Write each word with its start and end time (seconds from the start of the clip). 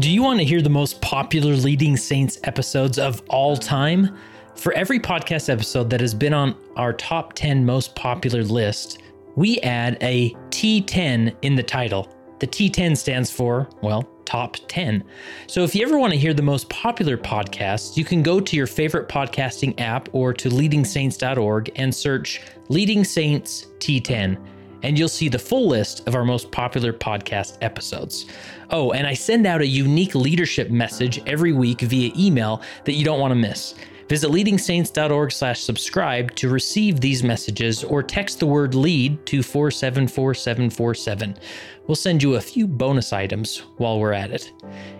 Do 0.00 0.10
you 0.10 0.24
want 0.24 0.40
to 0.40 0.44
hear 0.44 0.60
the 0.60 0.68
most 0.68 1.00
popular 1.00 1.54
Leading 1.54 1.96
Saints 1.96 2.40
episodes 2.42 2.98
of 2.98 3.22
all 3.28 3.56
time? 3.56 4.18
For 4.56 4.72
every 4.72 4.98
podcast 4.98 5.48
episode 5.48 5.88
that 5.90 6.00
has 6.00 6.12
been 6.12 6.34
on 6.34 6.56
our 6.74 6.92
top 6.92 7.34
10 7.34 7.64
most 7.64 7.94
popular 7.94 8.42
list, 8.42 9.02
we 9.36 9.60
add 9.60 9.96
a 10.00 10.30
T10 10.50 11.36
in 11.42 11.54
the 11.54 11.62
title. 11.62 12.12
The 12.40 12.46
T10 12.48 12.96
stands 12.96 13.30
for, 13.30 13.68
well, 13.82 14.02
top 14.24 14.56
10. 14.66 15.04
So 15.46 15.62
if 15.62 15.76
you 15.76 15.86
ever 15.86 15.96
want 15.96 16.12
to 16.12 16.18
hear 16.18 16.34
the 16.34 16.42
most 16.42 16.68
popular 16.70 17.16
podcasts, 17.16 17.96
you 17.96 18.04
can 18.04 18.20
go 18.20 18.40
to 18.40 18.56
your 18.56 18.66
favorite 18.66 19.08
podcasting 19.08 19.78
app 19.78 20.08
or 20.12 20.32
to 20.34 20.48
leadingsaints.org 20.48 21.70
and 21.76 21.94
search 21.94 22.42
Leading 22.68 23.04
Saints 23.04 23.68
T10 23.78 24.44
and 24.84 24.98
you'll 24.98 25.08
see 25.08 25.28
the 25.28 25.38
full 25.38 25.66
list 25.66 26.06
of 26.06 26.14
our 26.14 26.24
most 26.24 26.52
popular 26.52 26.92
podcast 26.92 27.56
episodes. 27.62 28.26
Oh, 28.70 28.92
and 28.92 29.06
I 29.06 29.14
send 29.14 29.46
out 29.46 29.62
a 29.62 29.66
unique 29.66 30.14
leadership 30.14 30.70
message 30.70 31.22
every 31.26 31.52
week 31.52 31.80
via 31.80 32.12
email 32.16 32.62
that 32.84 32.92
you 32.92 33.04
don't 33.04 33.18
want 33.18 33.32
to 33.32 33.36
miss. 33.36 33.74
Visit 34.10 34.30
leadingsaints.org 34.30 35.32
slash 35.32 35.62
subscribe 35.62 36.34
to 36.34 36.50
receive 36.50 37.00
these 37.00 37.22
messages 37.22 37.82
or 37.82 38.02
text 38.02 38.38
the 38.38 38.46
word 38.46 38.74
lead 38.74 39.24
to 39.24 39.42
474747. 39.42 41.38
We'll 41.86 41.96
send 41.96 42.22
you 42.22 42.34
a 42.34 42.40
few 42.40 42.66
bonus 42.66 43.14
items 43.14 43.60
while 43.78 43.98
we're 43.98 44.12
at 44.12 44.30
it. 44.30 44.52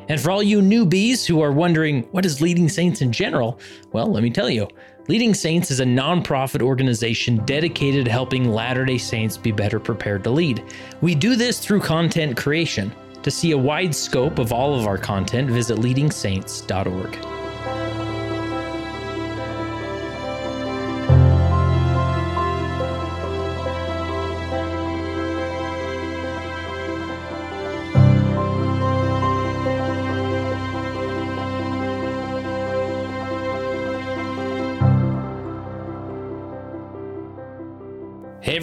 And 0.08 0.18
for 0.18 0.30
all 0.30 0.42
you 0.42 0.60
newbies 0.60 1.26
who 1.26 1.42
are 1.42 1.52
wondering 1.52 2.04
what 2.12 2.24
is 2.24 2.40
Leading 2.40 2.70
Saints 2.70 3.02
in 3.02 3.12
general, 3.12 3.60
well, 3.92 4.06
let 4.06 4.22
me 4.22 4.30
tell 4.30 4.48
you. 4.48 4.68
Leading 5.06 5.34
Saints 5.34 5.70
is 5.70 5.80
a 5.80 5.84
nonprofit 5.84 6.62
organization 6.62 7.36
dedicated 7.44 8.06
to 8.06 8.10
helping 8.10 8.50
Latter 8.50 8.86
day 8.86 8.96
Saints 8.96 9.36
be 9.36 9.52
better 9.52 9.78
prepared 9.78 10.24
to 10.24 10.30
lead. 10.30 10.64
We 11.02 11.14
do 11.14 11.36
this 11.36 11.58
through 11.58 11.80
content 11.80 12.38
creation. 12.38 12.90
To 13.22 13.30
see 13.30 13.50
a 13.50 13.58
wide 13.58 13.94
scope 13.94 14.38
of 14.38 14.50
all 14.50 14.78
of 14.78 14.86
our 14.86 14.96
content, 14.96 15.50
visit 15.50 15.76
leadingsaints.org. 15.76 17.43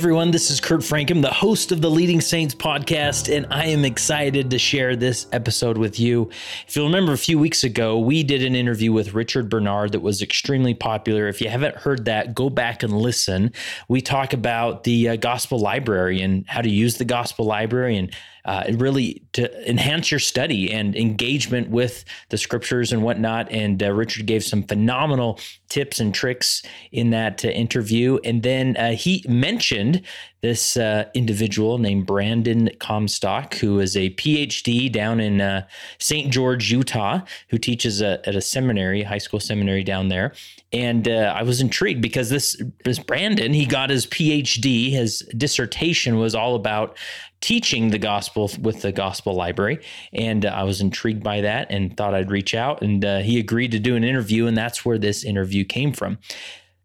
everyone, 0.02 0.32
this 0.32 0.50
is 0.50 0.60
Kurt 0.60 0.80
Francom, 0.80 1.22
the 1.22 1.30
host 1.30 1.72
of 1.72 1.80
the 1.80 1.90
Leading 1.92 2.22
Saints 2.22 2.56
podcast, 2.56 3.32
and 3.32 3.46
I 3.52 3.68
am 3.68 3.86
excited 3.86 4.50
to 4.50 4.58
share 4.58 4.96
this 4.96 5.28
episode 5.32 5.78
with 5.78 6.00
you. 6.00 6.32
If 6.68 6.76
you'll 6.76 6.88
remember 6.88 7.14
a 7.14 7.20
few 7.20 7.38
weeks 7.38 7.64
ago, 7.64 8.00
we 8.00 8.24
did 8.24 8.42
an 8.42 8.56
interview 8.56 8.92
with 8.92 9.14
Richard 9.14 9.48
Bernard 9.48 9.92
that 9.92 10.00
was 10.00 10.24
extremely 10.24 10.74
popular. 10.74 11.28
If 11.28 11.40
you 11.40 11.50
haven't 11.50 11.76
heard 11.76 12.06
that, 12.06 12.34
go 12.34 12.50
back 12.50 12.82
and 12.82 12.98
listen. 12.98 13.54
We 13.90 14.02
talk 14.02 14.34
about 14.34 14.86
the 14.86 15.10
uh, 15.10 15.16
gospel 15.18 15.60
library 15.60 16.20
and 16.20 16.48
how 16.48 16.62
to 16.62 16.70
use 16.70 16.98
the 16.98 17.06
gospel 17.06 17.46
library 17.46 17.96
and 17.96 18.12
uh, 18.46 18.64
really 18.74 19.22
to 19.34 19.70
enhance 19.70 20.12
your 20.12 20.20
study 20.20 20.72
and 20.72 20.96
engagement 20.96 21.70
with 21.70 22.04
the 22.30 22.38
scriptures 22.38 22.92
and 22.92 23.04
whatnot. 23.04 23.52
And 23.52 23.82
uh, 23.82 23.92
Richard 23.92 24.26
gave 24.26 24.44
some 24.44 24.64
phenomenal 24.64 25.40
tips 25.70 26.00
and 26.00 26.14
tricks 26.14 26.64
in 26.92 27.12
that 27.12 27.46
uh, 27.46 27.50
interview. 27.50 28.20
And 28.24 28.44
then 28.44 28.76
uh, 28.78 28.92
he 28.92 29.24
mentioned 29.28 30.02
this 30.42 30.76
uh, 30.76 31.06
individual 31.14 31.78
named 31.78 32.08
Brandon 32.08 32.70
Comstock, 32.80 33.56
who 33.56 33.80
is 33.80 33.96
a 33.96 34.10
PhD 34.12 34.92
down 34.92 35.20
in 35.20 35.40
uh, 35.40 35.68
St. 36.00 36.32
George, 36.32 36.72
Utah, 36.72 37.22
who 37.50 37.60
teaches 37.60 38.02
a, 38.02 38.28
at 38.28 38.36
a 38.36 38.42
seminary, 38.42 39.04
high 39.04 39.20
school 39.20 39.40
seminary 39.40 39.84
down 39.84 40.08
there. 40.08 40.34
And 40.74 41.08
I 41.08 41.44
was 41.44 41.60
intrigued 41.60 42.02
because 42.02 42.30
this, 42.30 42.60
this 42.86 42.98
Brandon, 42.98 43.54
he 43.54 43.66
got 43.66 43.90
his 43.90 44.08
PhD. 44.08 44.90
His 44.90 45.20
dissertation 45.36 46.18
was 46.18 46.34
all 46.34 46.56
about 46.56 46.98
teaching 47.42 47.90
the 47.90 47.98
gospel 47.98 48.50
with 48.62 48.82
the 48.82 48.92
gospel 48.92 49.34
library. 49.34 49.80
And 50.14 50.46
uh, 50.46 50.50
I 50.50 50.64
was 50.64 50.80
intrigued 50.80 51.24
by 51.24 51.42
that 51.42 51.68
and 51.70 51.96
thought 51.98 52.14
I'd 52.14 52.32
reach 52.32 52.54
out. 52.56 52.82
And 52.82 53.04
uh, 53.04 53.20
he 53.20 53.40
agreed 53.40 53.72
to 53.72 53.80
do 53.80 53.96
an 53.96 54.04
interview. 54.04 54.48
And 54.48 54.56
that's 54.56 54.86
where 54.86 54.98
this 54.98 55.24
interview 55.24 55.66
came 55.66 55.92
from. 55.92 56.20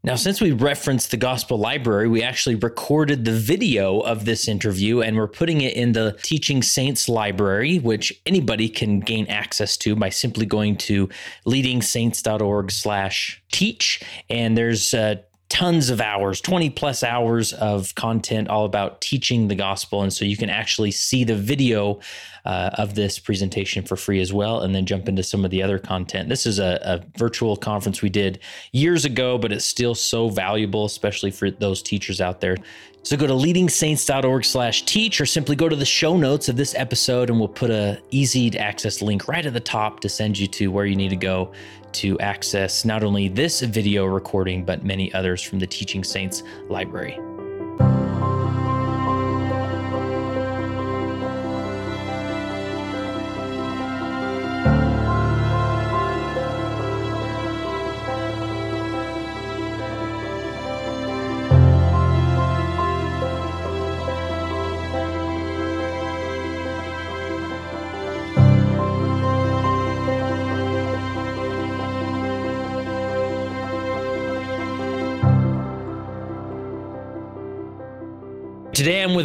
Now, 0.07 0.15
since 0.15 0.41
we 0.41 0.53
referenced 0.53 1.11
the 1.11 1.17
Gospel 1.17 1.59
Library, 1.59 2.07
we 2.07 2.23
actually 2.23 2.55
recorded 2.55 3.25
the 3.25 3.33
video 3.33 3.99
of 3.99 4.25
this 4.25 4.47
interview 4.47 5.01
and 5.01 5.17
we're 5.17 5.27
putting 5.27 5.63
it 5.63 5.75
in 5.75 5.93
the 5.93 6.17
Teaching 6.23 6.63
Saints 6.63 7.09
Library, 7.09 7.81
which 7.81 8.13
anybody 8.25 8.69
can 8.69 9.01
gain 9.01 9.27
access 9.27 9.77
to 9.79 9.97
by 9.97 10.11
simply 10.11 10.47
going 10.47 10.77
to 10.77 11.09
leadingsaints.org 11.45 12.71
slash 12.71 13.43
teach. 13.51 14.01
And 14.31 14.57
there's 14.57 14.95
uh, 14.95 15.17
tons 15.49 15.91
of 15.91 16.01
hours 16.01 16.41
20 16.41 16.71
plus 16.71 17.05
hours 17.05 17.53
of 17.53 17.95
content 17.95 18.49
all 18.49 18.65
about 18.65 19.01
teaching 19.01 19.47
the 19.47 19.55
gospel. 19.55 20.03
And 20.03 20.13
so 20.13 20.25
you 20.25 20.37
can 20.37 20.51
actually 20.51 20.91
see 20.91 21.23
the 21.23 21.37
video 21.37 22.01
uh, 22.45 22.71
of 22.75 22.95
this 22.95 23.19
presentation 23.19 23.85
for 23.85 23.97
free 23.97 24.21
as 24.21 24.33
well 24.33 24.61
and 24.61 24.75
then 24.75 24.87
jump 24.87 25.09
into 25.09 25.23
some 25.23 25.45
of 25.45 25.51
the 25.53 25.63
other 25.63 25.79
content. 25.79 26.29
This 26.29 26.47
is 26.47 26.59
a, 26.59 26.81
a 26.83 27.19
virtual 27.19 27.57
conference 27.57 28.03
we 28.03 28.09
did 28.09 28.41
years 28.73 29.05
ago 29.05 29.39
but 29.39 29.53
it's 29.53 29.65
still 29.65 29.95
so 29.95 30.29
valuable 30.29 30.85
especially 30.85 31.31
for 31.31 31.51
those 31.51 31.81
teachers 31.81 32.21
out 32.21 32.41
there. 32.41 32.57
So 33.05 33.17
go 33.17 33.29
to 33.29 33.35
leadingsaints.org 33.35 34.45
slash 34.45 34.83
teach 34.83 35.21
or 35.21 35.27
simply 35.27 35.55
go 35.55 35.69
to 35.69 35.77
the 35.77 35.85
show 35.85 36.17
notes 36.17 36.49
of 36.49 36.57
this 36.57 36.75
episode 36.75 37.31
and 37.31 37.39
we'll 37.39 37.47
put 37.47 37.71
a 37.71 38.03
easy 38.11 38.51
to 38.51 38.59
access 38.59 39.01
link 39.01 39.29
right 39.29 39.47
at 39.47 39.53
the 39.53 39.61
top 39.61 40.01
to 40.01 40.09
send 40.09 40.37
you 40.37 40.49
to 40.49 40.73
where 40.73 40.87
you 40.87 40.97
need 40.97 41.11
to 41.11 41.17
go 41.17 41.53
to 41.97 42.19
access 42.21 42.85
not 42.85 43.03
only 43.03 43.29
this 43.29 43.61
video 43.61 44.05
recording, 44.05 44.65
but 44.65 44.85
many 44.85 45.13
others 45.15 45.43
from 45.43 45.59
the 45.59 45.67
Teaching 45.67 46.05
Saints 46.05 46.43
library. 46.69 47.19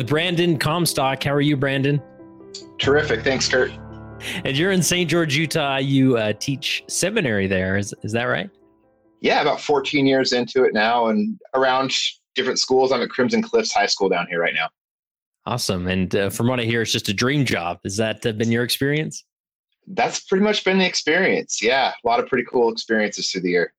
With 0.01 0.09
Brandon 0.09 0.57
Comstock. 0.57 1.23
How 1.23 1.31
are 1.31 1.41
you, 1.41 1.55
Brandon? 1.55 2.01
Terrific. 2.79 3.23
Thanks, 3.23 3.47
Kurt. 3.47 3.71
And 4.43 4.57
you're 4.57 4.71
in 4.71 4.81
St. 4.81 5.07
George, 5.07 5.35
Utah. 5.35 5.77
You 5.77 6.17
uh, 6.17 6.33
teach 6.33 6.83
seminary 6.87 7.45
there. 7.45 7.77
Is, 7.77 7.93
is 8.01 8.11
that 8.13 8.23
right? 8.23 8.49
Yeah, 9.19 9.41
about 9.41 9.61
14 9.61 10.07
years 10.07 10.33
into 10.33 10.63
it 10.63 10.73
now 10.73 11.07
and 11.07 11.39
around 11.53 11.93
different 12.33 12.57
schools. 12.57 12.91
I'm 12.91 13.03
at 13.03 13.09
Crimson 13.11 13.43
Cliffs 13.43 13.71
High 13.71 13.85
School 13.85 14.09
down 14.09 14.25
here 14.27 14.41
right 14.41 14.55
now. 14.55 14.69
Awesome. 15.45 15.87
And 15.87 16.15
uh, 16.15 16.29
from 16.31 16.47
what 16.47 16.59
I 16.59 16.63
hear, 16.63 16.81
it's 16.81 16.91
just 16.91 17.07
a 17.07 17.13
dream 17.13 17.45
job. 17.45 17.77
Has 17.83 17.97
that 17.97 18.25
uh, 18.25 18.31
been 18.31 18.51
your 18.51 18.63
experience? 18.63 19.23
That's 19.85 20.21
pretty 20.21 20.43
much 20.43 20.63
been 20.63 20.79
the 20.79 20.87
experience. 20.87 21.61
Yeah, 21.61 21.93
a 22.03 22.07
lot 22.07 22.19
of 22.19 22.25
pretty 22.25 22.45
cool 22.51 22.71
experiences 22.71 23.29
through 23.29 23.41
the 23.41 23.51
year. 23.51 23.73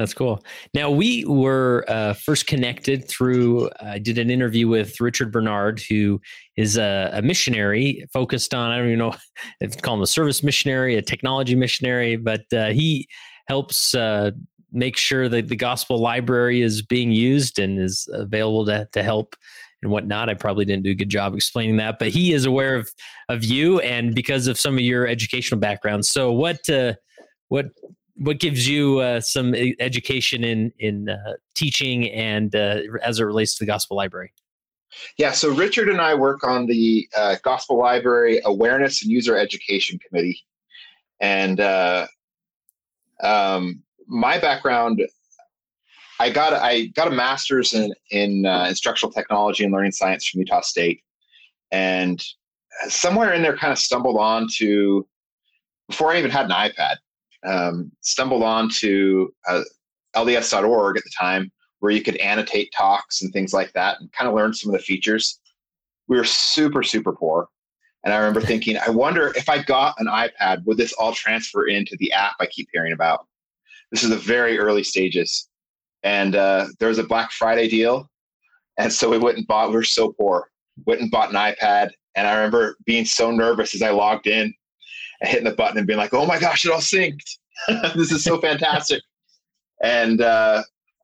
That's 0.00 0.14
cool. 0.14 0.42
Now 0.72 0.90
we 0.90 1.26
were 1.26 1.84
uh, 1.86 2.14
first 2.14 2.46
connected 2.46 3.06
through. 3.06 3.68
I 3.80 3.98
did 3.98 4.16
an 4.16 4.30
interview 4.30 4.66
with 4.66 4.98
Richard 4.98 5.30
Bernard, 5.30 5.82
who 5.90 6.22
is 6.56 6.78
a, 6.78 7.10
a, 7.12 7.20
missionary 7.20 8.06
focused 8.10 8.54
on. 8.54 8.70
I 8.70 8.78
don't 8.78 8.86
even 8.86 8.98
know 8.98 9.14
if 9.60 9.76
call 9.82 9.96
him 9.96 10.00
a 10.00 10.06
service 10.06 10.42
missionary, 10.42 10.96
a 10.96 11.02
technology 11.02 11.54
missionary, 11.54 12.16
but 12.16 12.40
uh, 12.50 12.70
he 12.70 13.08
helps 13.46 13.94
uh, 13.94 14.30
make 14.72 14.96
sure 14.96 15.28
that 15.28 15.48
the 15.48 15.56
gospel 15.56 15.98
library 15.98 16.62
is 16.62 16.80
being 16.80 17.12
used 17.12 17.58
and 17.58 17.78
is 17.78 18.08
available 18.10 18.64
to, 18.64 18.88
to 18.92 19.02
help 19.02 19.36
and 19.82 19.92
whatnot. 19.92 20.30
I 20.30 20.34
probably 20.34 20.64
didn't 20.64 20.84
do 20.84 20.92
a 20.92 20.94
good 20.94 21.10
job 21.10 21.34
explaining 21.34 21.76
that, 21.76 21.98
but 21.98 22.08
he 22.08 22.32
is 22.32 22.46
aware 22.46 22.74
of 22.74 22.90
of 23.28 23.44
you 23.44 23.80
and 23.80 24.14
because 24.14 24.46
of 24.46 24.58
some 24.58 24.76
of 24.76 24.80
your 24.80 25.06
educational 25.06 25.60
background. 25.60 26.06
So 26.06 26.32
what 26.32 26.66
uh, 26.70 26.94
what 27.48 27.66
what 28.20 28.38
gives 28.38 28.68
you 28.68 28.98
uh, 28.98 29.20
some 29.20 29.54
education 29.54 30.44
in 30.44 30.72
in 30.78 31.08
uh, 31.08 31.34
teaching 31.54 32.10
and 32.10 32.54
uh, 32.54 32.80
as 33.02 33.18
it 33.18 33.24
relates 33.24 33.54
to 33.54 33.64
the 33.64 33.66
gospel 33.66 33.96
library 33.96 34.32
yeah 35.18 35.32
so 35.32 35.50
richard 35.50 35.88
and 35.88 36.00
i 36.00 36.14
work 36.14 36.44
on 36.44 36.66
the 36.66 37.08
uh, 37.16 37.36
gospel 37.42 37.78
library 37.78 38.40
awareness 38.44 39.02
and 39.02 39.10
user 39.10 39.36
education 39.36 39.98
committee 39.98 40.40
and 41.20 41.60
uh, 41.60 42.06
um, 43.22 43.82
my 44.06 44.38
background 44.38 45.02
i 46.18 46.28
got 46.30 46.52
i 46.52 46.86
got 46.86 47.08
a 47.08 47.10
master's 47.10 47.72
in 47.72 47.92
in 48.10 48.46
uh, 48.46 48.66
instructional 48.68 49.12
technology 49.12 49.64
and 49.64 49.72
learning 49.72 49.92
science 49.92 50.26
from 50.26 50.40
utah 50.40 50.60
state 50.60 51.02
and 51.72 52.22
somewhere 52.88 53.32
in 53.32 53.42
there 53.42 53.56
kind 53.56 53.72
of 53.72 53.78
stumbled 53.78 54.16
on 54.16 54.46
to 54.56 55.06
before 55.88 56.12
I 56.12 56.18
even 56.18 56.30
had 56.30 56.46
an 56.46 56.52
iPad. 56.52 56.96
Um, 57.46 57.90
stumbled 58.02 58.42
onto 58.42 59.30
uh, 59.48 59.62
LDS.org 60.14 60.96
at 60.96 61.04
the 61.04 61.10
time, 61.18 61.50
where 61.78 61.92
you 61.92 62.02
could 62.02 62.16
annotate 62.16 62.72
talks 62.76 63.22
and 63.22 63.32
things 63.32 63.52
like 63.52 63.72
that, 63.72 64.00
and 64.00 64.12
kind 64.12 64.28
of 64.28 64.34
learn 64.34 64.52
some 64.52 64.72
of 64.72 64.78
the 64.78 64.84
features. 64.84 65.40
We 66.08 66.16
were 66.16 66.24
super 66.24 66.82
super 66.82 67.12
poor, 67.12 67.48
and 68.04 68.12
I 68.12 68.18
remember 68.18 68.40
thinking, 68.40 68.76
I 68.76 68.90
wonder 68.90 69.32
if 69.36 69.48
I 69.48 69.62
got 69.62 69.94
an 69.98 70.06
iPad, 70.06 70.64
would 70.64 70.76
this 70.76 70.92
all 70.94 71.12
transfer 71.12 71.66
into 71.66 71.96
the 71.98 72.12
app 72.12 72.34
I 72.40 72.46
keep 72.46 72.68
hearing 72.72 72.92
about? 72.92 73.26
This 73.90 74.02
is 74.02 74.10
the 74.10 74.16
very 74.16 74.58
early 74.58 74.84
stages, 74.84 75.48
and 76.02 76.36
uh, 76.36 76.66
there 76.78 76.88
was 76.88 76.98
a 76.98 77.04
Black 77.04 77.32
Friday 77.32 77.68
deal, 77.68 78.10
and 78.78 78.92
so 78.92 79.08
we 79.08 79.18
went 79.18 79.38
and 79.38 79.46
bought. 79.46 79.70
We 79.70 79.76
were 79.76 79.82
so 79.84 80.12
poor, 80.12 80.50
went 80.86 81.00
and 81.00 81.10
bought 81.10 81.30
an 81.30 81.36
iPad, 81.36 81.90
and 82.16 82.26
I 82.26 82.34
remember 82.34 82.76
being 82.84 83.04
so 83.04 83.30
nervous 83.30 83.74
as 83.74 83.82
I 83.82 83.90
logged 83.90 84.26
in 84.26 84.52
hitting 85.22 85.44
the 85.44 85.54
button 85.54 85.78
and 85.78 85.86
being 85.86 85.98
like, 85.98 86.14
"Oh 86.14 86.26
my 86.26 86.38
gosh, 86.38 86.64
it 86.64 86.72
all 86.72 86.80
synced! 86.80 87.38
this 87.94 88.12
is 88.12 88.24
so 88.24 88.40
fantastic!" 88.40 89.02
and 89.82 90.20
uh, 90.20 90.62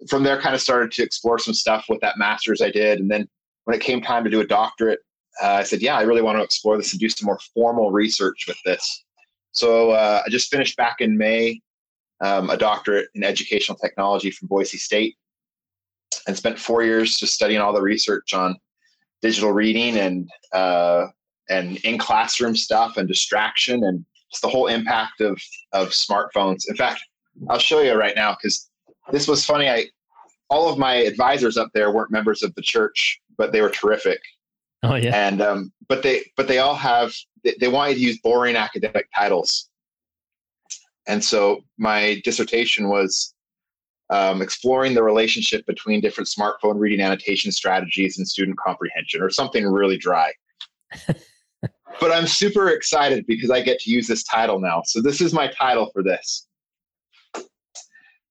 from 0.09 0.23
there, 0.23 0.41
kind 0.41 0.55
of 0.55 0.61
started 0.61 0.93
to 0.93 1.03
explore 1.03 1.39
some 1.39 1.55
stuff 1.55 1.87
with 1.89 2.01
that 2.01 2.19
master's 2.19 2.61
I 2.61 2.71
did, 2.71 3.01
and 3.01 3.11
then 3.11 3.29
when 3.65 3.77
it 3.77 3.83
came 3.83 4.01
time 4.01 4.25
to 4.25 4.31
do 4.31 4.41
a 4.41 4.47
doctorate, 4.47 5.01
uh, 5.43 5.55
I 5.55 5.63
said, 5.63 5.83
"Yeah, 5.83 5.97
I 5.97 6.03
really 6.03 6.23
want 6.23 6.39
to 6.39 6.45
explore 6.45 6.77
this 6.77 6.93
and 6.93 7.01
do 7.01 7.09
some 7.09 7.27
more 7.27 7.39
formal 7.55 7.91
research 7.91 8.45
with 8.47 8.59
this." 8.65 9.05
So 9.53 9.91
uh, 9.91 10.23
I 10.25 10.31
just 10.31 10.51
finished 10.51 10.77
back 10.77 11.01
in 11.01 11.17
May 11.17 11.61
um, 12.21 12.51
a 12.51 12.57
doctorate 12.57 13.09
in 13.15 13.25
educational 13.25 13.79
technology 13.79 14.31
from 14.31 14.49
Boise 14.49 14.79
State, 14.79 15.17
and 16.27 16.37
spent 16.37 16.59
four 16.59 16.83
years 16.83 17.15
just 17.17 17.35
studying 17.35 17.61
all 17.61 17.73
the 17.73 17.83
research 17.83 18.35
on 18.35 18.57
digital 19.23 19.53
reading 19.53 19.97
and 19.97 20.31
uh, 20.53 21.07
and 21.49 21.77
in 21.79 21.99
classroom 21.99 22.57
stuff 22.57 22.97
and 22.97 23.09
distraction 23.09 23.85
and 23.85 24.05
just 24.31 24.43
the 24.43 24.49
whole 24.49 24.67
impact 24.67 25.21
of 25.21 25.41
of 25.73 25.89
smartphones. 25.91 26.69
In 26.69 26.77
fact, 26.77 27.03
I'll 27.49 27.59
show 27.59 27.81
you 27.81 27.95
right 27.95 28.17
now 28.17 28.33
because 28.35 28.69
this 29.13 29.29
was 29.29 29.45
funny. 29.45 29.69
I 29.69 29.87
all 30.49 30.69
of 30.69 30.79
my 30.79 30.95
advisors 30.95 31.57
up 31.57 31.71
there 31.75 31.91
weren't 31.91 32.11
members 32.11 32.43
of 32.43 32.55
the 32.55 32.63
church, 32.63 33.21
but 33.37 33.53
they 33.53 33.61
were 33.61 33.71
terrific. 33.71 34.21
Oh 34.83 34.95
yeah. 34.95 35.15
And 35.15 35.41
um, 35.41 35.73
but 35.89 36.03
they 36.03 36.31
but 36.37 36.49
they 36.49 36.59
all 36.59 36.75
have 36.75 37.15
they, 37.45 37.55
they 37.61 37.69
want 37.69 37.91
you 37.91 37.97
to 37.97 38.01
use 38.01 38.19
boring 38.21 38.57
academic 38.57 39.09
titles. 39.15 39.69
And 41.09 41.23
so 41.23 41.63
my 41.79 42.21
dissertation 42.25 42.89
was 42.89 43.33
um, 44.11 44.43
exploring 44.43 44.95
the 44.95 45.03
relationship 45.03 45.65
between 45.67 46.01
different 46.01 46.29
smartphone 46.29 46.79
reading 46.79 47.01
annotation 47.01 47.53
strategies 47.53 48.19
and 48.19 48.27
student 48.27 48.59
comprehension, 48.59 49.23
or 49.23 49.31
something 49.31 49.65
really 49.67 49.99
dry. 49.99 50.33
but 52.01 52.13
I'm 52.13 52.27
super 52.27 52.71
excited 52.71 53.27
because 53.27 53.51
I 53.51 53.63
get 53.63 53.79
to 53.81 53.91
use 53.91 54.07
this 54.07 54.25
title 54.25 54.61
now. 54.61 54.83
So 54.85 55.01
this 55.01 55.21
is 55.21 55.33
my 55.33 55.49
title 55.49 55.91
for 55.93 56.03
this. 56.03 56.47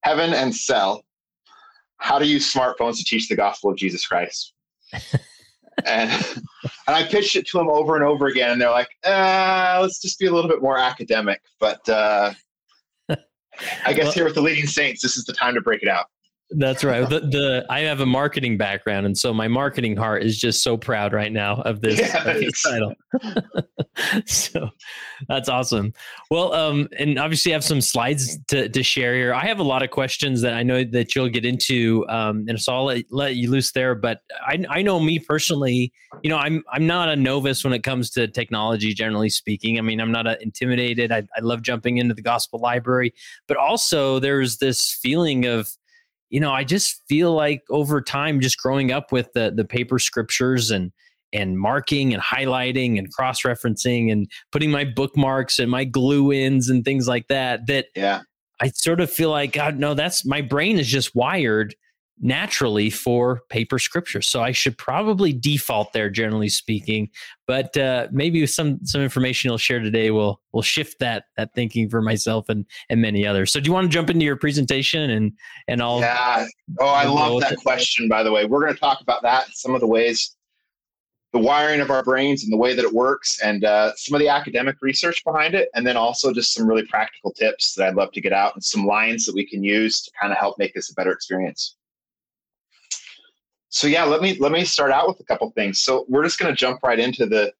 Heaven 0.02 0.32
and 0.32 0.54
Cell, 0.54 1.04
how 1.98 2.18
to 2.18 2.26
use 2.26 2.52
smartphones 2.52 2.98
to 2.98 3.04
teach 3.04 3.28
the 3.28 3.36
gospel 3.36 3.70
of 3.70 3.76
Jesus 3.76 4.06
Christ. 4.06 4.52
and 5.84 6.10
and 6.86 6.96
I 6.96 7.04
pitched 7.04 7.36
it 7.36 7.46
to 7.48 7.58
them 7.58 7.68
over 7.68 7.96
and 7.96 8.04
over 8.04 8.26
again, 8.26 8.52
and 8.52 8.60
they're 8.60 8.70
like, 8.70 8.90
uh, 9.04 9.78
let's 9.82 10.00
just 10.00 10.18
be 10.18 10.26
a 10.26 10.32
little 10.32 10.48
bit 10.48 10.62
more 10.62 10.78
academic. 10.78 11.40
But 11.58 11.86
uh, 11.88 12.32
I 13.84 13.92
guess 13.92 14.04
well, 14.04 14.12
here 14.12 14.24
with 14.24 14.34
the 14.34 14.42
leading 14.42 14.66
saints, 14.66 15.02
this 15.02 15.16
is 15.16 15.24
the 15.24 15.32
time 15.32 15.54
to 15.54 15.60
break 15.60 15.82
it 15.82 15.88
out. 15.88 16.06
That's 16.50 16.84
right. 16.84 17.08
The, 17.08 17.20
the 17.20 17.66
I 17.68 17.80
have 17.80 18.00
a 18.00 18.06
marketing 18.06 18.56
background, 18.56 19.04
and 19.04 19.18
so 19.18 19.34
my 19.34 19.48
marketing 19.48 19.96
heart 19.96 20.22
is 20.22 20.38
just 20.38 20.62
so 20.62 20.76
proud 20.76 21.12
right 21.12 21.32
now 21.32 21.56
of 21.62 21.80
this, 21.80 21.98
yes. 21.98 22.14
of 22.14 22.34
this 22.34 22.62
title. 22.62 22.94
so 24.26 24.70
that's 25.28 25.48
awesome. 25.48 25.92
Well, 26.30 26.52
um, 26.52 26.88
and 27.00 27.18
obviously, 27.18 27.52
I 27.52 27.54
have 27.54 27.64
some 27.64 27.80
slides 27.80 28.38
to, 28.48 28.68
to 28.68 28.82
share 28.84 29.14
here. 29.14 29.34
I 29.34 29.44
have 29.44 29.58
a 29.58 29.64
lot 29.64 29.82
of 29.82 29.90
questions 29.90 30.40
that 30.42 30.54
I 30.54 30.62
know 30.62 30.84
that 30.84 31.16
you'll 31.16 31.28
get 31.30 31.44
into, 31.44 32.06
um, 32.08 32.44
and 32.46 32.60
so 32.60 32.74
I'll 32.74 32.84
let, 32.84 33.04
let 33.10 33.34
you 33.34 33.50
loose 33.50 33.72
there. 33.72 33.96
But 33.96 34.20
I, 34.46 34.64
I 34.70 34.82
know 34.82 35.00
me 35.00 35.18
personally, 35.18 35.92
you 36.22 36.30
know, 36.30 36.38
I'm 36.38 36.62
I'm 36.72 36.86
not 36.86 37.08
a 37.08 37.16
novice 37.16 37.64
when 37.64 37.72
it 37.72 37.82
comes 37.82 38.10
to 38.10 38.28
technology, 38.28 38.94
generally 38.94 39.30
speaking. 39.30 39.78
I 39.78 39.82
mean, 39.82 40.00
I'm 40.00 40.12
not 40.12 40.40
intimidated. 40.40 41.10
I, 41.10 41.24
I 41.36 41.40
love 41.40 41.62
jumping 41.62 41.98
into 41.98 42.14
the 42.14 42.22
gospel 42.22 42.60
library, 42.60 43.14
but 43.48 43.56
also 43.56 44.20
there's 44.20 44.58
this 44.58 44.92
feeling 44.92 45.44
of 45.44 45.68
you 46.30 46.40
know, 46.40 46.52
I 46.52 46.64
just 46.64 47.02
feel 47.08 47.32
like 47.32 47.62
over 47.70 48.00
time, 48.00 48.40
just 48.40 48.58
growing 48.58 48.92
up 48.92 49.12
with 49.12 49.32
the 49.34 49.52
the 49.54 49.64
paper 49.64 49.98
scriptures 49.98 50.70
and 50.70 50.92
and 51.32 51.58
marking 51.58 52.14
and 52.14 52.22
highlighting 52.22 52.98
and 52.98 53.12
cross 53.12 53.42
referencing 53.42 54.10
and 54.10 54.30
putting 54.52 54.70
my 54.70 54.84
bookmarks 54.84 55.58
and 55.58 55.70
my 55.70 55.84
glue 55.84 56.32
ins 56.32 56.68
and 56.70 56.84
things 56.84 57.08
like 57.08 57.28
that, 57.28 57.66
that 57.66 57.86
yeah, 57.94 58.22
I 58.60 58.68
sort 58.68 59.00
of 59.00 59.10
feel 59.10 59.30
like 59.30 59.52
God, 59.52 59.78
no, 59.78 59.94
that's 59.94 60.24
my 60.24 60.40
brain 60.40 60.78
is 60.78 60.86
just 60.86 61.14
wired 61.14 61.74
naturally 62.20 62.88
for 62.88 63.42
paper 63.48 63.78
scripture. 63.78 64.22
So 64.22 64.42
I 64.42 64.52
should 64.52 64.78
probably 64.78 65.32
default 65.32 65.92
there, 65.92 66.08
generally 66.08 66.48
speaking. 66.48 67.10
But 67.46 67.76
uh, 67.76 68.08
maybe 68.10 68.44
some 68.46 68.78
some 68.84 69.02
information 69.02 69.48
you'll 69.48 69.58
share 69.58 69.80
today 69.80 70.10
will 70.10 70.40
will 70.52 70.62
shift 70.62 70.98
that 71.00 71.24
that 71.36 71.54
thinking 71.54 71.88
for 71.88 72.00
myself 72.00 72.48
and 72.48 72.64
and 72.88 73.00
many 73.00 73.26
others. 73.26 73.52
So 73.52 73.60
do 73.60 73.68
you 73.68 73.72
want 73.72 73.84
to 73.84 73.94
jump 73.94 74.10
into 74.10 74.24
your 74.24 74.36
presentation 74.36 75.10
and 75.10 75.32
and 75.68 75.82
all? 75.82 76.00
Yeah. 76.00 76.46
Oh, 76.80 76.86
I 76.86 77.06
love 77.06 77.40
that 77.40 77.58
question. 77.58 78.08
By 78.08 78.22
the 78.22 78.32
way, 78.32 78.46
we're 78.46 78.62
going 78.62 78.74
to 78.74 78.80
talk 78.80 79.00
about 79.00 79.22
that. 79.22 79.48
Some 79.52 79.74
of 79.74 79.80
the 79.80 79.86
ways. 79.86 80.32
The 81.32 81.42
wiring 81.42 81.80
of 81.80 81.90
our 81.90 82.02
brains 82.02 82.44
and 82.44 82.52
the 82.52 82.56
way 82.56 82.72
that 82.72 82.84
it 82.84 82.94
works, 82.94 83.42
and 83.42 83.62
uh, 83.62 83.92
some 83.96 84.14
of 84.14 84.20
the 84.20 84.28
academic 84.28 84.76
research 84.80 85.22
behind 85.22 85.54
it, 85.54 85.68
and 85.74 85.86
then 85.86 85.96
also 85.96 86.32
just 86.32 86.54
some 86.54 86.66
really 86.66 86.86
practical 86.86 87.30
tips 87.32 87.74
that 87.74 87.88
I'd 87.88 87.94
love 87.94 88.12
to 88.12 88.22
get 88.22 88.32
out 88.32 88.54
and 88.54 88.64
some 88.64 88.86
lines 88.86 89.26
that 89.26 89.34
we 89.34 89.44
can 89.44 89.62
use 89.62 90.00
to 90.02 90.10
kind 90.18 90.32
of 90.32 90.38
help 90.38 90.56
make 90.58 90.72
this 90.72 90.90
a 90.90 90.94
better 90.94 91.12
experience 91.12 91.76
so 93.76 93.86
yeah, 93.86 94.04
let 94.04 94.22
me 94.22 94.38
let 94.38 94.52
me 94.52 94.64
start 94.64 94.90
out 94.90 95.06
with 95.06 95.20
a 95.20 95.24
couple 95.24 95.50
things. 95.50 95.80
So 95.80 96.06
we're 96.08 96.24
just 96.24 96.38
going 96.38 96.50
to 96.50 96.58
jump 96.58 96.80
right 96.82 96.98
into 96.98 97.26
the 97.26 97.52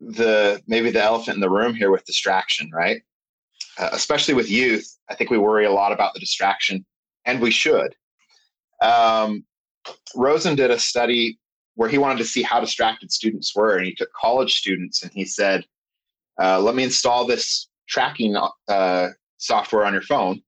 the 0.00 0.60
maybe 0.66 0.90
the 0.90 1.02
elephant 1.02 1.36
in 1.36 1.40
the 1.40 1.48
room 1.48 1.74
here 1.74 1.90
with 1.90 2.04
distraction, 2.04 2.70
right? 2.74 3.00
Uh, 3.78 3.88
especially 3.92 4.34
with 4.34 4.50
youth, 4.50 4.86
I 5.08 5.14
think 5.14 5.30
we 5.30 5.38
worry 5.38 5.64
a 5.64 5.70
lot 5.70 5.92
about 5.92 6.12
the 6.12 6.20
distraction, 6.20 6.84
and 7.24 7.40
we 7.40 7.50
should. 7.50 7.94
Um, 8.82 9.46
Rosen 10.14 10.56
did 10.56 10.70
a 10.70 10.78
study 10.78 11.38
where 11.76 11.88
he 11.88 11.96
wanted 11.96 12.18
to 12.18 12.26
see 12.26 12.42
how 12.42 12.60
distracted 12.60 13.10
students 13.10 13.56
were, 13.56 13.78
and 13.78 13.86
he 13.86 13.94
took 13.94 14.12
college 14.12 14.58
students 14.58 15.02
and 15.02 15.10
he 15.10 15.24
said, 15.24 15.64
uh, 16.38 16.60
"Let 16.60 16.74
me 16.74 16.82
install 16.82 17.26
this 17.26 17.68
tracking 17.88 18.36
uh, 18.68 19.08
software 19.38 19.86
on 19.86 19.94
your 19.94 20.02
phone, 20.02 20.42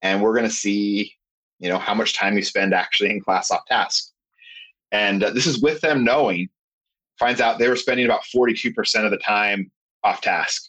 and 0.00 0.22
we're 0.22 0.34
going 0.34 0.48
to 0.48 0.54
see 0.54 1.12
you 1.64 1.70
know 1.70 1.78
how 1.78 1.94
much 1.94 2.12
time 2.12 2.36
you 2.36 2.42
spend 2.42 2.74
actually 2.74 3.08
in 3.10 3.22
class 3.22 3.50
off 3.50 3.64
task. 3.64 4.10
And 4.92 5.24
uh, 5.24 5.30
this 5.30 5.46
is 5.46 5.62
with 5.62 5.80
them 5.80 6.04
knowing 6.04 6.50
finds 7.18 7.40
out 7.40 7.58
they 7.58 7.68
were 7.68 7.74
spending 7.74 8.04
about 8.04 8.22
42% 8.24 9.04
of 9.04 9.10
the 9.10 9.16
time 9.16 9.70
off 10.02 10.20
task 10.20 10.68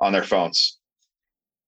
on 0.00 0.12
their 0.12 0.22
phones. 0.22 0.78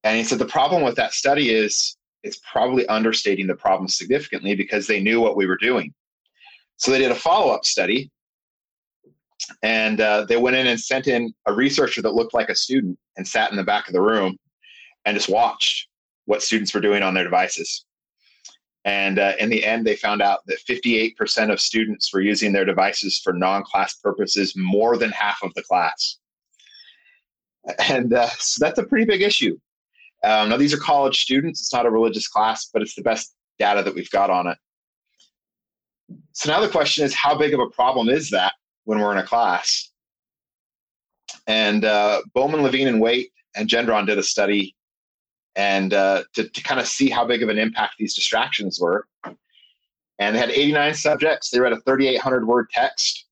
And 0.04 0.16
he 0.16 0.22
said 0.22 0.38
the 0.38 0.46
problem 0.46 0.84
with 0.84 0.94
that 0.94 1.12
study 1.12 1.50
is 1.50 1.96
it's 2.22 2.38
probably 2.49 2.87
understating 2.87 3.49
the 3.49 3.56
problem 3.56 3.88
significantly 3.88 4.54
because 4.54 4.87
they 4.87 5.00
knew 5.00 5.20
what 5.20 5.37
we 5.37 5.46
were 5.46 5.56
doing. 5.56 5.92
So 6.76 6.92
they 6.92 7.00
did 7.00 7.10
a 7.10 7.16
follow-up 7.16 7.64
study 7.64 8.12
and 9.64 10.00
uh, 10.00 10.25
they 10.26 10.37
went 10.37 10.54
in 10.54 10.68
and 10.68 10.78
sent 10.78 11.08
in 11.08 11.34
a 11.46 11.52
researcher 11.52 12.00
that 12.02 12.14
looked 12.14 12.34
like 12.34 12.49
a 12.49 12.54
student 12.54 12.96
and 13.16 13.26
sat 13.26 13.50
in 13.50 13.56
the 13.56 13.64
back 13.64 13.88
of 13.88 13.92
the 13.92 14.00
room 14.00 14.37
and 15.04 15.16
just 15.16 15.28
watched 15.28 15.88
what 16.26 16.44
students 16.44 16.72
were 16.72 16.80
doing 16.80 17.02
on 17.02 17.12
their 17.12 17.25
devices 17.25 17.84
and 18.84 19.18
uh, 19.18 19.32
in 19.38 19.50
the 19.50 19.64
end, 19.64 19.87
they 19.87 19.96
found 19.96 20.22
out 20.22 20.40
that 20.46 20.58
58% 20.66 21.52
of 21.52 21.60
students 21.60 22.12
were 22.12 22.22
using 22.22 22.52
their 22.52 22.64
devices 22.64 23.18
for 23.22 23.32
non 23.32 23.62
class 23.62 23.94
purposes, 23.94 24.54
more 24.56 24.96
than 24.96 25.10
half 25.10 25.38
of 25.42 25.52
the 25.54 25.62
class. 25.62 26.18
And 27.90 28.14
uh, 28.14 28.28
so 28.38 28.64
that's 28.64 28.78
a 28.78 28.84
pretty 28.84 29.04
big 29.04 29.20
issue. 29.20 29.58
Um, 30.25 30.49
now, 30.49 30.56
these 30.56 30.72
are 30.72 30.78
college 30.78 31.20
students. 31.20 31.60
It's 31.60 31.72
not 31.72 31.84
a 31.84 31.90
religious 31.90 32.26
class, 32.26 32.70
but 32.72 32.80
it's 32.80 32.94
the 32.94 33.02
best 33.02 33.34
data 33.58 33.82
that 33.82 33.94
we've 33.94 34.10
got 34.10 34.30
on 34.30 34.46
it. 34.46 34.56
So 36.32 36.50
now 36.50 36.60
the 36.60 36.68
question 36.68 37.04
is 37.04 37.14
how 37.14 37.37
big 37.37 37.52
of 37.52 37.60
a 37.60 37.68
problem 37.68 38.08
is 38.08 38.30
that 38.30 38.54
when 38.84 38.99
we're 38.99 39.12
in 39.12 39.18
a 39.18 39.26
class? 39.26 39.90
And 41.46 41.84
uh, 41.84 42.22
Bowman, 42.34 42.62
Levine, 42.62 42.88
and 42.88 43.00
Waite 43.00 43.30
and 43.54 43.68
Gendron 43.68 44.06
did 44.06 44.18
a 44.18 44.22
study 44.22 44.75
and 45.57 45.95
uh, 45.95 46.25
to, 46.35 46.49
to 46.49 46.62
kind 46.62 46.80
of 46.80 46.87
see 46.87 47.11
how 47.11 47.25
big 47.25 47.42
of 47.42 47.49
an 47.49 47.59
impact 47.59 47.95
these 47.99 48.14
distractions 48.14 48.78
were. 48.80 49.07
And 50.19 50.35
they 50.35 50.40
had 50.40 50.50
89 50.50 50.95
subjects. 50.95 51.50
They 51.50 51.61
read 51.61 51.73
a 51.73 51.80
3,800 51.80 52.47
word 52.47 52.69
text. 52.71 53.26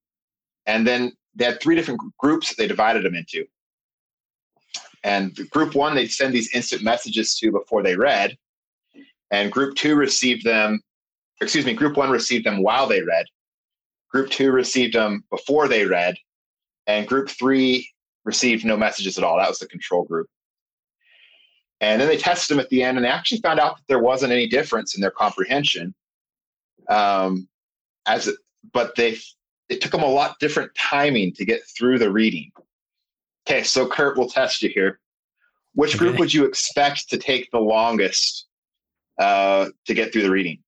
And 0.66 0.86
then 0.86 1.12
they 1.34 1.44
had 1.44 1.60
three 1.60 1.76
different 1.76 2.00
groups 2.18 2.48
that 2.48 2.56
they 2.56 2.66
divided 2.66 3.04
them 3.04 3.14
into. 3.14 3.46
And 5.04 5.34
group 5.50 5.74
one, 5.74 5.94
they'd 5.94 6.10
send 6.10 6.34
these 6.34 6.54
instant 6.54 6.82
messages 6.82 7.38
to 7.38 7.52
before 7.52 7.82
they 7.82 7.94
read. 7.94 8.36
And 9.30 9.52
group 9.52 9.76
two 9.76 9.94
received 9.94 10.44
them, 10.44 10.80
excuse 11.40 11.64
me, 11.64 11.74
group 11.74 11.96
one 11.96 12.10
received 12.10 12.44
them 12.44 12.62
while 12.62 12.86
they 12.86 13.02
read. 13.02 13.26
Group 14.10 14.30
two 14.30 14.50
received 14.50 14.94
them 14.94 15.24
before 15.30 15.68
they 15.68 15.84
read. 15.84 16.16
And 16.86 17.06
group 17.06 17.28
three 17.28 17.88
received 18.24 18.64
no 18.64 18.76
messages 18.76 19.18
at 19.18 19.24
all. 19.24 19.36
That 19.36 19.48
was 19.48 19.58
the 19.58 19.66
control 19.66 20.04
group. 20.04 20.26
And 21.80 22.00
then 22.00 22.08
they 22.08 22.16
tested 22.16 22.56
them 22.56 22.60
at 22.60 22.68
the 22.70 22.82
end, 22.82 22.98
and 22.98 23.04
they 23.04 23.10
actually 23.10 23.40
found 23.40 23.60
out 23.60 23.76
that 23.76 23.84
there 23.86 24.00
wasn't 24.00 24.32
any 24.32 24.48
difference 24.48 24.96
in 24.96 25.00
their 25.00 25.12
comprehension. 25.12 25.94
Um, 26.88 27.48
as 28.06 28.26
it, 28.26 28.36
but 28.72 28.94
they 28.96 29.18
it 29.68 29.80
took 29.80 29.92
them 29.92 30.02
a 30.02 30.06
lot 30.06 30.38
different 30.40 30.74
timing 30.74 31.32
to 31.34 31.44
get 31.44 31.60
through 31.76 31.98
the 31.98 32.10
reading. 32.10 32.50
Okay, 33.46 33.62
so 33.62 33.86
Kurt, 33.86 34.16
we'll 34.16 34.28
test 34.28 34.62
you 34.62 34.70
here. 34.70 34.98
Which 35.74 35.96
group 35.96 36.14
okay. 36.14 36.20
would 36.20 36.34
you 36.34 36.44
expect 36.44 37.08
to 37.10 37.18
take 37.18 37.50
the 37.50 37.60
longest 37.60 38.46
uh, 39.18 39.68
to 39.86 39.94
get 39.94 40.12
through 40.12 40.22
the 40.22 40.30
reading? 40.30 40.58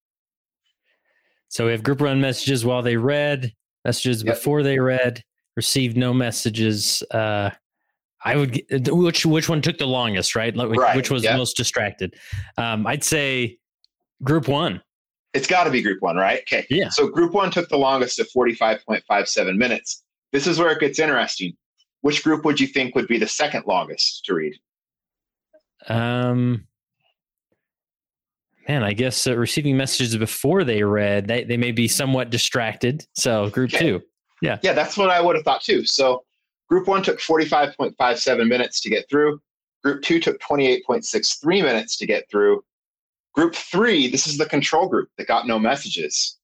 So 1.49 1.67
we 1.67 1.73
have 1.73 1.83
group 1.83 2.01
run 2.01 2.21
messages 2.21 2.65
while 2.65 2.83
they 2.83 2.97
read, 2.97 3.53
messages 3.85 4.23
yep. 4.23 4.37
before 4.37 4.63
they 4.63 4.79
read, 4.79 5.25
received 5.57 5.97
no 5.97 6.15
messages. 6.15 7.03
Uh, 7.11 7.51
I 8.23 8.37
would 8.37 8.63
which 8.89 9.25
which 9.25 9.49
one 9.49 9.63
took 9.63 9.79
the 9.79 9.87
longest, 9.87 10.35
right? 10.35 10.55
Like, 10.55 10.71
right. 10.71 10.97
Which 10.97 11.11
was 11.11 11.25
yep. 11.25 11.37
most 11.37 11.57
distracted? 11.57 12.15
Um, 12.59 12.87
I'd 12.87 13.05
say 13.05 13.59
group 14.23 14.49
one. 14.49 14.83
It's 15.33 15.47
got 15.47 15.65
to 15.65 15.71
be 15.71 15.81
group 15.81 16.03
one, 16.03 16.17
right? 16.17 16.41
Okay. 16.41 16.67
Yeah. 16.69 16.89
So 16.89 17.09
group 17.09 17.33
one 17.33 17.51
took 17.51 17.69
the 17.69 17.79
longest 17.79 18.19
at 18.19 18.27
45.57 18.37 19.57
minutes. 19.57 20.03
This 20.33 20.47
is 20.47 20.59
where 20.59 20.71
it 20.71 20.81
gets 20.81 20.99
interesting. 20.99 21.57
Which 22.03 22.25
group 22.25 22.45
would 22.45 22.59
you 22.59 22.67
think 22.67 22.95
would 22.95 23.07
be 23.07 23.19
the 23.19 23.29
second 23.29 23.65
longest 23.67 24.25
to 24.25 24.35
read? 24.35 24.55
Um, 25.87 26.67
man, 28.69 28.83
I 28.83 28.93
guess 28.93 29.27
uh, 29.27 29.37
receiving 29.37 29.77
messages 29.77 30.17
before 30.17 30.65
they 30.65 30.83
read, 30.83 31.29
they, 31.29 31.45
they 31.45 31.57
may 31.57 31.73
be 31.73 31.89
somewhat 31.89 32.31
distracted. 32.31 33.05
So 33.15 33.51
group 33.51 33.73
okay. 33.75 33.79
two. 33.79 34.03
Yeah. 34.43 34.59
Yeah, 34.63 34.73
that's 34.73 34.97
what 34.97 35.11
I 35.11 35.21
would 35.21 35.37
have 35.37 35.45
thought 35.45 35.63
too. 35.63 35.85
So 35.85 36.25
group 36.71 36.87
one 36.87 37.03
took 37.03 37.19
45.57 37.19 38.49
minutes 38.49 38.81
to 38.81 38.91
get 38.91 39.09
through. 39.11 39.41
Group 39.83 40.03
two 40.03 40.21
took 40.21 40.41
28.63 40.41 41.63
minutes 41.63 41.97
to 41.99 42.07
get 42.07 42.31
through. 42.31 42.63
Group 43.35 43.55
three, 43.55 44.09
this 44.09 44.27
is 44.27 44.39
the 44.39 44.47
control 44.47 44.89
group 44.89 45.09
that 45.19 45.27
got 45.27 45.47
no 45.47 45.59
messages. 45.59 46.39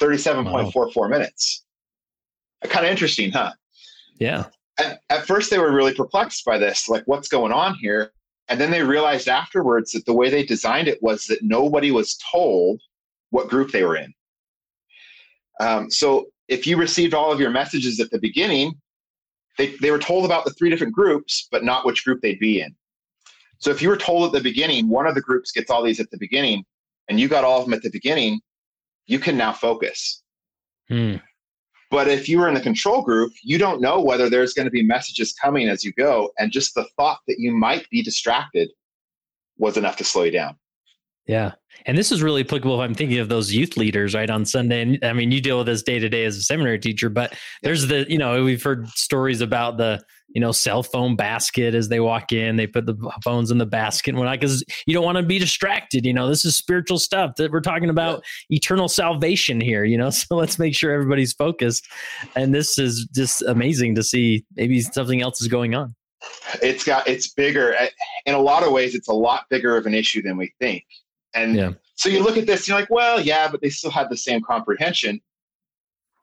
37.44 0.00 0.96
wow. 0.96 1.08
minutes. 1.08 1.64
Kind 2.64 2.86
of 2.86 2.90
interesting, 2.90 3.30
huh? 3.30 3.52
Yeah. 4.18 4.46
At, 4.78 5.00
at 5.10 5.26
first, 5.26 5.50
they 5.50 5.58
were 5.58 5.72
really 5.72 5.94
perplexed 5.94 6.44
by 6.44 6.58
this, 6.58 6.88
like, 6.88 7.02
what's 7.06 7.28
going 7.28 7.52
on 7.52 7.74
here? 7.80 8.12
And 8.48 8.60
then 8.60 8.70
they 8.70 8.82
realized 8.82 9.28
afterwards 9.28 9.92
that 9.92 10.06
the 10.06 10.14
way 10.14 10.30
they 10.30 10.44
designed 10.44 10.88
it 10.88 11.02
was 11.02 11.26
that 11.26 11.42
nobody 11.42 11.90
was 11.90 12.18
told 12.32 12.80
what 13.30 13.48
group 13.48 13.72
they 13.72 13.84
were 13.84 13.96
in. 13.96 14.12
Um, 15.60 15.90
so 15.90 16.26
if 16.48 16.66
you 16.66 16.76
received 16.76 17.14
all 17.14 17.30
of 17.30 17.40
your 17.40 17.50
messages 17.50 18.00
at 18.00 18.10
the 18.10 18.18
beginning, 18.18 18.74
they, 19.58 19.76
they 19.76 19.90
were 19.90 19.98
told 19.98 20.24
about 20.24 20.44
the 20.44 20.52
three 20.52 20.70
different 20.70 20.94
groups, 20.94 21.48
but 21.50 21.64
not 21.64 21.84
which 21.84 22.04
group 22.04 22.20
they'd 22.22 22.38
be 22.38 22.60
in. 22.60 22.74
So 23.58 23.70
if 23.70 23.82
you 23.82 23.88
were 23.88 23.96
told 23.96 24.26
at 24.26 24.32
the 24.32 24.40
beginning, 24.40 24.88
one 24.88 25.06
of 25.06 25.14
the 25.14 25.20
groups 25.20 25.50
gets 25.50 25.70
all 25.70 25.82
these 25.82 26.00
at 26.00 26.10
the 26.10 26.18
beginning, 26.18 26.64
and 27.08 27.18
you 27.18 27.28
got 27.28 27.44
all 27.44 27.58
of 27.58 27.64
them 27.64 27.74
at 27.74 27.82
the 27.82 27.90
beginning, 27.90 28.40
you 29.06 29.18
can 29.18 29.36
now 29.36 29.52
focus. 29.52 30.22
Hmm. 30.88 31.16
But 31.90 32.06
if 32.06 32.28
you 32.28 32.38
were 32.38 32.48
in 32.48 32.54
the 32.54 32.60
control 32.60 33.02
group, 33.02 33.32
you 33.42 33.58
don't 33.58 33.80
know 33.80 34.00
whether 34.00 34.28
there's 34.28 34.52
going 34.52 34.66
to 34.66 34.70
be 34.70 34.82
messages 34.82 35.32
coming 35.32 35.68
as 35.68 35.84
you 35.84 35.92
go. 35.94 36.30
And 36.38 36.52
just 36.52 36.74
the 36.74 36.86
thought 36.96 37.18
that 37.26 37.36
you 37.38 37.52
might 37.52 37.88
be 37.90 38.02
distracted 38.02 38.70
was 39.56 39.76
enough 39.76 39.96
to 39.96 40.04
slow 40.04 40.24
you 40.24 40.30
down. 40.30 40.56
Yeah. 41.28 41.52
And 41.86 41.96
this 41.96 42.10
is 42.10 42.22
really 42.22 42.40
applicable 42.40 42.80
if 42.80 42.84
I'm 42.84 42.94
thinking 42.94 43.18
of 43.18 43.28
those 43.28 43.52
youth 43.52 43.76
leaders, 43.76 44.14
right? 44.14 44.28
On 44.28 44.44
Sunday. 44.44 44.82
And 44.82 45.04
I 45.04 45.12
mean, 45.12 45.30
you 45.30 45.40
deal 45.40 45.58
with 45.58 45.66
this 45.66 45.82
day 45.82 45.98
to 45.98 46.08
day 46.08 46.24
as 46.24 46.36
a 46.36 46.42
seminary 46.42 46.78
teacher, 46.78 47.08
but 47.08 47.34
there's 47.62 47.86
the, 47.86 48.06
you 48.08 48.18
know, 48.18 48.42
we've 48.42 48.62
heard 48.62 48.88
stories 48.88 49.42
about 49.42 49.76
the, 49.76 50.00
you 50.28 50.40
know, 50.40 50.52
cell 50.52 50.82
phone 50.82 51.16
basket 51.16 51.74
as 51.74 51.88
they 51.88 52.00
walk 52.00 52.32
in, 52.32 52.56
they 52.56 52.66
put 52.66 52.86
the 52.86 52.96
phones 53.22 53.50
in 53.50 53.58
the 53.58 53.66
basket 53.66 54.10
and 54.10 54.18
whatnot, 54.18 54.40
because 54.40 54.64
you 54.86 54.94
don't 54.94 55.04
want 55.04 55.16
to 55.16 55.22
be 55.22 55.38
distracted. 55.38 56.04
You 56.04 56.12
know, 56.14 56.28
this 56.28 56.44
is 56.44 56.56
spiritual 56.56 56.98
stuff 56.98 57.36
that 57.36 57.52
we're 57.52 57.60
talking 57.60 57.90
about 57.90 58.24
yeah. 58.48 58.56
eternal 58.56 58.88
salvation 58.88 59.60
here, 59.60 59.84
you 59.84 59.98
know, 59.98 60.10
so 60.10 60.34
let's 60.34 60.58
make 60.58 60.74
sure 60.74 60.92
everybody's 60.92 61.34
focused. 61.34 61.86
And 62.36 62.54
this 62.54 62.78
is 62.78 63.06
just 63.14 63.42
amazing 63.42 63.94
to 63.96 64.02
see 64.02 64.44
maybe 64.56 64.80
something 64.80 65.20
else 65.22 65.40
is 65.42 65.48
going 65.48 65.74
on. 65.74 65.94
It's 66.62 66.84
got, 66.84 67.06
it's 67.06 67.32
bigger. 67.32 67.74
Eh, 67.74 67.88
in 68.26 68.34
a 68.34 68.40
lot 68.40 68.64
of 68.64 68.72
ways, 68.72 68.94
it's 68.94 69.08
a 69.08 69.12
lot 69.12 69.44
bigger 69.50 69.76
of 69.76 69.86
an 69.86 69.94
issue 69.94 70.20
than 70.22 70.36
we 70.36 70.52
think 70.58 70.84
and 71.34 71.54
yeah. 71.54 71.72
so 71.94 72.08
you 72.08 72.22
look 72.22 72.36
at 72.36 72.46
this, 72.46 72.66
you're 72.66 72.78
like, 72.78 72.90
well, 72.90 73.20
yeah, 73.20 73.50
but 73.50 73.60
they 73.60 73.70
still 73.70 73.90
had 73.90 74.08
the 74.10 74.16
same 74.16 74.40
comprehension. 74.42 75.20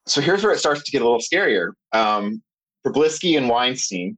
So 0.08 0.22
here's 0.22 0.44
where 0.44 0.54
it 0.54 0.60
starts 0.60 0.84
to 0.84 0.92
get 0.92 1.02
a 1.02 1.06
little 1.06 1.20
scarier. 1.20 1.72
Um, 1.94 2.42
Przybylski 2.86 3.38
and 3.38 3.50
Weinstein 3.50 4.18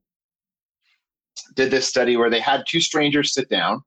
did 1.55 1.71
this 1.71 1.87
study 1.87 2.17
where 2.17 2.29
they 2.29 2.39
had 2.39 2.65
two 2.67 2.81
strangers 2.81 3.33
sit 3.33 3.49
down 3.49 3.81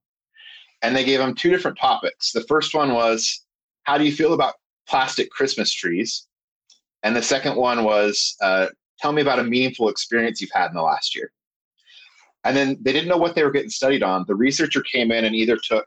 and 0.82 0.96
they 0.96 1.04
gave 1.04 1.18
them 1.18 1.34
two 1.34 1.50
different 1.50 1.78
topics. 1.78 2.32
The 2.32 2.44
first 2.44 2.74
one 2.74 2.94
was, 2.94 3.44
how 3.82 3.98
do 3.98 4.04
you 4.04 4.12
feel 4.12 4.32
about 4.32 4.54
plastic 4.88 5.30
Christmas 5.30 5.72
trees? 5.72 6.26
And 7.02 7.14
the 7.14 7.22
second 7.22 7.56
one 7.56 7.84
was, 7.84 8.36
uh, 8.40 8.68
tell 8.98 9.12
me 9.12 9.22
about 9.22 9.38
a 9.38 9.44
meaningful 9.44 9.88
experience 9.88 10.40
you've 10.40 10.50
had 10.54 10.68
in 10.68 10.74
the 10.74 10.82
last 10.82 11.14
year. 11.14 11.32
And 12.44 12.56
then 12.56 12.78
they 12.80 12.92
didn't 12.92 13.08
know 13.08 13.18
what 13.18 13.34
they 13.34 13.42
were 13.42 13.50
getting 13.50 13.70
studied 13.70 14.02
on. 14.02 14.24
The 14.26 14.34
researcher 14.34 14.80
came 14.80 15.12
in 15.12 15.24
and 15.26 15.34
either 15.34 15.58
took 15.62 15.86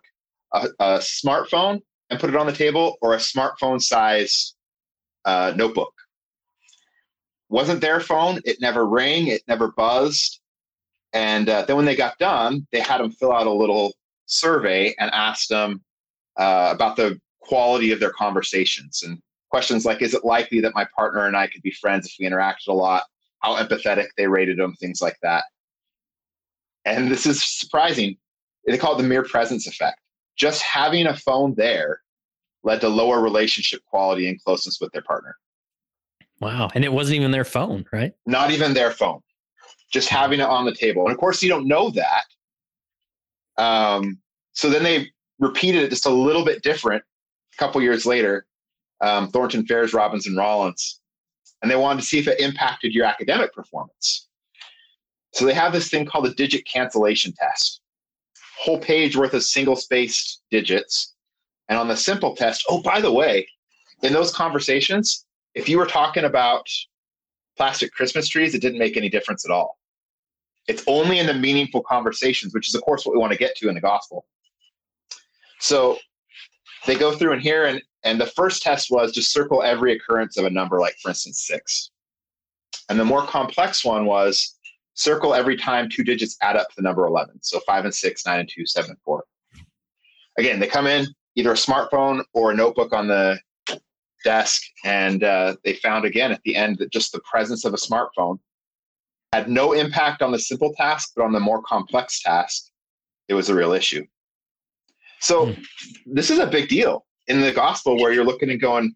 a, 0.53 0.67
a 0.79 0.98
smartphone 1.00 1.81
and 2.10 2.19
put 2.19 2.29
it 2.29 2.36
on 2.36 2.45
the 2.45 2.53
table 2.53 2.98
or 3.01 3.13
a 3.13 3.17
smartphone 3.17 3.81
size 3.81 4.55
uh, 5.25 5.53
notebook. 5.55 5.93
Wasn't 7.50 7.81
their 7.81 8.00
phone. 8.00 8.39
It 8.45 8.62
never 8.62 8.86
rang. 8.86 9.27
It 9.27 9.43
never 9.48 9.72
buzzed. 9.72 10.39
And 11.13 11.50
uh, 11.50 11.65
then 11.65 11.75
when 11.75 11.86
they 11.86 11.95
got 11.95 12.17
done, 12.17 12.67
they 12.72 12.79
had 12.79 13.00
them 13.00 13.12
fill 13.12 13.31
out 13.31 13.48
a 13.48 13.53
little 13.53 13.93
survey 14.25 14.95
and 15.00 15.12
asked 15.12 15.50
them 15.50 15.83
uh, 16.38 16.72
about 16.74 16.95
the 16.95 17.19
quality 17.41 17.91
of 17.91 18.00
their 18.00 18.12
conversations 18.12 19.03
and 19.03 19.19
questions 19.51 19.86
like, 19.86 20.01
is 20.01 20.15
it 20.15 20.25
likely 20.25 20.60
that 20.62 20.74
my 20.74 20.88
partner 20.95 21.27
and 21.27 21.38
I 21.38 21.48
could 21.48 21.62
be 21.62 21.72
friends 21.72 22.07
if 22.07 22.13
we 22.19 22.25
interacted 22.25 22.67
a 22.69 22.74
lot? 22.74 23.03
How 23.39 23.55
empathetic 23.57 24.07
they 24.17 24.27
rated 24.27 24.57
them, 24.57 24.74
things 24.75 25.01
like 25.01 25.17
that. 25.22 25.43
And 26.86 27.12
this 27.12 27.25
is 27.25 27.43
surprising. 27.43 28.17
They 28.65 28.77
call 28.77 28.98
it 28.98 29.01
the 29.01 29.07
mere 29.07 29.24
presence 29.24 29.67
effect 29.67 30.00
just 30.36 30.62
having 30.62 31.08
a 31.08 31.16
phone 31.16 31.54
there 31.56 32.02
led 32.63 32.82
to 32.82 32.90
lower 32.90 33.22
relationship 33.22 33.82
quality 33.86 34.28
and 34.28 34.42
closeness 34.44 34.80
with 34.80 34.92
their 34.92 35.02
partner. 35.02 35.36
Wow. 36.40 36.70
And 36.74 36.84
it 36.84 36.92
wasn't 36.92 37.18
even 37.18 37.32
their 37.32 37.46
phone, 37.46 37.86
right? 37.92 38.13
Not 38.25 38.52
even 38.52 38.74
their 38.74 38.92
phone, 38.92 39.22
just 39.92 40.10
having 40.10 40.40
it 40.40 40.46
on 40.46 40.66
the 40.66 40.74
table. 40.74 41.04
And 41.04 41.12
of 41.12 41.18
course, 41.18 41.44
you 41.44 41.50
don't 41.50 41.68
know 41.68 41.92
that. 41.92 42.24
Um, 43.58 44.20
so 44.54 44.70
then 44.70 44.84
they 44.84 45.10
repeated 45.40 45.84
it 45.84 45.90
just 45.90 46.06
a 46.06 46.10
little 46.10 46.44
bit 46.44 46.63
different 46.63 47.04
a 47.54 47.58
couple 47.58 47.82
years 47.82 48.06
later. 48.06 48.46
Um, 49.02 49.30
Thornton 49.30 49.66
Faires, 49.66 49.94
Robinson 49.94 50.36
Rollins, 50.36 51.02
and 51.62 51.70
they 51.70 51.75
wanted 51.75 52.02
to 52.02 52.08
see 52.08 52.20
if 52.20 52.28
it 52.28 52.40
impacted 52.40 52.94
your 52.94 53.06
academic 53.06 53.54
performance. 53.54 54.28
So 55.34 55.46
they 55.46 55.54
have 55.54 55.74
this 55.74 55.90
thing 55.90 56.06
called 56.06 56.25
the 56.25 56.34
digit 56.34 56.66
cancellation 56.66 57.34
test 57.34 57.82
whole 58.63 58.79
page 58.79 59.17
worth 59.17 59.34
of 59.34 59.43
single 59.43 59.75
spaced 59.75 60.41
digits. 60.50 61.15
And 61.67 61.77
on 61.77 61.89
the 61.89 61.98
simple 61.98 62.34
test, 62.34 62.63
oh, 62.70 62.82
by 62.82 63.01
the 63.01 63.12
way, 63.12 63.46
in 64.03 64.13
those 64.13 64.34
conversations, 64.34 65.25
if 65.53 65.67
you 65.67 65.77
were 65.77 65.86
talking 65.86 66.24
about 66.24 66.65
plastic 67.58 67.91
Christmas 67.91 68.29
trees, 68.29 68.55
it 68.55 68.62
didn't 68.62 68.79
make 68.79 68.96
any 68.96 69.10
difference 69.10 69.43
at 69.43 69.51
all. 69.51 69.77
It's 70.67 70.84
only 70.88 71.20
in 71.20 71.27
the 71.27 71.34
meaningful 71.34 71.84
conversations, 71.84 72.53
which 72.53 72.70
is, 72.70 72.75
of 72.75 72.82
course, 72.84 73.05
what 73.05 73.12
we 73.12 73.20
want 73.20 73.34
to 73.34 73.38
get 73.38 73.55
to 73.58 73.67
in 73.67 73.75
the 73.75 73.82
gospel. 73.82 74.25
So 75.60 75.98
they 76.86 76.96
go 76.96 77.12
through 77.13 77.34
in 77.34 77.41
here, 77.41 77.65
and, 77.65 77.82
and 78.05 78.20
the 78.20 78.27
first 78.27 78.63
test 78.63 78.89
was 78.89 79.12
just 79.12 79.34
circle 79.34 79.62
every 79.62 79.93
occurrence 79.93 80.38
of 80.38 80.46
a 80.46 80.50
number, 80.50 80.79
like, 80.79 80.96
for 81.01 81.10
instance, 81.10 81.46
six. 81.46 81.91
And 82.88 82.98
the 82.98 83.05
more 83.05 83.25
complex 83.25 83.84
one 83.84 84.05
was 84.05 84.58
circle 84.94 85.34
every 85.34 85.58
time 85.58 85.90
two 85.90 86.04
digits 86.04 86.38
add 86.42 86.56
up 86.56 86.70
to 86.70 86.76
the 86.76 86.82
number 86.82 87.06
11. 87.06 87.42
So 87.42 87.60
five 87.62 87.86
and 87.86 87.94
six, 87.94 88.26
nine 88.26 88.40
and 88.40 88.50
two, 88.50 88.66
seven 88.66 88.92
and 88.92 89.00
four. 89.04 89.24
Again, 90.38 90.60
they 90.60 90.68
come 90.68 90.88
in 90.88 91.08
either 91.36 91.52
a 91.52 91.56
smartphone 91.56 92.24
or 92.34 92.52
a 92.52 92.56
notebook 92.56 92.94
on 92.94 93.08
the 93.08 93.40
desk, 94.24 94.62
and 94.84 95.24
uh, 95.24 95.56
they 95.64 95.74
found 95.74 96.06
again 96.06 96.32
at 96.32 96.42
the 96.44 96.56
end 96.56 96.78
that 96.78 96.92
just 96.92 97.12
the 97.12 97.22
presence 97.30 97.66
of 97.66 97.74
a 97.74 97.78
smartphone 97.78 98.40
had 99.34 99.50
no 99.50 99.74
impact 99.74 100.22
on 100.22 100.32
the 100.32 100.40
simple 100.40 100.74
task, 100.76 101.14
but 101.16 101.24
on 101.24 101.34
the 101.34 101.40
more 101.40 101.62
complex 101.64 102.22
task, 102.22 102.70
it 103.28 103.34
was 103.34 103.50
a 103.50 103.56
real 103.56 103.74
issue. 103.74 104.06
So 105.22 105.48
mm. 105.48 105.66
this 106.06 106.30
is 106.30 106.40
a 106.40 106.48
big 106.48 106.70
deal 106.70 107.06
in 107.28 107.42
the 107.42 107.52
gospel 107.52 107.98
where 107.98 108.12
you're 108.12 108.26
looking 108.26 108.50
and 108.50 108.62
going, 108.62 108.94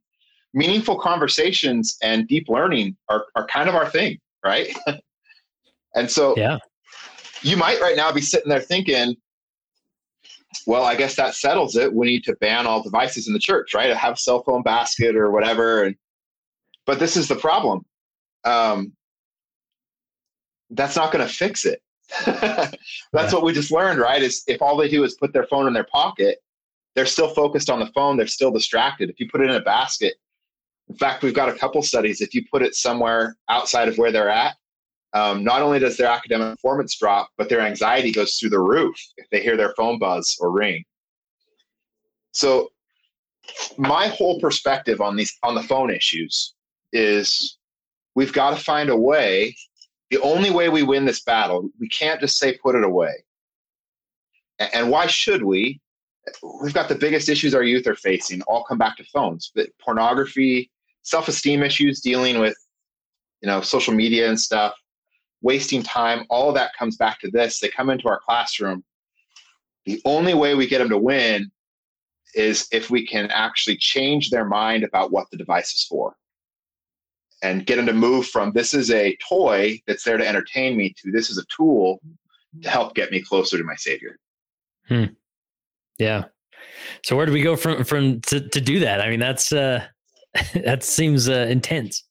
meaningful 0.54 1.00
conversations 1.00 1.98
and 2.04 2.28
deep 2.28 2.50
learning 2.50 2.98
are, 3.10 3.26
are 3.36 3.48
kind 3.48 3.70
of 3.70 3.76
our 3.76 3.90
thing, 3.90 4.20
right? 4.46 4.76
And 5.98 6.10
so 6.10 6.36
yeah. 6.38 6.60
you 7.42 7.58
might 7.58 7.82
right 7.82 7.96
now 7.96 8.12
be 8.12 8.22
sitting 8.22 8.50
there 8.50 8.62
thinking, 8.62 9.16
well, 10.68 10.84
I 10.84 10.96
guess 10.96 11.16
that 11.16 11.34
settles 11.34 11.76
it. 11.76 11.92
We 11.92 12.06
need 12.06 12.24
to 12.26 12.36
ban 12.36 12.68
all 12.68 12.84
devices 12.84 13.28
in 13.28 13.34
the 13.34 13.40
church, 13.40 13.74
right? 13.74 13.96
Have 13.96 14.14
a 14.14 14.18
cell 14.18 14.44
phone 14.44 14.62
basket 14.62 15.16
or 15.16 15.32
whatever. 15.32 15.84
And 15.84 15.96
but 16.86 17.00
this 17.00 17.18
is 17.18 17.28
the 17.28 17.36
problem. 17.36 17.84
Um, 18.44 18.94
that's 20.70 20.96
not 20.96 21.12
going 21.12 21.28
to 21.28 21.34
fix 21.34 21.66
it. 21.66 21.82
that's 22.26 22.78
yeah. 23.14 23.32
what 23.34 23.44
we 23.44 23.54
just 23.54 23.72
learned, 23.72 24.00
right? 24.00 24.22
Is 24.22 24.44
if 24.48 24.62
all 24.62 24.78
they 24.78 24.88
do 24.88 25.04
is 25.04 25.16
put 25.16 25.34
their 25.34 25.48
phone 25.48 25.68
in 25.68 25.74
their 25.74 25.88
pocket, 25.92 26.38
they're 26.96 27.06
still 27.06 27.34
focused 27.34 27.70
on 27.70 27.80
the 27.80 27.88
phone, 27.88 28.18
they're 28.18 28.28
still 28.28 28.52
distracted. 28.52 29.10
If 29.10 29.20
you 29.20 29.30
put 29.30 29.42
it 29.42 29.50
in 29.50 29.56
a 29.56 29.62
basket, 29.62 30.16
in 30.90 30.96
fact, 30.96 31.24
we've 31.24 31.34
got 31.34 31.50
a 31.50 31.54
couple 31.54 31.82
studies. 31.82 32.22
If 32.22 32.34
you 32.34 32.46
put 32.50 32.62
it 32.62 32.76
somewhere 32.76 33.36
outside 33.50 33.88
of 33.88 33.98
where 33.98 34.12
they're 34.12 34.30
at, 34.30 34.56
um, 35.14 35.44
not 35.44 35.62
only 35.62 35.80
does 35.80 35.98
their 35.98 36.10
academic 36.10 36.56
performance 36.56 36.98
drop, 36.98 37.30
but 37.38 37.50
their 37.50 37.62
anxiety 37.62 38.12
goes 38.12 38.36
through 38.36 38.50
the 38.50 38.60
roof 38.60 38.96
if 39.18 39.30
they 39.30 39.42
hear 39.42 39.58
their 39.58 39.74
phone 39.76 40.00
buzz 40.00 40.38
or 40.40 40.52
ring. 40.52 40.84
So, 42.34 42.70
my 43.78 44.08
whole 44.08 44.40
perspective 44.40 45.00
on 45.00 45.16
these 45.16 45.36
on 45.44 45.56
the 45.56 45.64
phone 45.64 45.90
issues 45.90 46.54
is 46.92 47.58
we've 48.16 48.34
got 48.34 48.58
to 48.58 48.64
find 48.64 48.90
a 48.90 48.96
way. 48.96 49.56
The 50.10 50.20
only 50.20 50.52
way 50.52 50.70
we 50.70 50.84
win 50.84 51.06
this 51.06 51.22
battle, 51.22 51.70
we 51.80 51.90
can't 51.90 52.22
just 52.22 52.38
say 52.38 52.58
put 52.58 52.76
it 52.76 52.84
away. 52.84 53.14
And 54.60 54.90
why 54.90 55.08
should 55.08 55.44
we? 55.44 55.80
We've 56.62 56.74
got 56.74 56.90
the 56.90 56.96
biggest 56.96 57.30
issues 57.30 57.54
our 57.56 57.64
youth 57.64 57.88
are 57.88 57.96
facing 57.96 58.42
all 58.44 58.64
come 58.64 58.78
back 58.78 58.98
to 58.98 59.04
phones. 59.06 59.52
But 59.56 59.70
pornography, 59.80 60.70
self-esteem 61.04 61.64
issues, 61.64 62.02
dealing 62.02 62.40
with 62.40 62.56
you 63.42 63.48
know 63.48 63.62
social 63.62 63.94
media 63.94 64.28
and 64.28 64.40
stuff, 64.40 64.74
wasting 65.42 65.84
time, 65.84 66.26
all 66.30 66.50
of 66.50 66.56
that 66.56 66.76
comes 66.78 66.98
back 66.98 67.20
to 67.22 67.32
this. 67.32 67.60
They 67.60 67.70
come 67.70 67.90
into 67.90 68.08
our 68.08 68.20
classroom. 68.20 68.84
The 69.86 70.02
only 70.06 70.34
way 70.34 70.56
we 70.56 70.68
get 70.68 70.80
them 70.80 70.90
to 70.90 70.98
win 70.98 71.52
is 72.34 72.68
if 72.72 72.90
we 72.90 73.06
can 73.06 73.30
actually 73.32 73.78
change 73.78 74.30
their 74.30 74.46
mind 74.46 74.84
about 74.84 75.12
what 75.12 75.28
the 75.32 75.38
device 75.38 75.74
is 75.74 75.86
for 75.88 76.16
and 77.44 77.66
get 77.66 77.76
them 77.76 77.86
to 77.86 77.94
move 77.94 78.28
from 78.28 78.52
this 78.52 78.74
is 78.74 78.92
a 78.92 79.18
toy 79.28 79.80
that's 79.88 80.04
there 80.04 80.18
to 80.18 80.28
entertain 80.28 80.76
me 80.76 80.94
to 80.98 81.12
this 81.12 81.30
is 81.30 81.38
a 81.38 81.46
tool 81.56 82.02
to 82.62 82.70
help 82.70 82.96
get 82.96 83.12
me 83.12 83.22
closer 83.22 83.58
to 83.58 83.64
my 83.64 83.76
savior. 83.76 84.18
Hmm. 84.88 85.06
Yeah. 85.98 86.26
So 87.06 87.16
where 87.16 87.26
do 87.26 87.32
we 87.32 87.42
go 87.42 87.56
from 87.56 87.84
from 87.84 88.22
to, 88.22 88.42
to 88.42 88.62
do 88.62 88.80
that? 88.80 89.02
I 89.02 89.10
mean, 89.10 89.20
that's 89.20 89.52
uh 89.52 89.86
that 90.54 90.84
seems 90.84 91.30
uh, 91.30 91.48
intense. 91.50 92.04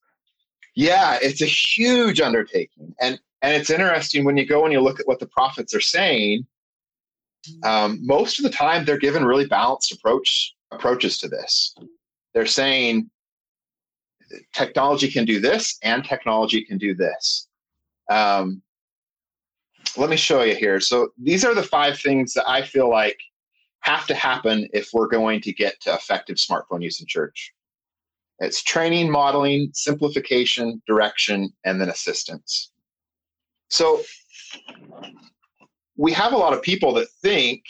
Yeah, 0.76 1.18
it's 1.22 1.40
a 1.40 1.46
huge 1.46 2.20
undertaking, 2.20 2.94
and 3.00 3.18
and 3.40 3.54
it's 3.54 3.70
interesting 3.70 4.24
when 4.24 4.36
you 4.36 4.46
go 4.46 4.64
and 4.64 4.72
you 4.72 4.80
look 4.80 5.00
at 5.00 5.08
what 5.08 5.18
the 5.18 5.26
prophets 5.26 5.74
are 5.74 5.80
saying. 5.80 6.46
Um, 7.64 8.00
most 8.04 8.38
of 8.38 8.42
the 8.42 8.50
time, 8.50 8.84
they're 8.84 8.98
given 8.98 9.24
really 9.24 9.46
balanced 9.46 9.92
approach 9.92 10.54
approaches 10.72 11.16
to 11.18 11.28
this. 11.28 11.74
They're 12.34 12.44
saying 12.44 13.10
technology 14.52 15.10
can 15.10 15.24
do 15.24 15.40
this, 15.40 15.78
and 15.82 16.04
technology 16.04 16.62
can 16.62 16.76
do 16.76 16.94
this. 16.94 17.48
Um, 18.10 18.62
let 19.96 20.10
me 20.10 20.16
show 20.16 20.42
you 20.42 20.54
here. 20.54 20.78
So 20.80 21.08
these 21.16 21.42
are 21.42 21.54
the 21.54 21.62
five 21.62 21.98
things 21.98 22.34
that 22.34 22.46
I 22.46 22.60
feel 22.60 22.90
like 22.90 23.18
have 23.80 24.06
to 24.08 24.14
happen 24.14 24.68
if 24.74 24.90
we're 24.92 25.08
going 25.08 25.40
to 25.40 25.52
get 25.54 25.80
to 25.82 25.94
effective 25.94 26.36
smartphone 26.36 26.82
use 26.82 27.00
in 27.00 27.06
church. 27.06 27.54
It's 28.38 28.62
training, 28.62 29.10
modeling, 29.10 29.70
simplification, 29.72 30.82
direction, 30.86 31.50
and 31.64 31.80
then 31.80 31.88
assistance. 31.88 32.70
So 33.68 34.02
we 35.96 36.12
have 36.12 36.32
a 36.32 36.36
lot 36.36 36.52
of 36.52 36.62
people 36.62 36.92
that 36.94 37.08
think 37.22 37.62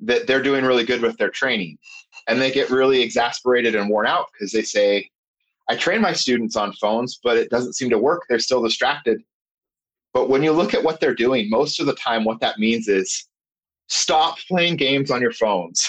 that 0.00 0.26
they're 0.26 0.42
doing 0.42 0.64
really 0.64 0.84
good 0.84 1.00
with 1.00 1.16
their 1.16 1.30
training 1.30 1.78
and 2.26 2.40
they 2.40 2.50
get 2.50 2.70
really 2.70 3.00
exasperated 3.00 3.74
and 3.74 3.88
worn 3.88 4.06
out 4.06 4.26
because 4.32 4.50
they 4.52 4.62
say, 4.62 5.08
I 5.68 5.76
train 5.76 6.00
my 6.00 6.12
students 6.12 6.56
on 6.56 6.72
phones, 6.74 7.20
but 7.22 7.36
it 7.36 7.50
doesn't 7.50 7.74
seem 7.74 7.90
to 7.90 7.98
work. 7.98 8.24
They're 8.28 8.38
still 8.38 8.62
distracted. 8.62 9.22
But 10.12 10.28
when 10.28 10.42
you 10.42 10.52
look 10.52 10.74
at 10.74 10.82
what 10.82 11.00
they're 11.00 11.14
doing, 11.14 11.48
most 11.48 11.80
of 11.80 11.86
the 11.86 11.94
time, 11.94 12.24
what 12.24 12.40
that 12.40 12.58
means 12.58 12.88
is 12.88 13.26
stop 13.88 14.38
playing 14.48 14.76
games 14.76 15.10
on 15.10 15.20
your 15.20 15.32
phones. 15.32 15.88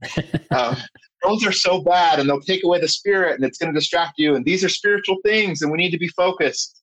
um, 0.50 0.76
phones 1.22 1.46
are 1.46 1.52
so 1.52 1.80
bad 1.80 2.18
and 2.18 2.28
they'll 2.28 2.40
take 2.40 2.64
away 2.64 2.80
the 2.80 2.88
spirit 2.88 3.34
and 3.34 3.44
it's 3.44 3.58
going 3.58 3.72
to 3.72 3.78
distract 3.78 4.14
you. 4.18 4.34
And 4.34 4.44
these 4.44 4.64
are 4.64 4.68
spiritual 4.68 5.16
things 5.24 5.62
and 5.62 5.70
we 5.70 5.78
need 5.78 5.90
to 5.90 5.98
be 5.98 6.08
focused. 6.08 6.82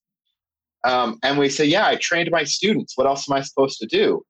Um, 0.84 1.20
and 1.24 1.38
we 1.38 1.50
say, 1.50 1.66
Yeah, 1.66 1.88
I 1.88 1.96
trained 1.96 2.30
my 2.32 2.44
students. 2.44 2.98
What 2.98 3.08
else 3.08 3.30
am 3.30 3.36
I 3.36 3.42
supposed 3.42 3.80
to 3.80 3.88
do? 3.88 4.24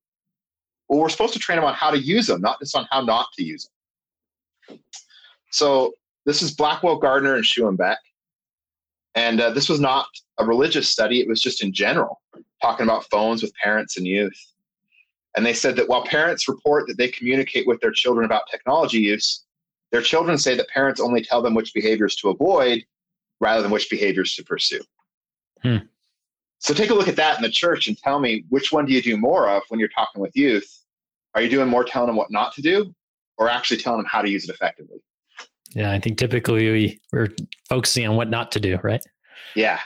Well, 0.87 0.99
we're 1.01 1.09
supposed 1.09 1.33
to 1.33 1.39
train 1.39 1.57
them 1.57 1.65
on 1.65 1.73
how 1.73 1.91
to 1.91 1.99
use 1.99 2.27
them, 2.27 2.41
not 2.41 2.59
just 2.59 2.75
on 2.75 2.87
how 2.89 3.01
not 3.01 3.27
to 3.37 3.43
use 3.43 3.69
them. 4.69 4.79
So 5.51 5.93
this 6.25 6.41
is 6.41 6.53
Blackwell 6.53 6.97
Gardner 6.97 7.35
and 7.35 7.43
Schoenebeck. 7.43 7.97
And 9.15 9.41
uh, 9.41 9.49
this 9.49 9.67
was 9.67 9.79
not 9.79 10.07
a 10.37 10.45
religious 10.45 10.89
study, 10.89 11.19
it 11.19 11.27
was 11.27 11.41
just 11.41 11.63
in 11.63 11.73
general, 11.73 12.21
talking 12.61 12.85
about 12.85 13.09
phones 13.09 13.41
with 13.41 13.51
parents 13.63 13.97
and 13.97 14.05
youth. 14.05 14.37
And 15.35 15.45
they 15.45 15.53
said 15.53 15.75
that 15.75 15.87
while 15.87 16.03
parents 16.03 16.47
report 16.47 16.87
that 16.87 16.97
they 16.97 17.09
communicate 17.09 17.67
with 17.67 17.79
their 17.79 17.91
children 17.91 18.25
about 18.25 18.43
technology 18.49 18.99
use, 18.99 19.43
their 19.91 20.01
children 20.01 20.37
say 20.37 20.55
that 20.55 20.67
parents 20.69 20.99
only 20.99 21.23
tell 21.23 21.41
them 21.41 21.53
which 21.53 21.73
behaviors 21.73 22.15
to 22.17 22.29
avoid 22.29 22.83
rather 23.39 23.61
than 23.61 23.71
which 23.71 23.89
behaviors 23.89 24.35
to 24.35 24.43
pursue. 24.43 24.81
Hmm. 25.61 25.77
So 26.59 26.73
take 26.73 26.89
a 26.89 26.93
look 26.93 27.07
at 27.07 27.15
that 27.17 27.37
in 27.37 27.43
the 27.43 27.49
church 27.49 27.87
and 27.87 27.97
tell 27.97 28.19
me 28.19 28.45
which 28.49 28.71
one 28.71 28.85
do 28.85 28.93
you 28.93 29.01
do 29.01 29.15
more 29.15 29.47
of 29.47 29.63
when 29.69 29.79
you're 29.79 29.89
talking 29.89 30.21
with 30.21 30.35
youth? 30.35 30.67
Are 31.35 31.41
you 31.41 31.49
doing 31.49 31.67
more 31.67 31.83
telling 31.83 32.07
them 32.07 32.15
what 32.15 32.31
not 32.31 32.53
to 32.55 32.61
do 32.61 32.93
or 33.37 33.47
actually 33.47 33.77
telling 33.77 33.99
them 33.99 34.07
how 34.11 34.21
to 34.21 34.29
use 34.29 34.49
it 34.49 34.53
effectively? 34.53 34.97
Yeah, 35.75 35.91
I 35.91 35.99
think 35.99 36.17
typically 36.17 36.71
we, 36.71 36.99
we're 37.11 37.29
focusing 37.69 38.07
on 38.07 38.15
what 38.15 38.29
not 38.29 38.51
to 38.53 38.59
do, 38.59 38.79
right? 38.83 39.03
Yeah. 39.55 39.79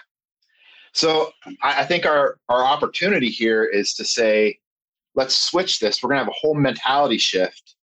So 0.93 1.31
I, 1.61 1.81
I 1.81 1.85
think 1.85 2.05
our, 2.05 2.37
our 2.47 2.63
opportunity 2.63 3.29
here 3.29 3.65
is 3.65 3.93
to 3.95 4.05
say, 4.05 4.59
let's 5.15 5.35
switch 5.35 5.79
this. 5.79 6.01
We're 6.01 6.09
going 6.09 6.19
to 6.19 6.25
have 6.25 6.33
a 6.33 6.39
whole 6.39 6.55
mentality 6.55 7.17
shift 7.17 7.75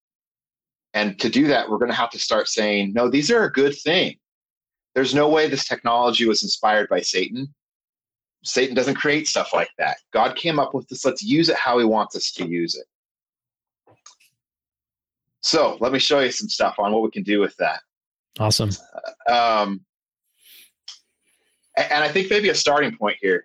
and 0.95 1.19
to 1.21 1.29
do 1.29 1.47
that, 1.49 1.69
we're 1.69 1.79
going 1.79 1.91
to 1.91 1.97
have 1.97 2.11
to 2.11 2.19
start 2.19 2.49
saying, 2.49 2.93
no, 2.93 3.09
these 3.09 3.31
are 3.31 3.45
a 3.45 3.53
good 3.53 3.77
thing. 3.77 4.17
There's 4.95 5.15
no 5.15 5.29
way 5.29 5.49
this 5.49 5.67
technology 5.67 6.27
was 6.27 6.43
inspired 6.43 6.89
by 6.89 7.01
Satan. 7.01 7.55
Satan 8.43 8.75
doesn't 8.75 8.95
create 8.95 9.29
stuff 9.29 9.53
like 9.53 9.71
that. 9.79 9.99
God 10.13 10.35
came 10.37 10.59
up 10.59 10.75
with 10.75 10.89
this. 10.89 11.05
Let's 11.05 11.23
use 11.23 11.49
it 11.51 11.57
how 11.57 11.79
he 11.79 11.85
wants 11.85 12.17
us 12.17 12.33
to 12.33 12.49
use 12.49 12.75
it. 12.75 12.87
So 15.41 15.77
let 15.81 15.93
me 15.93 15.99
show 15.99 16.21
you 16.21 16.31
some 16.31 16.49
stuff 16.49 16.77
on 16.79 16.93
what 16.93 17.03
we 17.03 17.11
can 17.11 17.23
do 17.23 17.41
with 17.41 17.57
that. 17.59 17.81
Awesome. 18.39 18.71
Um, 19.29 19.83
and 21.77 22.03
I 22.03 22.09
think 22.09 22.31
maybe 22.31 22.49
a 22.49 22.55
starting 22.55 22.97
point 22.97 23.19
here 23.21 23.45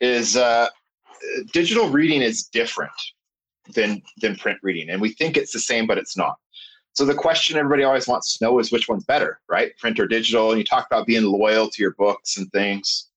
is 0.00 0.36
uh, 0.36 0.68
digital 1.52 1.90
reading 1.90 2.22
is 2.22 2.44
different 2.44 2.92
than 3.74 4.02
than 4.20 4.36
print 4.36 4.58
reading, 4.62 4.90
and 4.90 5.00
we 5.00 5.12
think 5.12 5.36
it's 5.36 5.52
the 5.52 5.58
same, 5.58 5.86
but 5.86 5.98
it's 5.98 6.16
not. 6.16 6.36
So 6.96 7.04
the 7.04 7.14
question 7.14 7.58
everybody 7.58 7.84
always 7.84 8.08
wants 8.08 8.38
to 8.38 8.44
know 8.44 8.58
is 8.58 8.72
which 8.72 8.88
one's 8.88 9.04
better, 9.04 9.38
right? 9.50 9.76
Print 9.76 10.00
or 10.00 10.06
digital? 10.06 10.50
And 10.50 10.58
you 10.58 10.64
talk 10.64 10.86
about 10.86 11.06
being 11.06 11.24
loyal 11.24 11.68
to 11.68 11.82
your 11.82 11.92
books 11.92 12.38
and 12.38 12.50
things. 12.52 13.08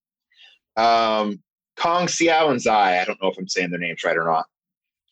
Um, 0.76 1.42
Kong 1.76 2.06
Xiao 2.06 2.50
and 2.50 2.60
Zai, 2.60 3.00
I 3.00 3.04
don't 3.04 3.20
know 3.22 3.30
if 3.30 3.38
I'm 3.38 3.48
saying 3.48 3.70
their 3.70 3.80
names 3.80 4.04
right 4.04 4.18
or 4.18 4.24
not, 4.24 4.44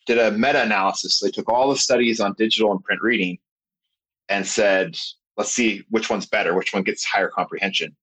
did 0.06 0.18
a 0.18 0.32
meta-analysis. 0.32 1.18
They 1.18 1.30
took 1.30 1.48
all 1.48 1.70
the 1.70 1.78
studies 1.78 2.20
on 2.20 2.34
digital 2.36 2.70
and 2.70 2.84
print 2.84 3.00
reading 3.00 3.38
and 4.28 4.46
said, 4.46 4.98
let's 5.38 5.50
see 5.52 5.84
which 5.88 6.10
one's 6.10 6.26
better, 6.26 6.54
which 6.54 6.74
one 6.74 6.82
gets 6.82 7.04
higher 7.04 7.28
comprehension. 7.28 7.96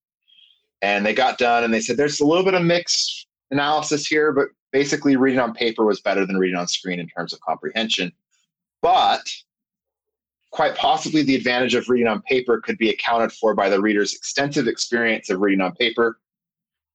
And 0.82 1.06
they 1.06 1.14
got 1.14 1.38
done 1.38 1.64
and 1.64 1.72
they 1.72 1.80
said 1.80 1.98
there's 1.98 2.20
a 2.20 2.26
little 2.26 2.44
bit 2.44 2.56
of 2.56 2.64
mixed 2.64 3.28
analysis 3.52 4.08
here, 4.08 4.32
but 4.32 4.48
basically 4.76 5.16
reading 5.16 5.40
on 5.40 5.54
paper 5.54 5.86
was 5.86 6.02
better 6.02 6.26
than 6.26 6.36
reading 6.36 6.58
on 6.58 6.68
screen 6.68 7.00
in 7.00 7.08
terms 7.08 7.32
of 7.32 7.40
comprehension. 7.40 8.12
But 8.82 9.26
quite 10.52 10.76
possibly 10.76 11.24
the 11.24 11.34
advantage 11.34 11.76
of 11.76 11.88
reading 11.88 12.08
on 12.08 12.22
paper 12.24 12.60
could 12.60 12.78
be 12.78 12.90
accounted 12.90 13.32
for 13.32 13.56
by 13.56 13.70
the 13.70 13.80
reader's 13.80 14.14
extensive 14.14 14.68
experience 14.68 15.30
of 15.30 15.40
reading 15.40 15.62
on 15.62 15.72
paper, 15.76 16.20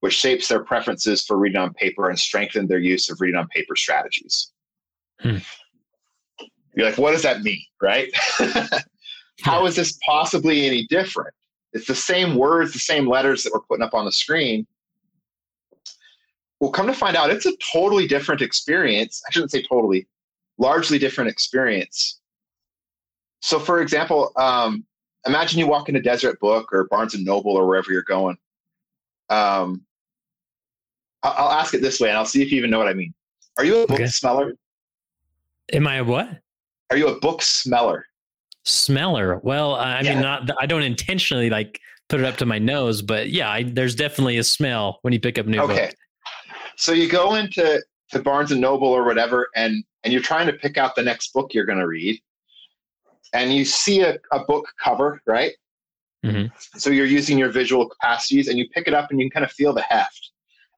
which 0.00 0.12
shapes 0.12 0.46
their 0.46 0.62
preferences 0.62 1.24
for 1.24 1.38
reading 1.38 1.56
on 1.56 1.72
paper 1.72 2.10
and 2.10 2.18
strengthen 2.18 2.66
their 2.66 2.78
use 2.78 3.08
of 3.08 3.18
reading 3.18 3.40
on 3.40 3.48
paper 3.48 3.74
strategies. 3.74 4.52
Hmm. 5.20 5.38
You're 6.76 6.84
like, 6.84 6.98
what 6.98 7.12
does 7.12 7.22
that 7.22 7.40
mean, 7.40 7.64
right? 7.80 8.12
How 9.40 9.64
is 9.64 9.74
this 9.74 9.98
possibly 10.04 10.66
any 10.66 10.86
different? 10.88 11.32
It's 11.72 11.86
the 11.86 11.94
same 11.94 12.34
words, 12.34 12.74
the 12.74 12.78
same 12.78 13.08
letters 13.08 13.42
that 13.44 13.54
we're 13.54 13.60
putting 13.60 13.84
up 13.84 13.94
on 13.94 14.04
the 14.04 14.12
screen. 14.12 14.66
Well, 16.60 16.70
come 16.70 16.86
to 16.86 16.94
find 16.94 17.16
out, 17.16 17.30
it's 17.30 17.46
a 17.46 17.52
totally 17.72 18.06
different 18.06 18.42
experience. 18.42 19.22
I 19.26 19.32
shouldn't 19.32 19.50
say 19.50 19.62
totally, 19.62 20.06
largely 20.58 20.98
different 20.98 21.30
experience 21.30 22.20
so, 23.40 23.58
for 23.58 23.80
example, 23.80 24.32
um, 24.36 24.84
imagine 25.26 25.58
you 25.58 25.66
walk 25.66 25.88
into 25.88 26.00
Deseret 26.00 26.38
Book 26.40 26.72
or 26.72 26.84
Barnes 26.84 27.14
and 27.14 27.24
Noble 27.24 27.52
or 27.52 27.66
wherever 27.66 27.90
you're 27.90 28.02
going. 28.02 28.36
Um, 29.30 29.82
I'll, 31.22 31.50
ask 31.50 31.74
it 31.74 31.82
this 31.82 32.00
way, 32.00 32.08
and 32.08 32.18
I'll 32.18 32.26
see 32.26 32.42
if 32.42 32.50
you 32.50 32.58
even 32.58 32.70
know 32.70 32.78
what 32.78 32.88
I 32.88 32.94
mean. 32.94 33.14
Are 33.58 33.64
you 33.64 33.82
a 33.82 33.86
book 33.86 33.96
okay. 33.96 34.06
smeller? 34.06 34.54
Am 35.72 35.86
I 35.86 35.96
a 35.96 36.04
what? 36.04 36.28
Are 36.90 36.96
you 36.96 37.08
a 37.08 37.20
book 37.20 37.42
smeller? 37.42 38.06
Smeller. 38.64 39.38
Well, 39.38 39.74
I 39.74 40.00
yeah. 40.00 40.14
mean, 40.14 40.22
not. 40.22 40.50
I 40.58 40.66
don't 40.66 40.82
intentionally 40.82 41.50
like 41.50 41.78
put 42.08 42.20
it 42.20 42.26
up 42.26 42.36
to 42.38 42.46
my 42.46 42.58
nose, 42.58 43.02
but 43.02 43.30
yeah, 43.30 43.50
I, 43.50 43.62
there's 43.62 43.94
definitely 43.94 44.38
a 44.38 44.44
smell 44.44 44.98
when 45.02 45.12
you 45.12 45.20
pick 45.20 45.38
up 45.38 45.46
new 45.46 45.60
okay. 45.60 45.86
Books. 45.86 45.94
So 46.80 46.92
you 46.92 47.08
go 47.10 47.34
into 47.34 47.82
to 48.10 48.18
Barnes 48.20 48.52
and 48.52 48.60
Noble 48.60 48.88
or 48.88 49.04
whatever, 49.04 49.48
and 49.54 49.84
and 50.02 50.12
you're 50.14 50.22
trying 50.22 50.46
to 50.46 50.54
pick 50.54 50.78
out 50.78 50.96
the 50.96 51.02
next 51.02 51.34
book 51.34 51.52
you're 51.52 51.66
going 51.66 51.78
to 51.78 51.86
read, 51.86 52.18
and 53.34 53.52
you 53.52 53.66
see 53.66 54.00
a, 54.00 54.18
a 54.32 54.44
book 54.46 54.66
cover, 54.82 55.20
right? 55.26 55.52
Mhm. 56.24 56.50
So 56.78 56.88
you're 56.88 57.04
using 57.06 57.36
your 57.38 57.50
visual 57.50 57.86
capacities, 57.86 58.48
and 58.48 58.58
you 58.58 58.66
pick 58.70 58.88
it 58.88 58.94
up, 58.94 59.10
and 59.10 59.20
you 59.20 59.26
can 59.26 59.30
kind 59.30 59.44
of 59.44 59.52
feel 59.52 59.74
the 59.74 59.82
heft. 59.82 60.30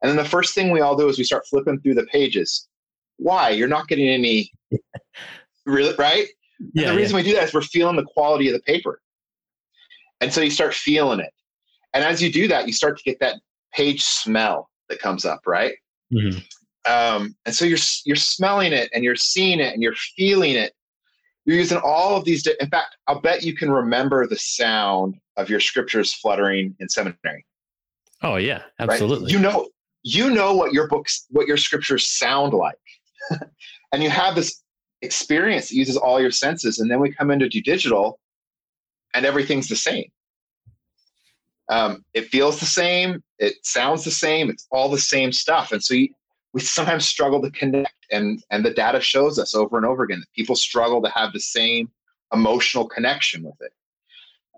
And 0.02 0.10
then 0.10 0.16
the 0.16 0.28
first 0.28 0.56
thing 0.56 0.72
we 0.72 0.80
all 0.80 0.96
do 0.96 1.08
is 1.08 1.18
we 1.18 1.24
start 1.24 1.46
flipping 1.46 1.78
through 1.80 1.94
the 1.94 2.06
pages. 2.06 2.68
Why? 3.18 3.50
You're 3.50 3.68
not 3.68 3.86
getting 3.86 4.08
any, 4.08 4.50
really, 5.66 5.94
right? 5.96 6.26
And 6.58 6.70
Yeah. 6.74 6.90
the 6.90 6.96
reason 6.96 7.14
we 7.14 7.22
do 7.22 7.34
that 7.34 7.44
is 7.44 7.54
we're 7.54 7.62
feeling 7.62 7.94
the 7.94 8.02
quality 8.04 8.48
of 8.48 8.54
the 8.54 8.62
paper. 8.62 9.00
And 10.20 10.32
so 10.32 10.40
you 10.40 10.50
start 10.50 10.74
feeling 10.74 11.20
it. 11.20 11.32
And 11.94 12.02
as 12.02 12.20
you 12.20 12.32
do 12.32 12.48
that, 12.48 12.66
you 12.66 12.72
start 12.72 12.98
to 12.98 13.04
get 13.04 13.20
that 13.20 13.36
page 13.72 14.02
smell 14.02 14.68
that 14.88 14.98
comes 14.98 15.24
up, 15.24 15.42
right? 15.46 15.74
Mhm. 16.12 16.44
Um, 16.88 17.36
and 17.46 17.54
so 17.54 17.64
you're 17.64 17.78
you're 18.04 18.16
smelling 18.16 18.72
it 18.72 18.90
and 18.92 19.04
you're 19.04 19.16
seeing 19.16 19.60
it 19.60 19.72
and 19.72 19.82
you're 19.82 19.94
feeling 20.16 20.54
it. 20.56 20.74
You're 21.44 21.56
using 21.56 21.78
all 21.78 22.16
of 22.16 22.24
these. 22.24 22.42
di- 22.42 22.54
In 22.60 22.68
fact, 22.68 22.96
I'll 23.06 23.20
bet 23.20 23.42
you 23.42 23.54
can 23.54 23.70
remember 23.70 24.26
the 24.26 24.36
sound 24.36 25.16
of 25.36 25.48
your 25.48 25.60
scriptures 25.60 26.12
fluttering 26.12 26.76
in 26.80 26.88
seminary. 26.88 27.44
Oh 28.22 28.36
yeah, 28.36 28.58
Right? 28.78 28.90
absolutely. 28.90 29.32
You 29.32 29.38
know, 29.38 29.68
you 30.04 30.30
know 30.30 30.54
what 30.54 30.72
your 30.72 30.86
books, 30.88 31.26
what 31.30 31.46
your 31.48 31.56
scriptures 31.56 32.08
sound 32.08 32.52
like, 32.52 32.78
and 33.92 34.02
you 34.02 34.10
have 34.10 34.34
this 34.34 34.62
experience 35.02 35.68
that 35.68 35.74
uses 35.76 35.96
all 35.96 36.20
your 36.20 36.30
senses. 36.30 36.78
And 36.78 36.90
then 36.90 37.00
we 37.00 37.12
come 37.12 37.30
into 37.30 37.48
do 37.48 37.60
digital, 37.62 38.20
and 39.14 39.24
everything's 39.26 39.68
the 39.68 39.76
same. 39.76 40.04
Um, 41.72 42.04
it 42.12 42.26
feels 42.28 42.60
the 42.60 42.66
same. 42.66 43.22
It 43.38 43.54
sounds 43.64 44.04
the 44.04 44.10
same. 44.10 44.50
It's 44.50 44.66
all 44.70 44.90
the 44.90 44.98
same 44.98 45.32
stuff. 45.32 45.72
And 45.72 45.82
so 45.82 45.94
you, 45.94 46.08
we 46.52 46.60
sometimes 46.60 47.06
struggle 47.06 47.40
to 47.40 47.50
connect, 47.50 47.94
and 48.10 48.44
and 48.50 48.62
the 48.62 48.74
data 48.84 49.00
shows 49.00 49.38
us 49.38 49.54
over 49.54 49.78
and 49.78 49.86
over 49.86 50.02
again 50.04 50.20
that 50.20 50.32
people 50.36 50.54
struggle 50.54 51.00
to 51.02 51.08
have 51.08 51.32
the 51.32 51.40
same 51.40 51.90
emotional 52.32 52.86
connection 52.86 53.42
with 53.42 53.60
it 53.60 53.72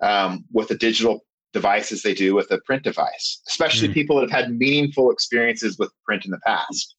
um, 0.05 0.45
with 0.53 0.71
a 0.73 0.75
digital 0.77 1.25
device 1.53 1.93
as 1.93 2.03
they 2.03 2.15
do 2.15 2.35
with 2.35 2.51
a 2.51 2.59
print 2.67 2.83
device, 2.83 3.41
especially 3.47 3.89
Mm. 3.89 3.95
people 3.95 4.17
that 4.17 4.29
have 4.29 4.47
had 4.47 4.59
meaningful 4.59 5.13
experiences 5.13 5.79
with 5.79 5.93
print 6.05 6.25
in 6.25 6.33
the 6.33 6.41
past. 6.45 6.97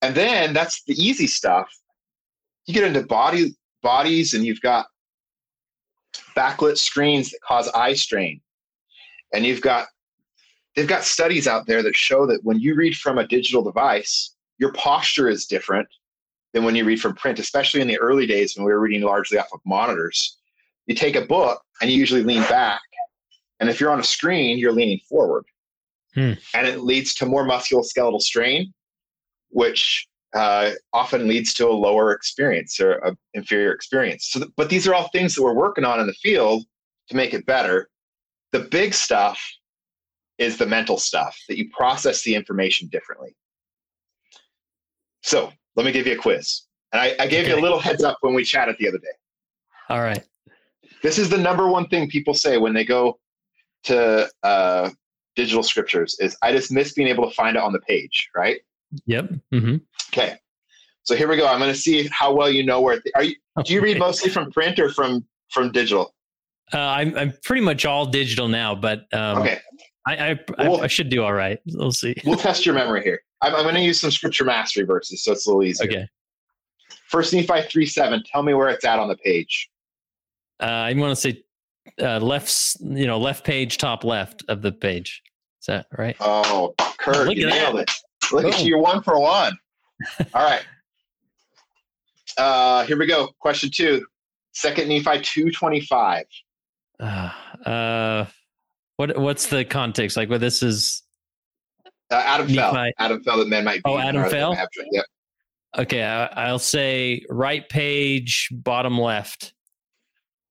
And 0.00 0.14
then 0.14 0.54
that's 0.54 0.82
the 0.84 0.94
easy 0.94 1.26
stuff. 1.26 1.68
You 2.66 2.72
get 2.72 2.84
into 2.84 3.02
body 3.02 3.54
bodies, 3.82 4.32
and 4.32 4.46
you've 4.46 4.62
got 4.62 4.86
backlit 6.34 6.78
screens 6.78 7.30
that 7.30 7.40
cause 7.46 7.68
eye 7.74 7.94
strain, 7.94 8.40
and 9.32 9.44
you've 9.44 9.60
got 9.60 9.86
they've 10.74 10.88
got 10.88 11.04
studies 11.04 11.46
out 11.46 11.66
there 11.66 11.82
that 11.82 11.96
show 11.96 12.26
that 12.26 12.44
when 12.44 12.58
you 12.58 12.74
read 12.74 12.96
from 12.96 13.18
a 13.18 13.26
digital 13.26 13.62
device, 13.62 14.34
your 14.58 14.72
posture 14.72 15.28
is 15.28 15.46
different 15.46 15.88
than 16.52 16.64
when 16.64 16.74
you 16.74 16.84
read 16.84 17.00
from 17.00 17.14
print, 17.14 17.38
especially 17.38 17.80
in 17.80 17.88
the 17.88 17.98
early 17.98 18.26
days 18.26 18.56
when 18.56 18.64
we 18.64 18.72
were 18.72 18.80
reading 18.80 19.02
largely 19.02 19.38
off 19.38 19.52
of 19.52 19.60
monitors. 19.64 20.38
You 20.86 20.94
take 20.94 21.16
a 21.16 21.24
book 21.26 21.62
and 21.80 21.90
you 21.90 21.96
usually 21.96 22.22
lean 22.22 22.42
back. 22.42 22.80
And 23.60 23.70
if 23.70 23.80
you're 23.80 23.90
on 23.90 24.00
a 24.00 24.04
screen, 24.04 24.58
you're 24.58 24.72
leaning 24.72 24.98
forward. 25.08 25.44
Hmm. 26.14 26.32
And 26.54 26.66
it 26.66 26.80
leads 26.80 27.14
to 27.16 27.26
more 27.26 27.46
musculoskeletal 27.46 28.20
strain, 28.20 28.72
which 29.50 30.06
uh, 30.34 30.72
often 30.92 31.28
leads 31.28 31.54
to 31.54 31.68
a 31.68 31.72
lower 31.72 32.12
experience 32.12 32.80
or 32.80 32.92
an 33.04 33.16
inferior 33.34 33.72
experience. 33.72 34.28
So, 34.30 34.40
th- 34.40 34.52
but 34.56 34.68
these 34.68 34.86
are 34.86 34.94
all 34.94 35.08
things 35.08 35.34
that 35.34 35.42
we're 35.42 35.54
working 35.54 35.84
on 35.84 36.00
in 36.00 36.06
the 36.06 36.14
field 36.14 36.64
to 37.08 37.16
make 37.16 37.34
it 37.34 37.46
better. 37.46 37.88
The 38.52 38.60
big 38.60 38.94
stuff 38.94 39.40
is 40.38 40.56
the 40.56 40.66
mental 40.66 40.98
stuff 40.98 41.38
that 41.48 41.58
you 41.58 41.70
process 41.70 42.22
the 42.22 42.34
information 42.34 42.88
differently. 42.88 43.34
So 45.22 45.52
let 45.76 45.86
me 45.86 45.92
give 45.92 46.06
you 46.06 46.14
a 46.14 46.16
quiz. 46.16 46.62
And 46.92 47.00
I, 47.00 47.14
I 47.18 47.26
gave 47.26 47.48
you 47.48 47.54
a 47.54 47.60
little 47.60 47.78
heads 47.78 48.02
up 48.02 48.18
when 48.20 48.34
we 48.34 48.44
chatted 48.44 48.76
the 48.78 48.88
other 48.88 48.98
day. 48.98 49.06
All 49.88 50.00
right. 50.00 50.22
This 51.02 51.18
is 51.18 51.28
the 51.28 51.38
number 51.38 51.68
one 51.68 51.88
thing 51.88 52.08
people 52.08 52.34
say 52.34 52.58
when 52.58 52.74
they 52.74 52.84
go 52.84 53.18
to 53.84 54.30
uh, 54.42 54.90
digital 55.34 55.62
scriptures 55.62 56.16
is 56.20 56.36
I 56.42 56.52
just 56.52 56.70
miss 56.70 56.92
being 56.92 57.08
able 57.08 57.28
to 57.28 57.34
find 57.34 57.56
it 57.56 57.62
on 57.62 57.72
the 57.72 57.80
page, 57.80 58.28
right? 58.34 58.60
Yep. 59.06 59.30
Mm-hmm. 59.52 59.76
Okay. 60.12 60.36
So 61.04 61.16
here 61.16 61.28
we 61.28 61.36
go. 61.36 61.46
I'm 61.46 61.58
going 61.58 61.72
to 61.72 61.78
see 61.78 62.08
how 62.12 62.32
well 62.32 62.50
you 62.50 62.64
know 62.64 62.80
where. 62.80 63.02
Are 63.16 63.24
you? 63.24 63.34
Do 63.64 63.72
you 63.72 63.80
read 63.80 63.98
mostly 63.98 64.30
from 64.30 64.50
print 64.52 64.78
or 64.78 64.90
from 64.90 65.24
from 65.50 65.72
digital? 65.72 66.14
Uh, 66.74 66.78
I'm 66.78 67.16
I'm 67.18 67.32
pretty 67.44 67.62
much 67.62 67.84
all 67.84 68.06
digital 68.06 68.48
now, 68.48 68.74
but 68.74 69.00
um, 69.12 69.38
Okay, 69.38 69.58
I, 70.06 70.16
I, 70.16 70.40
I 70.58 70.68
Well- 70.68 70.82
I 70.82 70.86
should 70.86 71.08
do 71.10 71.22
all 71.22 71.32
right. 71.34 71.58
We'll 71.66 71.92
see. 71.92 72.14
we'll 72.24 72.36
test 72.38 72.64
your 72.64 72.74
memory 72.74 73.02
here. 73.02 73.20
I'm, 73.42 73.54
I'm 73.54 73.62
going 73.62 73.74
to 73.74 73.80
use 73.82 74.00
some 74.00 74.10
scripture 74.10 74.44
mastery 74.44 74.84
verses, 74.84 75.22
so 75.24 75.32
it's 75.32 75.46
a 75.46 75.50
little 75.50 75.64
easier. 75.64 75.88
Okay. 75.90 76.08
First 77.08 77.34
Nephi 77.34 77.62
three 77.68 77.86
seven. 77.86 78.22
Tell 78.32 78.42
me 78.42 78.54
where 78.54 78.68
it's 78.68 78.84
at 78.84 78.98
on 78.98 79.08
the 79.08 79.16
page. 79.16 79.68
Uh, 80.62 80.64
I 80.66 80.94
want 80.94 81.10
to 81.10 81.16
say 81.20 81.42
uh, 82.00 82.18
left, 82.20 82.76
you 82.80 83.06
know, 83.06 83.18
left 83.18 83.44
page, 83.44 83.76
top 83.76 84.04
left 84.04 84.44
of 84.48 84.62
the 84.62 84.72
page. 84.72 85.22
Is 85.60 85.66
that 85.66 85.86
right? 85.98 86.16
Oh, 86.20 86.74
Kurt, 86.98 87.26
Look 87.26 87.36
you 87.36 87.48
nailed 87.48 87.80
it. 87.80 87.90
Look 88.32 88.46
at 88.46 88.60
you, 88.62 88.68
you're 88.68 88.78
one 88.78 89.02
for 89.02 89.18
one. 89.20 89.58
All 90.34 90.42
right. 90.44 90.62
Uh, 92.38 92.84
here 92.86 92.96
we 92.98 93.06
go. 93.06 93.28
Question 93.40 93.70
two. 93.70 94.06
Second 94.52 94.88
Nephi 94.88 95.20
two 95.20 95.50
twenty 95.50 95.80
five. 95.80 96.24
Uh, 97.02 97.30
uh, 97.68 98.26
what 98.96 99.18
what's 99.18 99.48
the 99.48 99.64
context? 99.64 100.16
Like, 100.16 100.30
what 100.30 100.40
this 100.40 100.62
is? 100.62 101.02
Uh, 102.10 102.22
Adam 102.24 102.48
fell. 102.48 102.90
Adam 102.98 103.22
fell 103.22 103.38
that 103.38 103.48
men 103.48 103.64
might 103.64 103.82
be. 103.82 103.90
Oh, 103.90 103.98
Adam 103.98 104.28
fell? 104.30 104.56
Yep. 104.92 105.04
Okay, 105.78 106.02
I, 106.02 106.26
I'll 106.26 106.58
say 106.58 107.24
right 107.30 107.66
page, 107.68 108.48
bottom 108.52 108.98
left. 108.98 109.54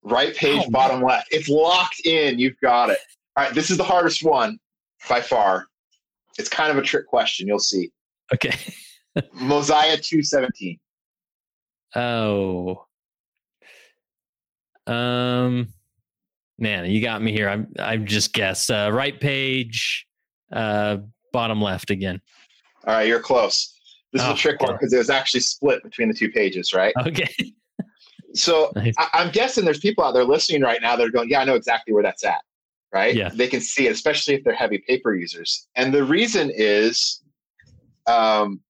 Right 0.03 0.35
page, 0.35 0.63
Oh, 0.65 0.69
bottom 0.71 1.03
left. 1.03 1.27
It's 1.31 1.47
locked 1.47 2.01
in. 2.05 2.39
You've 2.39 2.59
got 2.59 2.89
it. 2.89 2.97
All 3.37 3.45
right. 3.45 3.53
This 3.53 3.69
is 3.69 3.77
the 3.77 3.83
hardest 3.83 4.23
one 4.23 4.59
by 5.07 5.21
far. 5.21 5.67
It's 6.39 6.49
kind 6.49 6.71
of 6.71 6.77
a 6.77 6.81
trick 6.81 7.05
question. 7.05 7.47
You'll 7.47 7.59
see. 7.59 7.91
Okay. 8.33 8.55
Mosiah 9.33 9.97
two 9.97 10.23
seventeen. 10.23 10.79
Oh. 11.95 12.85
Um, 14.87 15.67
man, 16.61 16.89
you 16.89 17.01
got 17.01 17.21
me 17.21 17.31
here. 17.33 17.49
I'm 17.49 17.67
I'm 17.79 18.05
just 18.05 18.31
guessed. 18.33 18.71
Uh, 18.71 18.89
right 18.93 19.19
page, 19.19 20.07
uh, 20.53 20.97
bottom 21.33 21.61
left 21.61 21.89
again. 21.89 22.21
All 22.87 22.93
right, 22.93 23.07
you're 23.07 23.19
close. 23.19 23.77
This 24.13 24.21
is 24.21 24.27
Oh, 24.29 24.33
a 24.33 24.37
trick 24.37 24.61
one 24.61 24.73
because 24.73 24.93
it 24.93 24.97
was 24.97 25.09
actually 25.09 25.39
split 25.41 25.83
between 25.83 26.07
the 26.07 26.13
two 26.13 26.29
pages, 26.31 26.73
right? 26.73 26.93
Okay. 27.05 27.27
So 28.33 28.71
Nice. 28.77 28.93
I, 28.97 29.09
I'm 29.11 29.29
guessing 29.31 29.65
there's 29.65 29.81
people 29.81 30.05
out 30.05 30.13
there 30.13 30.23
listening 30.23 30.61
right 30.61 30.81
now 30.81 30.95
that 30.95 31.05
are 31.05 31.09
going, 31.11 31.27
"Yeah, 31.27 31.41
I 31.41 31.43
know 31.43 31.55
exactly 31.55 31.93
where 31.93 32.01
that's 32.01 32.23
at." 32.23 32.39
Right? 32.93 33.13
Yeah. 33.13 33.27
They 33.33 33.49
can 33.49 33.59
see 33.59 33.87
it, 33.87 33.91
especially 33.91 34.35
if 34.35 34.45
they're 34.45 34.53
heavy 34.53 34.77
paper 34.77 35.13
users. 35.13 35.67
And 35.75 35.93
the 35.93 36.05
reason 36.05 36.49
is, 36.55 37.21
um, 38.07 38.61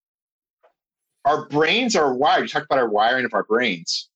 our 1.25 1.47
brains 1.49 1.95
are 1.95 2.12
wired. 2.15 2.41
You 2.41 2.47
talked 2.47 2.65
about 2.65 2.80
our 2.80 2.89
wiring 2.89 3.23
of 3.23 3.36
our 3.36 3.43
brains. 3.43 4.10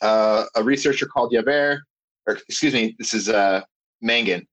Uh, 0.00 0.44
a 0.56 0.62
researcher 0.62 1.04
called 1.04 1.30
Yaver, 1.34 1.80
or 2.26 2.38
excuse 2.48 2.74
me, 2.74 2.94
this 2.98 3.14
is 3.14 3.28
uh, 3.28 3.62
Mangen, 4.00 4.46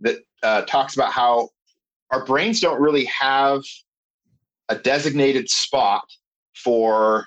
that 0.00 0.18
uh, 0.42 0.62
talks 0.62 0.94
about 0.94 1.12
how 1.12 1.50
our 2.10 2.24
brains 2.24 2.60
don't 2.60 2.80
really 2.80 3.04
have 3.06 3.62
a 4.68 4.76
designated 4.76 5.48
spot 5.48 6.04
for 6.54 7.26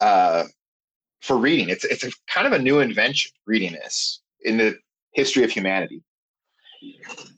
uh, 0.00 0.44
for 1.22 1.36
reading. 1.36 1.68
It's 1.68 1.84
it's 1.84 2.04
a 2.04 2.10
kind 2.28 2.46
of 2.46 2.52
a 2.52 2.58
new 2.58 2.80
invention. 2.80 3.32
Reading 3.46 3.74
is 3.74 4.20
in 4.42 4.56
the 4.56 4.78
history 5.12 5.44
of 5.44 5.50
humanity. 5.50 6.02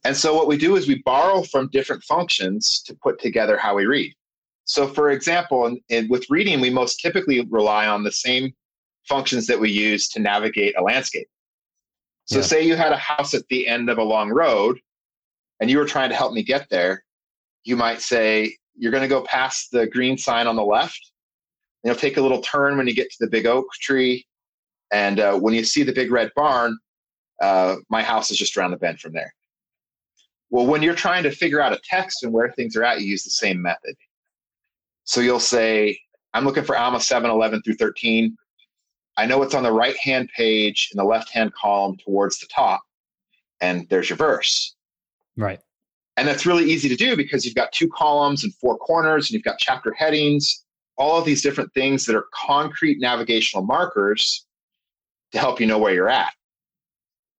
And 0.04 0.16
so 0.16 0.34
what 0.34 0.46
we 0.46 0.58
do 0.58 0.76
is 0.76 0.86
we 0.86 1.02
borrow 1.02 1.42
from 1.42 1.68
different 1.68 2.02
functions 2.04 2.82
to 2.86 2.94
put 3.02 3.18
together 3.18 3.56
how 3.56 3.74
we 3.74 3.86
read. 3.86 4.12
So, 4.64 4.86
for 4.86 5.10
example, 5.10 5.66
in, 5.66 5.80
in, 5.88 6.08
with 6.08 6.28
reading, 6.28 6.60
we 6.60 6.70
most 6.70 7.00
typically 7.00 7.46
rely 7.50 7.86
on 7.86 8.04
the 8.04 8.12
same 8.12 8.52
functions 9.08 9.46
that 9.46 9.58
we 9.58 9.70
use 9.70 10.08
to 10.08 10.20
navigate 10.20 10.76
a 10.76 10.82
landscape. 10.82 11.28
So, 12.26 12.36
Yeah. 12.36 12.42
say 12.42 12.62
you 12.66 12.76
had 12.76 12.92
a 12.92 12.96
house 12.96 13.34
at 13.34 13.46
the 13.48 13.66
end 13.66 13.90
of 13.90 13.98
a 13.98 14.02
long 14.02 14.30
road, 14.30 14.78
and 15.60 15.70
you 15.70 15.78
were 15.78 15.86
trying 15.86 16.10
to 16.10 16.16
help 16.16 16.32
me 16.32 16.42
get 16.42 16.68
there. 16.70 17.04
You 17.64 17.76
might 17.76 18.00
say 18.00 18.56
you're 18.76 18.92
going 18.92 19.02
to 19.02 19.08
go 19.08 19.22
past 19.24 19.70
the 19.72 19.86
green 19.86 20.16
sign 20.16 20.46
on 20.46 20.56
the 20.56 20.64
left. 20.64 21.12
And 21.82 21.90
you'll 21.90 21.98
take 22.00 22.16
a 22.18 22.20
little 22.20 22.42
turn 22.42 22.76
when 22.76 22.86
you 22.86 22.94
get 22.94 23.10
to 23.10 23.16
the 23.20 23.26
big 23.26 23.46
oak 23.46 23.66
tree, 23.80 24.26
and 24.92 25.18
uh, 25.18 25.38
when 25.38 25.54
you 25.54 25.64
see 25.64 25.82
the 25.82 25.92
big 25.92 26.10
red 26.10 26.30
barn, 26.36 26.78
uh, 27.40 27.76
my 27.88 28.02
house 28.02 28.30
is 28.30 28.36
just 28.36 28.56
around 28.56 28.72
the 28.72 28.76
bend 28.76 29.00
from 29.00 29.12
there. 29.12 29.34
Well, 30.50 30.66
when 30.66 30.82
you're 30.82 30.94
trying 30.94 31.22
to 31.22 31.30
figure 31.30 31.60
out 31.60 31.72
a 31.72 31.80
text 31.84 32.22
and 32.22 32.32
where 32.32 32.50
things 32.52 32.76
are 32.76 32.84
at, 32.84 33.00
you 33.00 33.06
use 33.06 33.22
the 33.24 33.30
same 33.30 33.62
method. 33.62 33.94
So 35.04 35.20
you'll 35.20 35.40
say, 35.40 35.98
I'm 36.34 36.44
looking 36.44 36.64
for 36.64 36.76
Alma 36.76 37.00
7, 37.00 37.30
11 37.30 37.62
through 37.62 37.74
13. 37.76 38.36
I 39.20 39.26
know 39.26 39.42
it's 39.42 39.54
on 39.54 39.62
the 39.62 39.70
right 39.70 39.98
hand 39.98 40.30
page 40.35 40.88
in 40.92 40.96
the 40.96 41.04
left 41.04 41.28
hand 41.28 41.52
column 41.52 41.98
towards 41.98 42.38
the 42.38 42.46
top, 42.46 42.80
and 43.61 43.87
there's 43.90 44.09
your 44.09 44.16
verse. 44.16 44.74
Right. 45.37 45.61
And 46.16 46.26
that's 46.26 46.46
really 46.46 46.64
easy 46.64 46.88
to 46.88 46.96
do 46.96 47.16
because 47.18 47.44
you've 47.44 47.54
got 47.54 47.70
two 47.70 47.88
columns 47.90 48.44
and 48.44 48.54
four 48.54 48.78
corners, 48.78 49.28
and 49.28 49.35
you've 49.35 49.42
got 49.42 49.59
chapter 49.59 49.92
headings, 49.92 50.64
all 50.96 51.18
of 51.18 51.26
these 51.26 51.42
different 51.42 51.70
things 51.74 52.06
that 52.06 52.16
are 52.16 52.28
concrete 52.33 52.98
navigational 52.98 53.62
markers 53.62 54.46
to 55.33 55.38
help 55.38 55.61
you 55.61 55.66
know 55.66 55.78
where 55.78 55.92
you're 55.92 56.09
at. 56.09 56.33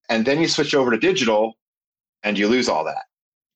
And 0.08 0.24
then 0.24 0.39
you 0.39 0.48
switch 0.48 0.76
over 0.76 0.91
to 0.91 0.98
digital 1.00 1.56
and 2.22 2.38
you 2.38 2.48
lose 2.48 2.70
all 2.70 2.84
that. 2.84 3.06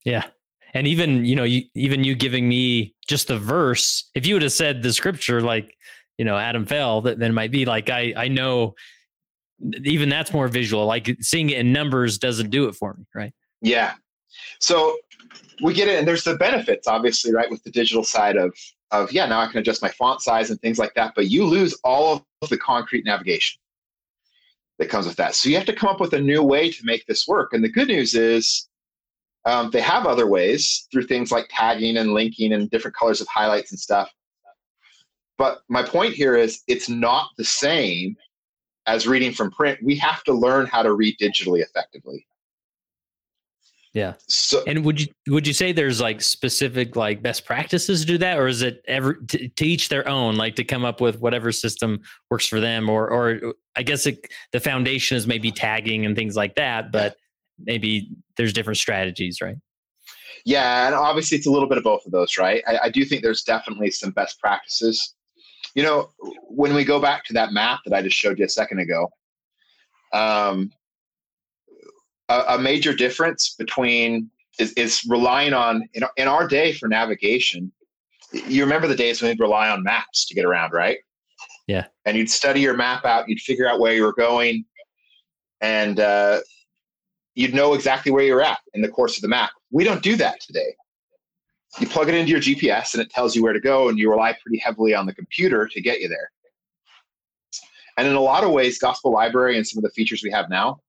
Yeah. 0.04 0.26
And 0.74 0.88
even, 0.88 1.26
you 1.26 1.36
know, 1.36 1.44
you, 1.44 1.64
even 1.76 2.04
you 2.04 2.16
giving 2.16 2.50
me 2.50 2.96
just 3.08 3.28
the 3.28 3.38
verse, 3.38 4.10
if 4.16 4.26
you 4.26 4.34
would 4.34 4.42
have 4.42 4.52
said 4.52 4.82
the 4.82 4.94
scripture, 4.94 5.42
like, 5.42 5.78
you 6.18 6.26
know, 6.26 6.38
Adam 6.38 6.66
fell, 6.66 7.02
that 7.02 7.20
then 7.20 7.34
might 7.34 7.52
be 7.52 7.66
like, 7.66 7.90
I, 7.90 8.14
I 8.16 8.28
know 8.28 8.76
even 9.84 10.10
that's 10.10 10.34
more 10.34 10.48
visual. 10.48 10.86
Like 10.86 11.16
seeing 11.22 11.50
it 11.50 11.60
in 11.60 11.74
numbers 11.74 12.18
doesn't 12.18 12.50
do 12.50 12.68
it 12.68 12.76
for 12.76 12.94
me. 12.94 13.06
Right. 13.14 13.34
Yeah. 13.62 13.94
So 14.60 14.98
we 15.62 15.74
get 15.74 15.88
it. 15.88 16.00
And 16.00 16.08
there's 16.08 16.24
the 16.24 16.36
benefits, 16.36 16.88
obviously, 16.88 17.34
right, 17.34 17.50
with 17.50 17.64
the 17.64 17.72
digital 17.72 18.04
side 18.04 18.36
of, 18.36 18.54
of, 18.92 19.12
yeah, 19.12 19.26
now 19.26 19.40
I 19.40 19.48
can 19.48 19.60
adjust 19.60 19.82
my 19.82 19.90
font 19.90 20.22
size 20.22 20.50
and 20.50 20.60
things 20.62 20.78
like 20.78 20.94
that. 20.96 21.14
But 21.16 21.28
you 21.30 21.46
lose 21.46 21.78
all 21.84 22.26
of 22.42 22.50
the 22.50 22.58
concrete 22.58 23.06
navigation 23.06 23.60
that 24.78 24.90
comes 24.90 25.08
with 25.08 25.16
that. 25.16 25.36
So 25.36 25.50
you 25.50 25.56
have 25.56 25.66
to 25.66 25.74
come 25.74 25.90
up 25.90 26.02
with 26.02 26.14
a 26.14 26.20
new 26.20 26.44
way 26.44 26.70
to 26.70 26.86
make 26.86 27.06
this 27.06 27.28
work. 27.28 27.54
And 27.54 27.64
the 27.64 27.70
good 27.72 27.88
news 27.88 28.14
is 28.14 28.68
um, 29.46 29.70
they 29.72 29.82
have 29.82 30.06
other 30.06 30.28
ways 30.28 30.88
through 30.92 31.04
things 31.04 31.32
like 31.32 31.48
tagging 31.50 31.98
and 31.98 32.14
linking 32.14 32.52
and 32.52 32.70
different 32.70 32.98
colors 32.98 33.22
of 33.22 33.28
highlights 33.28 33.72
and 33.72 33.80
stuff. 33.80 34.12
But 35.38 35.60
my 35.70 35.84
point 35.84 36.14
here 36.14 36.36
is 36.36 36.62
it's 36.68 36.90
not 36.90 37.30
the 37.38 37.46
same 37.46 38.16
as 38.88 39.08
reading 39.08 39.34
from 39.34 39.52
print. 39.52 39.80
We 39.84 39.96
have 39.98 40.24
to 40.26 40.34
learn 40.34 40.68
how 40.68 40.84
to 40.84 40.94
read 40.94 41.18
digitally 41.20 41.62
effectively. 41.62 42.26
Yeah. 43.94 44.16
So, 44.28 44.62
and 44.68 44.84
would 44.84 45.00
you 45.00 45.08
would 45.28 45.48
you 45.48 45.54
say 45.54 45.72
there's 45.72 46.02
like 46.02 46.22
specific 46.22 46.98
like 46.98 47.24
best 47.24 47.46
practices 47.46 48.02
to 48.02 48.08
do 48.08 48.18
that, 48.18 48.38
or 48.38 48.48
is 48.48 48.62
it 48.62 48.84
ever 48.90 49.14
to, 49.14 49.48
to 49.48 49.66
each 49.66 49.88
their 49.88 50.06
own, 50.08 50.36
like 50.36 50.58
to 50.58 50.66
come 50.66 50.84
up 50.84 51.00
with 51.00 51.22
whatever 51.22 51.54
system 51.54 52.02
works 52.30 52.46
for 52.46 52.60
them, 52.60 52.90
or 52.90 53.10
or 53.10 53.54
I 53.78 53.84
guess 53.84 54.06
it, 54.06 54.28
the 54.52 54.60
foundation 54.60 55.16
is 55.16 55.28
maybe 55.28 55.50
tagging 55.50 56.06
and 56.06 56.14
things 56.14 56.36
like 56.36 56.56
that, 56.56 56.92
but 56.92 57.16
maybe 57.58 58.10
there's 58.36 58.52
different 58.52 58.78
strategies, 58.78 59.40
right? 59.42 59.56
Yeah, 60.44 60.88
and 60.88 60.94
obviously 60.94 61.38
it's 61.38 61.48
a 61.48 61.52
little 61.52 61.70
bit 61.70 61.78
of 61.78 61.86
both 61.86 62.06
of 62.06 62.12
those, 62.12 62.38
right? 62.38 62.64
I, 62.68 62.80
I 62.84 62.90
do 62.90 63.06
think 63.06 63.24
there's 63.24 63.44
definitely 63.44 63.92
some 63.92 64.12
best 64.12 64.42
practices. 64.42 65.15
You 65.76 65.84
know, 65.84 66.10
when 66.48 66.74
we 66.74 66.84
go 66.84 67.00
back 67.00 67.26
to 67.26 67.34
that 67.34 67.52
map 67.52 67.82
that 67.86 67.94
I 67.94 68.02
just 68.02 68.18
showed 68.18 68.40
you 68.40 68.46
a 68.46 68.50
second 68.50 68.80
ago, 68.80 69.12
um, 70.14 70.72
a, 72.30 72.44
a 72.50 72.58
major 72.58 72.94
difference 72.94 73.56
between 73.56 74.30
is, 74.58 74.72
is 74.74 75.06
relying 75.08 75.54
on 75.54 75.88
in, 75.94 76.04
in 76.18 76.28
our 76.28 76.48
day 76.48 76.74
for 76.74 76.88
navigation. 76.88 77.72
You 78.32 78.64
remember 78.64 78.88
the 78.88 78.96
days 78.96 79.22
when 79.22 79.32
we'd 79.32 79.40
rely 79.40 79.70
on 79.70 79.84
maps 79.84 80.26
to 80.26 80.34
get 80.34 80.46
around, 80.46 80.72
right? 80.72 80.98
Yeah. 81.68 81.86
And 82.06 82.16
you'd 82.18 82.30
study 82.30 82.62
your 82.62 82.76
map 82.76 83.06
out, 83.06 83.28
you'd 83.28 83.42
figure 83.42 83.68
out 83.68 83.80
where 83.80 83.94
you 83.94 84.04
were 84.04 84.14
going, 84.14 84.66
and 85.62 86.00
uh, 86.00 86.40
you'd 87.34 87.54
know 87.54 87.74
exactly 87.74 88.12
where 88.12 88.24
you're 88.24 88.42
at 88.42 88.60
in 88.74 88.82
the 88.82 88.90
course 88.90 89.18
of 89.18 89.22
the 89.22 89.28
map. 89.28 89.52
We 89.72 89.84
don't 89.84 90.02
do 90.02 90.16
that 90.16 90.40
today. 90.42 90.76
You 91.80 91.88
plug 91.88 92.08
it 92.08 92.16
into 92.16 92.32
your 92.32 92.40
GPS 92.40 92.94
and 92.94 93.02
it 93.02 93.10
tells 93.10 93.36
you 93.36 93.44
where 93.44 93.54
to 93.54 93.60
go, 93.60 93.90
and 93.90 93.98
you 93.98 94.10
rely 94.10 94.36
pretty 94.42 94.60
heavily 94.60 94.94
on 94.94 95.06
the 95.06 95.14
computer 95.14 95.68
to 95.68 95.82
get 95.82 96.00
you 96.00 96.08
there. 96.08 96.32
And 97.98 98.08
in 98.08 98.16
a 98.16 98.22
lot 98.22 98.44
of 98.44 98.52
ways, 98.52 98.78
Gospel 98.78 99.12
Library 99.12 99.58
and 99.58 99.68
some 99.68 99.80
of 99.80 99.84
the 99.84 99.90
features 99.90 100.22
we 100.24 100.32
have 100.32 100.50
now 100.50 100.80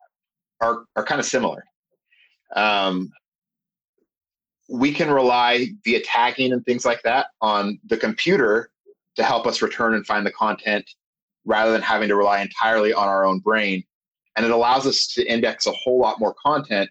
are 0.60 0.84
are 0.94 1.04
kind 1.04 1.20
of 1.20 1.26
similar. 1.26 1.64
Um, 2.54 3.10
we 4.68 4.92
can 4.92 5.10
rely 5.10 5.68
via 5.84 6.00
tagging 6.00 6.52
and 6.52 6.64
things 6.64 6.84
like 6.84 7.02
that 7.02 7.28
on 7.40 7.78
the 7.86 7.96
computer 7.96 8.70
to 9.16 9.22
help 9.22 9.46
us 9.46 9.62
return 9.62 9.94
and 9.94 10.06
find 10.06 10.26
the 10.26 10.32
content 10.32 10.88
rather 11.44 11.72
than 11.72 11.82
having 11.82 12.08
to 12.08 12.16
rely 12.16 12.40
entirely 12.40 12.92
on 12.92 13.08
our 13.08 13.24
own 13.24 13.38
brain. 13.38 13.84
And 14.36 14.44
it 14.44 14.50
allows 14.50 14.86
us 14.86 15.06
to 15.14 15.24
index 15.24 15.66
a 15.66 15.72
whole 15.72 15.98
lot 15.98 16.18
more 16.18 16.34
content, 16.44 16.90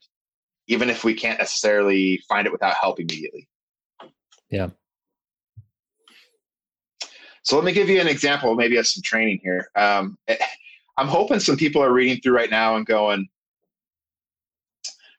even 0.68 0.90
if 0.90 1.04
we 1.04 1.14
can't 1.14 1.38
necessarily 1.38 2.24
find 2.28 2.48
it 2.48 2.54
without 2.54 2.76
help 2.82 3.00
immediately. 3.00 3.48
Yeah. 4.56 4.70
So 7.44 7.56
let 7.58 7.66
me 7.66 7.74
give 7.74 7.90
you 7.90 8.00
an 8.00 8.08
example, 8.08 8.56
maybe 8.56 8.78
of 8.78 8.88
some 8.88 9.04
training 9.04 9.40
here. 9.44 9.70
Um, 9.76 10.18
I'm 10.98 11.08
hoping 11.08 11.40
some 11.40 11.58
people 11.58 11.84
are 11.84 11.92
reading 11.92 12.22
through 12.22 12.36
right 12.36 12.50
now 12.50 12.78
and 12.78 12.86
going, 12.86 13.28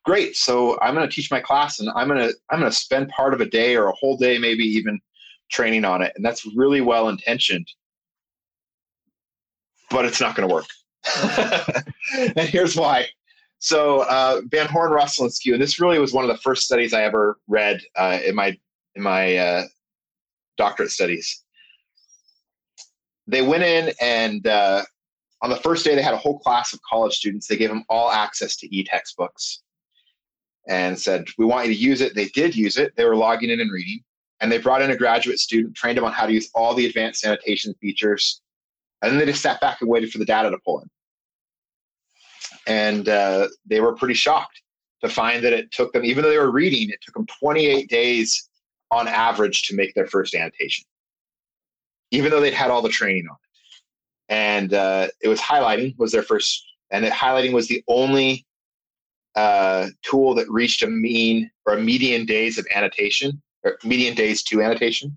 great 0.06 0.36
so 0.36 0.78
i'm 0.80 0.94
going 0.94 1.06
to 1.06 1.12
teach 1.12 1.32
my 1.32 1.40
class 1.40 1.80
and 1.80 1.90
i'm 1.96 2.06
going 2.06 2.20
to 2.20 2.32
i'm 2.50 2.60
going 2.60 2.70
to 2.70 2.78
spend 2.78 3.08
part 3.08 3.34
of 3.34 3.40
a 3.40 3.44
day 3.44 3.76
or 3.76 3.88
a 3.88 3.92
whole 3.92 4.16
day 4.16 4.38
maybe 4.38 4.62
even 4.62 5.00
training 5.50 5.84
on 5.84 6.00
it 6.00 6.12
and 6.14 6.24
that's 6.24 6.46
really 6.54 6.80
well 6.80 7.08
intentioned 7.08 7.66
but 9.90 10.04
it's 10.04 10.20
not 10.20 10.36
going 10.36 10.48
to 10.48 10.54
work 10.54 10.66
and 12.36 12.48
here's 12.48 12.76
why 12.76 13.04
so 13.58 14.02
uh, 14.02 14.40
van 14.46 14.68
horn 14.68 14.96
skew 15.08 15.54
and 15.54 15.62
this 15.62 15.80
really 15.80 15.98
was 15.98 16.12
one 16.12 16.24
of 16.24 16.30
the 16.30 16.40
first 16.40 16.62
studies 16.62 16.94
i 16.94 17.02
ever 17.02 17.36
read 17.48 17.80
uh, 17.96 18.18
in 18.24 18.34
my 18.34 18.56
in 18.96 19.02
my 19.02 19.36
uh, 19.36 19.62
doctorate 20.56 20.90
studies 20.90 21.44
they 23.26 23.42
went 23.42 23.62
in 23.62 23.92
and 24.00 24.46
uh, 24.46 24.82
on 25.42 25.50
the 25.50 25.56
first 25.56 25.84
day 25.84 25.94
they 25.94 26.02
had 26.02 26.14
a 26.14 26.18
whole 26.18 26.38
class 26.38 26.72
of 26.72 26.80
college 26.88 27.14
students 27.14 27.46
they 27.46 27.56
gave 27.56 27.68
them 27.68 27.84
all 27.88 28.10
access 28.10 28.56
to 28.56 28.76
e-textbooks 28.76 29.62
and 30.66 30.98
said, 30.98 31.28
We 31.38 31.44
want 31.44 31.68
you 31.68 31.74
to 31.74 31.80
use 31.80 32.00
it. 32.00 32.14
They 32.14 32.26
did 32.26 32.56
use 32.56 32.76
it. 32.76 32.94
They 32.96 33.04
were 33.04 33.16
logging 33.16 33.50
in 33.50 33.60
and 33.60 33.70
reading. 33.70 34.02
And 34.40 34.52
they 34.52 34.58
brought 34.58 34.82
in 34.82 34.90
a 34.90 34.96
graduate 34.96 35.38
student, 35.38 35.74
trained 35.74 35.96
him 35.96 36.04
on 36.04 36.12
how 36.12 36.26
to 36.26 36.32
use 36.32 36.50
all 36.54 36.74
the 36.74 36.86
advanced 36.86 37.24
annotation 37.24 37.74
features. 37.80 38.42
And 39.00 39.12
then 39.12 39.18
they 39.18 39.26
just 39.26 39.42
sat 39.42 39.60
back 39.60 39.80
and 39.80 39.88
waited 39.88 40.10
for 40.10 40.18
the 40.18 40.24
data 40.24 40.50
to 40.50 40.58
pull 40.64 40.80
in. 40.80 40.90
And 42.66 43.08
uh, 43.08 43.48
they 43.64 43.80
were 43.80 43.94
pretty 43.94 44.14
shocked 44.14 44.60
to 45.02 45.08
find 45.08 45.42
that 45.44 45.52
it 45.52 45.70
took 45.70 45.92
them, 45.92 46.04
even 46.04 46.22
though 46.22 46.30
they 46.30 46.38
were 46.38 46.50
reading, 46.50 46.90
it 46.90 46.98
took 47.00 47.14
them 47.14 47.26
28 47.38 47.88
days 47.88 48.48
on 48.90 49.08
average 49.08 49.62
to 49.64 49.74
make 49.74 49.94
their 49.94 50.06
first 50.06 50.34
annotation, 50.34 50.84
even 52.10 52.30
though 52.30 52.40
they'd 52.40 52.54
had 52.54 52.70
all 52.70 52.82
the 52.82 52.88
training 52.88 53.26
on 53.28 53.36
it. 53.36 54.32
And 54.32 54.74
uh, 54.74 55.08
it 55.20 55.28
was 55.28 55.40
highlighting 55.40 55.96
was 55.98 56.12
their 56.12 56.22
first, 56.22 56.64
and 56.90 57.04
it, 57.04 57.12
highlighting 57.12 57.52
was 57.52 57.68
the 57.68 57.82
only 57.88 58.46
uh, 59.34 59.88
tool 60.02 60.34
that 60.34 60.48
reached 60.48 60.82
a 60.82 60.86
mean 60.86 61.50
or 61.66 61.74
a 61.74 61.80
median 61.80 62.26
days 62.26 62.58
of 62.58 62.66
annotation 62.74 63.40
or 63.64 63.78
median 63.84 64.14
days 64.14 64.42
to 64.44 64.62
annotation 64.62 65.16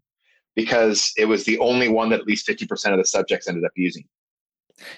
because 0.55 1.13
it 1.17 1.25
was 1.25 1.45
the 1.45 1.58
only 1.60 1.88
one 1.88 2.10
that 2.10 2.19
at 2.19 2.27
least 2.27 2.47
50% 2.47 2.91
of 2.91 2.97
the 2.97 3.05
subjects 3.05 3.47
ended 3.47 3.63
up 3.63 3.71
using. 3.75 4.03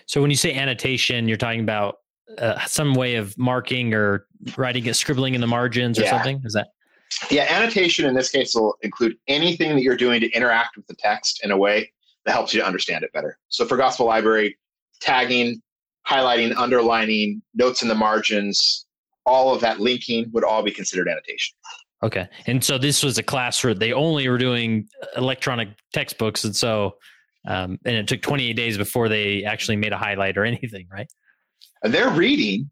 So 0.08 0.22
when 0.22 0.32
you 0.32 0.38
say 0.38 0.54
annotation, 0.54 1.28
you're 1.28 1.38
talking 1.38 1.62
about 1.62 1.98
uh, 2.38 2.60
some 2.66 2.94
way 2.94 3.16
of 3.16 3.38
marking 3.38 3.94
or 3.94 4.26
writing 4.58 4.86
it, 4.86 4.96
scribbling 4.96 5.36
in 5.36 5.42
the 5.42 5.48
margins 5.48 6.00
or 6.00 6.04
yeah. 6.04 6.12
something? 6.12 6.42
Is 6.46 6.54
that? 6.54 6.70
Yeah, 7.30 7.44
annotation 7.44 8.06
in 8.06 8.14
this 8.14 8.30
case 8.30 8.56
will 8.56 8.76
include 8.82 9.18
anything 9.28 9.76
that 9.76 9.84
you're 9.84 9.98
doing 9.98 10.22
to 10.22 10.30
interact 10.32 10.78
with 10.78 10.88
the 10.88 10.96
text 10.96 11.44
in 11.44 11.52
a 11.52 11.58
way 11.58 11.92
that 12.26 12.32
helps 12.32 12.54
you 12.54 12.62
to 12.62 12.66
understand 12.66 13.04
it 13.04 13.12
better. 13.14 13.38
So 13.50 13.66
for 13.66 13.78
Gospel 13.78 14.06
Library, 14.06 14.58
tagging, 15.02 15.62
highlighting, 16.08 16.56
underlining, 16.56 17.42
notes 17.54 17.82
in 17.82 17.88
the 17.88 17.96
margins, 17.96 18.86
all 19.26 19.54
of 19.54 19.62
that 19.62 19.80
linking 19.80 20.30
would 20.34 20.44
all 20.44 20.64
be 20.64 20.72
considered 20.72 21.08
annotation. 21.08 21.56
Okay. 22.04 22.28
And 22.48 22.64
so 22.64 22.78
this 22.78 23.04
was 23.04 23.18
a 23.18 23.24
class 23.24 23.64
where 23.64 23.76
they 23.76 23.94
only 23.94 24.28
were 24.28 24.40
doing 24.40 24.88
electronic 25.16 25.70
textbooks. 25.94 26.44
And 26.44 26.56
so, 26.56 26.96
um, 27.48 27.78
and 27.86 27.96
it 27.96 28.08
took 28.08 28.22
28 28.22 28.54
days 28.54 28.78
before 28.78 29.08
they 29.08 29.44
actually 29.44 29.76
made 29.76 29.94
a 29.94 29.98
highlight 29.98 30.38
or 30.38 30.46
anything, 30.46 30.88
right? 30.92 31.08
And 31.84 31.94
they're 31.94 32.10
reading, 32.10 32.70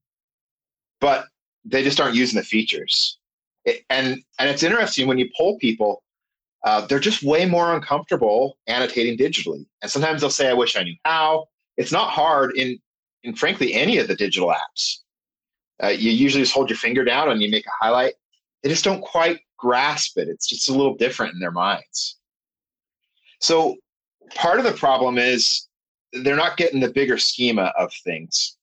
but 1.00 1.26
they 1.64 1.84
just 1.84 2.00
aren't 2.02 2.16
using 2.16 2.38
the 2.38 2.46
features. 2.46 3.19
And, 3.90 4.24
and 4.40 4.50
it's 4.50 4.64
interesting 4.64 5.08
when 5.08 5.18
you 5.18 5.30
poll 5.38 5.58
people, 5.60 6.04
uh, 6.66 6.86
they're 6.88 7.00
just 7.00 7.24
way 7.24 7.46
more 7.46 7.74
uncomfortable 7.74 8.58
annotating 8.68 9.18
digitally. 9.18 9.66
And 9.82 9.92
sometimes 9.92 10.22
they'll 10.22 10.30
say, 10.30 10.50
I 10.50 10.54
wish 10.54 10.76
I 10.76 10.84
knew 10.84 10.96
how. 11.06 11.48
It's 11.78 11.92
not 11.92 12.10
hard 12.10 12.58
in, 12.58 12.80
in 13.24 13.36
frankly, 13.36 13.74
any 13.74 13.98
of 13.98 14.08
the 14.08 14.16
digital 14.16 14.50
apps. 14.50 14.98
Uh, 15.82 15.88
you 15.88 16.12
usually 16.12 16.44
just 16.44 16.54
hold 16.54 16.70
your 16.70 16.78
finger 16.78 17.06
down 17.06 17.30
and 17.32 17.42
you 17.42 17.50
make 17.50 17.66
a 17.66 17.84
highlight. 17.86 18.14
They 18.64 18.70
just 18.70 18.84
don't 18.84 19.02
quite 19.02 19.40
grasp 19.58 20.18
it. 20.18 20.28
It's 20.28 20.48
just 20.48 20.70
a 20.70 20.74
little 20.74 20.96
different 20.96 21.34
in 21.34 21.40
their 21.40 21.52
minds. 21.52 22.18
So 23.40 23.78
part 24.36 24.60
of 24.60 24.66
the 24.66 24.74
problem 24.74 25.18
is 25.18 25.68
they're 26.12 26.36
not 26.36 26.58
getting 26.58 26.82
the 26.82 26.92
bigger 26.92 27.18
schema 27.18 27.72
of 27.78 27.94
things. 28.04 28.58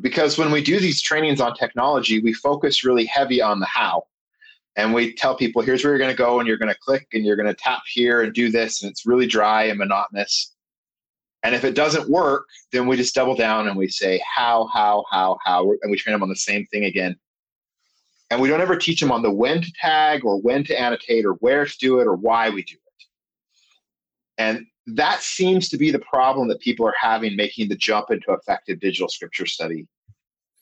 Because 0.00 0.38
when 0.38 0.50
we 0.50 0.62
do 0.62 0.80
these 0.80 1.00
trainings 1.00 1.40
on 1.40 1.54
technology, 1.54 2.20
we 2.20 2.32
focus 2.32 2.84
really 2.84 3.06
heavy 3.06 3.40
on 3.42 3.60
the 3.60 3.66
how. 3.66 4.04
And 4.76 4.92
we 4.92 5.14
tell 5.14 5.36
people, 5.36 5.62
here's 5.62 5.84
where 5.84 5.92
you're 5.92 5.98
going 5.98 6.10
to 6.10 6.16
go, 6.16 6.40
and 6.40 6.48
you're 6.48 6.56
going 6.56 6.72
to 6.72 6.78
click, 6.80 7.06
and 7.12 7.24
you're 7.24 7.36
going 7.36 7.46
to 7.46 7.54
tap 7.54 7.82
here 7.88 8.22
and 8.22 8.32
do 8.34 8.50
this. 8.50 8.82
And 8.82 8.90
it's 8.90 9.06
really 9.06 9.26
dry 9.26 9.64
and 9.64 9.78
monotonous. 9.78 10.52
And 11.44 11.54
if 11.54 11.62
it 11.62 11.74
doesn't 11.74 12.08
work, 12.08 12.46
then 12.72 12.86
we 12.86 12.96
just 12.96 13.14
double 13.14 13.36
down 13.36 13.68
and 13.68 13.76
we 13.76 13.86
say 13.88 14.20
how, 14.34 14.66
how, 14.72 15.04
how, 15.10 15.36
how, 15.44 15.70
and 15.82 15.90
we 15.90 15.96
train 15.98 16.12
them 16.12 16.22
on 16.22 16.30
the 16.30 16.36
same 16.36 16.64
thing 16.66 16.84
again. 16.84 17.16
and 18.30 18.42
we 18.42 18.48
don't 18.48 18.60
ever 18.60 18.76
teach 18.76 19.00
them 19.00 19.12
on 19.12 19.22
the 19.22 19.30
when 19.30 19.62
to 19.62 19.72
tag 19.80 20.24
or 20.24 20.40
when 20.40 20.64
to 20.64 20.80
annotate 20.80 21.24
or 21.24 21.34
where 21.34 21.64
to 21.64 21.78
do 21.78 22.00
it 22.00 22.06
or 22.06 22.16
why 22.16 22.50
we 22.50 22.62
do 22.62 22.74
it. 22.74 23.04
And 24.38 24.66
that 24.86 25.22
seems 25.22 25.68
to 25.70 25.78
be 25.78 25.90
the 25.90 25.98
problem 25.98 26.48
that 26.48 26.60
people 26.60 26.86
are 26.86 26.94
having 27.00 27.36
making 27.36 27.68
the 27.68 27.76
jump 27.76 28.10
into 28.10 28.32
effective 28.32 28.80
digital 28.80 29.08
scripture 29.08 29.46
study 29.46 29.86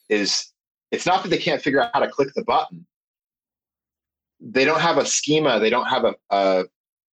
is 0.09 0.53
it's 0.91 1.07
not 1.07 1.23
that 1.23 1.31
they 1.31 1.39
can't 1.39 1.61
figure 1.61 1.81
out 1.81 1.91
how 1.93 2.01
to 2.01 2.09
click 2.09 2.29
the 2.35 2.45
button. 2.45 2.87
They 4.41 4.65
don't 4.65 4.81
have 4.81 4.99
a 4.99 5.07
schema. 5.07 5.59
They 5.59 5.71
don't 5.71 5.87
have 5.87 6.05
a, 6.05 6.15
a 6.31 6.65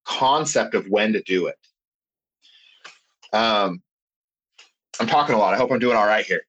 concept 0.05 0.73
of 0.73 0.87
when 0.87 1.13
to 1.13 1.21
do 1.23 1.47
it. 1.47 1.57
Um, 3.33 3.81
i'm 4.99 5.07
talking 5.07 5.35
a 5.35 5.37
lot. 5.37 5.53
I 5.53 5.57
hope 5.57 5.71
i'm 5.71 5.79
doing 5.79 5.95
all 5.95 6.07
right 6.07 6.25
here. 6.25 6.41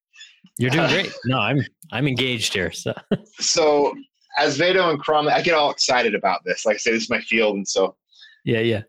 You're 0.58 0.70
doing 0.70 0.88
great. 0.90 1.12
No 1.26 1.38
i'm 1.38 1.60
i'm 1.92 2.08
engaged 2.08 2.54
here 2.54 2.72
so. 2.72 2.94
So 3.38 3.94
Azevedo 4.40 4.90
and 4.90 4.98
Crum 4.98 5.28
i 5.28 5.42
get 5.42 5.54
all 5.54 5.70
excited 5.70 6.14
about 6.14 6.40
this. 6.44 6.64
Like 6.64 6.76
i 6.76 6.78
say 6.78 6.92
this 6.92 7.04
is 7.04 7.10
my 7.10 7.20
field 7.20 7.56
and 7.56 7.66
so 7.66 7.96
yeah 8.44 8.60
yeah 8.60 8.82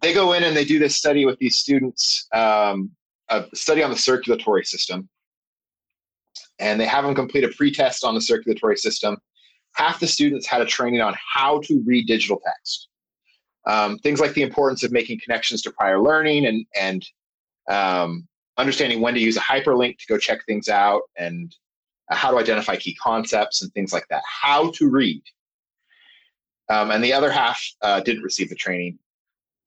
they 0.00 0.12
go 0.12 0.32
in 0.32 0.44
and 0.44 0.56
they 0.56 0.64
do 0.64 0.78
this 0.78 0.96
study 0.96 1.24
with 1.24 1.38
these 1.38 1.56
students, 1.56 2.26
um, 2.32 2.90
a 3.28 3.44
study 3.54 3.82
on 3.82 3.90
the 3.90 3.96
circulatory 3.96 4.64
system, 4.64 5.08
and 6.58 6.80
they 6.80 6.86
have 6.86 7.04
them 7.04 7.14
complete 7.14 7.44
a 7.44 7.48
pre-test 7.48 8.04
on 8.04 8.14
the 8.14 8.20
circulatory 8.20 8.76
system. 8.76 9.16
Half 9.74 10.00
the 10.00 10.06
students 10.06 10.46
had 10.46 10.60
a 10.60 10.66
training 10.66 11.00
on 11.00 11.14
how 11.34 11.60
to 11.62 11.82
read 11.86 12.06
digital 12.06 12.40
text. 12.44 12.88
Um, 13.66 13.98
things 13.98 14.20
like 14.20 14.32
the 14.32 14.42
importance 14.42 14.82
of 14.82 14.92
making 14.92 15.20
connections 15.22 15.62
to 15.62 15.70
prior 15.72 16.00
learning 16.00 16.46
and 16.46 16.64
and 16.74 17.06
um, 17.68 18.26
understanding 18.56 19.00
when 19.00 19.14
to 19.14 19.20
use 19.20 19.36
a 19.36 19.40
hyperlink 19.40 19.98
to 19.98 20.06
go 20.08 20.16
check 20.16 20.44
things 20.46 20.68
out 20.68 21.02
and 21.16 21.54
uh, 22.10 22.16
how 22.16 22.30
to 22.30 22.38
identify 22.38 22.76
key 22.76 22.94
concepts 22.94 23.62
and 23.62 23.72
things 23.72 23.92
like 23.92 24.06
that. 24.08 24.22
How 24.26 24.70
to 24.72 24.88
read. 24.88 25.22
Um, 26.70 26.90
and 26.90 27.04
the 27.04 27.12
other 27.12 27.30
half 27.30 27.62
uh, 27.82 28.00
didn't 28.00 28.22
receive 28.22 28.48
the 28.48 28.54
training 28.54 28.98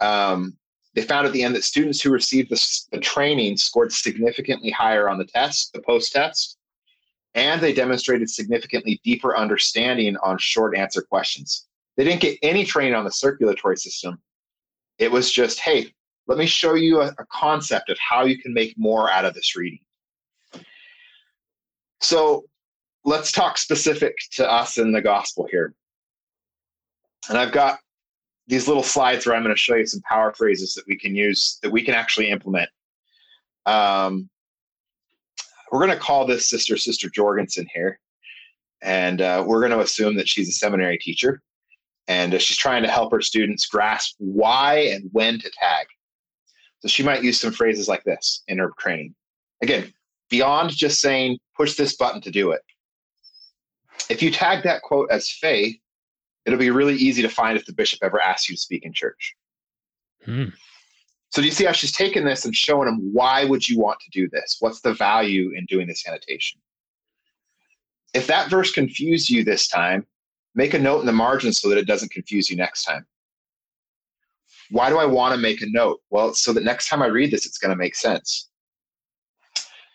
um, 0.02 0.58
they 0.94 1.02
found 1.04 1.26
at 1.26 1.32
the 1.32 1.44
end 1.44 1.56
that 1.56 1.64
students 1.64 2.02
who 2.02 2.12
received 2.12 2.50
the, 2.50 2.82
the 2.92 3.00
training 3.00 3.56
scored 3.56 3.94
significantly 3.94 4.72
higher 4.72 5.08
on 5.08 5.18
the 5.18 5.26
test, 5.26 5.72
the 5.74 5.82
post 5.82 6.12
test, 6.12 6.58
and 7.34 7.62
they 7.62 7.74
demonstrated 7.74 8.30
significantly 8.30 9.00
deeper 9.04 9.38
understanding 9.38 10.18
on 10.18 10.38
short 10.38 10.76
answer 10.76 11.02
questions. 11.02 11.68
They 11.96 12.04
didn't 12.04 12.22
get 12.22 12.40
any 12.42 12.66
training 12.66 12.96
on 12.96 13.06
the 13.06 13.12
circulatory 13.12 13.78
system. 13.78 14.22
It 14.98 15.12
was 15.12 15.32
just, 15.32 15.60
hey, 15.60 15.94
let 16.28 16.38
me 16.38 16.46
show 16.46 16.74
you 16.74 17.02
a, 17.02 17.08
a 17.08 17.26
concept 17.32 17.90
of 17.90 17.98
how 18.00 18.26
you 18.26 18.38
can 18.38 18.54
make 18.54 18.78
more 18.78 19.10
out 19.10 19.26
of 19.26 19.34
this 19.34 19.56
reading. 19.56 19.80
So 22.02 22.46
let's 23.06 23.32
talk 23.32 23.58
specific 23.58 24.18
to 24.34 24.50
us 24.50 24.78
in 24.78 24.92
the 24.92 25.02
gospel 25.02 25.48
here. 25.50 25.74
And 27.30 27.38
I've 27.38 27.52
got 27.52 27.80
these 28.47 28.67
little 28.67 28.84
slides 28.84 29.25
where 29.25 29.36
I'm 29.36 29.43
going 29.43 29.56
to 29.56 29.60
show 29.60 29.75
you 29.75 29.86
some 29.86 30.01
power 30.01 30.34
phrases 30.34 30.73
that 30.73 30.86
we 30.88 30.97
can 30.97 31.15
use 31.15 31.60
that 31.62 31.71
we 31.71 31.84
can 31.84 31.93
actually 31.93 32.30
implement. 32.30 32.69
Um, 33.65 34.30
we're 35.71 35.86
going 35.86 35.97
to 35.97 36.04
call 36.04 36.25
this 36.25 36.49
sister 36.49 36.75
Sister 36.77 37.10
Jorgensen 37.10 37.67
here, 37.73 37.99
and 38.82 39.21
uh, 39.21 39.43
we're 39.47 39.62
going 39.62 39.71
to 39.71 39.80
assume 39.80 40.15
that 40.15 40.27
she's 40.27 40.49
a 40.49 40.54
seminary 40.54 40.97
teacher, 40.97 41.41
and 42.08 42.34
uh, 42.34 42.39
she's 42.39 42.58
trying 42.58 42.84
to 42.84 42.89
help 42.89 43.12
her 43.12 43.21
students 43.21 43.67
grasp 43.67 44.15
why 44.17 44.80
and 44.91 45.10
when 45.13 45.39
to 45.39 45.51
tag. 45.51 45.88
So 46.80 46.88
she 46.88 47.04
might 47.04 47.23
use 47.23 47.39
some 47.39 47.54
phrases 47.54 47.88
like 47.88 48.04
this 48.04 48.43
in 48.47 48.58
her 48.58 48.71
training. 48.80 49.15
Again, 49.62 49.93
beyond 50.30 50.71
just 50.71 50.99
saying 50.99 51.38
push 51.56 51.75
this 51.75 51.95
button 51.95 52.21
to 52.21 52.32
do 52.32 52.51
it. 52.51 52.62
If 54.10 54.23
you 54.23 54.32
tag 54.32 54.63
that 54.63 54.82
quote 54.82 55.12
as 55.12 55.30
faith, 55.30 55.77
it'll 56.45 56.60
be 56.60 56.71
really 56.71 56.95
easy 56.95 57.21
to 57.21 57.30
find 57.30 57.58
if 57.58 57.65
the 57.65 57.73
bishop 57.73 57.99
ever 58.04 58.21
asks 58.21 58.49
you 58.49 58.56
to 58.56 58.62
speak 58.62 58.86
in 58.86 58.93
church. 58.93 59.36
Hmm. 60.25 60.45
So 61.30 61.41
do 61.41 61.47
you 61.47 61.54
see 61.54 61.63
how 61.63 61.71
she's 61.71 61.93
taken 61.93 62.25
this 62.25 62.43
and 62.45 62.56
showing 62.56 62.89
him 62.89 63.13
why 63.13 63.45
would 63.45 63.67
you 63.67 63.80
want 63.80 63.99
to 64.01 64.10
do 64.12 64.30
this? 64.30 64.58
What's 64.60 64.82
the 64.82 64.93
value 64.93 65.51
in 65.56 65.65
doing 65.65 65.88
this 65.88 66.06
annotation? 66.08 66.60
If 68.13 68.27
that 68.27 68.49
verse 68.49 68.71
confused 68.71 69.30
you 69.30 69.43
this 69.43 69.69
time, 69.69 70.06
make 70.54 70.73
a 70.73 70.80
note 70.80 70.99
in 70.99 71.06
the 71.06 71.13
margin 71.13 71.54
so 71.54 71.69
that 71.69 71.77
it 71.77 71.88
doesn't 71.88 72.12
confuse 72.12 72.49
you 72.49 72.58
next 72.58 72.84
time. 72.84 73.06
Why 74.69 74.89
do 74.89 74.97
I 74.97 75.06
want 75.06 75.34
to 75.34 75.39
make 75.39 75.62
a 75.62 75.69
note? 75.69 76.01
Well, 76.10 76.34
so 76.34 76.51
that 76.54 76.63
next 76.63 76.89
time 76.89 77.01
I 77.01 77.08
read 77.08 77.32
this, 77.32 77.45
it's 77.45 77.58
going 77.58 77.71
to 77.71 77.77
make 77.77 77.95
sense. 77.95 78.49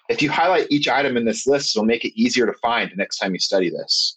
If 0.09 0.23
you 0.23 0.31
highlight 0.31 0.69
each 0.71 0.89
item 0.89 1.17
in 1.17 1.25
this 1.25 1.47
list, 1.47 1.77
it'll 1.77 1.85
make 1.85 2.05
it 2.05 2.19
easier 2.19 2.47
to 2.47 2.53
find 2.55 2.91
the 2.91 2.97
next 2.97 3.19
time 3.19 3.33
you 3.33 3.41
study 3.41 3.71
this. 3.71 4.16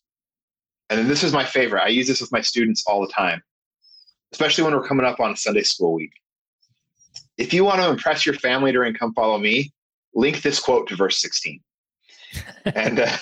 And 0.89 0.97
then 0.99 1.07
this 1.07 1.23
is 1.23 1.33
my 1.33 1.45
favorite. 1.45 1.83
I 1.83 1.89
use 1.89 2.07
this 2.07 2.21
with 2.21 2.31
my 2.31 2.41
students 2.41 2.83
all 2.87 3.01
the 3.01 3.13
time, 3.13 3.41
especially 4.31 4.63
when 4.63 4.73
we're 4.73 4.87
coming 4.87 5.05
up 5.05 5.19
on 5.19 5.35
Sunday 5.35 5.63
school 5.63 5.93
week. 5.93 6.11
If 7.37 7.53
you 7.53 7.63
want 7.63 7.79
to 7.81 7.89
impress 7.89 8.25
your 8.25 8.35
family 8.35 8.71
during 8.71 8.93
Come 8.93 9.13
Follow 9.13 9.37
Me, 9.37 9.71
link 10.13 10.41
this 10.41 10.59
quote 10.59 10.87
to 10.87 10.95
verse 10.95 11.21
16. 11.21 11.61
and 12.75 12.99
uh, 12.99 13.17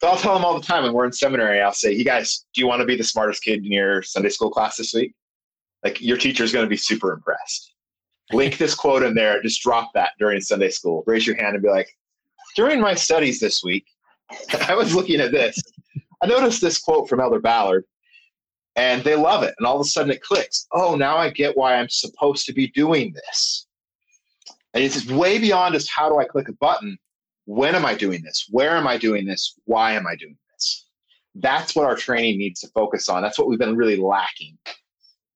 so 0.00 0.08
I'll 0.08 0.16
tell 0.16 0.34
them 0.34 0.44
all 0.44 0.58
the 0.58 0.66
time 0.66 0.82
when 0.84 0.92
we're 0.92 1.06
in 1.06 1.12
seminary, 1.12 1.60
I'll 1.60 1.72
say, 1.72 1.92
you 1.92 2.04
guys, 2.04 2.44
do 2.54 2.60
you 2.60 2.66
want 2.66 2.80
to 2.80 2.86
be 2.86 2.96
the 2.96 3.04
smartest 3.04 3.42
kid 3.42 3.64
in 3.64 3.72
your 3.72 4.02
Sunday 4.02 4.28
school 4.28 4.50
class 4.50 4.76
this 4.76 4.92
week? 4.92 5.14
Like 5.82 6.00
your 6.00 6.16
teacher 6.18 6.44
is 6.44 6.52
going 6.52 6.66
to 6.66 6.70
be 6.70 6.76
super 6.76 7.12
impressed. 7.12 7.72
Link 8.32 8.58
this 8.58 8.74
quote 8.74 9.02
in 9.02 9.14
there. 9.14 9.40
Just 9.42 9.62
drop 9.62 9.90
that 9.94 10.10
during 10.18 10.40
Sunday 10.40 10.68
school. 10.68 11.02
Raise 11.06 11.26
your 11.26 11.36
hand 11.36 11.54
and 11.54 11.62
be 11.62 11.70
like, 11.70 11.88
during 12.56 12.80
my 12.80 12.94
studies 12.94 13.40
this 13.40 13.62
week, 13.64 13.86
I 14.68 14.74
was 14.74 14.94
looking 14.94 15.20
at 15.20 15.32
this 15.32 15.62
I 16.22 16.26
noticed 16.26 16.60
this 16.60 16.78
quote 16.78 17.08
from 17.08 17.20
Elder 17.20 17.40
Ballard, 17.40 17.84
and 18.76 19.02
they 19.02 19.16
love 19.16 19.42
it. 19.42 19.54
And 19.58 19.66
all 19.66 19.76
of 19.76 19.80
a 19.80 19.84
sudden 19.84 20.12
it 20.12 20.22
clicks. 20.22 20.66
Oh, 20.72 20.94
now 20.94 21.16
I 21.16 21.30
get 21.30 21.56
why 21.56 21.76
I'm 21.76 21.88
supposed 21.88 22.46
to 22.46 22.52
be 22.52 22.68
doing 22.68 23.14
this. 23.14 23.66
And 24.74 24.84
it's 24.84 25.06
way 25.06 25.38
beyond 25.38 25.74
just 25.74 25.90
how 25.90 26.08
do 26.08 26.18
I 26.18 26.24
click 26.24 26.48
a 26.48 26.52
button? 26.52 26.98
When 27.46 27.74
am 27.74 27.86
I 27.86 27.94
doing 27.94 28.22
this? 28.22 28.46
Where 28.50 28.76
am 28.76 28.86
I 28.86 28.98
doing 28.98 29.24
this? 29.24 29.58
Why 29.64 29.92
am 29.92 30.06
I 30.06 30.16
doing 30.16 30.36
this? 30.52 30.86
That's 31.34 31.74
what 31.74 31.86
our 31.86 31.96
training 31.96 32.38
needs 32.38 32.60
to 32.60 32.68
focus 32.68 33.08
on. 33.08 33.22
That's 33.22 33.38
what 33.38 33.48
we've 33.48 33.58
been 33.58 33.76
really 33.76 33.96
lacking 33.96 34.58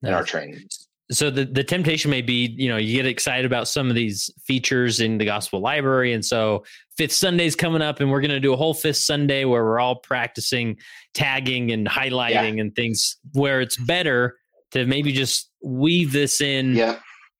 in 0.02 0.12
our 0.12 0.24
training 0.24 0.62
so 1.10 1.28
the, 1.28 1.44
the 1.44 1.64
temptation 1.64 2.10
may 2.10 2.22
be 2.22 2.54
you 2.56 2.68
know 2.68 2.76
you 2.76 2.96
get 2.96 3.06
excited 3.06 3.44
about 3.44 3.68
some 3.68 3.88
of 3.88 3.94
these 3.94 4.30
features 4.44 5.00
in 5.00 5.18
the 5.18 5.24
gospel 5.24 5.60
library 5.60 6.12
and 6.12 6.24
so 6.24 6.64
fifth 6.96 7.12
sunday's 7.12 7.56
coming 7.56 7.82
up 7.82 8.00
and 8.00 8.10
we're 8.10 8.20
going 8.20 8.30
to 8.30 8.40
do 8.40 8.52
a 8.52 8.56
whole 8.56 8.74
fifth 8.74 8.98
sunday 8.98 9.44
where 9.44 9.64
we're 9.64 9.80
all 9.80 9.96
practicing 9.96 10.76
tagging 11.14 11.72
and 11.72 11.88
highlighting 11.88 12.56
yeah. 12.56 12.62
and 12.62 12.74
things 12.74 13.16
where 13.32 13.60
it's 13.60 13.76
better 13.76 14.36
to 14.70 14.86
maybe 14.86 15.12
just 15.12 15.50
weave 15.62 16.12
this 16.12 16.40
in 16.40 16.74
yeah. 16.74 16.98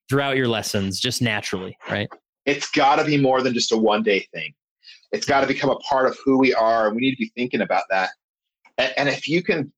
throughout 0.09 0.35
your 0.35 0.47
lessons 0.47 0.99
just 0.99 1.21
naturally 1.21 1.75
right 1.89 2.09
it's 2.45 2.69
got 2.71 2.97
to 2.97 3.05
be 3.05 3.17
more 3.17 3.41
than 3.41 3.53
just 3.53 3.71
a 3.71 3.77
one 3.77 4.03
day 4.03 4.25
thing 4.33 4.53
it's 5.11 5.25
got 5.25 5.41
to 5.41 5.47
become 5.47 5.69
a 5.69 5.77
part 5.77 6.07
of 6.07 6.17
who 6.23 6.37
we 6.37 6.53
are 6.53 6.87
and 6.87 6.95
we 6.95 7.01
need 7.01 7.11
to 7.11 7.17
be 7.17 7.31
thinking 7.35 7.61
about 7.61 7.83
that 7.89 8.09
and, 8.77 8.93
and 8.97 9.09
if 9.09 9.27
you 9.27 9.41
can 9.41 9.71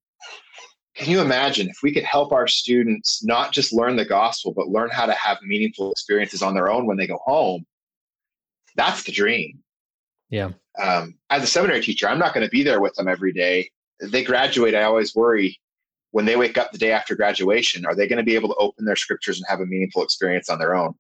can 0.96 1.10
you 1.10 1.22
imagine 1.22 1.70
if 1.70 1.78
we 1.82 1.92
could 1.92 2.04
help 2.04 2.32
our 2.32 2.48
students 2.48 3.24
not 3.24 3.52
just 3.52 3.74
learn 3.74 3.96
the 3.96 4.06
gospel, 4.06 4.54
but 4.54 4.70
learn 4.70 4.90
how 4.92 5.06
to 5.06 5.14
have 5.14 5.42
meaningful 5.42 5.92
experiences 5.92 6.42
on 6.42 6.54
their 6.54 6.72
own 6.72 6.86
when 6.86 6.98
they 6.98 7.08
go 7.08 7.20
home? 7.24 7.66
That's 8.76 9.04
the 9.04 9.12
dream. 9.12 9.60
Yeah. 10.30 10.52
Um, 10.82 11.16
as 11.30 11.44
a 11.44 11.48
seminary 11.48 11.82
teacher, 11.82 12.08
I'm 12.08 12.20
not 12.20 12.34
going 12.34 12.46
to 12.46 12.50
be 12.50 12.64
there 12.64 12.82
with 12.82 12.94
them 12.96 13.08
every 13.08 13.34
day. 13.34 13.70
They 14.00 14.24
graduate. 14.24 14.76
I 14.76 14.84
always 14.84 15.16
worry 15.16 15.60
when 16.14 16.26
they 16.26 16.36
wake 16.36 16.60
up 16.60 16.72
the 16.72 16.78
day 16.78 16.92
after 16.92 17.16
graduation, 17.16 17.88
are 17.88 17.96
they 17.96 18.08
going 18.08 18.18
to 18.18 18.24
be 18.24 18.36
able 18.36 18.50
to 18.50 18.56
open 18.56 18.86
their 18.86 18.96
scriptures 18.96 19.38
and 19.38 19.46
have 19.50 19.62
a 19.62 19.66
meaningful 19.66 20.04
experience 20.04 20.48
on 20.48 20.60
their 20.60 20.76
own? 20.76 20.94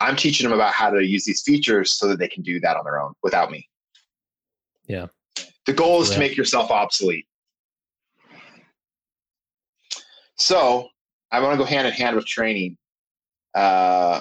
I'm 0.00 0.16
teaching 0.16 0.48
them 0.48 0.52
about 0.52 0.74
how 0.74 0.90
to 0.90 1.06
use 1.06 1.24
these 1.24 1.42
features 1.42 1.96
so 1.96 2.08
that 2.08 2.18
they 2.18 2.26
can 2.26 2.42
do 2.42 2.58
that 2.58 2.76
on 2.76 2.84
their 2.84 3.00
own 3.00 3.12
without 3.22 3.52
me. 3.52 3.68
Yeah. 4.88 5.06
The 5.66 5.72
goal 5.72 6.02
is 6.02 6.08
yeah. 6.08 6.14
to 6.14 6.20
make 6.20 6.36
yourself 6.36 6.72
obsolete. 6.72 7.26
So 10.36 10.88
I 11.30 11.40
want 11.40 11.54
to 11.54 11.58
go 11.58 11.64
hand 11.64 11.86
in 11.86 11.92
hand 11.92 12.16
with 12.16 12.26
training. 12.26 12.76
Uh, 13.54 14.20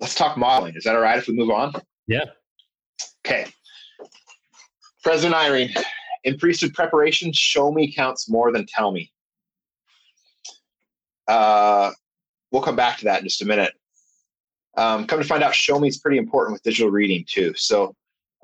let's 0.00 0.14
talk 0.14 0.36
modeling. 0.36 0.76
Is 0.76 0.84
that 0.84 0.94
all 0.94 1.02
right 1.02 1.18
if 1.18 1.28
we 1.28 1.34
move 1.34 1.50
on? 1.50 1.72
Yeah. 2.06 2.24
Okay. 3.26 3.46
President 5.02 5.34
Eyring, 5.34 5.74
in 6.24 6.38
priesthood 6.38 6.74
preparation, 6.74 7.32
show 7.32 7.72
me 7.72 7.92
counts 7.92 8.28
more 8.28 8.52
than 8.52 8.66
tell 8.66 8.92
me. 8.92 9.10
Uh, 11.26 11.90
we'll 12.50 12.62
come 12.62 12.76
back 12.76 12.98
to 12.98 13.04
that 13.04 13.20
in 13.20 13.26
just 13.26 13.42
a 13.42 13.46
minute. 13.46 13.72
Um, 14.76 15.06
come 15.06 15.20
to 15.20 15.26
find 15.26 15.42
out, 15.42 15.54
show 15.54 15.78
me 15.78 15.88
is 15.88 15.98
pretty 15.98 16.18
important 16.18 16.54
with 16.54 16.62
digital 16.62 16.90
reading 16.90 17.24
too. 17.28 17.52
So, 17.56 17.94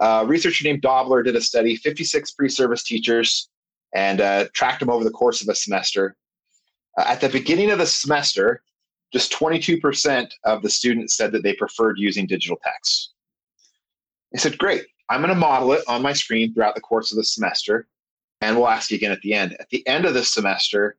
uh, 0.00 0.24
researcher 0.26 0.64
named 0.64 0.82
Dobler 0.82 1.22
did 1.22 1.36
a 1.36 1.40
study, 1.40 1.76
56 1.76 2.32
pre-service 2.32 2.82
teachers, 2.82 3.48
and 3.94 4.20
uh, 4.20 4.46
tracked 4.52 4.80
them 4.80 4.90
over 4.90 5.05
the 5.05 5.11
course 5.11 5.42
of 5.42 5.48
a 5.48 5.55
semester. 5.55 6.16
Uh, 6.97 7.05
at 7.07 7.20
the 7.20 7.28
beginning 7.28 7.70
of 7.70 7.78
the 7.78 7.86
semester, 7.86 8.62
just 9.12 9.32
22% 9.32 10.30
of 10.45 10.62
the 10.62 10.70
students 10.70 11.14
said 11.14 11.32
that 11.32 11.42
they 11.42 11.55
preferred 11.55 11.99
using 11.99 12.26
digital 12.26 12.59
text. 12.64 13.12
I 14.34 14.38
said, 14.38 14.59
Great, 14.59 14.84
I'm 15.09 15.20
going 15.20 15.32
to 15.32 15.38
model 15.38 15.72
it 15.72 15.84
on 15.86 16.03
my 16.03 16.12
screen 16.12 16.53
throughout 16.53 16.74
the 16.74 16.80
course 16.80 17.12
of 17.12 17.16
the 17.16 17.24
semester. 17.24 17.86
And 18.40 18.57
we'll 18.57 18.68
ask 18.68 18.90
you 18.90 18.97
again 18.97 19.12
at 19.12 19.20
the 19.20 19.34
end. 19.34 19.57
At 19.61 19.70
the 19.70 19.86
end 19.86 20.05
of 20.05 20.14
the 20.14 20.24
semester, 20.24 20.97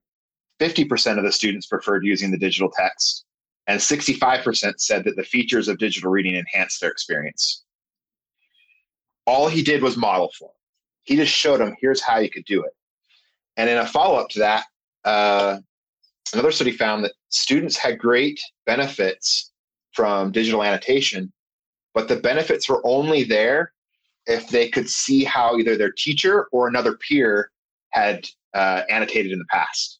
50% 0.60 1.18
of 1.18 1.24
the 1.24 1.32
students 1.32 1.68
preferred 1.68 2.06
using 2.06 2.32
the 2.32 2.38
digital 2.38 2.72
text, 2.72 3.26
and 3.68 3.80
65% 3.80 4.80
said 4.80 5.04
that 5.04 5.16
the 5.16 5.24
features 5.24 5.68
of 5.68 5.78
digital 5.78 6.12
reading 6.12 6.36
enhanced 6.36 6.80
their 6.80 6.91
experience. 6.91 7.64
All 9.28 9.48
he 9.48 9.64
did 9.64 9.82
was 9.82 9.98
model 9.98 10.32
for 10.38 10.46
them. 10.46 10.56
He 11.04 11.16
just 11.18 11.34
showed 11.34 11.60
them, 11.60 11.76
here's 11.80 12.02
how 12.02 12.20
you 12.20 12.30
could 12.30 12.46
do 12.46 12.64
it. 12.64 12.72
And 13.58 13.70
in 13.70 13.78
a 13.78 13.86
follow 13.86 14.20
up 14.20 14.30
to 14.30 14.39
that, 14.39 14.66
uh, 15.04 15.58
another 16.34 16.52
study 16.52 16.72
found 16.72 17.04
that 17.04 17.14
students 17.30 17.78
had 17.78 18.00
great 18.00 18.40
benefits 18.66 19.52
from 19.94 20.32
digital 20.32 20.64
annotation, 20.64 21.32
but 21.94 22.08
the 22.08 22.16
benefits 22.16 22.68
were 22.68 22.82
only 22.86 23.24
there 23.24 23.72
if 24.26 24.50
they 24.50 24.68
could 24.68 24.90
see 24.90 25.24
how 25.24 25.58
either 25.58 25.78
their 25.78 25.92
teacher 25.92 26.48
or 26.52 26.68
another 26.68 26.98
peer 26.98 27.52
had 27.92 28.28
uh, 28.54 28.82
annotated 28.90 29.32
in 29.32 29.40
the 29.40 29.46
past. 29.46 30.00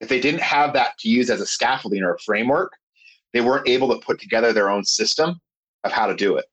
If 0.00 0.08
they 0.08 0.20
didn't 0.20 0.42
have 0.42 0.72
that 0.74 0.96
to 0.98 1.08
use 1.08 1.30
as 1.30 1.40
a 1.40 1.46
scaffolding 1.46 2.02
or 2.02 2.14
a 2.14 2.18
framework, 2.20 2.72
they 3.32 3.40
weren't 3.40 3.68
able 3.68 3.88
to 3.88 4.04
put 4.04 4.20
together 4.20 4.52
their 4.52 4.70
own 4.70 4.84
system 4.84 5.40
of 5.84 5.92
how 5.92 6.06
to 6.06 6.14
do 6.14 6.36
it. 6.36 6.44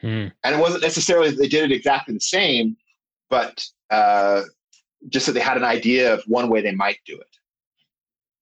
Hmm. 0.00 0.26
And 0.44 0.54
it 0.54 0.58
wasn't 0.58 0.82
necessarily 0.82 1.30
that 1.30 1.36
they 1.36 1.48
did 1.48 1.70
it 1.70 1.74
exactly 1.74 2.14
the 2.14 2.20
same, 2.20 2.76
but 3.28 3.64
uh, 3.90 4.42
just 5.08 5.26
that 5.26 5.32
they 5.32 5.40
had 5.40 5.56
an 5.56 5.64
idea 5.64 6.14
of 6.14 6.22
one 6.26 6.48
way 6.48 6.60
they 6.60 6.72
might 6.74 6.98
do 7.04 7.18
it. 7.18 7.37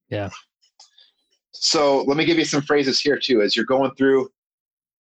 Yeah. 0.09 0.31
So 1.53 2.03
let 2.03 2.17
me 2.17 2.25
give 2.25 2.39
you 2.39 2.45
some 2.45 2.63
phrases 2.63 3.01
here 3.01 3.19
too 3.19 3.43
as 3.43 3.57
you're 3.57 3.65
going 3.65 3.93
through. 3.95 4.29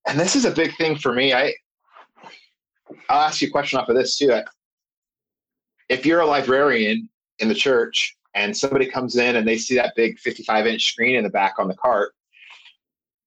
And 0.06 0.18
this 0.18 0.36
is 0.36 0.44
a 0.44 0.50
big 0.50 0.74
thing 0.76 0.96
for 0.96 1.12
me. 1.12 1.32
I 1.32 1.54
I'll 3.08 3.22
ask 3.22 3.40
you 3.40 3.48
a 3.48 3.50
question 3.50 3.78
off 3.78 3.88
of 3.88 3.96
this 3.96 4.16
too. 4.16 4.40
If 5.88 6.06
you're 6.06 6.20
a 6.20 6.26
librarian 6.26 7.08
in 7.38 7.48
the 7.48 7.54
church 7.54 8.16
and 8.34 8.56
somebody 8.56 8.86
comes 8.86 9.16
in 9.16 9.36
and 9.36 9.46
they 9.46 9.58
see 9.58 9.74
that 9.76 9.94
big 9.96 10.18
55 10.18 10.66
inch 10.66 10.84
screen 10.84 11.16
in 11.16 11.24
the 11.24 11.30
back 11.30 11.54
on 11.58 11.68
the 11.68 11.76
cart 11.76 12.12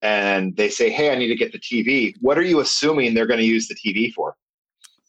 and 0.02 0.56
they 0.56 0.70
say, 0.70 0.90
Hey, 0.90 1.12
I 1.12 1.16
need 1.16 1.28
to 1.28 1.36
get 1.36 1.52
the 1.52 1.60
TV. 1.60 2.16
What 2.22 2.38
are 2.38 2.44
you 2.44 2.60
assuming 2.62 3.14
they're 3.14 3.28
going 3.28 3.40
to 3.40 3.46
use 3.46 3.68
the 3.68 3.76
TV 3.76 4.14
for? 4.14 4.36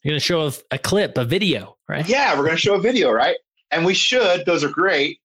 You're 0.02 0.12
going 0.12 0.20
to 0.20 0.24
show 0.24 0.46
a, 0.46 0.52
a 0.74 0.78
clip, 0.78 1.18
a 1.18 1.24
video, 1.24 1.76
right? 1.88 2.08
Yeah, 2.08 2.34
we're 2.36 2.44
going 2.44 2.56
to 2.56 2.60
show 2.60 2.74
a 2.74 2.80
video, 2.80 3.10
right? 3.10 3.36
And 3.70 3.84
we 3.84 3.94
should. 3.94 4.46
Those 4.46 4.64
are 4.64 4.70
great. 4.70 5.19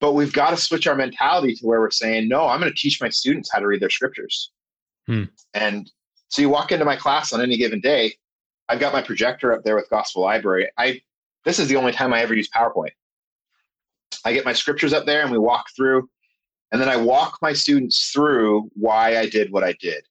But 0.00 0.12
we've 0.12 0.32
got 0.32 0.50
to 0.50 0.56
switch 0.56 0.86
our 0.86 0.94
mentality 0.94 1.54
to 1.56 1.66
where 1.66 1.80
we're 1.80 1.90
saying, 1.90 2.28
no, 2.28 2.46
I'm 2.46 2.58
going 2.58 2.72
to 2.72 2.78
teach 2.78 3.00
my 3.00 3.10
students 3.10 3.50
how 3.52 3.58
to 3.58 3.66
read 3.66 3.80
their 3.80 3.90
scriptures. 3.90 4.50
Hmm. 5.06 5.24
And 5.54 5.90
so 6.28 6.40
you 6.40 6.48
walk 6.48 6.72
into 6.72 6.84
my 6.84 6.96
class 6.96 7.32
on 7.32 7.40
any 7.40 7.56
given 7.56 7.80
day, 7.80 8.14
I've 8.68 8.80
got 8.80 8.92
my 8.92 9.02
projector 9.02 9.52
up 9.52 9.64
there 9.64 9.74
with 9.74 9.90
Gospel 9.90 10.22
Library. 10.22 10.70
I 10.78 11.02
this 11.44 11.58
is 11.58 11.68
the 11.68 11.76
only 11.76 11.92
time 11.92 12.12
I 12.12 12.20
ever 12.20 12.34
use 12.34 12.48
PowerPoint. 12.48 12.92
I 14.24 14.32
get 14.32 14.44
my 14.44 14.52
scriptures 14.52 14.92
up 14.92 15.06
there 15.06 15.22
and 15.22 15.30
we 15.30 15.38
walk 15.38 15.66
through, 15.74 16.08
and 16.70 16.80
then 16.80 16.88
I 16.88 16.96
walk 16.96 17.38
my 17.42 17.52
students 17.52 18.10
through 18.12 18.70
why 18.74 19.18
I 19.18 19.26
did 19.26 19.50
what 19.50 19.64
I 19.64 19.72
did. 19.80 20.04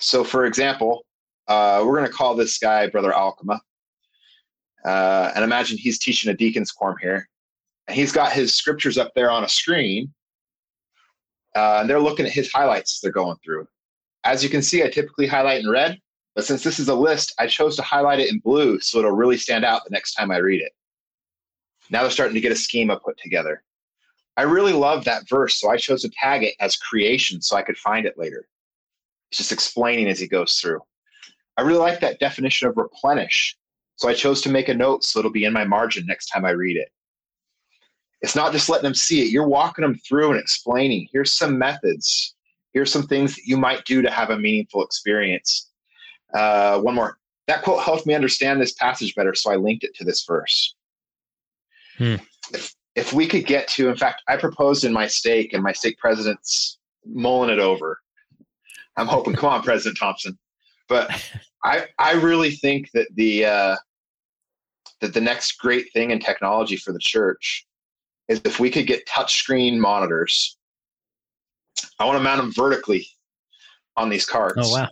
So, 0.00 0.22
for 0.22 0.44
example, 0.44 1.06
uh, 1.48 1.82
we're 1.84 1.96
going 1.96 2.08
to 2.08 2.12
call 2.12 2.34
this 2.34 2.58
guy 2.58 2.88
Brother 2.88 3.12
Alkema. 3.12 3.58
Uh, 4.84 5.32
and 5.34 5.42
imagine 5.42 5.78
he's 5.78 5.98
teaching 5.98 6.30
a 6.30 6.36
deacon's 6.36 6.70
quorum 6.70 6.98
here. 7.00 7.28
And 7.88 7.96
he's 7.96 8.12
got 8.12 8.32
his 8.32 8.54
scriptures 8.54 8.98
up 8.98 9.12
there 9.14 9.30
on 9.30 9.44
a 9.44 9.48
screen. 9.48 10.12
Uh, 11.54 11.78
and 11.80 11.90
they're 11.90 12.00
looking 12.00 12.26
at 12.26 12.32
his 12.32 12.52
highlights 12.52 12.96
as 12.96 13.00
they're 13.00 13.12
going 13.12 13.36
through. 13.44 13.66
As 14.24 14.42
you 14.42 14.50
can 14.50 14.62
see, 14.62 14.82
I 14.82 14.88
typically 14.88 15.26
highlight 15.26 15.60
in 15.60 15.70
red, 15.70 15.98
but 16.34 16.44
since 16.44 16.62
this 16.62 16.78
is 16.78 16.88
a 16.88 16.94
list, 16.94 17.32
I 17.38 17.46
chose 17.46 17.76
to 17.76 17.82
highlight 17.82 18.20
it 18.20 18.30
in 18.30 18.40
blue 18.40 18.80
so 18.80 18.98
it'll 18.98 19.12
really 19.12 19.38
stand 19.38 19.64
out 19.64 19.84
the 19.84 19.90
next 19.90 20.14
time 20.14 20.30
I 20.30 20.38
read 20.38 20.60
it. 20.60 20.72
Now 21.90 22.02
they're 22.02 22.10
starting 22.10 22.34
to 22.34 22.40
get 22.40 22.52
a 22.52 22.56
schema 22.56 22.98
put 22.98 23.16
together. 23.18 23.62
I 24.36 24.42
really 24.42 24.74
love 24.74 25.04
that 25.04 25.28
verse, 25.28 25.58
so 25.58 25.70
I 25.70 25.78
chose 25.78 26.02
to 26.02 26.10
tag 26.10 26.42
it 26.42 26.54
as 26.60 26.76
creation 26.76 27.40
so 27.40 27.56
I 27.56 27.62
could 27.62 27.78
find 27.78 28.04
it 28.04 28.18
later. 28.18 28.46
It's 29.30 29.38
just 29.38 29.52
explaining 29.52 30.08
as 30.08 30.20
he 30.20 30.26
goes 30.26 30.54
through. 30.56 30.80
I 31.56 31.62
really 31.62 31.78
like 31.78 32.00
that 32.00 32.18
definition 32.18 32.68
of 32.68 32.76
replenish, 32.76 33.56
so 33.94 34.08
I 34.08 34.14
chose 34.14 34.42
to 34.42 34.50
make 34.50 34.68
a 34.68 34.74
note 34.74 35.04
so 35.04 35.20
it'll 35.20 35.30
be 35.30 35.44
in 35.44 35.54
my 35.54 35.64
margin 35.64 36.04
next 36.04 36.26
time 36.26 36.44
I 36.44 36.50
read 36.50 36.76
it. 36.76 36.90
It's 38.22 38.36
not 38.36 38.52
just 38.52 38.68
letting 38.68 38.84
them 38.84 38.94
see 38.94 39.22
it, 39.22 39.30
you're 39.30 39.46
walking 39.48 39.82
them 39.82 39.96
through 39.96 40.30
and 40.30 40.40
explaining 40.40 41.08
here's 41.12 41.32
some 41.32 41.58
methods, 41.58 42.34
here's 42.72 42.90
some 42.90 43.06
things 43.06 43.34
that 43.34 43.46
you 43.46 43.56
might 43.56 43.84
do 43.84 44.02
to 44.02 44.10
have 44.10 44.30
a 44.30 44.38
meaningful 44.38 44.82
experience. 44.82 45.70
Uh, 46.34 46.80
one 46.80 46.94
more. 46.94 47.18
That 47.46 47.62
quote 47.62 47.82
helped 47.82 48.06
me 48.06 48.14
understand 48.14 48.60
this 48.60 48.72
passage 48.72 49.14
better, 49.14 49.34
so 49.34 49.52
I 49.52 49.56
linked 49.56 49.84
it 49.84 49.94
to 49.96 50.04
this 50.04 50.24
verse. 50.24 50.74
Hmm. 51.96 52.16
If, 52.52 52.74
if 52.96 53.12
we 53.12 53.26
could 53.28 53.46
get 53.46 53.68
to, 53.68 53.88
in 53.88 53.96
fact, 53.96 54.22
I 54.26 54.36
proposed 54.36 54.84
in 54.84 54.92
my 54.92 55.06
stake, 55.06 55.52
and 55.52 55.62
my 55.62 55.72
stake 55.72 55.98
president's 55.98 56.78
mulling 57.04 57.50
it 57.50 57.60
over. 57.60 58.00
I'm 58.96 59.06
hoping, 59.06 59.34
come 59.34 59.50
on, 59.50 59.62
President 59.62 59.98
Thompson. 59.98 60.36
But 60.88 61.10
I, 61.64 61.86
I 61.98 62.14
really 62.14 62.50
think 62.50 62.90
that 62.94 63.08
the 63.14 63.44
uh, 63.44 63.76
that 65.00 65.14
the 65.14 65.20
next 65.20 65.58
great 65.58 65.92
thing 65.92 66.10
in 66.10 66.18
technology 66.18 66.76
for 66.76 66.92
the 66.92 66.98
church 66.98 67.66
is 68.28 68.40
if 68.44 68.58
we 68.60 68.70
could 68.70 68.86
get 68.86 69.06
touchscreen 69.06 69.78
monitors 69.78 70.56
I 71.98 72.04
want 72.04 72.18
to 72.18 72.22
mount 72.22 72.40
them 72.40 72.52
vertically 72.52 73.06
on 73.96 74.08
these 74.08 74.26
cards. 74.26 74.58
Oh 74.58 74.72
wow! 74.72 74.88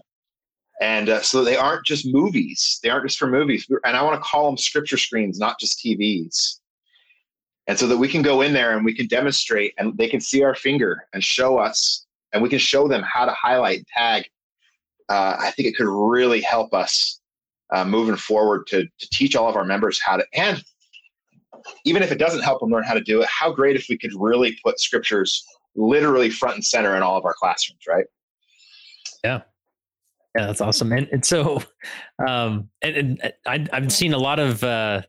And 0.80 1.08
uh, 1.08 1.22
so 1.22 1.44
they 1.44 1.56
aren't 1.56 1.86
just 1.86 2.06
movies; 2.06 2.80
they 2.82 2.90
aren't 2.90 3.06
just 3.06 3.18
for 3.18 3.26
movies. 3.26 3.66
And 3.84 3.96
I 3.96 4.02
want 4.02 4.16
to 4.16 4.26
call 4.26 4.46
them 4.46 4.56
scripture 4.56 4.98
screens, 4.98 5.38
not 5.38 5.58
just 5.58 5.78
TVs. 5.78 6.60
And 7.66 7.78
so 7.78 7.86
that 7.86 7.96
we 7.96 8.08
can 8.08 8.20
go 8.20 8.42
in 8.42 8.52
there 8.52 8.76
and 8.76 8.84
we 8.84 8.94
can 8.94 9.06
demonstrate, 9.06 9.72
and 9.78 9.96
they 9.96 10.08
can 10.08 10.20
see 10.20 10.42
our 10.42 10.54
finger 10.54 11.06
and 11.14 11.24
show 11.24 11.56
us, 11.56 12.06
and 12.32 12.42
we 12.42 12.50
can 12.50 12.58
show 12.58 12.88
them 12.88 13.02
how 13.02 13.24
to 13.24 13.32
highlight, 13.32 13.86
tag. 13.86 14.24
Uh, 15.08 15.36
I 15.38 15.50
think 15.50 15.68
it 15.68 15.76
could 15.76 15.88
really 15.88 16.40
help 16.40 16.74
us 16.74 17.20
uh, 17.72 17.84
moving 17.84 18.16
forward 18.16 18.66
to 18.68 18.84
to 18.84 19.08
teach 19.10 19.36
all 19.36 19.48
of 19.48 19.56
our 19.56 19.64
members 19.64 20.00
how 20.00 20.16
to 20.16 20.24
and 20.34 20.62
even 21.84 22.02
if 22.02 22.12
it 22.12 22.18
doesn't 22.18 22.42
help 22.42 22.60
them 22.60 22.70
learn 22.70 22.84
how 22.84 22.94
to 22.94 23.00
do 23.00 23.20
it, 23.22 23.28
how 23.28 23.52
great 23.52 23.76
if 23.76 23.86
we 23.88 23.98
could 23.98 24.12
really 24.14 24.58
put 24.64 24.80
scriptures 24.80 25.44
literally 25.76 26.30
front 26.30 26.56
and 26.56 26.64
center 26.64 26.96
in 26.96 27.02
all 27.02 27.16
of 27.16 27.24
our 27.24 27.34
classrooms, 27.34 27.82
right? 27.88 28.06
Yeah. 29.24 29.42
Yeah, 30.36 30.46
that's 30.46 30.60
awesome. 30.60 30.92
And, 30.92 31.08
and 31.12 31.24
so, 31.24 31.62
um, 32.26 32.68
and, 32.82 32.96
and 32.96 33.32
I, 33.46 33.66
I've 33.72 33.92
seen 33.92 34.14
a 34.14 34.18
lot 34.18 34.40
of 34.40 34.64
uh, 34.64 35.02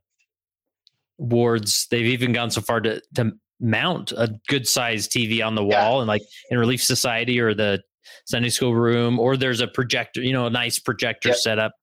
wards. 1.18 1.88
They've 1.90 2.06
even 2.06 2.32
gone 2.34 2.52
so 2.52 2.62
far 2.62 2.80
to 2.82 3.02
to 3.16 3.32
mount 3.60 4.12
a 4.12 4.36
good 4.48 4.68
sized 4.68 5.12
TV 5.12 5.44
on 5.44 5.56
the 5.56 5.64
wall, 5.64 5.96
yeah. 5.96 6.00
and 6.00 6.08
like 6.08 6.22
in 6.52 6.60
Relief 6.60 6.84
Society 6.84 7.40
or 7.40 7.54
the 7.54 7.82
Sunday 8.26 8.50
school 8.50 8.76
room, 8.76 9.20
or 9.20 9.38
there's 9.38 9.62
a 9.62 9.68
projector, 9.68 10.22
you 10.22 10.34
know, 10.34 10.46
a 10.46 10.50
nice 10.50 10.78
projector 10.80 11.30
yep. 11.30 11.38
set 11.38 11.60
up. 11.60 11.74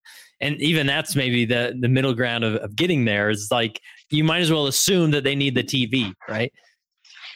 And 0.41 0.61
even 0.61 0.87
that's 0.87 1.17
maybe 1.17 1.45
the 1.45 1.77
the 1.79 1.89
middle 1.89 2.15
ground 2.15 2.45
of, 2.45 2.57
of 2.57 2.77
getting 2.77 3.05
there 3.05 3.31
is 3.31 3.49
like 3.51 3.81
you 4.13 4.25
might 4.25 4.41
as 4.41 4.51
well 4.51 4.67
assume 4.67 5.11
that 5.13 5.25
they 5.25 5.35
need 5.35 5.55
the 5.55 5.63
TV, 5.63 6.13
right? 6.29 6.53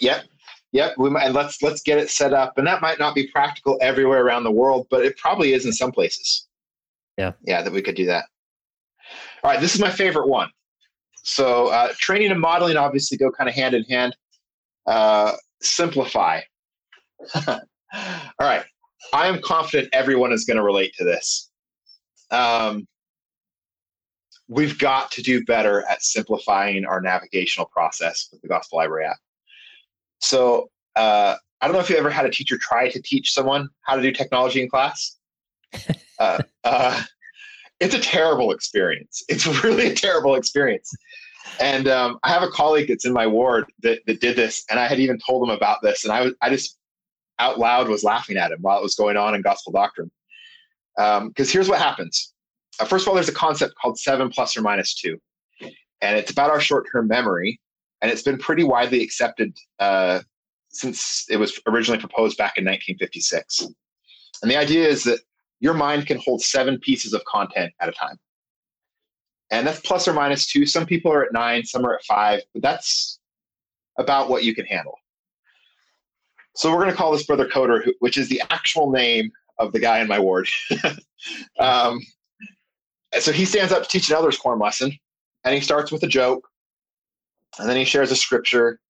Yep. 0.01 0.24
Yep, 0.72 0.95
we 0.99 1.09
might, 1.09 1.24
and 1.24 1.35
let's 1.35 1.62
let's 1.62 1.81
get 1.81 1.97
it 1.97 2.11
set 2.11 2.35
up. 2.35 2.59
And 2.59 2.66
that 2.66 2.83
might 2.83 2.99
not 2.99 3.14
be 3.14 3.29
practical 3.29 3.79
everywhere 3.81 4.22
around 4.27 4.45
the 4.45 4.51
world, 4.51 4.87
but 4.91 5.07
it 5.07 5.16
probably 5.16 5.55
is 5.55 5.64
in 5.64 5.72
some 5.72 5.91
places. 5.91 6.47
Yeah, 7.16 7.33
yeah, 7.45 7.62
that 7.62 7.72
we 7.72 7.81
could 7.81 7.95
do 7.95 8.05
that. 8.07 8.27
All 9.43 9.51
right, 9.51 9.61
this 9.61 9.74
is 9.74 9.81
my 9.81 9.91
favorite 9.91 10.29
one. 10.29 10.51
So 11.22 11.68
uh, 11.68 11.93
training 11.99 12.31
and 12.31 12.41
modeling 12.41 12.77
obviously 12.77 13.16
go 13.16 13.31
kind 13.31 13.49
of 13.49 13.55
hand 13.55 13.74
in 13.74 13.85
hand. 13.85 14.16
Uh, 14.87 15.33
simplify. 15.62 16.41
All 17.47 17.61
right, 18.39 18.64
I 19.14 19.29
am 19.29 19.41
confident 19.41 19.89
everyone 19.93 20.33
is 20.33 20.45
going 20.45 20.59
to 20.59 20.62
relate 20.62 20.93
to 20.99 21.05
this. 21.05 21.51
Um, 22.31 22.87
we've 24.49 24.79
got 24.79 25.11
to 25.13 25.23
do 25.23 25.45
better 25.45 25.85
at 25.89 26.03
simplifying 26.03 26.85
our 26.85 27.01
navigational 27.01 27.67
process 27.67 28.29
with 28.31 28.41
the 28.43 28.49
Gospel 28.49 28.79
Library 28.79 29.07
app. 29.07 29.19
So 30.21 30.71
uh, 30.95 31.37
I 31.61 31.67
don't 31.67 31.75
know 31.75 31.81
if 31.81 31.91
you 31.91 31.97
ever 31.97 32.11
had 32.11 32.27
a 32.27 32.31
teacher 32.31 32.59
try 32.59 32.89
to 32.91 33.03
teach 33.03 33.33
someone 33.33 33.69
how 33.83 33.97
to 33.97 34.03
do 34.03 34.13
technology 34.13 34.63
in 34.63 34.69
class. 34.69 35.17
uh, 36.19 36.39
uh, 36.65 37.03
it's 37.81 37.95
a 37.95 38.01
terrible 38.01 38.53
experience. 38.53 39.23
It's 39.29 39.47
really 39.65 39.89
a 39.89 39.95
terrible 39.95 40.37
experience. 40.37 40.95
And 41.61 41.89
um, 41.89 42.19
I 42.23 42.31
have 42.31 42.43
a 42.43 42.49
colleague 42.49 42.89
that's 42.89 43.05
in 43.05 43.13
my 43.13 43.27
ward 43.27 43.67
that, 43.83 44.01
that 44.07 44.21
did 44.21 44.37
this, 44.37 44.65
and 44.71 44.79
I 44.79 44.89
had 44.89 45.01
even 45.01 45.19
told 45.19 45.49
him 45.49 45.55
about 45.55 45.79
this, 45.83 46.05
and 46.05 46.13
I 46.13 46.23
was 46.23 46.35
I 46.43 46.51
just 46.51 46.77
out 47.39 47.59
loud 47.59 47.89
was 47.89 48.03
laughing 48.03 48.37
at 48.37 48.51
him 48.51 48.59
while 48.61 48.79
it 48.79 48.83
was 48.83 48.95
going 48.95 49.17
on 49.17 49.35
in 49.35 49.43
gospel 49.43 49.73
doctrine. 49.73 50.11
Because 50.97 51.21
um, 51.21 51.47
here's 51.47 51.69
what 51.69 51.79
happens. 51.79 52.33
Uh, 52.79 52.85
first 52.85 53.05
of 53.05 53.09
all, 53.09 53.14
there's 53.14 53.29
a 53.29 53.33
concept 53.33 53.74
called 53.81 53.99
seven 53.99 54.29
plus 54.29 54.57
or 54.57 54.62
minus 54.62 54.95
two, 54.95 55.18
and 55.61 56.16
it's 56.16 56.31
about 56.31 56.51
our 56.51 56.61
short-term 56.61 57.09
memory 57.09 57.61
and 58.03 58.11
it's 58.11 58.22
been 58.22 58.39
pretty 58.39 58.64
widely 58.64 59.03
accepted 59.03 59.57
uh, 59.79 60.20
since 60.68 61.24
it 61.31 61.37
was 61.37 61.59
originally 61.66 61.99
proposed 61.99 62.37
back 62.37 62.59
in 62.59 62.64
1956. 62.64 63.66
And 64.43 64.51
the 64.51 64.57
idea 64.57 64.87
is 64.87 65.05
that 65.05 65.20
your 65.61 65.74
mind 65.74 66.07
can 66.07 66.18
hold 66.18 66.43
seven 66.43 66.79
pieces 66.79 67.14
of 67.14 67.24
content 67.24 67.72
at 67.81 67.89
a 67.89 67.93
time. 67.93 68.18
And 69.51 69.66
that's 69.66 69.81
plus 69.81 70.07
or 70.07 70.12
minus 70.12 70.47
two. 70.47 70.66
Some 70.66 70.87
people 70.87 71.12
are 71.12 71.24
at 71.24 71.33
nine, 71.33 71.64
some 71.64 71.87
are 71.87 71.95
at 71.95 72.05
five, 72.05 72.43
but 72.53 72.62
that's 72.62 73.18
about 73.99 74.29
what 74.29 74.45
you 74.45 74.55
can 74.55 74.66
handle. 74.66 74.99
So 76.55 76.70
we're 76.70 76.81
going 76.81 76.91
to 76.91 76.97
call 76.97 77.12
this 77.12 77.24
brother 77.24 77.49
Coder, 77.49 77.93
which 78.01 78.16
is 78.16 78.29
the 78.29 78.43
actual 78.51 78.91
name 78.91 79.31
of 79.59 79.72
the 79.72 79.79
guy 79.79 80.01
in 80.01 80.09
my 80.09 80.18
ward. 80.18 80.49
um, 81.59 82.01
so 83.19 83.33
he 83.33 83.45
stands 83.45 83.73
up 83.73 83.83
to 83.83 83.89
teach 83.89 84.09
an 84.09 84.17
elders 84.17 84.39
quorum 84.39 84.61
lesson, 84.61 84.93
and 85.45 85.55
he 85.55 85.61
starts 85.61 85.93
with 85.93 86.03
a 86.03 86.09
joke, 86.09 86.47
and 87.59 87.69
then 87.69 87.77
he 87.77 87.85
shares 87.85 88.11
a 88.11 88.17
scripture, 88.17 88.81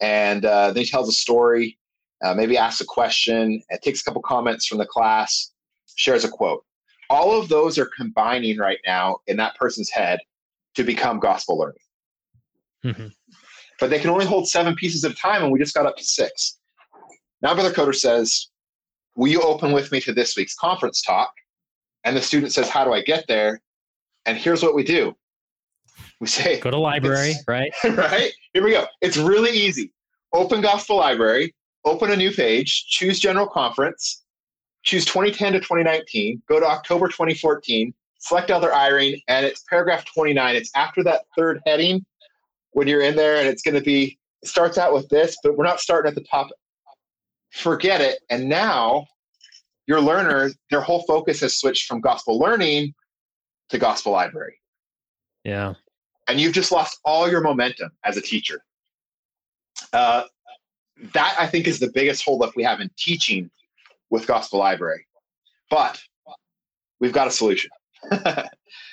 and 0.00 0.44
uh, 0.44 0.72
then 0.72 0.84
he 0.84 0.88
tells 0.88 1.08
a 1.08 1.12
story, 1.12 1.78
uh, 2.24 2.34
maybe 2.34 2.56
asks 2.56 2.80
a 2.80 2.84
question, 2.84 3.62
and 3.70 3.82
takes 3.82 4.00
a 4.00 4.04
couple 4.04 4.22
comments 4.22 4.66
from 4.66 4.78
the 4.78 4.86
class, 4.86 5.52
shares 5.96 6.24
a 6.24 6.28
quote. 6.28 6.64
All 7.08 7.38
of 7.38 7.48
those 7.48 7.78
are 7.78 7.88
combining 7.96 8.58
right 8.58 8.78
now 8.86 9.18
in 9.26 9.36
that 9.36 9.56
person's 9.56 9.90
head 9.90 10.18
to 10.74 10.84
become 10.84 11.20
gospel 11.20 11.58
learning. 11.58 11.78
Mm-hmm. 12.84 13.06
But 13.78 13.90
they 13.90 13.98
can 13.98 14.10
only 14.10 14.26
hold 14.26 14.48
seven 14.48 14.74
pieces 14.74 15.04
at 15.04 15.12
a 15.12 15.14
time, 15.14 15.42
and 15.42 15.52
we 15.52 15.58
just 15.58 15.74
got 15.74 15.86
up 15.86 15.96
to 15.96 16.04
six. 16.04 16.58
Now, 17.42 17.54
Brother 17.54 17.72
Coder 17.72 17.94
says, 17.94 18.48
Will 19.16 19.28
you 19.28 19.40
open 19.40 19.72
with 19.72 19.90
me 19.92 20.00
to 20.02 20.12
this 20.12 20.36
week's 20.36 20.54
conference 20.54 21.00
talk? 21.00 21.32
And 22.06 22.16
the 22.16 22.22
student 22.22 22.52
says, 22.52 22.70
How 22.70 22.84
do 22.84 22.92
I 22.94 23.02
get 23.02 23.26
there? 23.26 23.60
And 24.24 24.38
here's 24.38 24.62
what 24.62 24.74
we 24.74 24.84
do 24.84 25.14
we 26.20 26.26
say, 26.26 26.60
Go 26.60 26.70
to 26.70 26.78
library, 26.78 27.34
right? 27.46 27.70
right? 27.84 28.32
Here 28.54 28.64
we 28.64 28.70
go. 28.70 28.86
It's 29.02 29.18
really 29.18 29.50
easy. 29.50 29.92
Open 30.32 30.60
Gospel 30.60 30.96
Library, 30.96 31.54
open 31.84 32.10
a 32.10 32.16
new 32.16 32.30
page, 32.30 32.86
choose 32.86 33.18
General 33.18 33.46
Conference, 33.46 34.24
choose 34.82 35.04
2010 35.04 35.54
to 35.54 35.58
2019, 35.60 36.42
go 36.48 36.60
to 36.60 36.66
October 36.66 37.08
2014, 37.08 37.92
select 38.18 38.50
Elder 38.50 38.70
Eyring, 38.70 39.22
and 39.28 39.44
it's 39.44 39.64
paragraph 39.68 40.04
29. 40.04 40.56
It's 40.56 40.70
after 40.74 41.02
that 41.04 41.22
third 41.36 41.60
heading 41.66 42.04
when 42.72 42.86
you're 42.86 43.02
in 43.02 43.16
there, 43.16 43.36
and 43.36 43.48
it's 43.48 43.62
going 43.62 43.74
to 43.74 43.80
be, 43.80 44.18
it 44.42 44.48
starts 44.48 44.78
out 44.78 44.92
with 44.92 45.08
this, 45.08 45.36
but 45.42 45.56
we're 45.56 45.64
not 45.64 45.80
starting 45.80 46.08
at 46.08 46.14
the 46.14 46.24
top 46.30 46.48
forget 47.50 48.00
it. 48.00 48.20
And 48.30 48.48
now 48.48 49.06
your 49.86 50.00
learner, 50.00 50.50
their 50.70 50.80
whole 50.80 51.02
focus 51.02 51.40
has 51.40 51.58
switched 51.58 51.86
from 51.86 52.00
gospel 52.00 52.38
learning 52.38 52.94
to 53.70 53.78
gospel 53.78 54.12
library. 54.12 54.60
Yeah. 55.44 55.74
And 56.28 56.40
you've 56.40 56.54
just 56.54 56.72
lost 56.72 56.98
all 57.04 57.30
your 57.30 57.40
momentum 57.40 57.90
as 58.04 58.16
a 58.16 58.20
teacher. 58.20 58.60
Uh, 59.92 60.24
that 61.12 61.36
I 61.38 61.46
think 61.46 61.66
is 61.66 61.78
the 61.78 61.90
biggest 61.92 62.24
holdup 62.24 62.56
we 62.56 62.62
have 62.64 62.80
in 62.80 62.90
teaching 62.96 63.50
with 64.10 64.26
gospel 64.26 64.58
library. 64.58 65.06
But 65.70 66.00
we've 67.00 67.12
got 67.12 67.28
a 67.28 67.30
solution. 67.30 67.70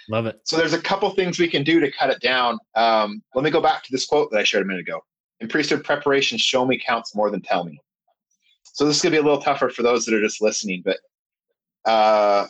Love 0.10 0.26
it. 0.26 0.42
So 0.44 0.58
there's 0.58 0.74
a 0.74 0.82
couple 0.82 1.10
things 1.12 1.40
we 1.40 1.48
can 1.48 1.64
do 1.64 1.80
to 1.80 1.92
cut 1.92 2.10
it 2.10 2.20
down. 2.20 2.60
Um, 2.76 3.24
let 3.36 3.44
me 3.44 3.52
go 3.52 3.62
back 3.62 3.84
to 3.84 3.92
this 3.92 4.06
quote 4.06 4.32
that 4.32 4.40
I 4.40 4.44
shared 4.44 4.64
a 4.64 4.68
minute 4.68 4.82
ago. 4.82 5.02
In 5.40 5.48
priesthood 5.48 5.84
preparation, 5.84 6.38
show 6.38 6.66
me 6.66 6.80
counts 6.80 7.16
more 7.16 7.30
than 7.30 7.42
tell 7.42 7.64
me. 7.64 7.80
So 8.74 8.86
this 8.86 8.98
is 8.98 9.02
going 9.04 9.12
to 9.12 9.18
be 9.18 9.22
a 9.22 9.24
little 9.24 9.42
tougher 9.42 9.70
for 9.70 9.84
those 9.84 10.04
that 10.06 10.16
are 10.16 10.22
just 10.22 10.42
listening, 10.42 10.84
but 10.84 10.98
uh, 11.86 12.48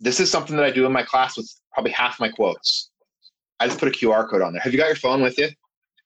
this 0.00 0.18
is 0.18 0.30
something 0.30 0.56
that 0.56 0.64
I 0.64 0.70
do 0.70 0.86
in 0.86 0.92
my 0.92 1.02
class 1.02 1.36
with 1.36 1.52
probably 1.72 1.92
half 1.92 2.18
my 2.18 2.30
quotes. 2.30 2.90
I 3.60 3.66
just 3.66 3.78
put 3.78 3.88
a 3.88 3.90
QR 3.90 4.28
code 4.28 4.40
on 4.40 4.52
there. 4.52 4.62
Have 4.62 4.72
you 4.72 4.78
got 4.78 4.86
your 4.86 4.96
phone 4.96 5.20
with 5.22 5.38
you, 5.38 5.48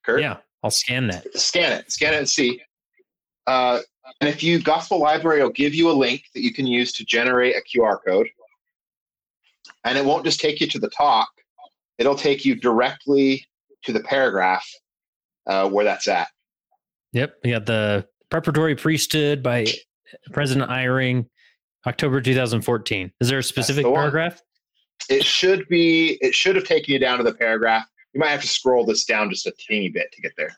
Kurt? 0.04 0.20
Yeah, 0.20 0.38
I'll 0.64 0.70
scan 0.70 1.06
that. 1.08 1.32
Scan 1.38 1.72
it, 1.72 1.90
scan 1.92 2.12
it, 2.12 2.18
and 2.18 2.28
see. 2.28 2.60
Uh, 3.46 3.80
and 4.20 4.28
if 4.28 4.42
you 4.42 4.60
Gospel 4.60 4.98
Library 4.98 5.42
will 5.42 5.50
give 5.50 5.74
you 5.74 5.90
a 5.90 5.92
link 5.92 6.24
that 6.34 6.42
you 6.42 6.52
can 6.52 6.66
use 6.66 6.92
to 6.94 7.04
generate 7.04 7.54
a 7.54 7.62
QR 7.62 7.98
code, 8.04 8.28
and 9.84 9.96
it 9.96 10.04
won't 10.04 10.24
just 10.24 10.40
take 10.40 10.60
you 10.60 10.66
to 10.66 10.78
the 10.80 10.90
talk; 10.90 11.28
it'll 11.98 12.16
take 12.16 12.44
you 12.44 12.56
directly 12.56 13.46
to 13.84 13.92
the 13.92 14.00
paragraph 14.00 14.68
uh, 15.46 15.68
where 15.68 15.84
that's 15.84 16.08
at. 16.08 16.28
Yep, 17.12 17.36
we 17.44 17.50
got 17.50 17.66
the 17.66 18.06
Preparatory 18.30 18.76
Priesthood 18.76 19.42
by 19.42 19.66
President 20.32 20.70
Eyring, 20.70 21.26
October 21.86 22.20
2014. 22.20 23.12
Is 23.20 23.28
there 23.28 23.38
a 23.38 23.42
specific 23.42 23.84
the 23.84 23.92
paragraph? 23.92 24.40
It 25.08 25.24
should 25.24 25.66
be. 25.68 26.18
It 26.20 26.34
should 26.34 26.54
have 26.56 26.64
taken 26.64 26.92
you 26.92 26.98
down 26.98 27.18
to 27.18 27.24
the 27.24 27.34
paragraph. 27.34 27.86
You 28.12 28.20
might 28.20 28.28
have 28.28 28.42
to 28.42 28.48
scroll 28.48 28.84
this 28.84 29.04
down 29.04 29.30
just 29.30 29.46
a 29.46 29.52
teeny 29.58 29.88
bit 29.88 30.12
to 30.12 30.22
get 30.22 30.32
there. 30.36 30.56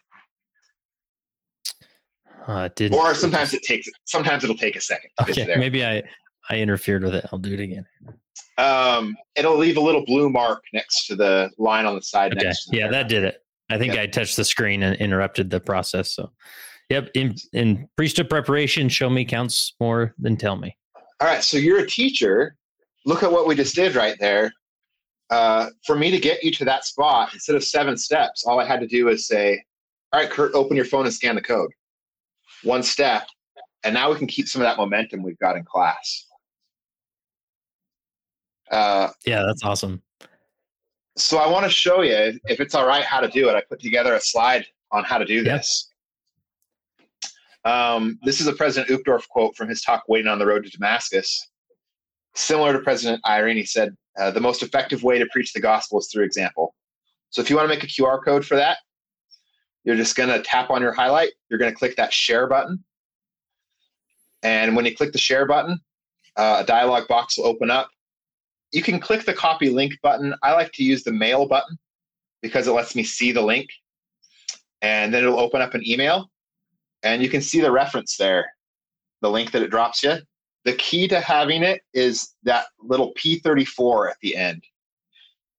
Uh, 2.47 2.69
didn't. 2.75 2.99
Or 2.99 3.15
sometimes 3.15 3.55
it 3.55 3.63
takes. 3.63 3.89
Sometimes 4.05 4.45
it'll 4.45 4.57
take 4.57 4.77
a 4.77 4.81
second. 4.81 5.11
okay, 5.21 5.55
maybe 5.57 5.85
I 5.85 6.03
I 6.51 6.57
interfered 6.57 7.05
with 7.05 7.15
it. 7.15 7.27
I'll 7.33 7.39
do 7.39 7.55
it 7.55 7.61
again. 7.61 7.87
Um, 8.59 9.17
it'll 9.37 9.57
leave 9.57 9.77
a 9.77 9.81
little 9.81 10.05
blue 10.05 10.29
mark 10.29 10.65
next 10.73 11.07
to 11.07 11.17
the 11.17 11.51
line 11.57 11.87
on 11.87 11.95
the 11.95 12.03
side. 12.03 12.33
Okay. 12.37 12.49
The 12.49 12.77
yeah, 12.77 12.89
that 12.89 13.09
did 13.09 13.25
it. 13.25 13.43
I 13.71 13.79
think 13.79 13.95
yep. 13.95 14.03
I 14.03 14.07
touched 14.07 14.37
the 14.37 14.45
screen 14.45 14.83
and 14.83 14.97
interrupted 14.97 15.49
the 15.49 15.61
process. 15.61 16.15
So 16.15 16.31
Yep. 16.93 17.11
In 17.15 17.35
in 17.55 17.89
priesthood 17.97 18.29
preparation, 18.29 18.91
show 18.91 19.09
me 19.09 19.25
counts 19.25 19.75
more 19.81 20.15
than 20.19 20.37
tell 20.37 20.57
me. 20.57 20.77
All 21.21 21.27
right. 21.27 21.43
So 21.43 21.57
you're 21.57 21.79
a 21.79 21.87
teacher. 21.87 22.55
Look 23.07 23.23
at 23.23 23.33
what 23.33 23.47
we 23.47 23.55
just 23.55 23.75
did 23.75 23.95
right 23.95 24.17
there. 24.21 24.53
Uh, 25.31 25.71
for 25.87 25.97
me 25.97 26.11
to 26.11 26.19
get 26.19 26.45
you 26.45 26.51
to 26.53 26.67
that 26.67 26.85
spot, 26.85 27.33
instead 27.33 27.57
of 27.57 27.65
seven 27.65 27.97
steps, 27.97 28.45
all 28.47 28.61
I 28.61 28.67
had 28.67 28.81
to 28.81 28.87
do 28.87 29.07
was 29.07 29.27
say, 29.27 29.65
"All 30.13 30.21
right, 30.21 30.29
Kurt, 30.29 30.55
open 30.55 30.77
your 30.77 30.85
phone 30.85 31.07
and 31.07 31.15
scan 31.15 31.35
the 31.35 31.41
code." 31.41 31.71
One 32.63 32.83
step, 32.83 33.27
and 33.85 33.95
now 33.95 34.11
we 34.11 34.19
can 34.19 34.27
keep 34.27 34.47
some 34.47 34.61
of 34.61 34.67
that 34.69 34.77
momentum 34.77 35.23
we've 35.23 35.39
got 35.39 35.57
in 35.57 35.65
class. 35.65 36.27
Uh, 38.71 39.09
yeah, 39.25 39.45
that's 39.47 39.65
awesome. 39.65 40.03
So 41.17 41.39
I 41.39 41.49
want 41.49 41.65
to 41.65 41.71
show 41.71 42.03
you, 42.03 42.39
if 42.45 42.61
it's 42.61 42.75
all 42.75 42.87
right, 42.87 43.03
how 43.05 43.21
to 43.21 43.29
do 43.29 43.49
it. 43.49 43.55
I 43.55 43.63
put 43.63 43.81
together 43.81 44.13
a 44.13 44.21
slide 44.21 44.67
on 44.91 45.05
how 45.05 45.17
to 45.17 45.25
do 45.25 45.43
this. 45.43 45.92
Um, 47.65 48.19
this 48.25 48.41
is 48.41 48.47
a 48.47 48.53
President 48.53 48.91
Uchtdorf 48.91 49.29
quote 49.29 49.57
from 49.57 49.69
his 49.69 49.83
talk, 49.83 50.05
Waiting 50.09 50.31
on 50.31 50.39
the 50.39 50.47
Road 50.47 50.65
to 50.65 50.71
Damascus. 50.71 51.49
Similar 52.35 52.73
to 52.73 52.81
President 52.81 53.23
Eyring, 53.25 53.57
he 53.57 53.65
said, 53.65 53.97
uh, 54.19 54.31
The 54.31 54.41
most 54.41 54.63
effective 54.63 55.03
way 55.03 55.19
to 55.19 55.27
preach 55.27 55.53
the 55.53 55.61
gospel 55.61 55.99
is 55.99 56.09
through 56.11 56.25
example. 56.25 56.75
So 57.31 57.41
if 57.41 57.49
you 57.49 57.57
want 57.57 57.67
to 57.67 57.75
make 57.75 57.85
a 57.85 57.87
QR 57.87 58.23
code 58.25 58.45
for 58.45 58.57
that, 58.57 58.79
you're 59.85 59.97
just 59.97 60.17
going 60.17 60.29
to 60.29 60.43
tap 60.43 60.71
on 60.71 60.83
your 60.83 60.93
highlight. 60.93 61.33
You're 61.49 61.59
going 61.59 61.71
to 61.73 61.79
click 61.79 61.97
that 61.97 62.13
share 62.13 62.47
button. 62.47 62.83
And 64.43 64.75
when 64.75 64.85
you 64.85 64.95
click 64.95 65.13
the 65.13 65.19
share 65.19 65.47
button, 65.47 65.79
uh, 66.37 66.59
a 66.63 66.67
dialog 66.67 67.07
box 67.09 67.39
will 67.39 67.47
open 67.47 67.71
up. 67.71 67.89
You 68.73 68.83
can 68.83 68.99
click 68.99 69.25
the 69.25 69.35
copy 69.35 69.71
link 69.71 69.95
button. 70.03 70.35
I 70.43 70.53
like 70.53 70.73
to 70.73 70.85
use 70.85 71.05
the 71.05 71.13
mail 71.13 71.47
button 71.47 71.79
because 72.43 72.67
it 72.67 72.73
lets 72.73 72.97
me 72.97 73.05
see 73.05 73.31
the 73.33 73.43
link. 73.43 73.69
And 74.81 75.15
then 75.15 75.23
it'll 75.23 75.39
open 75.39 75.61
up 75.61 75.75
an 75.75 75.87
email 75.87 76.32
and 77.03 77.23
you 77.23 77.29
can 77.29 77.41
see 77.41 77.61
the 77.61 77.71
reference 77.71 78.17
there, 78.17 78.53
the 79.21 79.31
link 79.31 79.51
that 79.53 79.63
it 79.63 79.71
drops 79.71 80.03
you. 80.03 80.17
The 80.65 80.75
key 80.75 81.09
to 81.09 81.21
having 81.21 81.63
it 81.63 81.83
is 81.93 82.35
that 82.45 82.67
little 82.81 83.13
P34 83.15 84.11
at 84.11 84.17
the 84.23 84.37
end. 84.37 84.63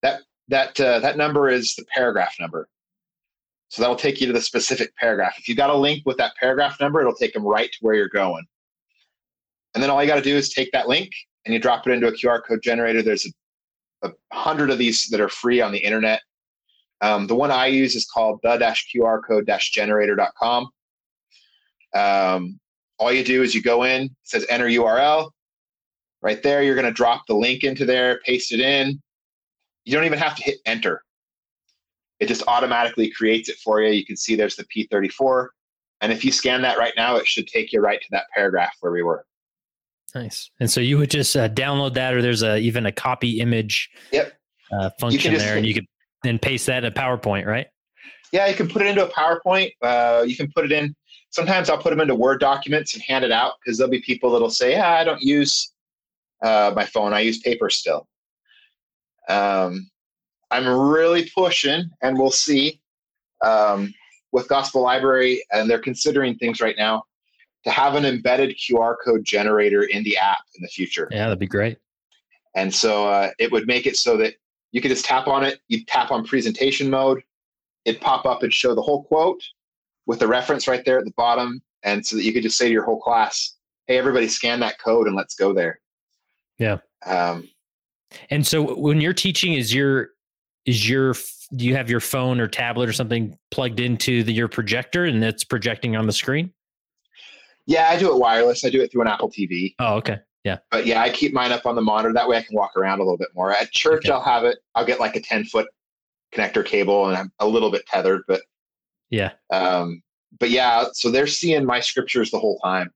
That 0.01 0.21
that 0.47 0.79
uh, 0.79 0.99
that 0.99 1.17
number 1.17 1.49
is 1.49 1.75
the 1.75 1.85
paragraph 1.93 2.35
number. 2.39 2.67
So 3.69 3.81
that'll 3.81 3.95
take 3.95 4.21
you 4.21 4.27
to 4.27 4.33
the 4.33 4.41
specific 4.41 4.95
paragraph. 4.97 5.35
If 5.37 5.49
you 5.49 5.55
got 5.55 5.71
a 5.71 5.75
link 5.75 6.03
with 6.05 6.17
that 6.17 6.33
paragraph 6.39 6.79
number, 6.79 7.01
it'll 7.01 7.15
take 7.15 7.33
them 7.33 7.43
right 7.43 7.71
to 7.71 7.77
where 7.81 7.95
you're 7.95 8.07
going. 8.07 8.45
And 9.73 9.81
then 9.81 9.89
all 9.89 10.01
you 10.01 10.07
got 10.07 10.17
to 10.17 10.21
do 10.21 10.35
is 10.35 10.53
take 10.53 10.71
that 10.73 10.87
link 10.87 11.09
and 11.45 11.53
you 11.53 11.59
drop 11.59 11.87
it 11.87 11.91
into 11.91 12.07
a 12.07 12.11
QR 12.11 12.41
code 12.45 12.61
generator. 12.61 13.01
There's 13.01 13.25
a, 14.03 14.09
a 14.09 14.11
hundred 14.35 14.69
of 14.69 14.77
these 14.77 15.07
that 15.07 15.19
are 15.19 15.29
free 15.29 15.59
on 15.59 15.71
the 15.71 15.79
internet. 15.79 16.21
Um, 17.01 17.27
the 17.27 17.35
one 17.35 17.51
I 17.51 17.67
use 17.67 17.95
is 17.95 18.05
called 18.05 18.39
the-QR 18.43 19.21
code-generator.com. 19.27 20.69
Um, 21.93 22.59
all 22.97 23.11
you 23.11 23.23
do 23.23 23.43
is 23.43 23.53
you 23.53 23.61
go 23.61 23.83
in, 23.83 24.03
it 24.03 24.11
says 24.23 24.45
enter 24.49 24.65
URL. 24.65 25.31
Right 26.21 26.41
there, 26.41 26.63
you're 26.63 26.75
going 26.75 26.85
to 26.85 26.91
drop 26.91 27.23
the 27.27 27.35
link 27.35 27.63
into 27.63 27.85
there, 27.85 28.19
paste 28.25 28.53
it 28.53 28.61
in. 28.61 29.01
You 29.83 29.93
don't 29.93 30.05
even 30.05 30.19
have 30.19 30.35
to 30.37 30.43
hit 30.43 30.59
enter. 30.65 31.03
It 32.19 32.27
just 32.27 32.43
automatically 32.47 33.11
creates 33.11 33.49
it 33.49 33.57
for 33.57 33.81
you. 33.81 33.91
You 33.91 34.05
can 34.05 34.15
see 34.15 34.35
there's 34.35 34.55
the 34.55 34.63
P34. 34.65 35.47
And 35.99 36.13
if 36.13 36.23
you 36.23 36.31
scan 36.31 36.61
that 36.61 36.77
right 36.77 36.93
now, 36.95 37.17
it 37.17 37.27
should 37.27 37.47
take 37.47 37.73
you 37.73 37.81
right 37.81 37.99
to 37.99 38.07
that 38.11 38.25
paragraph 38.33 38.73
where 38.79 38.91
we 38.91 39.03
were. 39.03 39.25
Nice. 40.15 40.49
And 40.59 40.69
so 40.69 40.79
you 40.79 40.97
would 40.97 41.09
just 41.09 41.35
uh, 41.35 41.49
download 41.49 41.95
that, 41.95 42.13
or 42.13 42.21
there's 42.21 42.43
a 42.43 42.57
even 42.57 42.85
a 42.85 42.91
copy 42.91 43.39
image 43.39 43.89
yep. 44.11 44.33
uh, 44.71 44.91
function 44.99 45.33
there, 45.33 45.57
and 45.57 45.65
you 45.65 45.73
could 45.73 45.87
then 46.23 46.37
paste 46.37 46.67
that 46.67 46.83
in 46.83 46.91
a 46.91 46.95
PowerPoint, 46.95 47.45
right? 47.45 47.67
Yeah, 48.31 48.47
you 48.47 48.55
can 48.55 48.67
put 48.67 48.81
it 48.81 48.87
into 48.87 49.05
a 49.05 49.09
PowerPoint. 49.09 49.71
Uh, 49.81 50.23
you 50.25 50.35
can 50.35 50.51
put 50.55 50.65
it 50.65 50.71
in 50.71 50.95
sometimes 51.33 51.67
I'll 51.69 51.79
put 51.79 51.89
them 51.89 51.99
into 51.99 52.15
Word 52.15 52.39
documents 52.39 52.93
and 52.93 53.03
hand 53.03 53.25
it 53.25 53.31
out 53.31 53.53
because 53.59 53.77
there'll 53.77 53.91
be 53.91 54.01
people 54.01 54.31
that'll 54.31 54.51
say, 54.51 54.73
yeah, 54.73 54.91
I 54.91 55.03
don't 55.03 55.21
use 55.21 55.73
uh, 56.43 56.71
my 56.75 56.85
phone. 56.85 57.11
I 57.11 57.21
use 57.21 57.39
paper 57.39 57.69
still. 57.69 58.07
Um, 59.27 59.89
I'm 60.51 60.67
really 60.67 61.29
pushing, 61.35 61.89
and 62.03 62.17
we'll 62.17 62.29
see 62.29 62.79
um, 63.43 63.91
with 64.31 64.47
Gospel 64.47 64.83
Library, 64.83 65.43
and 65.51 65.67
they're 65.67 65.79
considering 65.79 66.35
things 66.37 66.61
right 66.61 66.75
now 66.77 67.03
to 67.63 67.71
have 67.71 67.95
an 67.95 68.05
embedded 68.05 68.55
QR 68.57 68.95
code 69.03 69.23
generator 69.23 69.83
in 69.83 70.03
the 70.03 70.15
app 70.17 70.39
in 70.55 70.61
the 70.61 70.67
future. 70.67 71.07
Yeah, 71.09 71.25
that'd 71.25 71.39
be 71.39 71.47
great. 71.47 71.79
And 72.55 72.71
so 72.73 73.09
uh, 73.09 73.31
it 73.39 73.51
would 73.51 73.65
make 73.65 73.87
it 73.87 73.97
so 73.97 74.17
that 74.17 74.35
you 74.71 74.81
could 74.81 74.91
just 74.91 75.05
tap 75.05 75.27
on 75.27 75.43
it. 75.43 75.59
You 75.67 75.83
tap 75.85 76.11
on 76.11 76.25
presentation 76.25 76.91
mode. 76.91 77.23
it'd 77.85 78.01
pop 78.01 78.25
up 78.25 78.43
and 78.43 78.53
show 78.53 78.75
the 78.75 78.81
whole 78.83 79.03
quote 79.05 79.41
with 80.05 80.19
the 80.19 80.27
reference 80.27 80.67
right 80.67 80.83
there 80.85 80.99
at 80.99 81.05
the 81.05 81.13
bottom. 81.15 81.61
And 81.83 82.05
so 82.05 82.15
that 82.15 82.23
you 82.23 82.33
could 82.33 82.43
just 82.43 82.57
say 82.57 82.67
to 82.67 82.71
your 82.71 82.83
whole 82.83 82.99
class, 82.99 83.55
hey, 83.87 83.97
everybody 83.97 84.27
scan 84.27 84.59
that 84.61 84.79
code 84.79 85.07
and 85.07 85.15
let's 85.15 85.35
go 85.35 85.53
there. 85.53 85.79
Yeah. 86.57 86.77
Um, 87.05 87.49
and 88.29 88.45
so 88.45 88.75
when 88.75 89.01
you're 89.01 89.13
teaching, 89.13 89.53
is 89.53 89.73
your 89.73 90.09
is 90.65 90.87
your 90.87 91.13
do 91.55 91.65
you 91.65 91.75
have 91.75 91.89
your 91.89 91.99
phone 91.99 92.39
or 92.39 92.47
tablet 92.47 92.87
or 92.87 92.93
something 92.93 93.37
plugged 93.51 93.79
into 93.79 94.23
the, 94.23 94.31
your 94.31 94.47
projector 94.47 95.05
and 95.05 95.23
it's 95.23 95.43
projecting 95.43 95.95
on 95.95 96.07
the 96.07 96.13
screen? 96.13 96.53
Yeah, 97.65 97.89
I 97.89 97.97
do 97.97 98.11
it 98.13 98.19
wireless. 98.19 98.65
I 98.65 98.69
do 98.69 98.81
it 98.81 98.91
through 98.91 99.01
an 99.01 99.07
Apple 99.07 99.29
TV. 99.29 99.75
Oh, 99.79 99.95
okay. 99.95 100.19
Yeah. 100.43 100.57
But 100.71 100.85
yeah, 100.85 101.01
I 101.01 101.09
keep 101.09 101.33
mine 101.33 101.51
up 101.51 101.65
on 101.65 101.75
the 101.75 101.81
monitor. 101.81 102.13
That 102.13 102.27
way 102.27 102.37
I 102.37 102.41
can 102.41 102.55
walk 102.55 102.75
around 102.75 102.99
a 102.99 103.03
little 103.03 103.17
bit 103.17 103.29
more. 103.33 103.51
At 103.51 103.71
church, 103.71 104.05
okay. 104.05 104.11
I'll 104.11 104.21
have 104.21 104.43
it. 104.43 104.57
I'll 104.75 104.85
get 104.85 104.99
like 104.99 105.15
a 105.15 105.21
10 105.21 105.45
foot 105.45 105.67
connector 106.33 106.65
cable 106.65 107.07
and 107.07 107.17
I'm 107.17 107.31
a 107.39 107.47
little 107.47 107.71
bit 107.71 107.85
tethered, 107.85 108.23
but 108.27 108.41
yeah. 109.09 109.31
Um, 109.51 110.01
but 110.39 110.49
yeah, 110.49 110.85
so 110.93 111.11
they're 111.11 111.27
seeing 111.27 111.65
my 111.65 111.79
scriptures 111.79 112.31
the 112.31 112.39
whole 112.39 112.59
time, 112.59 112.91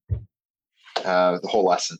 uh, 1.05 1.39
the 1.41 1.47
whole 1.47 1.65
lesson. 1.65 1.97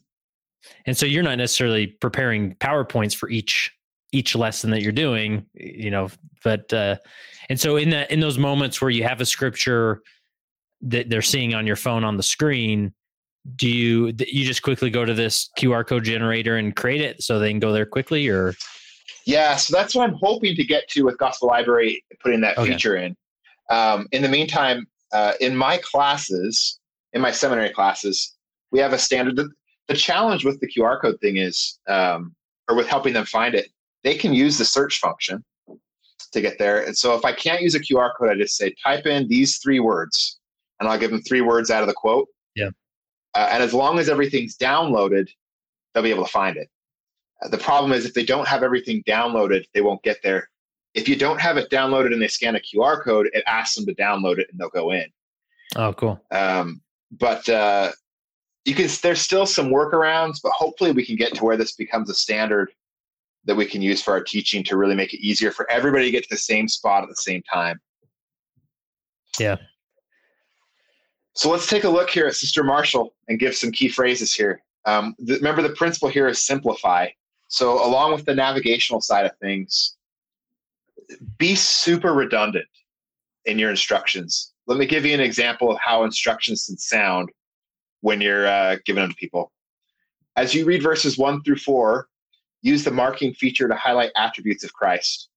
And 0.86 0.96
so 0.96 1.06
you're 1.06 1.22
not 1.22 1.38
necessarily 1.38 1.86
preparing 1.86 2.54
PowerPoints 2.56 3.14
for 3.14 3.28
each 3.28 3.72
each 4.10 4.34
lesson 4.34 4.70
that 4.70 4.80
you're 4.80 4.90
doing, 4.90 5.44
you 5.52 5.90
know, 5.90 6.08
but 6.42 6.72
uh 6.72 6.96
and 7.50 7.60
so 7.60 7.76
in 7.76 7.90
that 7.90 8.10
in 8.10 8.20
those 8.20 8.38
moments 8.38 8.80
where 8.80 8.90
you 8.90 9.04
have 9.04 9.20
a 9.20 9.26
scripture 9.26 10.02
that 10.80 11.10
they're 11.10 11.22
seeing 11.22 11.54
on 11.54 11.66
your 11.66 11.76
phone 11.76 12.04
on 12.04 12.16
the 12.16 12.22
screen, 12.22 12.92
do 13.56 13.68
you 13.68 14.06
you 14.18 14.44
just 14.44 14.62
quickly 14.62 14.90
go 14.90 15.04
to 15.04 15.14
this 15.14 15.50
QR 15.58 15.86
code 15.86 16.04
generator 16.04 16.56
and 16.56 16.74
create 16.74 17.02
it 17.02 17.22
so 17.22 17.38
they 17.38 17.50
can 17.50 17.60
go 17.60 17.72
there 17.72 17.86
quickly 17.86 18.28
or 18.28 18.54
yeah, 19.28 19.56
so 19.56 19.76
that's 19.76 19.94
what 19.94 20.08
I'm 20.08 20.16
hoping 20.22 20.56
to 20.56 20.64
get 20.64 20.88
to 20.88 21.02
with 21.02 21.18
Gospel 21.18 21.48
Library, 21.48 22.02
putting 22.20 22.40
that 22.40 22.56
okay. 22.56 22.72
feature 22.72 22.96
in. 22.96 23.14
Um, 23.70 24.08
in 24.12 24.22
the 24.22 24.28
meantime, 24.28 24.86
uh, 25.12 25.32
in 25.40 25.56
my 25.56 25.78
classes, 25.78 26.80
in 27.12 27.20
my 27.20 27.30
seminary 27.30 27.70
classes, 27.70 28.36
we 28.70 28.78
have 28.78 28.92
a 28.92 28.98
standard. 28.98 29.36
The, 29.36 29.50
the 29.88 29.94
challenge 29.94 30.44
with 30.44 30.60
the 30.60 30.68
QR 30.68 31.00
code 31.00 31.20
thing 31.20 31.36
is, 31.36 31.78
um, 31.88 32.34
or 32.68 32.76
with 32.76 32.86
helping 32.86 33.14
them 33.14 33.24
find 33.24 33.54
it, 33.54 33.70
they 34.04 34.14
can 34.14 34.32
use 34.32 34.58
the 34.58 34.64
search 34.64 34.98
function 35.00 35.44
to 36.32 36.40
get 36.40 36.58
there. 36.58 36.84
And 36.84 36.96
so 36.96 37.14
if 37.14 37.24
I 37.24 37.32
can't 37.32 37.62
use 37.62 37.74
a 37.74 37.80
QR 37.80 38.10
code, 38.16 38.30
I 38.30 38.34
just 38.34 38.56
say 38.56 38.74
type 38.84 39.06
in 39.06 39.28
these 39.28 39.58
three 39.58 39.80
words, 39.80 40.38
and 40.78 40.88
I'll 40.88 40.98
give 40.98 41.10
them 41.10 41.22
three 41.22 41.40
words 41.40 41.70
out 41.70 41.82
of 41.82 41.88
the 41.88 41.94
quote. 41.94 42.28
Yeah. 42.54 42.70
Uh, 43.34 43.48
and 43.50 43.62
as 43.62 43.72
long 43.72 43.98
as 43.98 44.08
everything's 44.08 44.56
downloaded, 44.56 45.28
they'll 45.92 46.02
be 46.02 46.10
able 46.10 46.24
to 46.24 46.30
find 46.30 46.56
it. 46.56 46.68
Uh, 47.42 47.48
the 47.48 47.58
problem 47.58 47.92
is 47.92 48.04
if 48.04 48.14
they 48.14 48.24
don't 48.24 48.48
have 48.48 48.62
everything 48.62 49.02
downloaded, 49.04 49.64
they 49.74 49.80
won't 49.80 50.02
get 50.02 50.18
there. 50.22 50.48
If 50.98 51.08
you 51.08 51.16
don't 51.16 51.40
have 51.40 51.56
it 51.56 51.70
downloaded 51.70 52.12
and 52.12 52.20
they 52.20 52.28
scan 52.28 52.56
a 52.56 52.60
QR 52.60 53.02
code, 53.02 53.30
it 53.32 53.44
asks 53.46 53.76
them 53.76 53.86
to 53.86 53.94
download 53.94 54.38
it 54.38 54.48
and 54.50 54.58
they'll 54.58 54.68
go 54.68 54.90
in. 54.90 55.06
Oh, 55.76 55.92
cool. 55.92 56.20
Um, 56.32 56.80
but 57.12 57.48
uh, 57.48 57.92
you 58.64 58.74
can. 58.74 58.88
There's 59.02 59.20
still 59.20 59.46
some 59.46 59.70
workarounds, 59.70 60.40
but 60.42 60.52
hopefully 60.52 60.92
we 60.92 61.06
can 61.06 61.16
get 61.16 61.34
to 61.34 61.44
where 61.44 61.56
this 61.56 61.72
becomes 61.72 62.10
a 62.10 62.14
standard 62.14 62.72
that 63.44 63.56
we 63.56 63.64
can 63.64 63.80
use 63.80 64.02
for 64.02 64.12
our 64.12 64.22
teaching 64.22 64.64
to 64.64 64.76
really 64.76 64.94
make 64.94 65.14
it 65.14 65.24
easier 65.24 65.50
for 65.52 65.70
everybody 65.70 66.06
to 66.06 66.10
get 66.10 66.24
to 66.24 66.28
the 66.30 66.36
same 66.36 66.68
spot 66.68 67.02
at 67.02 67.08
the 67.08 67.16
same 67.16 67.42
time. 67.42 67.80
Yeah. 69.38 69.56
So 71.34 71.48
let's 71.50 71.68
take 71.68 71.84
a 71.84 71.88
look 71.88 72.10
here 72.10 72.26
at 72.26 72.34
Sister 72.34 72.64
Marshall 72.64 73.14
and 73.28 73.38
give 73.38 73.54
some 73.54 73.70
key 73.70 73.88
phrases 73.88 74.34
here. 74.34 74.62
Um, 74.86 75.14
remember, 75.24 75.62
the 75.62 75.70
principle 75.70 76.08
here 76.08 76.26
is 76.26 76.44
simplify. 76.44 77.08
So, 77.46 77.86
along 77.86 78.12
with 78.12 78.24
the 78.24 78.34
navigational 78.34 79.00
side 79.00 79.24
of 79.24 79.32
things, 79.38 79.97
be 81.38 81.54
super 81.54 82.12
redundant 82.12 82.66
in 83.44 83.58
your 83.58 83.70
instructions. 83.70 84.52
Let 84.66 84.78
me 84.78 84.86
give 84.86 85.06
you 85.06 85.14
an 85.14 85.20
example 85.20 85.70
of 85.70 85.78
how 85.80 86.04
instructions 86.04 86.66
can 86.66 86.76
sound 86.76 87.30
when 88.00 88.20
you're 88.20 88.46
uh, 88.46 88.76
giving 88.84 89.02
them 89.02 89.10
to 89.10 89.16
people. 89.16 89.52
As 90.36 90.54
you 90.54 90.64
read 90.64 90.82
verses 90.82 91.18
one 91.18 91.42
through 91.42 91.56
four, 91.56 92.08
use 92.62 92.84
the 92.84 92.90
marking 92.90 93.32
feature 93.34 93.68
to 93.68 93.74
highlight 93.74 94.10
attributes 94.16 94.64
of 94.64 94.72
Christ. 94.72 95.28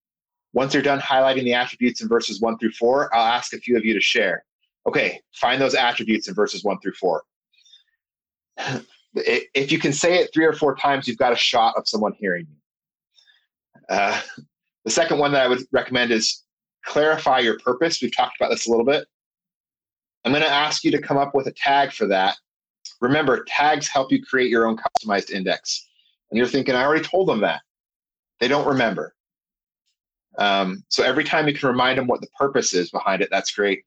Once 0.54 0.74
you're 0.74 0.84
done 0.84 1.00
highlighting 1.00 1.44
the 1.44 1.54
attributes 1.54 2.02
in 2.02 2.10
verses 2.10 2.42
one 2.42 2.58
through 2.58 2.74
four, 2.74 3.14
I'll 3.16 3.26
ask 3.26 3.54
a 3.54 3.58
few 3.58 3.78
of 3.78 3.86
you 3.86 3.94
to 3.94 4.02
share. 4.02 4.44
Okay, 4.88 5.22
find 5.34 5.62
those 5.62 5.76
attributes 5.76 6.28
in 6.28 6.36
verses 6.36 6.64
one 6.64 6.80
through 6.82 6.94
four. 6.94 7.24
if 9.16 9.72
you 9.72 9.80
can 9.80 9.94
say 9.94 10.20
it 10.20 10.32
three 10.34 10.46
or 10.46 10.54
four 10.54 10.76
times, 10.76 11.08
you've 11.08 11.18
got 11.18 11.34
a 11.34 11.38
shot 11.38 11.76
of 11.78 11.88
someone 11.88 12.14
hearing 12.14 12.48
you. 12.50 12.58
Uh, 13.90 14.20
the 14.86 14.92
second 14.92 15.20
one 15.20 15.32
that 15.34 15.44
I 15.44 15.48
would 15.48 15.64
recommend 15.72 16.12
is 16.12 16.44
clarify 16.86 17.40
your 17.40 17.60
purpose. 17.60 18.02
We've 18.02 18.16
talked 18.16 18.38
about 18.40 18.50
this 18.50 18.68
a 18.68 18.72
little 18.72 18.86
bit. 18.86 19.06
I'm 20.26 20.32
going 20.32 20.44
to 20.44 20.50
ask 20.50 20.84
you 20.84 20.92
to 20.92 21.02
come 21.02 21.18
up 21.18 21.34
with 21.34 21.48
a 21.48 21.52
tag 21.52 21.92
for 21.92 22.08
that. 22.08 22.38
Remember, 23.00 23.44
tags 23.48 23.88
help 23.88 24.12
you 24.12 24.24
create 24.24 24.50
your 24.50 24.68
own 24.68 24.78
customized 24.78 25.32
index. 25.32 25.88
And 26.30 26.38
you're 26.38 26.48
thinking, 26.48 26.76
I 26.76 26.84
already 26.84 27.04
told 27.04 27.28
them 27.28 27.42
that. 27.42 27.62
They 28.40 28.48
don't 28.48 28.68
remember. 28.68 29.14
Um, 30.38 30.84
so 30.90 31.04
every 31.04 31.24
time 31.24 31.48
you 31.48 31.54
can 31.54 31.68
remind 31.68 31.98
them 31.98 32.08
what 32.08 32.22
the 32.22 32.28
purpose 32.38 32.74
is 32.74 32.90
behind 32.90 33.22
it, 33.22 33.30
that's 33.32 33.52
great. 33.52 33.84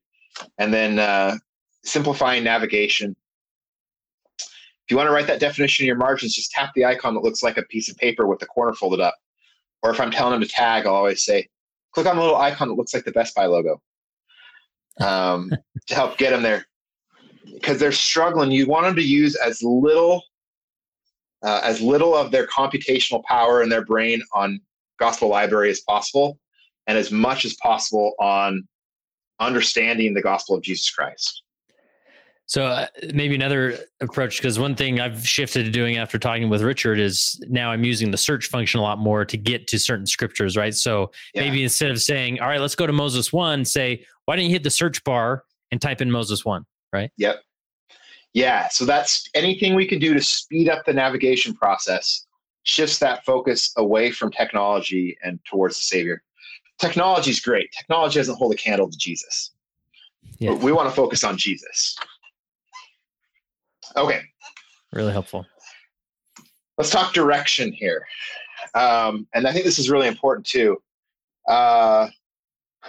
And 0.57 0.73
then 0.73 0.99
uh, 0.99 1.37
simplifying 1.83 2.43
navigation. 2.43 3.15
If 4.39 4.91
you 4.91 4.97
want 4.97 5.07
to 5.07 5.13
write 5.13 5.27
that 5.27 5.39
definition 5.39 5.83
in 5.83 5.87
your 5.87 5.95
margins, 5.97 6.35
just 6.35 6.51
tap 6.51 6.71
the 6.75 6.85
icon 6.85 7.15
that 7.15 7.23
looks 7.23 7.41
like 7.41 7.57
a 7.57 7.63
piece 7.63 7.89
of 7.89 7.97
paper 7.97 8.27
with 8.27 8.39
the 8.39 8.45
corner 8.45 8.73
folded 8.73 8.99
up. 8.99 9.15
Or 9.83 9.91
if 9.91 9.99
I'm 9.99 10.11
telling 10.11 10.33
them 10.33 10.41
to 10.41 10.47
tag, 10.47 10.85
I'll 10.85 10.95
always 10.95 11.23
say, 11.23 11.47
click 11.91 12.07
on 12.07 12.15
the 12.15 12.21
little 12.21 12.37
icon 12.37 12.67
that 12.67 12.73
looks 12.75 12.93
like 12.93 13.05
the 13.05 13.11
Best 13.11 13.35
Buy 13.35 13.45
logo 13.45 13.81
um, 14.99 15.51
to 15.87 15.95
help 15.95 16.17
get 16.17 16.31
them 16.31 16.43
there. 16.43 16.65
Because 17.53 17.79
they're 17.79 17.91
struggling. 17.91 18.51
You 18.51 18.65
want 18.67 18.85
them 18.85 18.95
to 18.95 19.03
use 19.03 19.35
as 19.35 19.61
little 19.61 20.23
uh, 21.45 21.61
as 21.63 21.79
little 21.79 22.15
of 22.15 22.31
their 22.31 22.47
computational 22.47 23.23
power 23.23 23.61
in 23.61 23.69
their 23.69 23.85
brain 23.85 24.21
on 24.33 24.59
gospel 24.99 25.29
library 25.29 25.69
as 25.69 25.81
possible 25.81 26.39
and 26.87 26.97
as 26.97 27.11
much 27.11 27.45
as 27.45 27.55
possible 27.55 28.13
on 28.19 28.67
understanding 29.39 30.13
the 30.13 30.21
gospel 30.21 30.55
of 30.55 30.63
jesus 30.63 30.89
christ 30.89 31.43
so 32.47 32.65
uh, 32.65 32.87
maybe 33.13 33.33
another 33.33 33.79
approach, 34.01 34.37
because 34.37 34.59
one 34.59 34.75
thing 34.75 34.99
I've 34.99 35.27
shifted 35.27 35.63
to 35.65 35.71
doing 35.71 35.97
after 35.97 36.19
talking 36.19 36.47
with 36.47 36.61
Richard 36.61 36.99
is 36.99 37.41
now 37.49 37.71
I'm 37.71 37.83
using 37.83 38.11
the 38.11 38.17
search 38.17 38.47
function 38.47 38.79
a 38.79 38.83
lot 38.83 38.99
more 38.99 39.25
to 39.25 39.37
get 39.37 39.67
to 39.69 39.79
certain 39.79 40.05
scriptures, 40.05 40.55
right? 40.55 40.73
So 40.73 41.11
yeah. 41.33 41.41
maybe 41.41 41.63
instead 41.63 41.89
of 41.89 42.01
saying, 42.01 42.39
all 42.39 42.47
right, 42.47 42.61
let's 42.61 42.75
go 42.75 42.85
to 42.85 42.93
Moses 42.93 43.33
1, 43.33 43.65
say, 43.65 44.05
why 44.25 44.35
don't 44.35 44.45
you 44.45 44.51
hit 44.51 44.63
the 44.63 44.69
search 44.69 45.03
bar 45.03 45.43
and 45.71 45.81
type 45.81 46.01
in 46.01 46.11
Moses 46.11 46.45
1, 46.45 46.63
right? 46.93 47.11
Yep. 47.17 47.41
Yeah. 48.33 48.67
So 48.69 48.85
that's 48.85 49.27
anything 49.33 49.73
we 49.73 49.87
can 49.87 49.97
do 49.97 50.13
to 50.13 50.21
speed 50.21 50.69
up 50.69 50.85
the 50.85 50.93
navigation 50.93 51.55
process 51.55 52.27
shifts 52.63 52.99
that 52.99 53.23
focus 53.25 53.71
away 53.77 54.11
from 54.11 54.31
technology 54.31 55.17
and 55.23 55.39
towards 55.45 55.77
the 55.77 55.83
Savior. 55.83 56.21
Technology 56.79 57.31
is 57.31 57.39
great. 57.39 57.71
Technology 57.71 58.19
doesn't 58.19 58.35
hold 58.35 58.53
a 58.53 58.57
candle 58.57 58.89
to 58.89 58.97
Jesus. 58.97 59.51
Yeah. 60.39 60.51
we 60.51 60.71
want 60.73 60.89
to 60.89 60.95
focus 60.95 61.23
on 61.23 61.37
Jesus. 61.37 61.95
Okay. 63.95 64.21
Really 64.91 65.11
helpful. 65.11 65.45
Let's 66.77 66.89
talk 66.89 67.13
direction 67.13 67.71
here. 67.71 68.05
Um, 68.73 69.27
and 69.33 69.47
I 69.47 69.53
think 69.53 69.65
this 69.65 69.79
is 69.79 69.89
really 69.89 70.07
important 70.07 70.45
too. 70.45 70.77
Uh, 71.47 72.09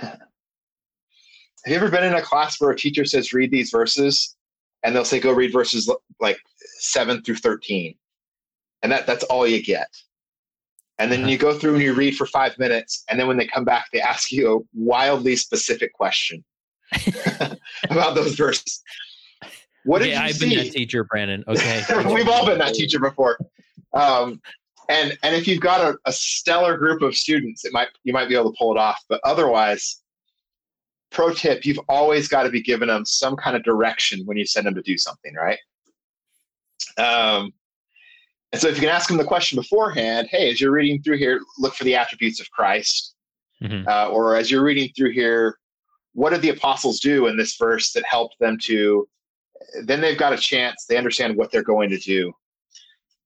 have 0.01 0.19
you 1.67 1.75
ever 1.75 1.91
been 1.91 2.05
in 2.05 2.15
a 2.15 2.23
class 2.23 2.61
where 2.61 2.71
a 2.71 2.77
teacher 2.77 3.05
says, 3.05 3.33
read 3.33 3.51
these 3.51 3.71
verses? 3.71 4.37
And 4.83 4.95
they'll 4.95 5.05
say, 5.05 5.19
go 5.19 5.33
read 5.33 5.53
verses 5.53 5.93
like 6.21 6.39
7 6.79 7.23
through 7.23 7.37
13. 7.37 7.95
And 8.83 8.93
that, 8.93 9.07
that's 9.07 9.25
all 9.25 9.47
you 9.47 9.63
get. 9.63 9.89
And 10.99 11.11
then 11.13 11.21
uh-huh. 11.21 11.31
you 11.31 11.39
go 11.39 11.59
through 11.59 11.75
and 11.75 11.83
you 11.83 11.93
read 11.93 12.17
for 12.17 12.27
five 12.27 12.59
minutes. 12.59 13.05
And 13.09 13.19
then 13.19 13.27
when 13.27 13.37
they 13.37 13.47
come 13.47 13.65
back, 13.65 13.87
they 13.93 14.01
ask 14.01 14.33
you 14.33 14.57
a 14.57 14.61
wildly 14.75 15.37
specific 15.37 15.93
question 15.93 16.45
about 17.91 18.15
those 18.15 18.35
verses. 18.35 18.83
What 19.87 20.03
okay, 20.03 20.11
did 20.11 20.19
you 20.19 20.25
I've 20.25 20.35
see? 20.35 20.49
been 20.49 20.65
that 20.65 20.73
teacher, 20.73 21.05
Brandon. 21.05 21.45
Okay, 21.49 21.83
we've 22.13 22.29
all 22.29 22.45
been 22.45 22.59
that 22.59 22.75
teacher 22.75 22.99
before. 22.99 23.39
Um, 23.95 24.41
and 24.89 25.17
and 25.23 25.35
if 25.35 25.47
you've 25.47 25.61
got 25.61 25.81
a, 25.81 25.97
a 26.07 26.13
stellar 26.13 26.77
group 26.77 27.03
of 27.03 27.17
students, 27.17 27.65
it 27.65 27.73
might 27.73 27.89
you 28.05 28.13
might 28.13 28.29
be 28.29 28.35
able 28.35 28.53
to 28.53 28.57
pull 28.59 28.73
it 28.75 28.79
off. 28.79 29.03
But 29.09 29.21
otherwise, 29.25 30.03
pro 31.11 31.33
tip: 31.33 31.65
you've 31.65 31.81
always 31.89 32.27
got 32.27 32.43
to 32.43 32.51
be 32.51 32.61
giving 32.61 32.89
them 32.89 33.05
some 33.05 33.37
kind 33.37 33.57
of 33.57 33.63
direction 33.63 34.23
when 34.27 34.37
you 34.37 34.45
send 34.45 34.67
them 34.67 34.75
to 34.75 34.83
do 34.83 34.99
something, 34.99 35.35
right? 35.35 35.59
Um, 36.99 37.53
and 38.53 38.61
so 38.61 38.69
if 38.69 38.75
you 38.77 38.81
can 38.81 38.91
ask 38.91 39.09
them 39.09 39.19
the 39.19 39.25
question 39.25 39.57
beforehand, 39.57 40.29
hey, 40.31 40.51
as 40.51 40.61
you're 40.61 40.73
reading 40.73 41.01
through 41.03 41.19
here, 41.19 41.41
look 41.59 41.75
for 41.75 41.85
the 41.85 41.95
attributes 41.95 42.41
of 42.41 42.51
Christ, 42.51 43.15
mm-hmm. 43.63 43.87
uh, 43.89 44.09
or 44.09 44.37
as 44.37 44.51
you're 44.51 44.65
reading 44.65 44.91
through 44.97 45.13
here, 45.13 45.59
what 46.13 46.31
did 46.31 46.43
the 46.43 46.51
apostles 46.51 46.99
do 47.01 47.27
in 47.27 47.37
this 47.37 47.57
verse 47.57 47.93
that 47.93 48.05
helped 48.05 48.37
them 48.41 48.57
to 48.63 49.09
then 49.85 50.01
they've 50.01 50.19
got 50.19 50.33
a 50.33 50.39
chance. 50.39 50.85
They 50.87 50.97
understand 50.97 51.37
what 51.37 51.51
they're 51.51 51.63
going 51.63 51.91
to 51.91 51.99
do. 51.99 52.33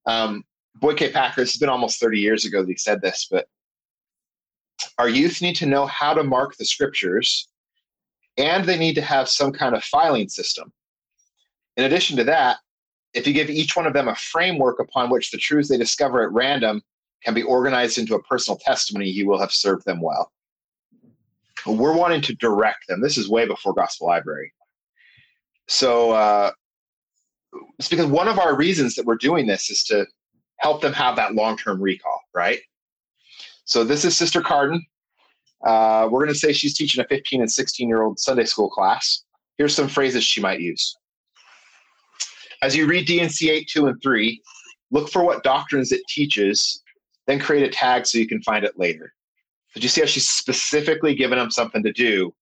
Um, 0.06 0.44
Boyd 0.76 0.96
K. 0.96 1.10
Packer, 1.10 1.42
this 1.42 1.52
has 1.52 1.58
been 1.60 1.68
almost 1.68 2.00
30 2.00 2.18
years 2.18 2.44
ago 2.44 2.62
that 2.62 2.68
he 2.68 2.76
said 2.76 3.02
this, 3.02 3.26
but 3.30 3.46
our 4.98 5.08
youth 5.08 5.42
need 5.42 5.56
to 5.56 5.66
know 5.66 5.86
how 5.86 6.14
to 6.14 6.22
mark 6.22 6.56
the 6.56 6.64
scriptures, 6.64 7.48
and 8.38 8.64
they 8.64 8.78
need 8.78 8.94
to 8.94 9.02
have 9.02 9.28
some 9.28 9.52
kind 9.52 9.74
of 9.74 9.84
filing 9.84 10.28
system. 10.28 10.72
In 11.76 11.84
addition 11.84 12.16
to 12.16 12.24
that, 12.24 12.58
if 13.12 13.26
you 13.26 13.32
give 13.32 13.50
each 13.50 13.76
one 13.76 13.86
of 13.86 13.92
them 13.92 14.08
a 14.08 14.14
framework 14.14 14.78
upon 14.78 15.10
which 15.10 15.30
the 15.30 15.38
truths 15.38 15.68
they 15.68 15.76
discover 15.76 16.22
at 16.22 16.32
random 16.32 16.82
can 17.24 17.34
be 17.34 17.42
organized 17.42 17.98
into 17.98 18.14
a 18.14 18.22
personal 18.22 18.58
testimony, 18.58 19.08
you 19.08 19.26
will 19.26 19.40
have 19.40 19.52
served 19.52 19.84
them 19.84 20.00
well. 20.00 20.32
We're 21.66 21.96
wanting 21.96 22.22
to 22.22 22.34
direct 22.36 22.86
them. 22.88 23.02
This 23.02 23.18
is 23.18 23.28
way 23.28 23.46
before 23.46 23.74
Gospel 23.74 24.06
Library. 24.06 24.52
So 25.70 26.10
uh, 26.10 26.50
it's 27.78 27.88
because 27.88 28.06
one 28.06 28.26
of 28.26 28.40
our 28.40 28.56
reasons 28.56 28.96
that 28.96 29.06
we're 29.06 29.14
doing 29.14 29.46
this 29.46 29.70
is 29.70 29.84
to 29.84 30.04
help 30.56 30.82
them 30.82 30.92
have 30.92 31.14
that 31.14 31.36
long 31.36 31.56
term 31.56 31.80
recall, 31.80 32.20
right? 32.34 32.58
So 33.66 33.84
this 33.84 34.04
is 34.04 34.16
Sister 34.16 34.42
Carden. 34.42 34.84
Uh, 35.64 36.08
we're 36.10 36.18
going 36.24 36.34
to 36.34 36.38
say 36.38 36.52
she's 36.52 36.76
teaching 36.76 37.02
a 37.04 37.06
15 37.06 37.42
and 37.42 37.50
16 37.50 37.88
year 37.88 38.02
old 38.02 38.18
Sunday 38.18 38.46
school 38.46 38.68
class. 38.68 39.22
Here's 39.58 39.72
some 39.72 39.86
phrases 39.86 40.24
she 40.24 40.40
might 40.40 40.60
use. 40.60 40.96
As 42.62 42.74
you 42.74 42.86
read 42.88 43.06
D&C 43.06 43.48
8, 43.48 43.68
2, 43.68 43.86
and 43.86 44.02
3, 44.02 44.42
look 44.90 45.08
for 45.08 45.22
what 45.22 45.44
doctrines 45.44 45.92
it 45.92 46.02
teaches, 46.08 46.82
then 47.28 47.38
create 47.38 47.62
a 47.62 47.70
tag 47.70 48.06
so 48.06 48.18
you 48.18 48.26
can 48.26 48.42
find 48.42 48.64
it 48.64 48.76
later. 48.76 49.14
Did 49.74 49.84
you 49.84 49.88
see 49.88 50.00
how 50.00 50.08
she's 50.08 50.28
specifically 50.28 51.14
giving 51.14 51.38
them 51.38 51.52
something 51.52 51.84
to 51.84 51.92
do 51.92 52.34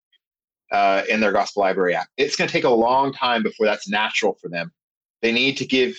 uh, 0.71 1.03
in 1.09 1.21
their 1.21 1.33
gospel 1.33 1.63
library 1.63 1.95
app? 1.95 2.09
It's 2.17 2.37
going 2.37 2.49
to 2.49 2.53
take 2.53 2.65
a 2.65 2.71
long 2.71 3.13
time 3.13 3.43
before 3.43 3.67
that's 3.67 3.89
natural 3.89 4.37
for 4.41 4.49
them. 4.49 4.73
They 5.23 5.33
need 5.33 5.57
to 5.59 5.67
give, 5.67 5.97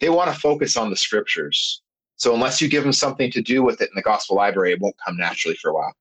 they 0.00 0.10
want 0.10 0.32
to 0.32 0.38
focus 0.38 0.76
on 0.76 0.90
the 0.90 0.96
scriptures. 0.96 1.82
So 2.16 2.34
unless 2.34 2.60
you 2.60 2.68
give 2.68 2.84
them 2.84 2.92
something 2.92 3.30
to 3.32 3.42
do 3.42 3.62
with 3.62 3.80
it 3.80 3.90
in 3.90 3.94
the 3.96 4.02
gospel 4.02 4.36
library, 4.36 4.72
it 4.72 4.80
won't 4.80 4.96
come 5.04 5.16
naturally 5.16 5.56
for 5.56 5.70
a 5.70 5.74
while. 5.74 5.94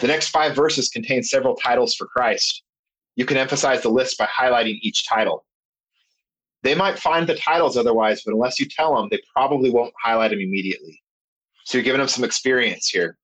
The 0.00 0.06
next 0.06 0.28
five 0.28 0.54
verses 0.54 0.88
contain 0.88 1.22
several 1.22 1.56
titles 1.56 1.94
for 1.94 2.06
Christ. 2.06 2.62
You 3.16 3.24
can 3.24 3.36
emphasize 3.36 3.82
the 3.82 3.88
list 3.88 4.16
by 4.18 4.26
highlighting 4.26 4.78
each 4.82 5.08
title. 5.08 5.44
They 6.62 6.74
might 6.74 6.98
find 6.98 7.26
the 7.26 7.36
titles 7.36 7.76
otherwise, 7.76 8.22
but 8.24 8.34
unless 8.34 8.60
you 8.60 8.66
tell 8.66 8.94
them, 8.94 9.08
they 9.10 9.20
probably 9.32 9.70
won't 9.70 9.94
highlight 10.02 10.30
them 10.30 10.40
immediately. 10.40 11.00
So 11.64 11.78
you're 11.78 11.84
giving 11.84 12.00
them 12.00 12.08
some 12.08 12.24
experience 12.24 12.88
here. 12.88 13.16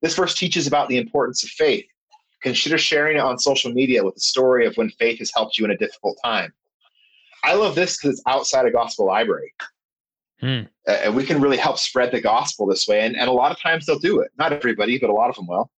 This 0.00 0.16
verse 0.16 0.34
teaches 0.34 0.66
about 0.66 0.88
the 0.88 0.98
importance 0.98 1.42
of 1.42 1.50
faith. 1.50 1.86
Consider 2.42 2.78
sharing 2.78 3.16
it 3.16 3.20
on 3.20 3.38
social 3.38 3.72
media 3.72 4.04
with 4.04 4.16
a 4.16 4.20
story 4.20 4.66
of 4.66 4.76
when 4.76 4.90
faith 4.90 5.18
has 5.20 5.30
helped 5.34 5.58
you 5.58 5.64
in 5.64 5.70
a 5.70 5.76
difficult 5.76 6.18
time. 6.24 6.52
I 7.44 7.54
love 7.54 7.74
this 7.74 7.96
because 7.96 8.18
it's 8.18 8.22
outside 8.26 8.66
a 8.66 8.70
gospel 8.70 9.06
library. 9.06 9.52
Hmm. 10.40 10.62
Uh, 10.88 10.92
and 11.04 11.16
we 11.16 11.24
can 11.24 11.40
really 11.40 11.56
help 11.56 11.78
spread 11.78 12.10
the 12.12 12.20
gospel 12.20 12.66
this 12.66 12.88
way. 12.88 13.00
And, 13.00 13.16
and 13.16 13.28
a 13.28 13.32
lot 13.32 13.52
of 13.52 13.60
times 13.60 13.86
they'll 13.86 13.98
do 13.98 14.20
it. 14.20 14.30
Not 14.38 14.52
everybody, 14.52 14.98
but 14.98 15.10
a 15.10 15.12
lot 15.12 15.30
of 15.30 15.36
them 15.36 15.46
will. 15.46 15.70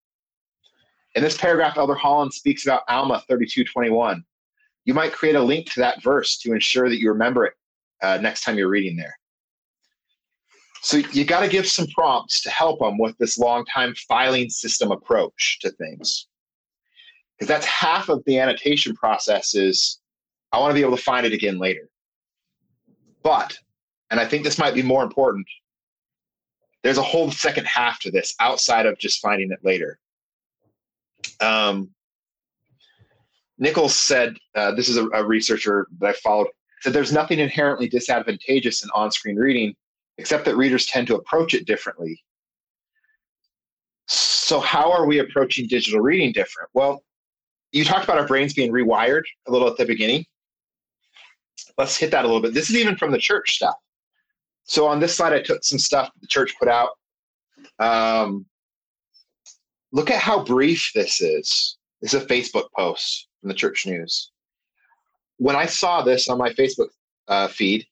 In 1.15 1.23
this 1.23 1.37
paragraph, 1.37 1.77
Elder 1.77 1.95
Holland 1.95 2.33
speaks 2.33 2.65
about 2.65 2.81
Alma 2.89 3.23
32:21. 3.29 4.23
You 4.83 4.93
might 4.93 5.13
create 5.13 5.35
a 5.35 5.41
link 5.41 5.71
to 5.71 5.79
that 5.79 6.03
verse 6.03 6.37
to 6.39 6.51
ensure 6.51 6.89
that 6.89 6.99
you 6.99 7.09
remember 7.09 7.45
it 7.45 7.53
uh, 8.01 8.17
next 8.17 8.43
time 8.43 8.57
you're 8.57 8.69
reading 8.69 8.97
there. 8.97 9.17
So 10.81 10.97
you 10.97 11.25
got 11.25 11.39
to 11.39 11.47
give 11.47 11.67
some 11.67 11.87
prompts 11.87 12.41
to 12.41 12.51
help 12.51 12.79
them 12.79 12.99
with 12.99 13.17
this 13.17 13.39
long 13.39 13.65
time 13.65 13.95
filing 14.07 14.49
system 14.49 14.91
approach 14.91 15.59
to 15.61 15.71
things. 15.71 16.27
Because 17.37 17.49
that's 17.49 17.65
half 17.65 18.09
of 18.09 18.23
the 18.25 18.39
annotation 18.39 18.95
process 18.95 19.55
is 19.55 19.99
I 20.51 20.59
want 20.59 20.71
to 20.71 20.75
be 20.75 20.81
able 20.81 20.95
to 20.95 21.03
find 21.03 21.25
it 21.25 21.33
again 21.33 21.57
later. 21.57 21.89
But, 23.23 23.57
and 24.09 24.19
I 24.19 24.25
think 24.25 24.43
this 24.43 24.57
might 24.57 24.73
be 24.73 24.83
more 24.83 25.03
important, 25.03 25.47
there's 26.83 26.97
a 26.99 27.03
whole 27.03 27.31
second 27.31 27.65
half 27.65 27.99
to 28.01 28.11
this 28.11 28.35
outside 28.39 28.85
of 28.85 28.97
just 28.99 29.19
finding 29.19 29.51
it 29.51 29.59
later. 29.63 29.97
Um, 31.41 31.89
Nichols 33.57 33.95
said, 33.95 34.37
uh, 34.53 34.71
this 34.75 34.89
is 34.89 34.97
a, 34.97 35.07
a 35.09 35.25
researcher 35.25 35.87
that 35.99 36.09
I 36.09 36.13
followed, 36.13 36.47
said 36.81 36.93
there's 36.93 37.11
nothing 37.11 37.39
inherently 37.39 37.89
disadvantageous 37.89 38.83
in 38.83 38.89
on 38.93 39.11
screen 39.11 39.35
reading, 39.35 39.75
except 40.17 40.45
that 40.45 40.55
readers 40.55 40.85
tend 40.85 41.07
to 41.07 41.15
approach 41.15 41.53
it 41.53 41.65
differently. 41.65 42.21
So, 44.07 44.59
how 44.59 44.91
are 44.91 45.07
we 45.07 45.19
approaching 45.19 45.67
digital 45.67 46.01
reading 46.01 46.31
different? 46.31 46.69
Well, 46.73 47.03
you 47.75 47.83
talked 47.83 48.05
about 48.05 48.17
our 48.17 48.25
brains 48.25 48.53
being 48.53 48.71
rewired 48.71 49.23
a 49.47 49.51
little 49.51 49.67
at 49.67 49.75
the 49.75 49.85
beginning. 49.85 50.25
Let's 51.77 51.97
hit 51.97 52.09
that 52.11 52.23
a 52.23 52.27
little 52.27 52.41
bit. 52.41 52.53
This 52.53 52.69
is 52.69 52.77
even 52.77 52.95
from 52.95 53.11
the 53.11 53.17
church 53.17 53.55
stuff. 53.55 53.75
So, 54.63 54.87
on 54.87 55.01
this 55.01 55.15
slide, 55.17 55.33
I 55.33 55.41
took 55.41 55.63
some 55.63 55.77
stuff 55.77 56.09
the 56.21 56.27
church 56.27 56.55
put 56.57 56.69
out. 56.69 56.91
Um, 57.79 58.45
look 59.91 60.09
at 60.09 60.21
how 60.21 60.43
brief 60.43 60.89
this 60.95 61.19
is. 61.19 61.77
This 62.01 62.13
is 62.13 62.23
a 62.23 62.25
Facebook 62.25 62.67
post 62.77 63.27
from 63.41 63.49
the 63.49 63.53
church 63.53 63.85
news. 63.85 64.31
When 65.37 65.57
I 65.57 65.65
saw 65.65 66.01
this 66.01 66.29
on 66.29 66.37
my 66.37 66.51
Facebook 66.51 66.89
uh, 67.27 67.49
feed, 67.49 67.85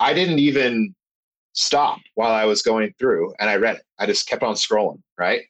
I 0.00 0.14
didn't 0.14 0.38
even 0.38 0.94
stop 1.52 2.00
while 2.14 2.32
I 2.32 2.46
was 2.46 2.62
going 2.62 2.94
through 2.98 3.34
and 3.38 3.50
I 3.50 3.56
read 3.56 3.76
it. 3.76 3.82
I 3.98 4.06
just 4.06 4.26
kept 4.26 4.42
on 4.42 4.54
scrolling, 4.54 5.02
right? 5.18 5.42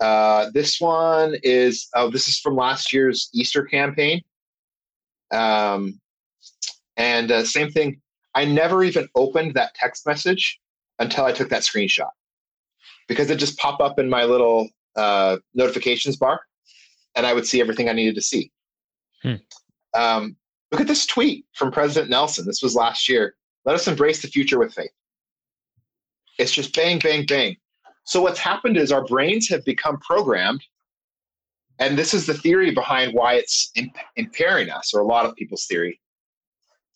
Uh, 0.00 0.50
this 0.52 0.80
one 0.80 1.36
is, 1.42 1.88
oh, 1.94 2.10
this 2.10 2.28
is 2.28 2.38
from 2.38 2.56
last 2.56 2.92
year's 2.92 3.30
Easter 3.32 3.64
campaign. 3.64 4.22
Um, 5.32 6.00
and 6.96 7.30
uh, 7.30 7.44
same 7.44 7.70
thing, 7.70 8.00
I 8.34 8.44
never 8.44 8.84
even 8.84 9.08
opened 9.14 9.54
that 9.54 9.74
text 9.74 10.06
message 10.06 10.60
until 10.98 11.24
I 11.24 11.32
took 11.32 11.48
that 11.48 11.62
screenshot 11.62 12.10
because 13.08 13.30
it 13.30 13.36
just 13.38 13.58
popped 13.58 13.80
up 13.80 13.98
in 13.98 14.08
my 14.08 14.24
little 14.24 14.68
uh, 14.96 15.38
notifications 15.54 16.16
bar 16.16 16.40
and 17.14 17.26
I 17.26 17.32
would 17.32 17.46
see 17.46 17.60
everything 17.60 17.88
I 17.88 17.92
needed 17.92 18.14
to 18.16 18.22
see. 18.22 18.50
Hmm. 19.22 19.34
Um, 19.94 20.36
look 20.70 20.80
at 20.80 20.86
this 20.86 21.06
tweet 21.06 21.46
from 21.54 21.70
President 21.70 22.10
Nelson. 22.10 22.46
This 22.46 22.62
was 22.62 22.74
last 22.74 23.08
year. 23.08 23.34
Let 23.64 23.74
us 23.74 23.88
embrace 23.88 24.22
the 24.22 24.28
future 24.28 24.58
with 24.58 24.74
faith. 24.74 24.90
It's 26.38 26.52
just 26.52 26.74
bang, 26.74 26.98
bang, 26.98 27.24
bang. 27.24 27.56
So 28.06 28.22
what's 28.22 28.38
happened 28.38 28.76
is 28.76 28.92
our 28.92 29.04
brains 29.04 29.48
have 29.48 29.64
become 29.64 29.98
programmed, 29.98 30.62
and 31.80 31.98
this 31.98 32.14
is 32.14 32.24
the 32.24 32.34
theory 32.34 32.70
behind 32.70 33.12
why 33.12 33.34
it's 33.34 33.70
imp- 33.74 33.96
impairing 34.14 34.70
us, 34.70 34.94
or 34.94 35.00
a 35.00 35.04
lot 35.04 35.26
of 35.26 35.34
people's 35.34 35.66
theory, 35.66 36.00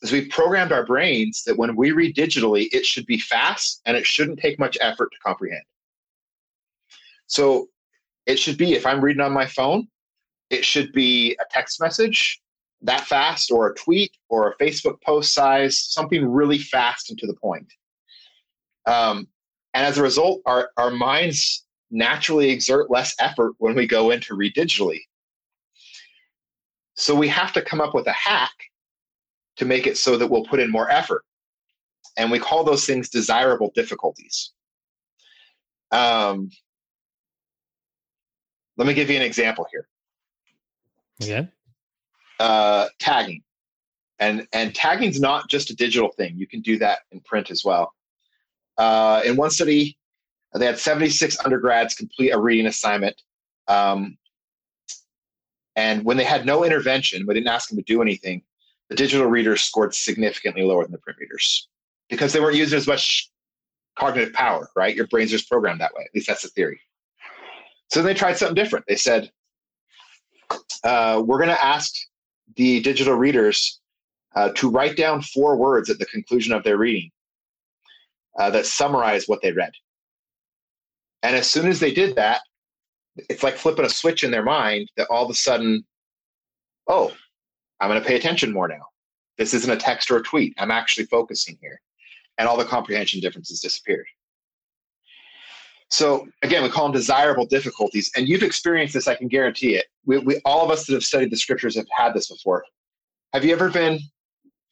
is 0.02 0.12
we've 0.12 0.30
programmed 0.30 0.70
our 0.70 0.86
brains 0.86 1.42
that 1.44 1.58
when 1.58 1.74
we 1.74 1.90
read 1.90 2.14
digitally, 2.14 2.68
it 2.72 2.86
should 2.86 3.06
be 3.06 3.18
fast 3.18 3.82
and 3.84 3.96
it 3.96 4.06
shouldn't 4.06 4.38
take 4.38 4.58
much 4.60 4.78
effort 4.80 5.10
to 5.12 5.18
comprehend. 5.18 5.64
So 7.26 7.68
it 8.26 8.38
should 8.38 8.56
be 8.56 8.74
if 8.74 8.86
I'm 8.86 9.00
reading 9.00 9.20
on 9.20 9.32
my 9.32 9.46
phone, 9.46 9.88
it 10.48 10.64
should 10.64 10.92
be 10.92 11.32
a 11.40 11.44
text 11.50 11.80
message 11.80 12.40
that 12.82 13.02
fast 13.02 13.50
or 13.50 13.68
a 13.68 13.74
tweet 13.74 14.12
or 14.28 14.50
a 14.50 14.56
Facebook 14.62 15.02
post 15.02 15.34
size, 15.34 15.78
something 15.78 16.24
really 16.24 16.58
fast 16.58 17.10
and 17.10 17.18
to 17.18 17.26
the 17.26 17.34
point. 17.34 17.66
Um, 18.86 19.26
and 19.74 19.86
as 19.86 19.98
a 19.98 20.02
result, 20.02 20.40
our, 20.46 20.70
our 20.76 20.90
minds 20.90 21.64
naturally 21.90 22.50
exert 22.50 22.90
less 22.90 23.14
effort 23.20 23.54
when 23.58 23.74
we 23.74 23.86
go 23.86 24.10
in 24.10 24.20
to 24.20 24.34
read 24.34 24.54
digitally. 24.54 25.00
So 26.94 27.14
we 27.14 27.28
have 27.28 27.52
to 27.54 27.62
come 27.62 27.80
up 27.80 27.94
with 27.94 28.06
a 28.06 28.12
hack 28.12 28.52
to 29.56 29.64
make 29.64 29.86
it 29.86 29.96
so 29.96 30.16
that 30.16 30.28
we'll 30.28 30.44
put 30.44 30.60
in 30.60 30.70
more 30.70 30.90
effort. 30.90 31.24
And 32.16 32.30
we 32.30 32.38
call 32.38 32.64
those 32.64 32.84
things 32.84 33.08
desirable 33.08 33.72
difficulties. 33.74 34.52
Um, 35.92 36.50
let 38.76 38.86
me 38.86 38.94
give 38.94 39.10
you 39.10 39.16
an 39.16 39.22
example 39.22 39.66
here. 39.70 39.86
Yeah. 41.18 41.46
Uh, 42.38 42.88
tagging, 42.98 43.42
and 44.18 44.46
and 44.54 44.74
tagging's 44.74 45.20
not 45.20 45.50
just 45.50 45.68
a 45.68 45.76
digital 45.76 46.10
thing. 46.12 46.38
You 46.38 46.46
can 46.46 46.62
do 46.62 46.78
that 46.78 47.00
in 47.12 47.20
print 47.20 47.50
as 47.50 47.62
well. 47.64 47.92
Uh, 48.80 49.20
in 49.26 49.36
one 49.36 49.50
study, 49.50 49.94
they 50.54 50.64
had 50.64 50.78
76 50.78 51.36
undergrads 51.44 51.94
complete 51.94 52.30
a 52.30 52.40
reading 52.40 52.64
assignment. 52.64 53.14
Um, 53.68 54.16
and 55.76 56.02
when 56.02 56.16
they 56.16 56.24
had 56.24 56.46
no 56.46 56.64
intervention, 56.64 57.26
we 57.26 57.34
didn't 57.34 57.48
ask 57.48 57.68
them 57.68 57.76
to 57.76 57.84
do 57.84 58.00
anything, 58.00 58.42
the 58.88 58.96
digital 58.96 59.26
readers 59.26 59.60
scored 59.60 59.94
significantly 59.94 60.62
lower 60.62 60.82
than 60.82 60.92
the 60.92 60.98
print 60.98 61.18
readers 61.18 61.68
because 62.08 62.32
they 62.32 62.40
weren't 62.40 62.56
using 62.56 62.78
as 62.78 62.86
much 62.86 63.30
cognitive 63.98 64.32
power, 64.32 64.70
right? 64.74 64.96
Your 64.96 65.06
brain's 65.08 65.30
just 65.30 65.46
programmed 65.46 65.82
that 65.82 65.92
way. 65.94 66.04
At 66.04 66.14
least 66.14 66.28
that's 66.28 66.42
the 66.42 66.48
theory. 66.48 66.80
So 67.90 68.00
they 68.02 68.14
tried 68.14 68.38
something 68.38 68.54
different. 68.54 68.86
They 68.88 68.96
said, 68.96 69.30
uh, 70.84 71.22
we're 71.22 71.36
going 71.36 71.50
to 71.50 71.64
ask 71.64 71.92
the 72.56 72.80
digital 72.80 73.14
readers 73.14 73.78
uh, 74.34 74.52
to 74.54 74.70
write 74.70 74.96
down 74.96 75.20
four 75.20 75.56
words 75.56 75.90
at 75.90 75.98
the 75.98 76.06
conclusion 76.06 76.54
of 76.54 76.64
their 76.64 76.78
reading 76.78 77.10
uh, 78.38 78.50
that 78.50 78.66
summarize 78.66 79.26
what 79.26 79.42
they 79.42 79.52
read. 79.52 79.72
And 81.22 81.36
as 81.36 81.50
soon 81.50 81.68
as 81.68 81.80
they 81.80 81.92
did 81.92 82.16
that, 82.16 82.40
it's 83.28 83.42
like 83.42 83.56
flipping 83.56 83.84
a 83.84 83.90
switch 83.90 84.24
in 84.24 84.30
their 84.30 84.42
mind 84.42 84.88
that 84.96 85.08
all 85.10 85.24
of 85.24 85.30
a 85.30 85.34
sudden, 85.34 85.84
oh, 86.86 87.12
I'm 87.80 87.88
going 87.88 88.00
to 88.00 88.06
pay 88.06 88.16
attention 88.16 88.52
more 88.52 88.68
now. 88.68 88.86
This 89.36 89.54
isn't 89.54 89.70
a 89.70 89.76
text 89.76 90.10
or 90.10 90.18
a 90.18 90.22
tweet. 90.22 90.54
I'm 90.58 90.70
actually 90.70 91.06
focusing 91.06 91.58
here. 91.60 91.80
And 92.38 92.48
all 92.48 92.56
the 92.56 92.64
comprehension 92.64 93.20
differences 93.20 93.60
disappeared. 93.60 94.06
So 95.90 96.28
again, 96.42 96.62
we 96.62 96.68
call 96.68 96.84
them 96.84 96.92
desirable 96.92 97.46
difficulties, 97.46 98.10
and 98.16 98.28
you've 98.28 98.44
experienced 98.44 98.94
this. 98.94 99.08
I 99.08 99.16
can 99.16 99.26
guarantee 99.26 99.74
it. 99.74 99.86
We, 100.06 100.18
we 100.18 100.40
all 100.44 100.64
of 100.64 100.70
us 100.70 100.86
that 100.86 100.94
have 100.94 101.02
studied 101.02 101.32
the 101.32 101.36
scriptures 101.36 101.76
have 101.76 101.86
had 101.94 102.14
this 102.14 102.28
before. 102.28 102.64
Have 103.32 103.44
you 103.44 103.52
ever 103.52 103.70
been 103.70 103.98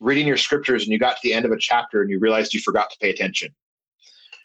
reading 0.00 0.26
your 0.26 0.36
scriptures 0.36 0.84
and 0.84 0.92
you 0.92 0.98
got 0.98 1.16
to 1.16 1.20
the 1.22 1.32
end 1.32 1.44
of 1.44 1.52
a 1.52 1.58
chapter 1.58 2.02
and 2.02 2.10
you 2.10 2.18
realized 2.18 2.54
you 2.54 2.60
forgot 2.60 2.90
to 2.90 2.96
pay 3.00 3.10
attention? 3.10 3.54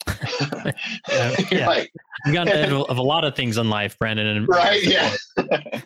yeah, 0.07 0.71
yeah. 1.51 1.67
like, 1.67 1.91
you 2.25 2.33
got 2.33 2.47
of 2.89 2.97
a 2.97 3.01
lot 3.01 3.23
of 3.23 3.35
things 3.35 3.57
in 3.57 3.69
life, 3.69 3.97
Brandon. 3.97 4.27
And 4.27 4.47
right? 4.47 4.83
Yeah. 4.83 5.15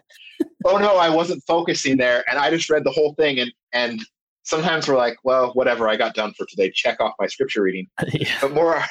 oh 0.66 0.78
no, 0.78 0.98
I 0.98 1.10
wasn't 1.10 1.44
focusing 1.48 1.98
there, 1.98 2.24
and 2.30 2.40
I 2.40 2.50
just 2.50 2.70
read 2.70 2.84
the 2.84 2.92
whole 2.92 3.14
thing, 3.16 3.40
and 3.40 3.52
and 3.74 4.02
sometimes 4.44 4.88
we're 4.88 4.98
like, 4.98 5.18
well, 5.24 5.52
whatever, 5.54 5.88
I 5.90 5.98
got 5.98 6.16
done 6.16 6.34
for 6.38 6.46
today. 6.48 6.72
Check 6.74 7.00
off 7.00 7.14
my 7.20 7.28
scripture 7.28 7.62
reading. 7.62 7.88
yeah. 8.14 8.38
But 8.42 8.54
more, 8.54 8.82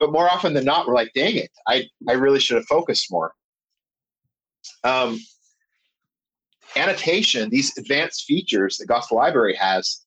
but 0.00 0.12
more 0.12 0.28
often 0.28 0.54
than 0.54 0.64
not, 0.64 0.86
we're 0.86 0.94
like, 0.94 1.12
dang 1.14 1.36
it, 1.36 1.50
I 1.66 1.84
I 2.08 2.12
really 2.12 2.40
should 2.40 2.56
have 2.56 2.66
focused 2.66 3.10
more. 3.10 3.32
Um, 4.82 5.18
annotation, 6.76 7.50
these 7.50 7.76
advanced 7.78 8.24
features 8.24 8.78
that 8.78 8.86
Gospel 8.86 9.18
Library 9.18 9.54
has, 9.54 10.04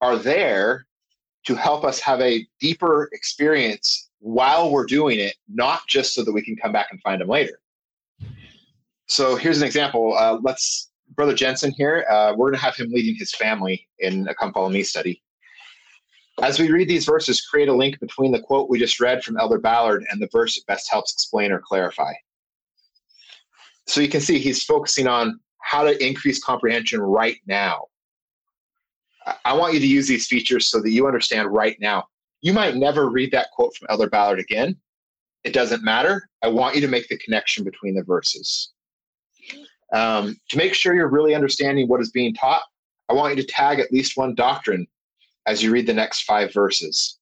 are 0.00 0.16
there 0.16 0.86
to 1.46 1.54
help 1.54 1.84
us 1.84 2.00
have 2.00 2.20
a 2.20 2.46
deeper 2.60 3.08
experience 3.12 4.10
while 4.20 4.70
we're 4.70 4.86
doing 4.86 5.18
it, 5.18 5.34
not 5.48 5.86
just 5.88 6.14
so 6.14 6.24
that 6.24 6.32
we 6.32 6.42
can 6.42 6.56
come 6.56 6.72
back 6.72 6.88
and 6.90 7.00
find 7.02 7.20
them 7.20 7.28
later. 7.28 7.60
So 9.06 9.36
here's 9.36 9.58
an 9.58 9.66
example. 9.66 10.14
Uh, 10.16 10.38
let's, 10.42 10.90
Brother 11.14 11.34
Jensen 11.34 11.72
here, 11.72 12.04
uh, 12.10 12.34
we're 12.36 12.50
going 12.50 12.58
to 12.58 12.64
have 12.64 12.76
him 12.76 12.90
leading 12.90 13.14
his 13.16 13.32
family 13.34 13.88
in 13.98 14.28
a 14.28 14.34
Come 14.34 14.52
Follow 14.52 14.68
Me 14.68 14.82
study. 14.82 15.22
As 16.42 16.58
we 16.58 16.70
read 16.70 16.88
these 16.88 17.04
verses, 17.04 17.40
create 17.40 17.68
a 17.68 17.74
link 17.74 17.98
between 17.98 18.30
the 18.30 18.40
quote 18.40 18.68
we 18.68 18.78
just 18.78 19.00
read 19.00 19.24
from 19.24 19.38
Elder 19.38 19.58
Ballard 19.58 20.04
and 20.10 20.20
the 20.20 20.28
verse 20.30 20.54
that 20.54 20.66
best 20.66 20.90
helps 20.90 21.12
explain 21.12 21.50
or 21.50 21.60
clarify. 21.60 22.12
So 23.86 24.00
you 24.00 24.08
can 24.08 24.20
see 24.20 24.38
he's 24.38 24.62
focusing 24.62 25.08
on 25.08 25.40
how 25.62 25.82
to 25.82 26.04
increase 26.04 26.42
comprehension 26.42 27.00
right 27.00 27.38
now. 27.46 27.86
I 29.44 29.52
want 29.54 29.74
you 29.74 29.80
to 29.80 29.86
use 29.86 30.06
these 30.06 30.26
features 30.26 30.70
so 30.70 30.80
that 30.80 30.90
you 30.90 31.06
understand 31.06 31.52
right 31.52 31.76
now. 31.80 32.04
You 32.40 32.52
might 32.52 32.76
never 32.76 33.08
read 33.08 33.32
that 33.32 33.48
quote 33.52 33.74
from 33.76 33.88
Elder 33.90 34.08
Ballard 34.08 34.38
again. 34.38 34.76
It 35.44 35.52
doesn't 35.52 35.82
matter. 35.82 36.28
I 36.42 36.48
want 36.48 36.74
you 36.74 36.80
to 36.82 36.88
make 36.88 37.08
the 37.08 37.18
connection 37.18 37.64
between 37.64 37.94
the 37.94 38.04
verses. 38.04 38.72
Um, 39.92 40.36
to 40.50 40.56
make 40.56 40.74
sure 40.74 40.94
you're 40.94 41.08
really 41.08 41.34
understanding 41.34 41.88
what 41.88 42.00
is 42.00 42.10
being 42.10 42.34
taught, 42.34 42.62
I 43.08 43.14
want 43.14 43.36
you 43.36 43.42
to 43.42 43.48
tag 43.48 43.80
at 43.80 43.90
least 43.92 44.16
one 44.16 44.34
doctrine 44.34 44.86
as 45.46 45.62
you 45.62 45.72
read 45.72 45.86
the 45.86 45.94
next 45.94 46.22
five 46.22 46.52
verses. 46.52 47.18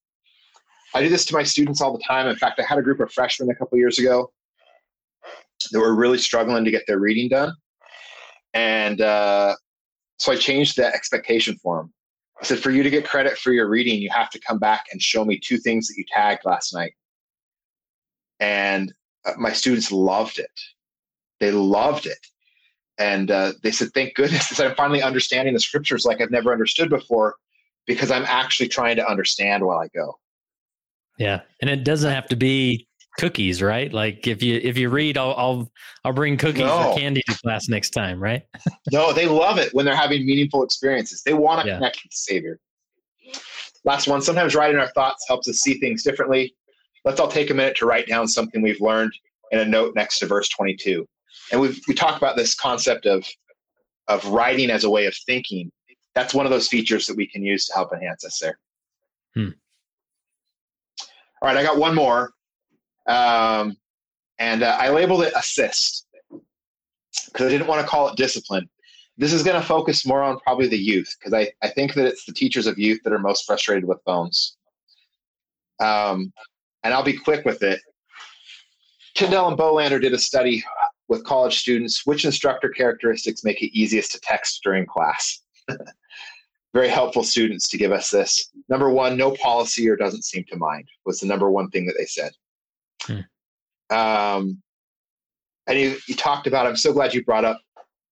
I 0.94 1.02
do 1.02 1.08
this 1.08 1.24
to 1.26 1.34
my 1.34 1.42
students 1.42 1.80
all 1.80 1.96
the 1.96 2.02
time. 2.02 2.26
In 2.26 2.36
fact, 2.36 2.58
I 2.58 2.64
had 2.64 2.78
a 2.78 2.82
group 2.82 3.00
of 3.00 3.12
freshmen 3.12 3.50
a 3.50 3.54
couple 3.54 3.78
years 3.78 3.98
ago 3.98 4.32
that 5.70 5.78
were 5.78 5.94
really 5.94 6.18
struggling 6.18 6.64
to 6.64 6.70
get 6.70 6.82
their 6.86 6.98
reading 6.98 7.28
done. 7.28 7.52
And 8.54 9.00
uh, 9.00 9.54
so 10.18 10.32
I 10.32 10.36
changed 10.36 10.76
the 10.76 10.86
expectation 10.86 11.56
for 11.62 11.78
them. 11.78 11.92
I 12.40 12.44
said, 12.44 12.58
for 12.58 12.70
you 12.70 12.82
to 12.82 12.90
get 12.90 13.08
credit 13.08 13.38
for 13.38 13.52
your 13.52 13.68
reading, 13.68 14.00
you 14.00 14.10
have 14.10 14.30
to 14.30 14.40
come 14.40 14.58
back 14.58 14.86
and 14.92 15.00
show 15.00 15.24
me 15.24 15.38
two 15.38 15.56
things 15.58 15.88
that 15.88 15.94
you 15.96 16.04
tagged 16.12 16.44
last 16.44 16.74
night. 16.74 16.92
And 18.40 18.92
uh, 19.24 19.32
my 19.38 19.52
students 19.52 19.90
loved 19.90 20.38
it. 20.38 20.50
They 21.40 21.50
loved 21.50 22.06
it. 22.06 22.18
And 22.98 23.30
uh, 23.30 23.52
they 23.62 23.70
said, 23.70 23.88
thank 23.94 24.14
goodness 24.14 24.58
I'm 24.60 24.74
finally 24.74 25.02
understanding 25.02 25.54
the 25.54 25.60
scriptures 25.60 26.04
like 26.04 26.20
I've 26.20 26.30
never 26.30 26.52
understood 26.52 26.90
before 26.90 27.36
because 27.86 28.10
I'm 28.10 28.24
actually 28.26 28.68
trying 28.68 28.96
to 28.96 29.08
understand 29.08 29.64
while 29.64 29.78
I 29.78 29.88
go. 29.94 30.18
Yeah. 31.18 31.40
And 31.60 31.70
it 31.70 31.84
doesn't 31.84 32.12
have 32.12 32.26
to 32.28 32.36
be 32.36 32.85
cookies, 33.18 33.62
right? 33.62 33.92
Like 33.92 34.26
if 34.26 34.42
you 34.42 34.60
if 34.62 34.76
you 34.76 34.88
read, 34.90 35.18
I'll 35.18 35.34
I'll, 35.36 35.72
I'll 36.04 36.12
bring 36.12 36.36
cookies 36.36 36.62
no. 36.62 36.90
or 36.90 36.96
candy 36.96 37.22
to 37.28 37.38
class 37.38 37.68
next 37.68 37.90
time, 37.90 38.20
right? 38.20 38.42
no, 38.92 39.12
they 39.12 39.26
love 39.26 39.58
it 39.58 39.72
when 39.74 39.84
they're 39.84 39.96
having 39.96 40.26
meaningful 40.26 40.62
experiences. 40.62 41.22
They 41.22 41.34
want 41.34 41.62
to 41.62 41.68
yeah. 41.68 41.74
connect 41.74 41.96
with 42.02 42.12
the 42.12 42.16
Savior. 42.16 42.58
Last 43.84 44.08
one. 44.08 44.20
Sometimes 44.22 44.54
writing 44.54 44.78
our 44.78 44.88
thoughts 44.88 45.24
helps 45.28 45.48
us 45.48 45.58
see 45.58 45.74
things 45.74 46.02
differently. 46.02 46.54
Let's 47.04 47.20
all 47.20 47.28
take 47.28 47.50
a 47.50 47.54
minute 47.54 47.76
to 47.76 47.86
write 47.86 48.08
down 48.08 48.26
something 48.26 48.62
we've 48.62 48.80
learned 48.80 49.12
in 49.52 49.60
a 49.60 49.64
note 49.64 49.94
next 49.94 50.18
to 50.18 50.26
verse 50.26 50.48
22. 50.48 51.06
And 51.52 51.60
we 51.60 51.80
we 51.86 51.94
talk 51.94 52.16
about 52.16 52.36
this 52.36 52.54
concept 52.54 53.06
of 53.06 53.24
of 54.08 54.24
writing 54.26 54.70
as 54.70 54.84
a 54.84 54.90
way 54.90 55.06
of 55.06 55.14
thinking. 55.26 55.70
That's 56.14 56.34
one 56.34 56.46
of 56.46 56.50
those 56.50 56.68
features 56.68 57.06
that 57.06 57.16
we 57.16 57.26
can 57.26 57.44
use 57.44 57.66
to 57.66 57.74
help 57.74 57.92
enhance 57.92 58.24
us 58.24 58.38
there. 58.38 58.58
Hmm. 59.34 59.50
All 61.42 61.48
right, 61.48 61.56
I 61.56 61.62
got 61.62 61.76
one 61.76 61.94
more. 61.94 62.32
Um, 63.06 63.76
and 64.38 64.62
uh, 64.62 64.76
I 64.78 64.90
labeled 64.90 65.22
it 65.22 65.32
assist 65.36 66.06
because 67.26 67.46
I 67.46 67.50
didn't 67.50 67.66
want 67.66 67.80
to 67.80 67.86
call 67.86 68.08
it 68.08 68.16
discipline. 68.16 68.68
This 69.18 69.32
is 69.32 69.42
going 69.42 69.58
to 69.60 69.66
focus 69.66 70.06
more 70.06 70.22
on 70.22 70.38
probably 70.40 70.68
the 70.68 70.78
youth 70.78 71.14
because 71.18 71.32
I, 71.32 71.50
I 71.62 71.68
think 71.68 71.94
that 71.94 72.06
it's 72.06 72.26
the 72.26 72.32
teachers 72.32 72.66
of 72.66 72.78
youth 72.78 73.00
that 73.04 73.12
are 73.12 73.18
most 73.18 73.46
frustrated 73.46 73.86
with 73.86 73.98
phones. 74.04 74.56
Um, 75.80 76.32
and 76.84 76.92
I'll 76.92 77.02
be 77.02 77.16
quick 77.16 77.44
with 77.44 77.62
it. 77.62 77.80
Tindell 79.14 79.48
and 79.48 79.58
Bohlander 79.58 80.00
did 80.00 80.12
a 80.12 80.18
study 80.18 80.62
with 81.08 81.24
college 81.24 81.58
students. 81.58 82.04
Which 82.04 82.24
instructor 82.24 82.68
characteristics 82.68 83.44
make 83.44 83.62
it 83.62 83.76
easiest 83.76 84.12
to 84.12 84.20
text 84.20 84.60
during 84.62 84.84
class? 84.84 85.42
Very 86.74 86.88
helpful 86.88 87.24
students 87.24 87.68
to 87.70 87.78
give 87.78 87.92
us 87.92 88.10
this. 88.10 88.50
Number 88.68 88.90
one, 88.90 89.16
no 89.16 89.32
policy 89.32 89.88
or 89.88 89.96
doesn't 89.96 90.24
seem 90.24 90.44
to 90.50 90.56
mind 90.56 90.86
was 91.06 91.20
the 91.20 91.26
number 91.26 91.50
one 91.50 91.70
thing 91.70 91.86
that 91.86 91.94
they 91.98 92.04
said. 92.04 92.32
Hmm. 93.06 93.96
Um, 93.96 94.62
and 95.66 95.78
you, 95.78 95.96
you 96.06 96.14
talked 96.14 96.46
about, 96.46 96.66
I'm 96.66 96.76
so 96.76 96.92
glad 96.92 97.14
you 97.14 97.24
brought 97.24 97.44
up 97.44 97.60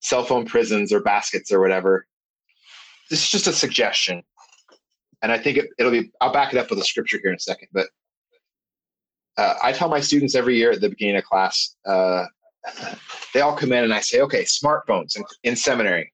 cell 0.01 0.25
phone 0.25 0.45
prisons 0.45 0.93
or 0.93 1.01
baskets 1.01 1.53
or 1.53 1.61
whatever. 1.61 2.07
This 3.11 3.23
is 3.23 3.31
just 3.31 3.47
a 3.47 3.53
suggestion. 3.53 4.23
And 5.23 5.33
I 5.33 5.39
think 5.39 5.59
it, 5.59 5.71
will 5.79 5.91
be, 5.91 6.11
I'll 6.21 6.33
back 6.33 6.53
it 6.53 6.59
up 6.59 6.71
with 6.71 6.79
a 6.79 6.85
scripture 6.85 7.19
here 7.23 7.31
in 7.31 7.37
a 7.37 7.41
second. 7.41 7.69
But 7.73 7.89
uh, 9.37 9.55
I 9.63 9.73
tell 9.73 9.89
my 9.89 10.01
students 10.01 10.35
every 10.35 10.57
year 10.57 10.73
at 10.73 10.81
the 10.81 10.91
beginning 10.91 11.17
of 11.17 11.25
class, 11.25 11.77
uh, 11.87 12.25
they 13.35 13.41
all 13.41 13.57
come 13.57 13.73
in 13.73 13.85
and 13.85 13.95
I 13.95 14.01
say, 14.01 14.21
okay, 14.23 14.45
smartphones 14.45 15.17
in, 15.17 15.25
in 15.43 15.57
seminary. 15.57 16.13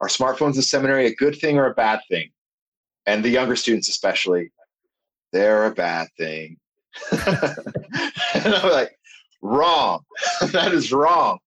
Are 0.00 0.08
smartphones 0.08 0.56
in 0.56 0.62
seminary 0.62 1.06
a 1.06 1.14
good 1.14 1.36
thing 1.36 1.58
or 1.58 1.66
a 1.66 1.74
bad 1.74 2.00
thing? 2.08 2.30
And 3.06 3.24
the 3.24 3.30
younger 3.30 3.56
students, 3.56 3.88
especially, 3.88 4.52
they're 5.32 5.66
a 5.66 5.74
bad 5.74 6.08
thing. 6.16 6.58
and 7.12 8.54
I'm 8.54 8.70
like, 8.70 8.98
wrong. 9.42 10.00
that 10.52 10.72
is 10.72 10.92
wrong. 10.92 11.38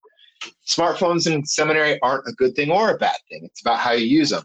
Smartphones 0.68 1.32
in 1.32 1.46
seminary 1.46 2.00
aren't 2.02 2.28
a 2.28 2.34
good 2.34 2.56
thing 2.56 2.72
or 2.72 2.92
a 2.92 2.98
bad 2.98 3.18
thing. 3.30 3.42
It's 3.44 3.62
about 3.62 3.80
how 3.80 3.92
you 3.92 4.06
use 4.06 4.30
them. 4.30 4.44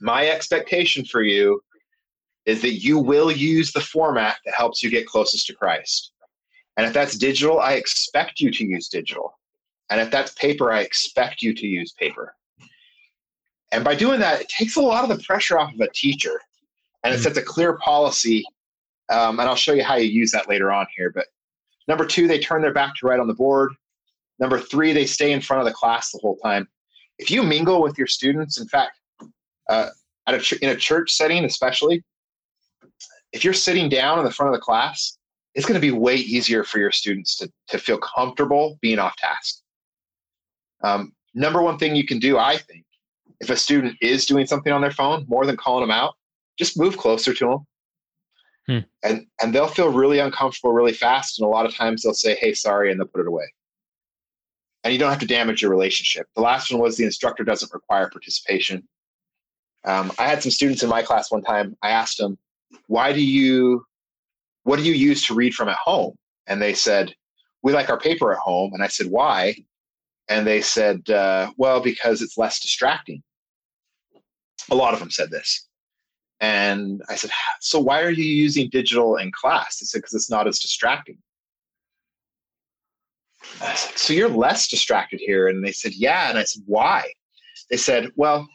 My 0.00 0.28
expectation 0.28 1.04
for 1.04 1.22
you 1.22 1.60
is 2.46 2.62
that 2.62 2.82
you 2.82 2.98
will 2.98 3.30
use 3.30 3.72
the 3.72 3.80
format 3.80 4.36
that 4.44 4.54
helps 4.54 4.82
you 4.82 4.90
get 4.90 5.06
closest 5.06 5.46
to 5.46 5.54
Christ. 5.54 6.12
And 6.76 6.86
if 6.86 6.92
that's 6.92 7.16
digital, 7.16 7.60
I 7.60 7.74
expect 7.74 8.40
you 8.40 8.50
to 8.50 8.64
use 8.64 8.88
digital. 8.88 9.38
And 9.90 10.00
if 10.00 10.10
that's 10.10 10.32
paper, 10.34 10.72
I 10.72 10.80
expect 10.80 11.42
you 11.42 11.54
to 11.54 11.66
use 11.66 11.92
paper. 11.92 12.34
And 13.72 13.84
by 13.84 13.94
doing 13.94 14.20
that, 14.20 14.40
it 14.40 14.48
takes 14.48 14.76
a 14.76 14.80
lot 14.80 15.08
of 15.08 15.16
the 15.16 15.22
pressure 15.24 15.58
off 15.58 15.74
of 15.74 15.80
a 15.80 15.88
teacher 15.92 16.40
and 17.04 17.12
it 17.12 17.16
mm-hmm. 17.16 17.24
sets 17.24 17.38
a 17.38 17.42
clear 17.42 17.78
policy 17.78 18.44
um, 19.10 19.40
and 19.40 19.48
I'll 19.48 19.56
show 19.56 19.72
you 19.72 19.84
how 19.84 19.96
you 19.96 20.08
use 20.08 20.30
that 20.32 20.48
later 20.48 20.72
on 20.72 20.86
here. 20.96 21.10
But 21.10 21.26
number 21.88 22.06
two, 22.06 22.28
they 22.28 22.38
turn 22.38 22.62
their 22.62 22.72
back 22.72 22.94
to 22.96 23.06
right 23.06 23.20
on 23.20 23.26
the 23.26 23.34
board. 23.34 23.72
Number 24.38 24.58
three, 24.58 24.92
they 24.92 25.06
stay 25.06 25.32
in 25.32 25.40
front 25.40 25.60
of 25.60 25.66
the 25.66 25.74
class 25.74 26.10
the 26.10 26.18
whole 26.18 26.36
time. 26.38 26.68
If 27.18 27.30
you 27.30 27.42
mingle 27.42 27.82
with 27.82 27.98
your 27.98 28.06
students, 28.06 28.60
in 28.60 28.66
fact, 28.68 28.98
uh, 29.68 29.90
at 30.26 30.34
a 30.34 30.38
ch- 30.38 30.54
in 30.54 30.70
a 30.70 30.76
church 30.76 31.12
setting, 31.12 31.44
especially, 31.44 32.02
if 33.32 33.44
you're 33.44 33.52
sitting 33.52 33.88
down 33.88 34.18
in 34.18 34.24
the 34.24 34.30
front 34.30 34.52
of 34.52 34.58
the 34.58 34.64
class, 34.64 35.18
it's 35.54 35.66
going 35.66 35.74
to 35.74 35.80
be 35.80 35.90
way 35.90 36.16
easier 36.16 36.64
for 36.64 36.78
your 36.78 36.90
students 36.90 37.36
to, 37.36 37.52
to 37.68 37.78
feel 37.78 37.98
comfortable 37.98 38.78
being 38.80 38.98
off 38.98 39.14
task. 39.16 39.60
Um, 40.82 41.12
number 41.34 41.62
one 41.62 41.78
thing 41.78 41.94
you 41.94 42.06
can 42.06 42.18
do, 42.18 42.38
I 42.38 42.56
think, 42.56 42.84
if 43.40 43.50
a 43.50 43.56
student 43.56 43.96
is 44.00 44.26
doing 44.26 44.46
something 44.46 44.72
on 44.72 44.80
their 44.80 44.90
phone, 44.90 45.24
more 45.28 45.44
than 45.46 45.56
calling 45.56 45.82
them 45.82 45.90
out, 45.90 46.14
just 46.58 46.78
move 46.78 46.96
closer 46.96 47.34
to 47.34 47.46
them 47.46 47.66
Hmm. 48.68 48.78
And 49.02 49.26
and 49.40 49.54
they'll 49.54 49.68
feel 49.68 49.88
really 49.88 50.20
uncomfortable 50.20 50.72
really 50.72 50.92
fast. 50.92 51.38
And 51.38 51.46
a 51.46 51.48
lot 51.48 51.66
of 51.66 51.74
times 51.74 52.02
they'll 52.02 52.14
say, 52.14 52.36
hey, 52.36 52.54
sorry, 52.54 52.90
and 52.90 53.00
they'll 53.00 53.08
put 53.08 53.20
it 53.20 53.26
away. 53.26 53.52
And 54.84 54.92
you 54.92 54.98
don't 54.98 55.10
have 55.10 55.20
to 55.20 55.26
damage 55.26 55.62
your 55.62 55.70
relationship. 55.70 56.26
The 56.34 56.42
last 56.42 56.70
one 56.72 56.80
was 56.80 56.96
the 56.96 57.04
instructor 57.04 57.44
doesn't 57.44 57.72
require 57.72 58.08
participation. 58.10 58.86
Um, 59.84 60.12
I 60.18 60.26
had 60.26 60.42
some 60.42 60.50
students 60.50 60.82
in 60.82 60.88
my 60.88 61.02
class 61.02 61.30
one 61.30 61.42
time. 61.42 61.76
I 61.82 61.90
asked 61.90 62.18
them, 62.18 62.38
why 62.86 63.12
do 63.12 63.22
you, 63.22 63.84
what 64.64 64.76
do 64.76 64.84
you 64.84 64.92
use 64.92 65.26
to 65.26 65.34
read 65.34 65.54
from 65.54 65.68
at 65.68 65.76
home? 65.76 66.16
And 66.46 66.60
they 66.60 66.74
said, 66.74 67.14
we 67.62 67.72
like 67.72 67.90
our 67.90 67.98
paper 67.98 68.32
at 68.32 68.38
home. 68.38 68.74
And 68.74 68.82
I 68.82 68.88
said, 68.88 69.06
why? 69.06 69.56
And 70.28 70.46
they 70.46 70.60
said, 70.60 71.08
uh, 71.10 71.52
well, 71.56 71.80
because 71.80 72.22
it's 72.22 72.38
less 72.38 72.60
distracting. 72.60 73.22
A 74.70 74.74
lot 74.74 74.94
of 74.94 75.00
them 75.00 75.10
said 75.10 75.30
this. 75.30 75.68
And 76.42 77.02
I 77.08 77.14
said, 77.14 77.30
So 77.60 77.78
why 77.78 78.02
are 78.02 78.10
you 78.10 78.24
using 78.24 78.68
digital 78.68 79.16
in 79.16 79.30
class? 79.30 79.78
They 79.78 79.84
said, 79.84 79.98
Because 79.98 80.14
it's 80.14 80.30
not 80.30 80.48
as 80.48 80.58
distracting. 80.58 81.16
I 83.62 83.74
said, 83.74 83.96
So 83.96 84.12
you're 84.12 84.28
less 84.28 84.66
distracted 84.66 85.20
here? 85.20 85.46
And 85.46 85.64
they 85.64 85.70
said, 85.70 85.92
Yeah. 85.94 86.28
And 86.28 86.36
I 86.36 86.42
said, 86.42 86.64
Why? 86.66 87.12
They 87.70 87.76
said, 87.76 88.10
Well, 88.16 88.48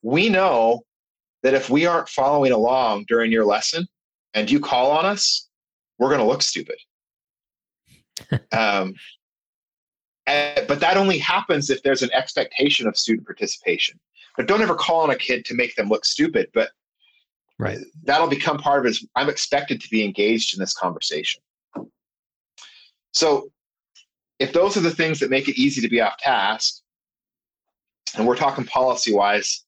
we 0.00 0.30
know 0.30 0.80
that 1.42 1.52
if 1.52 1.68
we 1.68 1.84
aren't 1.84 2.08
following 2.08 2.52
along 2.52 3.04
during 3.06 3.30
your 3.30 3.44
lesson 3.44 3.86
and 4.32 4.50
you 4.50 4.58
call 4.58 4.90
on 4.90 5.04
us, 5.04 5.48
we're 5.98 6.08
going 6.08 6.20
to 6.20 6.26
look 6.26 6.40
stupid. 6.40 6.78
um, 8.52 8.94
and, 10.26 10.66
but 10.66 10.80
that 10.80 10.96
only 10.96 11.18
happens 11.18 11.68
if 11.68 11.82
there's 11.82 12.02
an 12.02 12.12
expectation 12.14 12.88
of 12.88 12.96
student 12.96 13.26
participation. 13.26 14.00
But 14.38 14.46
don't 14.46 14.62
ever 14.62 14.74
call 14.74 15.02
on 15.02 15.10
a 15.10 15.16
kid 15.16 15.44
to 15.44 15.54
make 15.54 15.74
them 15.76 15.90
look 15.90 16.06
stupid. 16.06 16.48
But 16.54 16.70
right. 17.58 17.78
that'll 18.04 18.28
become 18.28 18.58
part 18.58 18.80
of 18.80 18.86
his. 18.86 19.06
I'm 19.16 19.28
expected 19.28 19.80
to 19.80 19.90
be 19.90 20.04
engaged 20.04 20.54
in 20.54 20.60
this 20.60 20.74
conversation. 20.74 21.42
So, 23.12 23.50
if 24.38 24.52
those 24.52 24.76
are 24.76 24.80
the 24.80 24.90
things 24.90 25.20
that 25.20 25.30
make 25.30 25.48
it 25.48 25.58
easy 25.58 25.80
to 25.80 25.88
be 25.88 26.00
off 26.00 26.18
task, 26.18 26.80
and 28.16 28.26
we're 28.26 28.36
talking 28.36 28.64
policy 28.64 29.12
wise, 29.12 29.64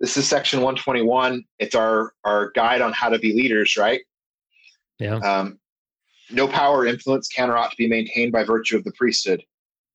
this 0.00 0.16
is 0.16 0.28
section 0.28 0.60
121. 0.60 1.44
It's 1.58 1.74
our 1.74 2.12
our 2.24 2.50
guide 2.52 2.80
on 2.80 2.92
how 2.92 3.08
to 3.08 3.18
be 3.18 3.32
leaders, 3.34 3.76
right? 3.76 4.00
Yeah. 4.98 5.16
Um, 5.16 5.58
no 6.30 6.46
power 6.46 6.78
or 6.78 6.86
influence 6.86 7.28
can 7.28 7.50
or 7.50 7.56
ought 7.56 7.70
to 7.70 7.76
be 7.76 7.88
maintained 7.88 8.32
by 8.32 8.44
virtue 8.44 8.76
of 8.76 8.84
the 8.84 8.92
priesthood, 8.92 9.42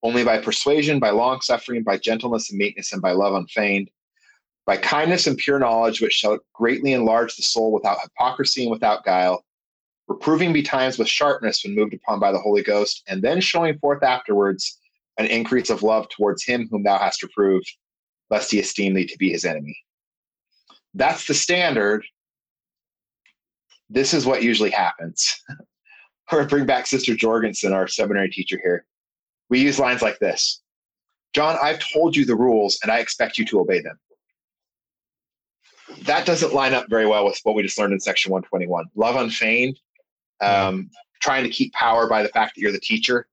only 0.03 0.23
by 0.23 0.38
persuasion, 0.39 0.99
by 0.99 1.09
long 1.09 1.41
suffering, 1.41 1.83
by 1.83 1.97
gentleness 1.97 2.49
and 2.49 2.57
meekness, 2.57 2.93
and 2.93 3.01
by 3.01 3.11
love 3.11 3.33
unfeigned, 3.33 3.89
by 4.66 4.78
kindness 4.78 5.28
and 5.28 5.38
pure 5.38 5.59
knowledge, 5.59 6.01
which 6.01 6.13
shall 6.13 6.39
greatly 6.53 6.93
enlarge 6.93 7.36
the 7.36 7.43
soul 7.43 7.72
without 7.72 8.01
hypocrisy 8.01 8.63
and 8.63 8.72
without 8.72 9.05
guile, 9.05 9.45
reproving 10.07 10.53
betimes 10.53 10.97
with 10.97 11.07
sharpness 11.07 11.63
when 11.63 11.76
moved 11.76 11.93
upon 11.93 12.20
by 12.20 12.32
the 12.32 12.39
Holy 12.39 12.63
Ghost, 12.63 13.03
and 13.07 13.22
then 13.22 13.39
showing 13.39 13.78
forth 13.78 14.03
afterwards 14.03 14.80
an 15.18 15.28
increase 15.28 15.70
of 15.70 15.84
love 15.84 16.09
towards 16.09 16.43
him 16.43 16.68
whom 16.70 16.84
thou 16.84 16.97
hast 16.97 17.24
reproved, 17.24 17.72
lest 18.30 18.51
he 18.51 18.59
esteem 18.59 18.93
thee 18.93 19.05
to 19.05 19.18
be 19.18 19.30
his 19.30 19.45
enemy. 19.45 19.78
That's 20.93 21.28
the 21.28 21.34
standard. 21.34 22.03
This 23.89 24.13
is 24.13 24.26
what 24.26 24.43
usually 24.43 24.72
happens. 24.72 25.41
or 26.32 26.43
bring 26.45 26.66
back 26.66 26.88
Sister 26.88 27.16
Jorgensen, 27.16 27.72
our 27.72 27.88
seminary 27.88 28.30
teacher 28.30 28.59
here. 28.63 28.86
We 29.49 29.59
use 29.59 29.78
lines 29.78 30.01
like 30.01 30.18
this 30.18 30.61
John, 31.34 31.57
I've 31.61 31.80
told 31.93 32.16
you 32.16 32.26
the 32.26 32.36
rules 32.36 32.80
and 32.82 32.91
I 32.91 32.97
expect 32.97 33.38
you 33.38 33.45
to 33.45 33.59
obey 33.59 33.80
them 33.80 33.99
that 36.04 36.26
doesn't 36.26 36.54
line 36.54 36.74
up 36.74 36.88
very 36.89 37.06
well 37.06 37.26
with 37.26 37.39
what 37.43 37.56
we 37.56 37.64
just 37.64 37.78
learned 37.78 37.93
in 37.93 38.00
section 38.00 38.32
121. 38.32 38.86
Love 38.96 39.16
unfeigned, 39.16 39.80
um, 40.41 40.89
trying 41.22 41.43
to 41.43 41.50
keep 41.50 41.74
power 41.74 42.08
by 42.08 42.24
the 42.24 42.30
fact 42.30 42.56
that 42.56 42.62
you're 42.62 42.72
the 42.72 42.80
teacher. 42.80 43.28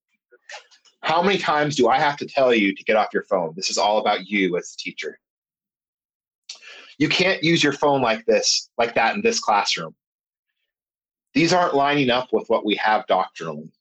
How 1.03 1.23
many 1.23 1.39
times 1.39 1.77
do 1.77 1.89
I 1.89 1.99
have 1.99 2.17
to 2.19 2.27
tell 2.27 2.55
you 2.55 2.75
to 2.75 2.85
get 2.85 2.97
off 2.97 3.09
your 3.13 3.25
phone? 3.25 3.55
This 3.57 3.71
is 3.71 3.79
all 3.79 3.99
about 3.99 4.29
you 4.29 4.57
as 4.57 4.71
the 4.73 4.77
teacher. 4.79 5.19
You 6.99 7.09
can't 7.09 7.43
use 7.43 7.63
your 7.63 7.73
phone 7.73 8.01
like 8.01 8.25
this, 8.27 8.71
like 8.79 8.95
that 8.95 9.17
in 9.17 9.23
this 9.23 9.41
classroom. 9.41 9.95
These 11.35 11.53
aren't 11.53 11.75
lining 11.75 12.11
up 12.11 12.29
with 12.33 12.49
what 12.49 12.65
we 12.65 12.77
have 12.77 13.07
doctrinally. 13.07 13.73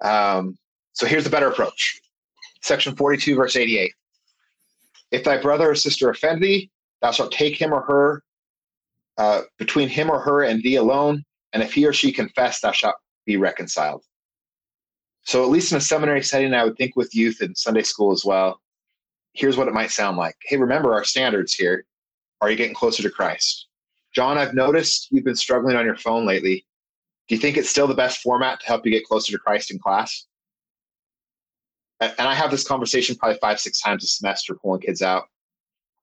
Um, 0.00 0.58
so 0.92 1.06
here's 1.06 1.26
a 1.26 1.30
better 1.30 1.48
approach. 1.48 2.00
Section 2.62 2.96
42, 2.96 3.36
verse 3.36 3.54
88. 3.54 3.92
If 5.10 5.24
thy 5.24 5.40
brother 5.40 5.70
or 5.70 5.74
sister 5.74 6.10
offend 6.10 6.42
thee, 6.42 6.70
Thou 7.00 7.12
shalt 7.12 7.32
take 7.32 7.56
him 7.56 7.72
or 7.72 7.82
her 7.82 8.22
uh, 9.18 9.42
between 9.58 9.88
him 9.88 10.10
or 10.10 10.20
her 10.20 10.44
and 10.44 10.62
thee 10.62 10.76
alone, 10.76 11.24
and 11.52 11.62
if 11.62 11.72
he 11.72 11.86
or 11.86 11.92
she 11.92 12.12
confess, 12.12 12.60
thou 12.60 12.72
shalt 12.72 12.96
be 13.26 13.36
reconciled. 13.36 14.02
So, 15.24 15.42
at 15.42 15.50
least 15.50 15.72
in 15.72 15.78
a 15.78 15.80
seminary 15.80 16.22
setting, 16.22 16.54
I 16.54 16.64
would 16.64 16.76
think 16.76 16.96
with 16.96 17.14
youth 17.14 17.40
and 17.40 17.56
Sunday 17.56 17.82
school 17.82 18.12
as 18.12 18.24
well, 18.24 18.60
here's 19.34 19.56
what 19.56 19.68
it 19.68 19.74
might 19.74 19.90
sound 19.90 20.16
like. 20.16 20.36
Hey, 20.42 20.56
remember 20.56 20.94
our 20.94 21.04
standards 21.04 21.52
here. 21.52 21.84
Are 22.40 22.50
you 22.50 22.56
getting 22.56 22.74
closer 22.74 23.02
to 23.02 23.10
Christ? 23.10 23.66
John, 24.14 24.38
I've 24.38 24.54
noticed 24.54 25.08
you've 25.10 25.24
been 25.24 25.36
struggling 25.36 25.76
on 25.76 25.84
your 25.84 25.96
phone 25.96 26.24
lately. 26.24 26.64
Do 27.28 27.34
you 27.34 27.40
think 27.40 27.56
it's 27.56 27.68
still 27.68 27.86
the 27.86 27.94
best 27.94 28.22
format 28.22 28.60
to 28.60 28.66
help 28.66 28.86
you 28.86 28.92
get 28.92 29.04
closer 29.04 29.32
to 29.32 29.38
Christ 29.38 29.70
in 29.70 29.78
class? 29.78 30.26
And 32.00 32.14
I 32.18 32.34
have 32.34 32.50
this 32.50 32.66
conversation 32.66 33.16
probably 33.16 33.38
five, 33.38 33.60
six 33.60 33.80
times 33.80 34.04
a 34.04 34.06
semester, 34.06 34.54
pulling 34.54 34.80
kids 34.80 35.02
out. 35.02 35.24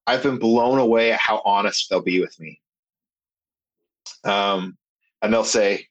I've 0.08 0.24
been 0.24 0.38
blown 0.38 0.78
away 0.78 1.12
at 1.12 1.20
how 1.20 1.42
honest 1.46 1.90
they'll 1.90 2.02
be 2.02 2.20
with 2.20 2.40
me. 2.40 2.62
Um, 4.24 4.78
and 5.22 5.34
they'll 5.34 5.44
say, 5.44 5.88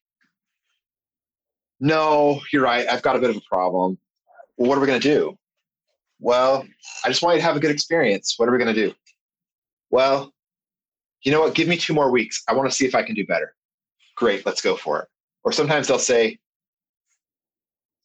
No, 1.80 2.40
you're 2.52 2.62
right. 2.62 2.86
I've 2.88 3.02
got 3.02 3.16
a 3.16 3.18
bit 3.18 3.30
of 3.30 3.36
a 3.36 3.42
problem. 3.42 3.98
Well, 4.56 4.68
what 4.68 4.78
are 4.78 4.80
we 4.80 4.86
going 4.86 5.00
to 5.00 5.08
do? 5.08 5.38
Well, 6.20 6.66
I 7.04 7.08
just 7.08 7.22
want 7.22 7.36
you 7.36 7.40
to 7.40 7.46
have 7.46 7.56
a 7.56 7.60
good 7.60 7.72
experience. 7.72 8.34
What 8.36 8.48
are 8.48 8.52
we 8.52 8.58
going 8.58 8.74
to 8.74 8.88
do? 8.88 8.94
Well, 9.90 10.32
you 11.22 11.32
know 11.32 11.40
what? 11.40 11.54
Give 11.54 11.68
me 11.68 11.76
two 11.76 11.94
more 11.94 12.10
weeks. 12.10 12.42
I 12.48 12.54
want 12.54 12.70
to 12.70 12.74
see 12.74 12.86
if 12.86 12.94
I 12.94 13.02
can 13.02 13.14
do 13.14 13.26
better. 13.26 13.54
Great, 14.16 14.46
let's 14.46 14.62
go 14.62 14.76
for 14.76 15.02
it. 15.02 15.08
Or 15.42 15.52
sometimes 15.52 15.88
they'll 15.88 15.98
say, 15.98 16.38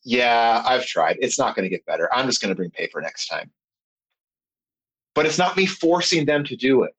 Yeah, 0.04 0.64
I've 0.66 0.86
tried. 0.86 1.18
It's 1.22 1.38
not 1.38 1.56
going 1.56 1.64
to 1.64 1.70
get 1.70 1.86
better. 1.86 2.12
I'm 2.14 2.26
just 2.26 2.42
going 2.42 2.50
to 2.50 2.56
bring 2.56 2.72
paper 2.72 3.00
next 3.00 3.28
time 3.28 3.52
but 5.20 5.26
it's 5.26 5.38
not 5.38 5.58
me 5.58 5.66
forcing 5.66 6.24
them 6.24 6.46
to 6.46 6.56
do 6.56 6.84
it. 6.84 6.96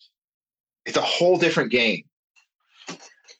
It's 0.84 0.98
a 0.98 1.00
whole 1.00 1.38
different 1.38 1.72
game. 1.72 2.04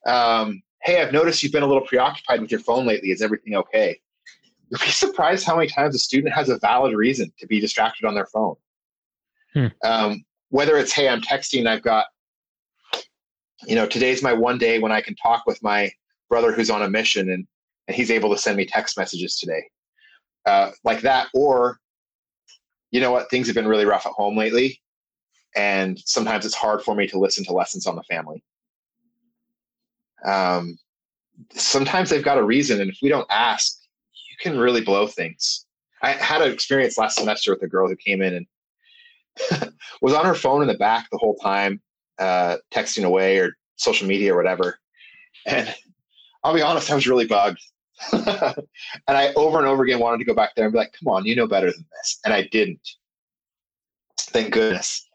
Um, 0.07 0.62
hey, 0.83 1.03
I've 1.03 1.12
noticed 1.12 1.43
you've 1.43 1.53
been 1.53 1.62
a 1.62 1.66
little 1.66 1.87
preoccupied 1.87 2.41
with 2.41 2.51
your 2.51 2.61
phone 2.61 2.87
lately. 2.87 3.11
Is 3.11 3.20
everything 3.20 3.55
okay? 3.57 4.01
You'd 4.70 4.81
be 4.81 4.87
surprised 4.91 5.45
how 5.45 5.55
many 5.55 5.68
times 5.68 5.95
a 5.95 5.99
student 5.99 6.33
has 6.33 6.49
a 6.49 6.59
valid 6.61 6.95
reason 6.95 7.31
to 7.41 7.47
be 7.47 7.61
distracted 7.61 8.07
on 8.07 8.14
their 8.14 8.24
phone. 8.24 8.55
Hmm. 9.53 9.66
Um, 9.85 10.24
whether 10.49 10.78
it's, 10.78 10.95
hey, 10.95 11.11
I'm 11.11 11.20
texting, 11.20 11.66
I've 11.66 11.83
got, 11.83 12.07
you 13.66 13.74
know, 13.74 13.85
today's 13.85 14.22
my 14.22 14.33
one 14.33 14.57
day 14.57 14.78
when 14.78 14.93
I 14.93 15.03
can 15.03 15.14
talk 15.16 15.45
with 15.45 15.62
my 15.62 15.91
brother 16.31 16.53
who's 16.53 16.70
on 16.70 16.81
a 16.81 16.89
mission 16.89 17.28
and, 17.28 17.47
and 17.87 17.95
he's 17.95 18.11
able 18.11 18.31
to 18.31 18.39
send 18.39 18.57
me 18.57 18.64
text 18.64 18.97
messages 18.97 19.39
today. 19.39 19.62
Uh, 20.47 20.70
like 20.85 21.03
that, 21.03 21.28
or 21.35 21.81
you 22.91 23.01
know 23.01 23.12
what, 23.12 23.30
things 23.30 23.47
have 23.47 23.55
been 23.55 23.68
really 23.68 23.84
rough 23.84 24.07
at 24.07 24.12
home 24.12 24.36
lately. 24.36 24.80
And 25.57 25.99
sometimes 26.05 26.47
it's 26.47 26.55
hard 26.55 26.82
for 26.82 26.95
me 26.95 27.07
to 27.09 27.18
listen 27.18 27.45
to 27.45 27.53
lessons 27.53 27.86
on 27.86 27.97
the 27.97 28.03
family. 28.05 28.43
Um, 30.24 30.78
sometimes 31.55 32.11
they've 32.11 32.24
got 32.24 32.38
a 32.38 32.45
reason. 32.45 32.80
And 32.80 32.91
if 32.91 32.99
we 33.03 33.09
don't 33.09 33.26
ask, 33.30 33.78
you 34.12 34.36
can 34.41 34.59
really 34.59 34.80
blow 34.80 35.07
things. 35.07 35.66
I 36.03 36.12
had 36.12 36.43
an 36.43 36.53
experience 36.53 36.99
last 36.99 37.16
semester 37.16 37.53
with 37.53 37.62
a 37.62 37.68
girl 37.68 37.88
who 37.88 37.97
came 37.97 38.22
in 38.22 38.34
and 38.34 39.72
was 40.03 40.14
on 40.14 40.24
her 40.24 40.34
phone 40.34 40.62
in 40.62 40.68
the 40.68 40.74
back 40.74 41.09
the 41.11 41.18
whole 41.18 41.36
time, 41.36 41.80
uh, 42.18 42.57
texting 42.72 43.05
away 43.05 43.38
or 43.38 43.57
social 43.76 44.07
media 44.07 44.32
or 44.32 44.36
whatever. 44.36 44.78
And 45.47 45.74
I'll 46.43 46.55
be 46.55 46.62
honest, 46.62 46.91
I 46.91 46.95
was 46.95 47.07
really 47.07 47.26
bugged. 47.26 47.61
and 48.13 48.67
I 49.09 49.33
over 49.35 49.59
and 49.59 49.67
over 49.67 49.83
again 49.83 49.99
wanted 49.99 50.19
to 50.19 50.25
go 50.25 50.35
back 50.35 50.55
there 50.55 50.65
and 50.65 50.73
be 50.73 50.79
like, 50.79 50.95
come 50.99 51.13
on, 51.13 51.27
you 51.27 51.37
know 51.37 51.47
better 51.47 51.71
than 51.71 51.85
this. 51.93 52.19
And 52.25 52.33
I 52.33 52.49
didn't. 52.51 52.89
Thank 54.19 54.53
goodness. 54.53 55.07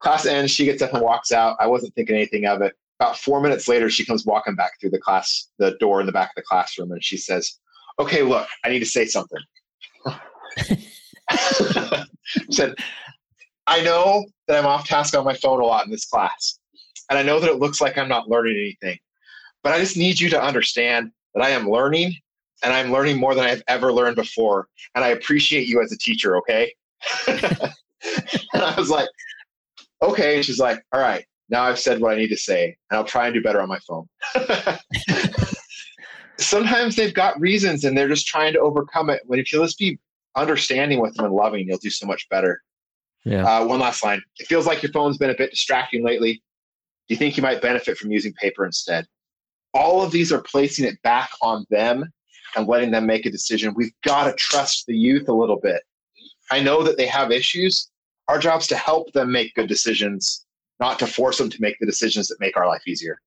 Class 0.00 0.26
ends, 0.26 0.50
she 0.50 0.64
gets 0.64 0.82
up 0.82 0.94
and 0.94 1.02
walks 1.02 1.32
out. 1.32 1.56
I 1.60 1.66
wasn't 1.66 1.94
thinking 1.94 2.16
anything 2.16 2.46
of 2.46 2.62
it. 2.62 2.74
About 2.98 3.16
four 3.16 3.40
minutes 3.40 3.68
later, 3.68 3.88
she 3.88 4.04
comes 4.04 4.26
walking 4.26 4.54
back 4.54 4.72
through 4.80 4.90
the 4.90 4.98
class, 4.98 5.48
the 5.58 5.76
door 5.78 6.00
in 6.00 6.06
the 6.06 6.12
back 6.12 6.30
of 6.30 6.34
the 6.36 6.42
classroom, 6.42 6.92
and 6.92 7.04
she 7.04 7.16
says, 7.16 7.58
Okay, 7.98 8.22
look, 8.22 8.48
I 8.64 8.68
need 8.68 8.80
to 8.80 8.86
say 8.86 9.06
something. 9.06 9.40
said, 12.50 12.74
I 13.66 13.82
know 13.82 14.26
that 14.48 14.58
I'm 14.58 14.66
off 14.66 14.86
task 14.86 15.16
on 15.16 15.24
my 15.24 15.34
phone 15.34 15.60
a 15.60 15.64
lot 15.64 15.84
in 15.84 15.90
this 15.90 16.06
class. 16.06 16.58
And 17.10 17.18
I 17.18 17.22
know 17.22 17.40
that 17.40 17.50
it 17.50 17.58
looks 17.58 17.80
like 17.80 17.98
I'm 17.98 18.08
not 18.08 18.28
learning 18.28 18.56
anything. 18.56 18.98
But 19.62 19.72
I 19.72 19.78
just 19.78 19.96
need 19.96 20.20
you 20.20 20.28
to 20.30 20.42
understand 20.42 21.12
that 21.34 21.42
I 21.42 21.50
am 21.50 21.68
learning 21.68 22.14
and 22.62 22.72
I'm 22.72 22.92
learning 22.92 23.18
more 23.18 23.34
than 23.34 23.44
I've 23.44 23.62
ever 23.68 23.92
learned 23.92 24.16
before. 24.16 24.68
And 24.94 25.04
I 25.04 25.08
appreciate 25.08 25.66
you 25.66 25.82
as 25.82 25.92
a 25.92 25.98
teacher, 25.98 26.36
okay? 26.38 26.72
and 27.28 27.72
I 28.54 28.74
was 28.76 28.90
like, 28.90 29.08
okay. 30.00 30.36
And 30.36 30.44
she's 30.44 30.60
like, 30.60 30.84
all 30.92 31.00
right, 31.00 31.24
now 31.48 31.62
I've 31.64 31.78
said 31.78 32.00
what 32.00 32.12
I 32.12 32.16
need 32.16 32.28
to 32.28 32.36
say, 32.36 32.76
and 32.90 32.98
I'll 32.98 33.04
try 33.04 33.26
and 33.26 33.34
do 33.34 33.42
better 33.42 33.60
on 33.60 33.68
my 33.68 33.78
phone. 33.80 34.08
Sometimes 36.38 36.96
they've 36.96 37.14
got 37.14 37.38
reasons 37.40 37.84
and 37.84 37.96
they're 37.96 38.08
just 38.08 38.26
trying 38.26 38.52
to 38.54 38.60
overcome 38.60 39.10
it. 39.10 39.22
When 39.26 39.38
if 39.38 39.52
you 39.52 39.60
just 39.60 39.78
be 39.78 39.98
understanding 40.36 40.98
with 41.00 41.14
them 41.14 41.26
and 41.26 41.34
loving, 41.34 41.68
you'll 41.68 41.78
do 41.78 41.90
so 41.90 42.06
much 42.06 42.28
better. 42.28 42.62
Yeah. 43.24 43.44
Uh, 43.44 43.66
one 43.66 43.80
last 43.80 44.02
line. 44.02 44.22
It 44.38 44.46
feels 44.46 44.66
like 44.66 44.82
your 44.82 44.90
phone's 44.92 45.18
been 45.18 45.30
a 45.30 45.34
bit 45.34 45.50
distracting 45.50 46.04
lately. 46.04 46.42
Do 47.08 47.14
you 47.14 47.16
think 47.16 47.36
you 47.36 47.42
might 47.42 47.62
benefit 47.62 47.98
from 47.98 48.10
using 48.10 48.32
paper 48.32 48.64
instead? 48.64 49.06
All 49.74 50.02
of 50.02 50.10
these 50.10 50.32
are 50.32 50.42
placing 50.42 50.84
it 50.84 51.00
back 51.02 51.30
on 51.40 51.66
them 51.70 52.12
and 52.56 52.68
letting 52.68 52.90
them 52.90 53.06
make 53.06 53.26
a 53.26 53.30
decision. 53.30 53.74
We've 53.74 53.92
got 54.04 54.24
to 54.24 54.34
trust 54.34 54.86
the 54.86 54.96
youth 54.96 55.28
a 55.28 55.32
little 55.32 55.58
bit. 55.58 55.82
I 56.50 56.60
know 56.60 56.82
that 56.82 56.96
they 56.96 57.06
have 57.06 57.30
issues. 57.30 57.90
Our 58.28 58.38
job's 58.38 58.66
to 58.68 58.76
help 58.76 59.12
them 59.12 59.32
make 59.32 59.54
good 59.54 59.68
decisions, 59.68 60.44
not 60.80 60.98
to 60.98 61.06
force 61.06 61.38
them 61.38 61.50
to 61.50 61.56
make 61.60 61.78
the 61.80 61.86
decisions 61.86 62.28
that 62.28 62.40
make 62.40 62.56
our 62.56 62.66
life 62.66 62.82
easier. 62.86 63.18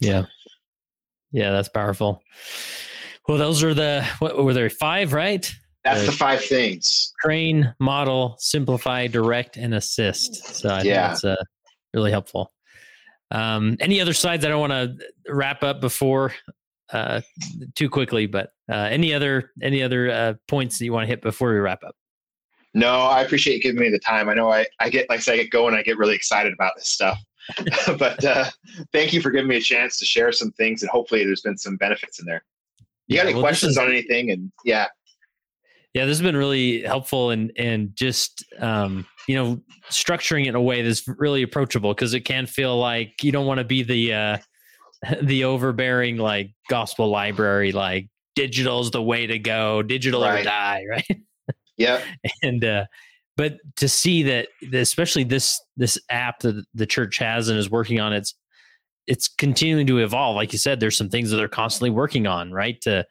Yeah. 0.00 0.26
Yeah, 1.32 1.50
that's 1.50 1.68
powerful. 1.68 2.22
Well, 3.26 3.38
those 3.38 3.64
are 3.64 3.74
the 3.74 4.06
what 4.18 4.42
were 4.44 4.54
there 4.54 4.70
five, 4.70 5.12
right? 5.12 5.50
That's 5.82 6.00
the, 6.00 6.06
the 6.06 6.12
five 6.12 6.44
things. 6.44 7.12
Train, 7.22 7.74
model, 7.80 8.36
simplify, 8.38 9.06
direct, 9.06 9.56
and 9.56 9.74
assist. 9.74 10.44
So 10.56 10.68
I 10.68 10.82
yeah. 10.82 11.08
think 11.08 11.22
that's 11.22 11.24
uh, 11.24 11.36
really 11.92 12.10
helpful. 12.10 12.53
Um, 13.30 13.76
any 13.80 14.00
other 14.00 14.12
slides? 14.12 14.44
I 14.44 14.48
don't 14.48 14.60
want 14.60 14.72
to 14.72 15.32
wrap 15.32 15.62
up 15.62 15.80
before 15.80 16.32
uh, 16.92 17.20
too 17.74 17.88
quickly, 17.88 18.26
but 18.26 18.50
uh, 18.70 18.74
any 18.74 19.14
other 19.14 19.52
any 19.62 19.82
other 19.82 20.10
uh, 20.10 20.34
points 20.48 20.78
that 20.78 20.84
you 20.84 20.92
want 20.92 21.04
to 21.04 21.08
hit 21.08 21.22
before 21.22 21.52
we 21.52 21.58
wrap 21.58 21.82
up? 21.84 21.96
No, 22.74 23.02
I 23.02 23.22
appreciate 23.22 23.56
you 23.56 23.62
giving 23.62 23.80
me 23.80 23.88
the 23.88 24.00
time. 24.00 24.28
I 24.28 24.34
know 24.34 24.50
I, 24.50 24.66
I 24.80 24.90
get 24.90 25.08
like 25.08 25.18
I 25.18 25.22
say, 25.22 25.34
I 25.34 25.36
get 25.36 25.50
going, 25.50 25.74
I 25.74 25.82
get 25.82 25.96
really 25.96 26.14
excited 26.14 26.52
about 26.52 26.72
this 26.76 26.88
stuff. 26.88 27.18
but 27.98 28.24
uh, 28.24 28.46
thank 28.92 29.12
you 29.12 29.20
for 29.20 29.30
giving 29.30 29.48
me 29.48 29.56
a 29.56 29.60
chance 29.60 29.98
to 29.98 30.04
share 30.04 30.32
some 30.32 30.52
things, 30.52 30.82
and 30.82 30.90
hopefully, 30.90 31.24
there's 31.24 31.42
been 31.42 31.58
some 31.58 31.76
benefits 31.76 32.18
in 32.18 32.26
there. 32.26 32.44
You 33.06 33.16
got 33.16 33.26
any 33.26 33.34
well, 33.34 33.42
questions 33.42 33.72
is, 33.72 33.78
on 33.78 33.88
anything? 33.88 34.30
And 34.30 34.50
yeah, 34.64 34.86
yeah, 35.94 36.06
this 36.06 36.18
has 36.18 36.22
been 36.22 36.36
really 36.36 36.82
helpful 36.82 37.30
and 37.30 37.52
and 37.56 37.94
just 37.94 38.44
um, 38.58 39.06
you 39.28 39.36
know 39.36 39.60
structuring 39.90 40.44
it 40.44 40.48
in 40.48 40.54
a 40.56 40.62
way 40.62 40.82
that's 40.82 41.06
really 41.06 41.42
approachable 41.42 41.94
because 41.94 42.14
it 42.14 42.22
can 42.22 42.46
feel 42.46 42.78
like 42.78 43.22
you 43.22 43.30
don't 43.30 43.46
want 43.46 43.58
to 43.58 43.64
be 43.64 43.82
the 43.84 44.12
uh, 44.12 44.38
the 45.22 45.44
overbearing 45.44 46.16
like 46.16 46.50
gospel 46.68 47.08
library 47.08 47.72
like 47.72 48.08
digital's 48.34 48.90
the 48.90 49.02
way 49.02 49.26
to 49.26 49.38
go, 49.38 49.82
digital 49.82 50.22
right. 50.22 50.40
or 50.40 50.44
die, 50.44 50.82
right? 50.90 51.20
Yeah, 51.76 52.02
and 52.42 52.64
uh, 52.64 52.86
but 53.36 53.58
to 53.76 53.88
see 53.88 54.24
that 54.24 54.48
especially 54.72 55.24
this 55.24 55.60
this 55.76 55.98
app 56.10 56.40
that 56.40 56.64
the 56.74 56.86
church 56.86 57.18
has 57.18 57.48
and 57.48 57.58
is 57.58 57.70
working 57.70 58.00
on 58.00 58.12
it's 58.12 58.34
it's 59.06 59.28
continuing 59.28 59.86
to 59.86 59.98
evolve 59.98 60.34
like 60.34 60.52
you 60.52 60.58
said 60.58 60.80
there's 60.80 60.96
some 60.96 61.10
things 61.10 61.30
that 61.30 61.36
they're 61.36 61.48
constantly 61.48 61.90
working 61.90 62.26
on 62.26 62.52
right 62.52 62.80
to 62.80 63.04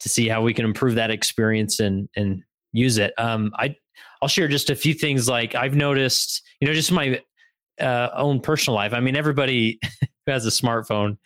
to 0.00 0.08
see 0.08 0.28
how 0.28 0.42
we 0.42 0.54
can 0.54 0.64
improve 0.64 0.94
that 0.94 1.10
experience 1.10 1.80
and 1.80 2.08
and 2.16 2.42
use 2.72 2.98
it 2.98 3.12
um 3.18 3.52
i 3.58 3.74
i'll 4.22 4.28
share 4.28 4.48
just 4.48 4.70
a 4.70 4.74
few 4.74 4.94
things 4.94 5.28
like 5.28 5.54
i've 5.54 5.74
noticed 5.74 6.42
you 6.60 6.68
know 6.68 6.74
just 6.74 6.92
my 6.92 7.20
uh, 7.80 8.08
own 8.14 8.40
personal 8.40 8.74
life 8.74 8.92
i 8.92 9.00
mean 9.00 9.16
everybody 9.16 9.78
who 10.26 10.32
has 10.32 10.46
a 10.46 10.50
smartphone 10.50 11.16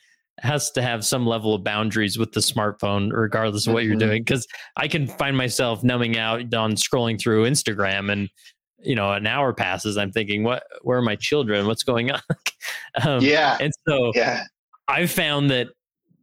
has 0.41 0.71
to 0.73 0.83
have 0.83 1.05
some 1.05 1.27
level 1.27 1.55
of 1.55 1.63
boundaries 1.63 2.19
with 2.19 2.33
the 2.33 2.41
smartphone, 2.41 3.13
regardless 3.13 3.67
of 3.67 3.75
what 3.75 3.83
mm-hmm. 3.83 3.91
you're 3.91 3.99
doing. 3.99 4.23
Because 4.23 4.47
I 4.77 4.89
can 4.89 5.07
find 5.07 5.37
myself 5.37 5.85
numbing 5.85 6.17
out 6.19 6.55
on 6.55 6.73
scrolling 6.73 7.21
through 7.21 7.45
Instagram, 7.45 8.11
and 8.11 8.29
you 8.83 8.95
know, 8.95 9.13
an 9.13 9.27
hour 9.27 9.53
passes. 9.53 9.99
I'm 9.99 10.13
thinking, 10.13 10.43
what? 10.43 10.65
Where 10.83 10.99
are 10.99 11.03
my 11.03 11.17
children? 11.17 11.67
What's 11.67 11.83
going 11.83 12.11
on? 12.13 12.21
um, 13.05 13.23
yeah. 13.23 13.59
And 13.61 13.73
so, 13.87 14.13
yeah, 14.15 14.45
I've 14.89 15.11
found 15.11 15.51
that 15.51 15.69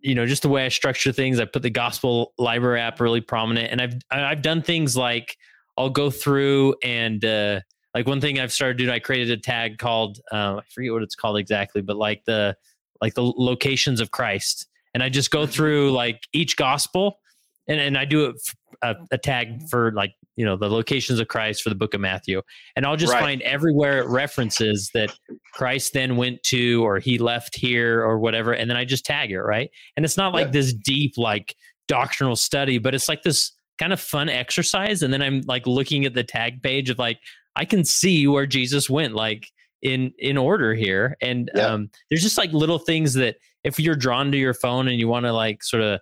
you 0.02 0.16
know 0.16 0.26
just 0.26 0.42
the 0.42 0.50
way 0.50 0.66
I 0.66 0.70
structure 0.70 1.12
things, 1.12 1.40
I 1.40 1.46
put 1.46 1.62
the 1.62 1.70
gospel 1.70 2.34
library 2.38 2.80
app 2.80 3.00
really 3.00 3.22
prominent, 3.22 3.72
and 3.72 3.82
I've 3.82 3.96
I've 4.12 4.42
done 4.42 4.62
things 4.62 4.96
like 4.96 5.38
I'll 5.78 5.90
go 5.90 6.10
through 6.10 6.76
and. 6.84 7.24
uh 7.24 7.60
like 7.96 8.06
one 8.06 8.22
thing 8.22 8.40
I've 8.40 8.54
started 8.54 8.78
doing, 8.78 8.92
I 8.92 9.00
created 9.00 9.32
a 9.40 9.42
tag 9.42 9.80
called 9.80 10.20
uh, 10.32 10.58
I 10.58 10.62
forget 10.70 10.94
what 10.94 11.02
it's 11.02 11.16
called 11.16 11.38
exactly, 11.38 11.82
but 11.82 11.96
like 11.96 12.24
the 12.26 12.56
like 13.02 13.14
the 13.16 13.24
locations 13.24 14.00
of 14.00 14.12
Christ. 14.12 14.68
And 14.94 15.04
I 15.04 15.10
just 15.10 15.32
go 15.32 15.44
mm-hmm. 15.44 15.52
through 15.52 15.92
like 15.92 16.22
each 16.34 16.58
gospel 16.58 17.20
and, 17.68 17.80
and 17.80 17.98
I 17.98 18.06
do 18.06 18.28
a, 18.28 18.88
a, 18.88 18.96
a, 19.12 19.18
tag 19.18 19.68
for 19.70 19.92
like, 19.92 20.14
you 20.38 20.46
know, 20.46 20.56
the 20.56 20.70
locations 20.70 21.20
of 21.20 21.28
Christ 21.28 21.62
for 21.62 21.70
the 21.70 21.76
book 21.76 21.94
of 21.94 22.00
Matthew. 22.00 22.42
And 22.76 22.86
I'll 22.86 22.96
just 22.96 23.12
right. 23.12 23.20
find 23.20 23.42
everywhere 23.42 24.00
it 24.00 24.08
references 24.08 24.90
that 24.94 25.14
Christ 25.54 25.94
then 25.94 26.16
went 26.16 26.42
to 26.44 26.86
or 26.86 27.00
he 27.00 27.18
left 27.18 27.58
here 27.58 28.02
or 28.02 28.20
whatever. 28.20 28.54
And 28.54 28.70
then 28.70 28.78
I 28.78 28.86
just 28.86 29.06
tag 29.06 29.32
it. 29.32 29.42
Right. 29.42 29.70
And 29.98 30.06
it's 30.06 30.16
not 30.16 30.34
like 30.34 30.48
yeah. 30.48 30.52
this 30.52 30.74
deep, 30.74 31.18
like 31.18 31.56
doctrinal 31.88 32.36
study, 32.36 32.78
but 32.78 32.96
it's 32.96 33.10
like 33.10 33.24
this 33.24 33.52
kind 33.80 33.92
of 33.92 34.00
fun 34.00 34.30
exercise. 34.30 35.02
And 35.02 35.12
then 35.12 35.22
I'm 35.22 35.42
like 35.48 35.68
looking 35.68 36.06
at 36.06 36.14
the 36.14 36.24
tag 36.24 36.62
page 36.62 36.90
of 36.90 37.00
like, 37.00 37.20
I 37.56 37.66
can 37.66 37.84
see 37.84 38.28
where 38.28 38.46
Jesus 38.46 38.90
went. 38.90 39.14
Like, 39.14 39.52
in 39.84 40.12
in 40.18 40.38
order 40.38 40.74
here 40.74 41.16
and 41.22 41.52
yeah. 41.54 41.68
um 41.68 41.88
there's 42.10 42.24
just 42.24 42.36
like 42.36 42.52
little 42.52 42.80
things 42.80 43.14
that 43.14 43.36
if 43.64 43.80
you're 43.80 43.96
drawn 43.96 44.32
to 44.32 44.38
your 44.38 44.56
phone 44.56 44.88
and 44.88 45.00
you 45.00 45.08
want 45.08 45.24
to 45.24 45.32
like 45.32 45.64
sort 45.64 45.84
of 45.84 46.00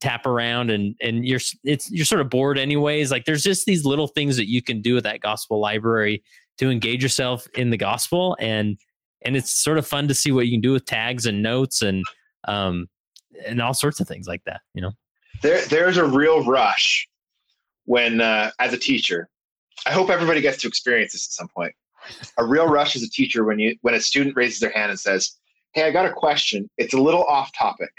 tap 0.00 0.26
around 0.26 0.70
and 0.70 0.94
and 1.00 1.26
you're 1.26 1.40
it's 1.64 1.90
you're 1.90 2.04
sort 2.04 2.20
of 2.20 2.30
bored 2.30 2.58
anyways. 2.58 3.10
Like 3.10 3.24
there's 3.24 3.42
just 3.42 3.66
these 3.66 3.84
little 3.84 4.08
things 4.08 4.36
that 4.36 4.48
you 4.48 4.62
can 4.62 4.80
do 4.80 4.94
with 4.94 5.04
that 5.04 5.20
gospel 5.20 5.60
library 5.60 6.22
to 6.58 6.70
engage 6.70 7.02
yourself 7.02 7.46
in 7.54 7.70
the 7.70 7.76
gospel. 7.76 8.36
And 8.40 8.78
and 9.24 9.36
it's 9.36 9.52
sort 9.52 9.78
of 9.78 9.86
fun 9.86 10.08
to 10.08 10.14
see 10.14 10.32
what 10.32 10.46
you 10.46 10.52
can 10.52 10.60
do 10.60 10.72
with 10.72 10.86
tags 10.86 11.26
and 11.26 11.42
notes 11.42 11.82
and 11.82 12.04
um 12.48 12.88
and 13.46 13.60
all 13.60 13.74
sorts 13.74 14.00
of 14.00 14.08
things 14.08 14.26
like 14.26 14.42
that 14.44 14.60
you 14.74 14.82
know? 14.82 14.92
There 15.42 15.64
there's 15.66 15.96
a 15.96 16.04
real 16.04 16.44
rush 16.44 17.08
when 17.84 18.20
uh 18.20 18.50
as 18.58 18.72
a 18.72 18.78
teacher. 18.78 19.28
I 19.86 19.92
hope 19.92 20.10
everybody 20.10 20.40
gets 20.40 20.58
to 20.62 20.68
experience 20.68 21.12
this 21.12 21.26
at 21.26 21.32
some 21.32 21.48
point. 21.48 21.74
A 22.38 22.44
real 22.44 22.68
rush 22.68 22.96
as 22.96 23.02
a 23.02 23.10
teacher 23.10 23.44
when 23.44 23.58
you 23.58 23.76
when 23.82 23.94
a 23.94 24.00
student 24.00 24.36
raises 24.36 24.60
their 24.60 24.70
hand 24.70 24.90
and 24.90 24.98
says, 24.98 25.38
"Hey, 25.72 25.84
I 25.84 25.90
got 25.90 26.04
a 26.04 26.12
question. 26.12 26.68
It's 26.76 26.94
a 26.94 27.00
little 27.00 27.22
off 27.24 27.52
topic," 27.56 27.90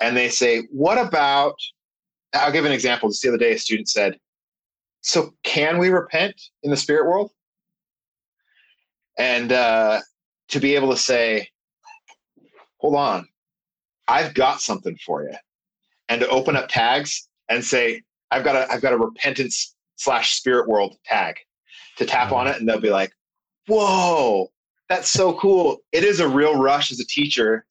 and 0.00 0.16
they 0.16 0.28
say, 0.28 0.62
"What 0.70 0.98
about?" 0.98 1.56
I'll 2.32 2.52
give 2.52 2.64
an 2.64 2.72
example. 2.72 3.08
Just 3.08 3.22
the 3.22 3.28
other 3.28 3.38
day, 3.38 3.52
a 3.52 3.58
student 3.58 3.88
said, 3.88 4.18
"So 5.00 5.34
can 5.42 5.78
we 5.78 5.90
repent 5.90 6.40
in 6.62 6.70
the 6.70 6.76
spirit 6.76 7.06
world?" 7.08 7.30
And 9.18 9.52
uh, 9.52 10.00
to 10.48 10.60
be 10.60 10.74
able 10.74 10.90
to 10.90 10.96
say, 10.96 11.48
"Hold 12.78 12.96
on, 12.96 13.28
I've 14.08 14.34
got 14.34 14.60
something 14.60 14.96
for 15.04 15.22
you," 15.24 15.34
and 16.08 16.20
to 16.20 16.28
open 16.28 16.56
up 16.56 16.68
tags 16.68 17.28
and 17.48 17.64
say, 17.64 18.02
"I've 18.30 18.44
got 18.44 18.56
a 18.56 18.70
I've 18.72 18.82
got 18.82 18.92
a 18.92 18.98
repentance 18.98 19.74
slash 19.96 20.34
spirit 20.34 20.68
world 20.68 20.96
tag." 21.04 21.36
to 22.00 22.06
tap 22.06 22.32
on 22.32 22.46
it 22.46 22.58
and 22.58 22.66
they'll 22.66 22.80
be 22.80 22.90
like, 22.90 23.12
whoa, 23.66 24.50
that's 24.88 25.10
so 25.10 25.34
cool. 25.34 25.78
It 25.92 26.02
is 26.02 26.18
a 26.18 26.26
real 26.26 26.56
rush 26.56 26.90
as 26.90 26.98
a 26.98 27.06
teacher 27.06 27.66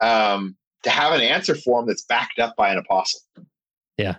um, 0.00 0.56
to 0.82 0.90
have 0.90 1.12
an 1.12 1.20
answer 1.20 1.54
form 1.54 1.86
that's 1.86 2.02
backed 2.02 2.38
up 2.38 2.54
by 2.56 2.70
an 2.70 2.78
apostle. 2.78 3.20
Yeah. 3.98 4.16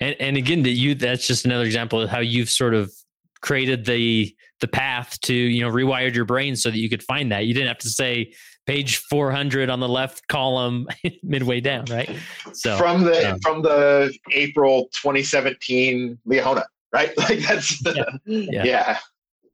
And, 0.00 0.16
and 0.20 0.36
again, 0.36 0.62
that 0.64 0.70
you, 0.70 0.94
that's 0.94 1.26
just 1.26 1.44
another 1.44 1.64
example 1.64 2.00
of 2.00 2.10
how 2.10 2.20
you've 2.20 2.50
sort 2.50 2.74
of 2.74 2.92
created 3.40 3.84
the, 3.84 4.34
the 4.60 4.68
path 4.68 5.18
to, 5.22 5.34
you 5.34 5.62
know, 5.62 5.70
rewired 5.70 6.14
your 6.14 6.24
brain 6.24 6.56
so 6.56 6.70
that 6.70 6.78
you 6.78 6.88
could 6.88 7.02
find 7.02 7.32
that. 7.32 7.46
You 7.46 7.54
didn't 7.54 7.68
have 7.68 7.78
to 7.78 7.90
say, 7.90 8.34
page 8.66 8.98
400 8.98 9.70
on 9.70 9.80
the 9.80 9.88
left 9.88 10.28
column 10.28 10.86
midway 11.22 11.60
down 11.60 11.86
right 11.90 12.14
so 12.52 12.76
from 12.76 13.02
the 13.02 13.32
um, 13.32 13.38
from 13.40 13.62
the 13.62 14.14
april 14.32 14.84
2017 15.02 16.18
Liahona 16.28 16.64
right? 16.92 17.12
Like 17.18 17.40
that's 17.40 17.82
yeah. 17.86 18.04
yeah. 18.26 18.64
yeah. 18.64 18.98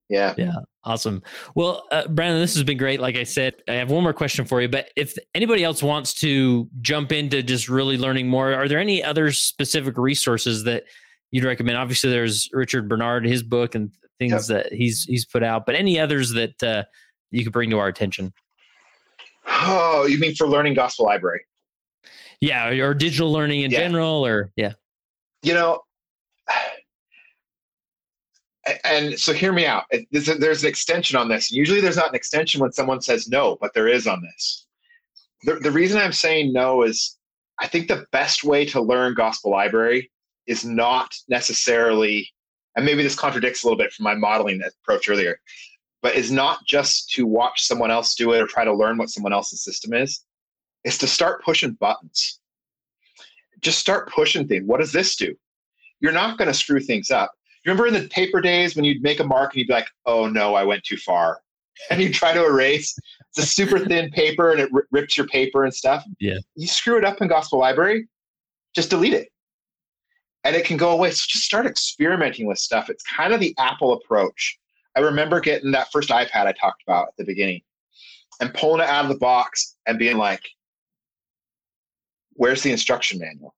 Yeah. 0.08 0.34
Yeah. 0.38 0.54
Awesome. 0.84 1.22
Well, 1.54 1.86
uh, 1.90 2.06
Brandon, 2.06 2.40
this 2.40 2.54
has 2.54 2.62
been 2.62 2.78
great. 2.78 3.00
Like 3.00 3.16
I 3.16 3.24
said, 3.24 3.54
I 3.68 3.72
have 3.72 3.90
one 3.90 4.04
more 4.04 4.12
question 4.12 4.44
for 4.44 4.62
you. 4.62 4.68
But 4.68 4.90
if 4.94 5.16
anybody 5.34 5.64
else 5.64 5.82
wants 5.82 6.14
to 6.20 6.68
jump 6.80 7.10
into 7.10 7.42
just 7.42 7.68
really 7.68 7.98
learning 7.98 8.28
more, 8.28 8.54
are 8.54 8.68
there 8.68 8.78
any 8.78 9.02
other 9.02 9.32
specific 9.32 9.98
resources 9.98 10.62
that 10.64 10.84
you'd 11.32 11.44
recommend? 11.44 11.76
Obviously, 11.76 12.10
there's 12.10 12.48
Richard 12.52 12.88
Bernard, 12.88 13.26
his 13.26 13.42
book, 13.42 13.74
and 13.74 13.90
things 14.20 14.48
yep. 14.48 14.64
that 14.64 14.72
he's 14.72 15.02
he's 15.04 15.24
put 15.24 15.42
out. 15.42 15.66
But 15.66 15.74
any 15.74 15.98
others 15.98 16.30
that 16.32 16.62
uh, 16.62 16.84
you 17.32 17.42
could 17.42 17.52
bring 17.52 17.70
to 17.70 17.78
our 17.78 17.88
attention? 17.88 18.32
Oh, 19.48 20.06
you 20.06 20.18
mean 20.18 20.34
for 20.36 20.46
learning 20.46 20.74
Gospel 20.74 21.06
Library? 21.06 21.40
Yeah, 22.40 22.68
or 22.68 22.94
digital 22.94 23.32
learning 23.32 23.62
in 23.62 23.70
yeah. 23.72 23.78
general, 23.78 24.24
or 24.24 24.52
yeah. 24.56 24.72
You 25.42 25.54
know, 25.54 25.80
and 28.84 29.18
so 29.18 29.32
hear 29.32 29.52
me 29.52 29.66
out. 29.66 29.84
There's 30.10 30.62
an 30.62 30.68
extension 30.68 31.16
on 31.16 31.28
this. 31.28 31.50
Usually 31.50 31.80
there's 31.80 31.96
not 31.96 32.08
an 32.08 32.14
extension 32.14 32.60
when 32.60 32.72
someone 32.72 33.00
says 33.00 33.28
no, 33.28 33.56
but 33.60 33.72
there 33.74 33.88
is 33.88 34.06
on 34.06 34.22
this. 34.22 34.66
The, 35.42 35.54
the 35.54 35.70
reason 35.70 36.00
I'm 36.00 36.12
saying 36.12 36.52
no 36.52 36.82
is 36.82 37.16
I 37.60 37.66
think 37.66 37.88
the 37.88 38.06
best 38.12 38.44
way 38.44 38.64
to 38.66 38.80
learn 38.80 39.14
Gospel 39.14 39.50
Library 39.50 40.10
is 40.46 40.64
not 40.64 41.14
necessarily, 41.28 42.28
and 42.76 42.84
maybe 42.84 43.02
this 43.02 43.14
contradicts 43.14 43.62
a 43.62 43.66
little 43.66 43.78
bit 43.78 43.92
from 43.92 44.04
my 44.04 44.14
modeling 44.14 44.60
approach 44.82 45.08
earlier, 45.08 45.40
but 46.02 46.14
is 46.14 46.30
not 46.30 46.64
just 46.66 47.10
to 47.10 47.26
watch 47.26 47.66
someone 47.66 47.90
else 47.90 48.14
do 48.14 48.32
it 48.32 48.40
or 48.40 48.46
try 48.46 48.64
to 48.64 48.74
learn 48.74 48.98
what 48.98 49.10
someone 49.10 49.32
else's 49.32 49.62
system 49.62 49.94
is. 49.94 50.24
Is 50.84 50.98
to 50.98 51.06
start 51.06 51.42
pushing 51.42 51.72
buttons. 51.72 52.38
Just 53.60 53.78
start 53.78 54.08
pushing 54.12 54.46
things. 54.46 54.64
What 54.66 54.80
does 54.80 54.92
this 54.92 55.16
do? 55.16 55.34
You're 55.98 56.12
not 56.12 56.38
going 56.38 56.46
to 56.46 56.54
screw 56.54 56.78
things 56.78 57.10
up 57.10 57.32
remember 57.66 57.86
in 57.86 57.94
the 57.94 58.08
paper 58.08 58.40
days 58.40 58.76
when 58.76 58.84
you'd 58.84 59.02
make 59.02 59.20
a 59.20 59.24
mark 59.24 59.52
and 59.52 59.58
you'd 59.58 59.68
be 59.68 59.74
like, 59.74 59.88
oh 60.06 60.28
no, 60.28 60.54
I 60.54 60.64
went 60.64 60.84
too 60.84 60.96
far. 60.96 61.40
And 61.90 62.00
you 62.00 62.10
try 62.10 62.32
to 62.32 62.42
erase. 62.42 62.98
It's 63.28 63.38
a 63.38 63.42
super 63.46 63.78
thin 63.78 64.10
paper 64.10 64.50
and 64.50 64.60
it 64.60 64.70
r- 64.72 64.86
rips 64.92 65.14
your 65.14 65.26
paper 65.26 65.62
and 65.62 65.74
stuff. 65.74 66.02
Yeah. 66.18 66.38
You 66.54 66.66
screw 66.66 66.96
it 66.96 67.04
up 67.04 67.20
in 67.20 67.28
Gospel 67.28 67.58
Library, 67.58 68.08
just 68.74 68.88
delete 68.88 69.12
it. 69.12 69.28
And 70.42 70.56
it 70.56 70.64
can 70.64 70.78
go 70.78 70.92
away. 70.92 71.10
So 71.10 71.26
just 71.28 71.44
start 71.44 71.66
experimenting 71.66 72.46
with 72.46 72.58
stuff. 72.58 72.88
It's 72.88 73.04
kind 73.04 73.34
of 73.34 73.40
the 73.40 73.54
Apple 73.58 73.92
approach. 73.92 74.58
I 74.96 75.00
remember 75.00 75.38
getting 75.38 75.70
that 75.72 75.92
first 75.92 76.08
iPad 76.08 76.46
I 76.46 76.52
talked 76.52 76.82
about 76.86 77.08
at 77.08 77.16
the 77.18 77.24
beginning 77.24 77.60
and 78.40 78.54
pulling 78.54 78.80
it 78.80 78.88
out 78.88 79.04
of 79.04 79.10
the 79.10 79.18
box 79.18 79.76
and 79.86 79.98
being 79.98 80.16
like, 80.16 80.42
where's 82.32 82.62
the 82.62 82.72
instruction 82.72 83.18
manual? 83.18 83.54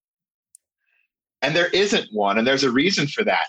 And 1.42 1.54
there 1.54 1.68
isn't 1.68 2.08
one. 2.12 2.38
And 2.38 2.46
there's 2.46 2.64
a 2.64 2.70
reason 2.70 3.06
for 3.06 3.22
that. 3.24 3.46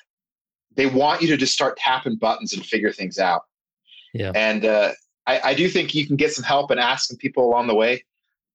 They 0.76 0.86
want 0.86 1.22
you 1.22 1.28
to 1.30 1.38
just 1.38 1.54
start 1.54 1.78
tapping 1.78 2.16
buttons 2.16 2.54
and 2.54 2.66
figure 2.66 2.92
things 2.92 3.20
out. 3.20 3.44
Yeah. 4.14 4.32
And 4.36 4.66
uh, 4.66 4.92
I, 5.28 5.42
I 5.46 5.54
do 5.54 5.70
think 5.70 5.94
you 5.94 6.08
can 6.08 6.16
get 6.16 6.34
some 6.34 6.44
help 6.44 6.72
and 6.72 6.80
ask 6.80 7.08
some 7.08 7.18
people 7.18 7.46
along 7.46 7.68
the 7.68 7.76
way. 7.76 8.04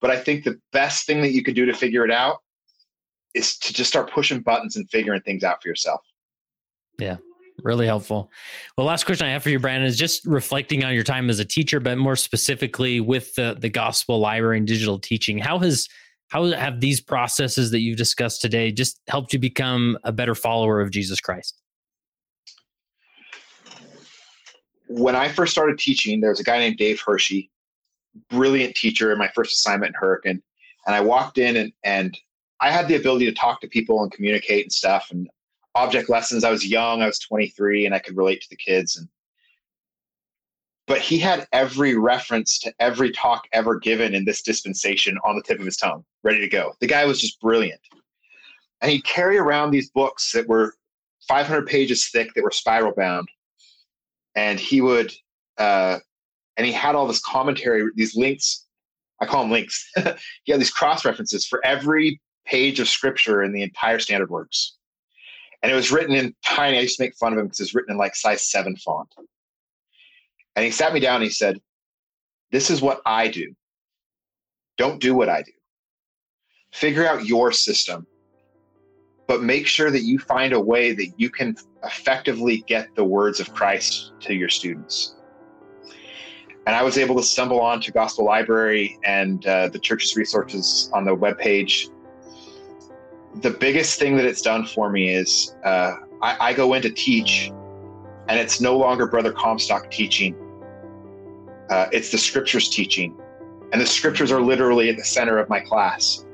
But 0.00 0.10
I 0.10 0.18
think 0.18 0.44
the 0.44 0.60
best 0.72 1.06
thing 1.06 1.22
that 1.22 1.32
you 1.32 1.42
could 1.42 1.54
do 1.54 1.66
to 1.66 1.72
figure 1.72 2.04
it 2.04 2.10
out 2.10 2.38
is 3.34 3.56
to 3.58 3.72
just 3.72 3.90
start 3.90 4.10
pushing 4.10 4.40
buttons 4.40 4.76
and 4.76 4.88
figuring 4.90 5.20
things 5.22 5.44
out 5.44 5.62
for 5.62 5.68
yourself. 5.68 6.00
Yeah. 6.98 7.16
Really 7.62 7.86
helpful. 7.86 8.30
Well, 8.76 8.86
last 8.86 9.06
question 9.06 9.26
I 9.26 9.30
have 9.30 9.42
for 9.42 9.50
you, 9.50 9.60
Brandon, 9.60 9.86
is 9.86 9.96
just 9.96 10.26
reflecting 10.26 10.84
on 10.84 10.92
your 10.92 11.04
time 11.04 11.30
as 11.30 11.38
a 11.38 11.44
teacher, 11.44 11.78
but 11.78 11.96
more 11.96 12.16
specifically 12.16 13.00
with 13.00 13.32
the 13.36 13.56
the 13.58 13.68
gospel 13.68 14.18
library 14.18 14.58
and 14.58 14.66
digital 14.66 14.98
teaching. 14.98 15.38
How 15.38 15.60
has 15.60 15.88
how 16.28 16.50
have 16.50 16.80
these 16.80 17.00
processes 17.00 17.70
that 17.70 17.78
you've 17.78 17.96
discussed 17.96 18.42
today 18.42 18.72
just 18.72 19.00
helped 19.06 19.32
you 19.32 19.38
become 19.38 19.96
a 20.02 20.10
better 20.10 20.34
follower 20.34 20.80
of 20.80 20.90
Jesus 20.90 21.20
Christ? 21.20 21.60
When 24.86 25.16
I 25.16 25.28
first 25.28 25.52
started 25.52 25.78
teaching, 25.78 26.20
there 26.20 26.30
was 26.30 26.40
a 26.40 26.44
guy 26.44 26.58
named 26.58 26.76
Dave 26.76 27.00
Hershey, 27.00 27.50
brilliant 28.28 28.74
teacher 28.74 29.12
in 29.12 29.18
my 29.18 29.28
first 29.28 29.52
assignment 29.52 29.90
in 29.90 30.00
Hurricane. 30.00 30.42
And 30.86 30.94
I 30.94 31.00
walked 31.00 31.38
in 31.38 31.56
and, 31.56 31.72
and 31.82 32.18
I 32.60 32.70
had 32.70 32.88
the 32.88 32.96
ability 32.96 33.24
to 33.26 33.32
talk 33.32 33.60
to 33.62 33.68
people 33.68 34.02
and 34.02 34.12
communicate 34.12 34.64
and 34.64 34.72
stuff. 34.72 35.08
And 35.10 35.28
object 35.74 36.08
lessons. 36.08 36.44
I 36.44 36.50
was 36.50 36.66
young, 36.66 37.02
I 37.02 37.06
was 37.06 37.18
23, 37.18 37.86
and 37.86 37.94
I 37.94 37.98
could 37.98 38.16
relate 38.16 38.40
to 38.42 38.50
the 38.50 38.56
kids. 38.56 38.96
And 38.96 39.08
but 40.86 41.00
he 41.00 41.18
had 41.18 41.48
every 41.52 41.96
reference 41.96 42.58
to 42.58 42.74
every 42.78 43.10
talk 43.10 43.44
ever 43.52 43.78
given 43.78 44.14
in 44.14 44.26
this 44.26 44.42
dispensation 44.42 45.18
on 45.24 45.34
the 45.34 45.42
tip 45.42 45.58
of 45.58 45.64
his 45.64 45.78
tongue, 45.78 46.04
ready 46.22 46.40
to 46.40 46.48
go. 46.48 46.74
The 46.80 46.86
guy 46.86 47.06
was 47.06 47.20
just 47.20 47.40
brilliant. 47.40 47.80
And 48.82 48.92
he'd 48.92 49.04
carry 49.04 49.38
around 49.38 49.70
these 49.70 49.88
books 49.90 50.32
that 50.32 50.46
were 50.46 50.74
500 51.26 51.66
pages 51.66 52.10
thick 52.10 52.34
that 52.34 52.44
were 52.44 52.50
spiral 52.50 52.92
bound. 52.94 53.28
And 54.36 54.58
he 54.58 54.80
would, 54.80 55.12
uh, 55.58 55.98
and 56.56 56.66
he 56.66 56.72
had 56.72 56.94
all 56.94 57.06
this 57.06 57.20
commentary, 57.20 57.88
these 57.94 58.16
links. 58.16 58.66
I 59.20 59.26
call 59.26 59.42
them 59.42 59.52
links. 59.52 59.88
he 60.44 60.52
had 60.52 60.60
these 60.60 60.72
cross 60.72 61.04
references 61.04 61.46
for 61.46 61.64
every 61.64 62.20
page 62.44 62.80
of 62.80 62.88
scripture 62.88 63.42
in 63.42 63.52
the 63.52 63.62
entire 63.62 63.98
standard 63.98 64.30
works 64.30 64.76
and 65.64 65.72
it 65.72 65.76
was 65.76 65.90
written 65.90 66.14
in 66.14 66.34
tiny. 66.44 66.76
I 66.76 66.82
used 66.82 66.98
to 66.98 67.04
make 67.04 67.16
fun 67.16 67.32
of 67.32 67.38
him 67.38 67.46
because 67.46 67.60
it's 67.60 67.74
written 67.74 67.92
in 67.92 67.96
like 67.96 68.14
size 68.14 68.50
seven 68.50 68.76
font. 68.76 69.08
And 70.54 70.64
he 70.64 70.70
sat 70.70 70.92
me 70.92 71.00
down 71.00 71.16
and 71.16 71.24
he 71.24 71.30
said, 71.30 71.58
This 72.52 72.68
is 72.68 72.82
what 72.82 73.00
I 73.06 73.28
do. 73.28 73.54
Don't 74.76 75.00
do 75.00 75.14
what 75.14 75.30
I 75.30 75.40
do. 75.40 75.52
Figure 76.70 77.06
out 77.06 77.24
your 77.24 77.50
system, 77.50 78.06
but 79.26 79.42
make 79.42 79.66
sure 79.66 79.90
that 79.90 80.02
you 80.02 80.18
find 80.18 80.52
a 80.52 80.60
way 80.60 80.92
that 80.92 81.08
you 81.16 81.30
can 81.30 81.56
effectively 81.84 82.64
get 82.66 82.94
the 82.94 83.04
words 83.04 83.40
of 83.40 83.52
Christ 83.54 84.12
to 84.20 84.34
your 84.34 84.48
students. 84.48 85.16
And 86.66 86.74
I 86.74 86.82
was 86.82 86.96
able 86.96 87.16
to 87.16 87.22
stumble 87.22 87.60
onto 87.60 87.92
Gospel 87.92 88.24
Library 88.24 88.98
and 89.04 89.46
uh, 89.46 89.68
the 89.68 89.78
church's 89.78 90.16
resources 90.16 90.90
on 90.94 91.04
the 91.04 91.14
webpage 91.14 91.88
the 93.42 93.50
biggest 93.50 93.98
thing 93.98 94.16
that 94.16 94.24
it's 94.24 94.42
done 94.42 94.64
for 94.64 94.90
me 94.90 95.10
is 95.10 95.54
uh, 95.64 95.96
I, 96.22 96.36
I, 96.48 96.52
go 96.52 96.74
in 96.74 96.82
to 96.82 96.90
teach, 96.90 97.50
and 98.28 98.38
it's 98.38 98.60
no 98.60 98.76
longer 98.76 99.06
Brother 99.06 99.32
Comstock 99.32 99.90
teaching. 99.90 100.36
Uh, 101.70 101.86
it's 101.92 102.10
the 102.10 102.18
scriptures 102.18 102.68
teaching, 102.68 103.16
and 103.72 103.80
the 103.80 103.86
scriptures 103.86 104.30
are 104.30 104.40
literally 104.40 104.88
at 104.88 104.96
the 104.96 105.04
center 105.04 105.38
of 105.38 105.48
my 105.48 105.60
class. 105.60 106.24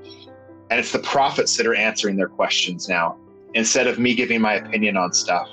And 0.71 0.79
it's 0.79 0.93
the 0.93 1.01
prophets 1.01 1.57
that 1.57 1.67
are 1.67 1.75
answering 1.75 2.17
their 2.17 2.29
questions 2.29 2.89
now, 2.89 3.17
instead 3.55 3.89
of 3.89 3.99
me 3.99 4.15
giving 4.15 4.41
my 4.41 4.55
opinion 4.55 4.97
on 4.97 5.13
stuff. 5.13 5.49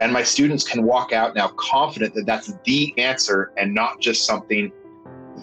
And 0.00 0.12
my 0.12 0.24
students 0.24 0.68
can 0.68 0.82
walk 0.82 1.12
out 1.12 1.36
now 1.36 1.48
confident 1.56 2.14
that 2.14 2.26
that's 2.26 2.52
the 2.64 2.92
answer 2.98 3.52
and 3.56 3.72
not 3.72 4.00
just 4.00 4.26
something 4.26 4.72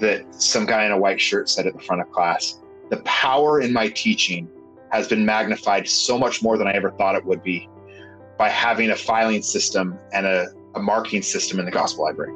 that 0.02 0.36
some 0.36 0.66
guy 0.66 0.86
in 0.86 0.92
a 0.92 0.98
white 0.98 1.22
shirt 1.22 1.50
said 1.50 1.68
at 1.68 1.74
the 1.74 1.80
front 1.80 2.02
of 2.02 2.12
class. 2.12 2.60
The 2.90 2.98
power 2.98 3.62
in 3.62 3.72
my 3.72 3.88
teaching 3.88 4.50
has 4.92 5.08
been 5.08 5.26
magnified 5.26 5.88
so 5.88 6.18
much 6.18 6.44
more 6.44 6.58
than 6.58 6.68
I 6.68 6.74
ever 6.74 6.92
thought 6.92 7.16
it 7.16 7.26
would 7.26 7.42
be 7.42 7.70
by 8.38 8.50
having 8.50 8.92
a 8.92 8.96
filing 8.96 9.42
system 9.42 9.98
and 10.12 10.26
a, 10.26 10.48
a 10.76 10.82
marking 10.82 11.22
system 11.22 11.60
in 11.60 11.66
the 11.66 11.72
gospel 11.72 12.04
library. 12.04 12.34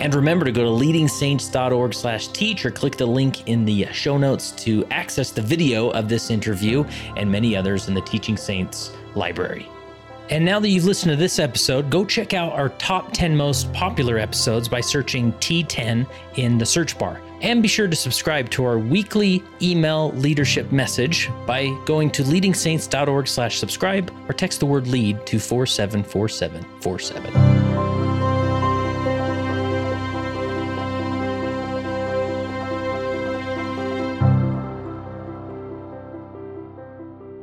And 0.00 0.14
remember 0.14 0.44
to 0.44 0.52
go 0.52 0.64
to 0.64 0.70
leadingsaints.org 0.70 1.94
slash 1.94 2.28
teach 2.28 2.64
or 2.64 2.70
click 2.70 2.96
the 2.96 3.06
link 3.06 3.48
in 3.48 3.64
the 3.64 3.86
show 3.92 4.16
notes 4.16 4.52
to 4.52 4.84
access 4.90 5.30
the 5.30 5.42
video 5.42 5.90
of 5.90 6.08
this 6.08 6.30
interview 6.30 6.84
and 7.16 7.28
many 7.30 7.56
others 7.56 7.88
in 7.88 7.94
the 7.94 8.02
Teaching 8.02 8.36
Saints 8.36 8.92
library. 9.14 9.68
And 10.30 10.44
now 10.44 10.60
that 10.60 10.68
you've 10.68 10.84
listened 10.84 11.10
to 11.10 11.16
this 11.16 11.38
episode, 11.38 11.88
go 11.90 12.04
check 12.04 12.34
out 12.34 12.52
our 12.52 12.68
top 12.70 13.12
10 13.12 13.34
most 13.34 13.72
popular 13.72 14.18
episodes 14.18 14.68
by 14.68 14.82
searching 14.82 15.32
T10 15.34 16.06
in 16.36 16.58
the 16.58 16.66
search 16.66 16.98
bar. 16.98 17.22
And 17.40 17.62
be 17.62 17.68
sure 17.68 17.88
to 17.88 17.96
subscribe 17.96 18.50
to 18.50 18.64
our 18.64 18.78
weekly 18.78 19.42
email 19.62 20.12
leadership 20.12 20.70
message 20.70 21.30
by 21.46 21.70
going 21.86 22.10
to 22.10 22.22
leadingsaints.org 22.22 23.26
slash 23.26 23.58
subscribe 23.58 24.12
or 24.28 24.34
text 24.34 24.60
the 24.60 24.66
word 24.66 24.86
lead 24.86 25.24
to 25.26 25.38
474747. 25.38 27.97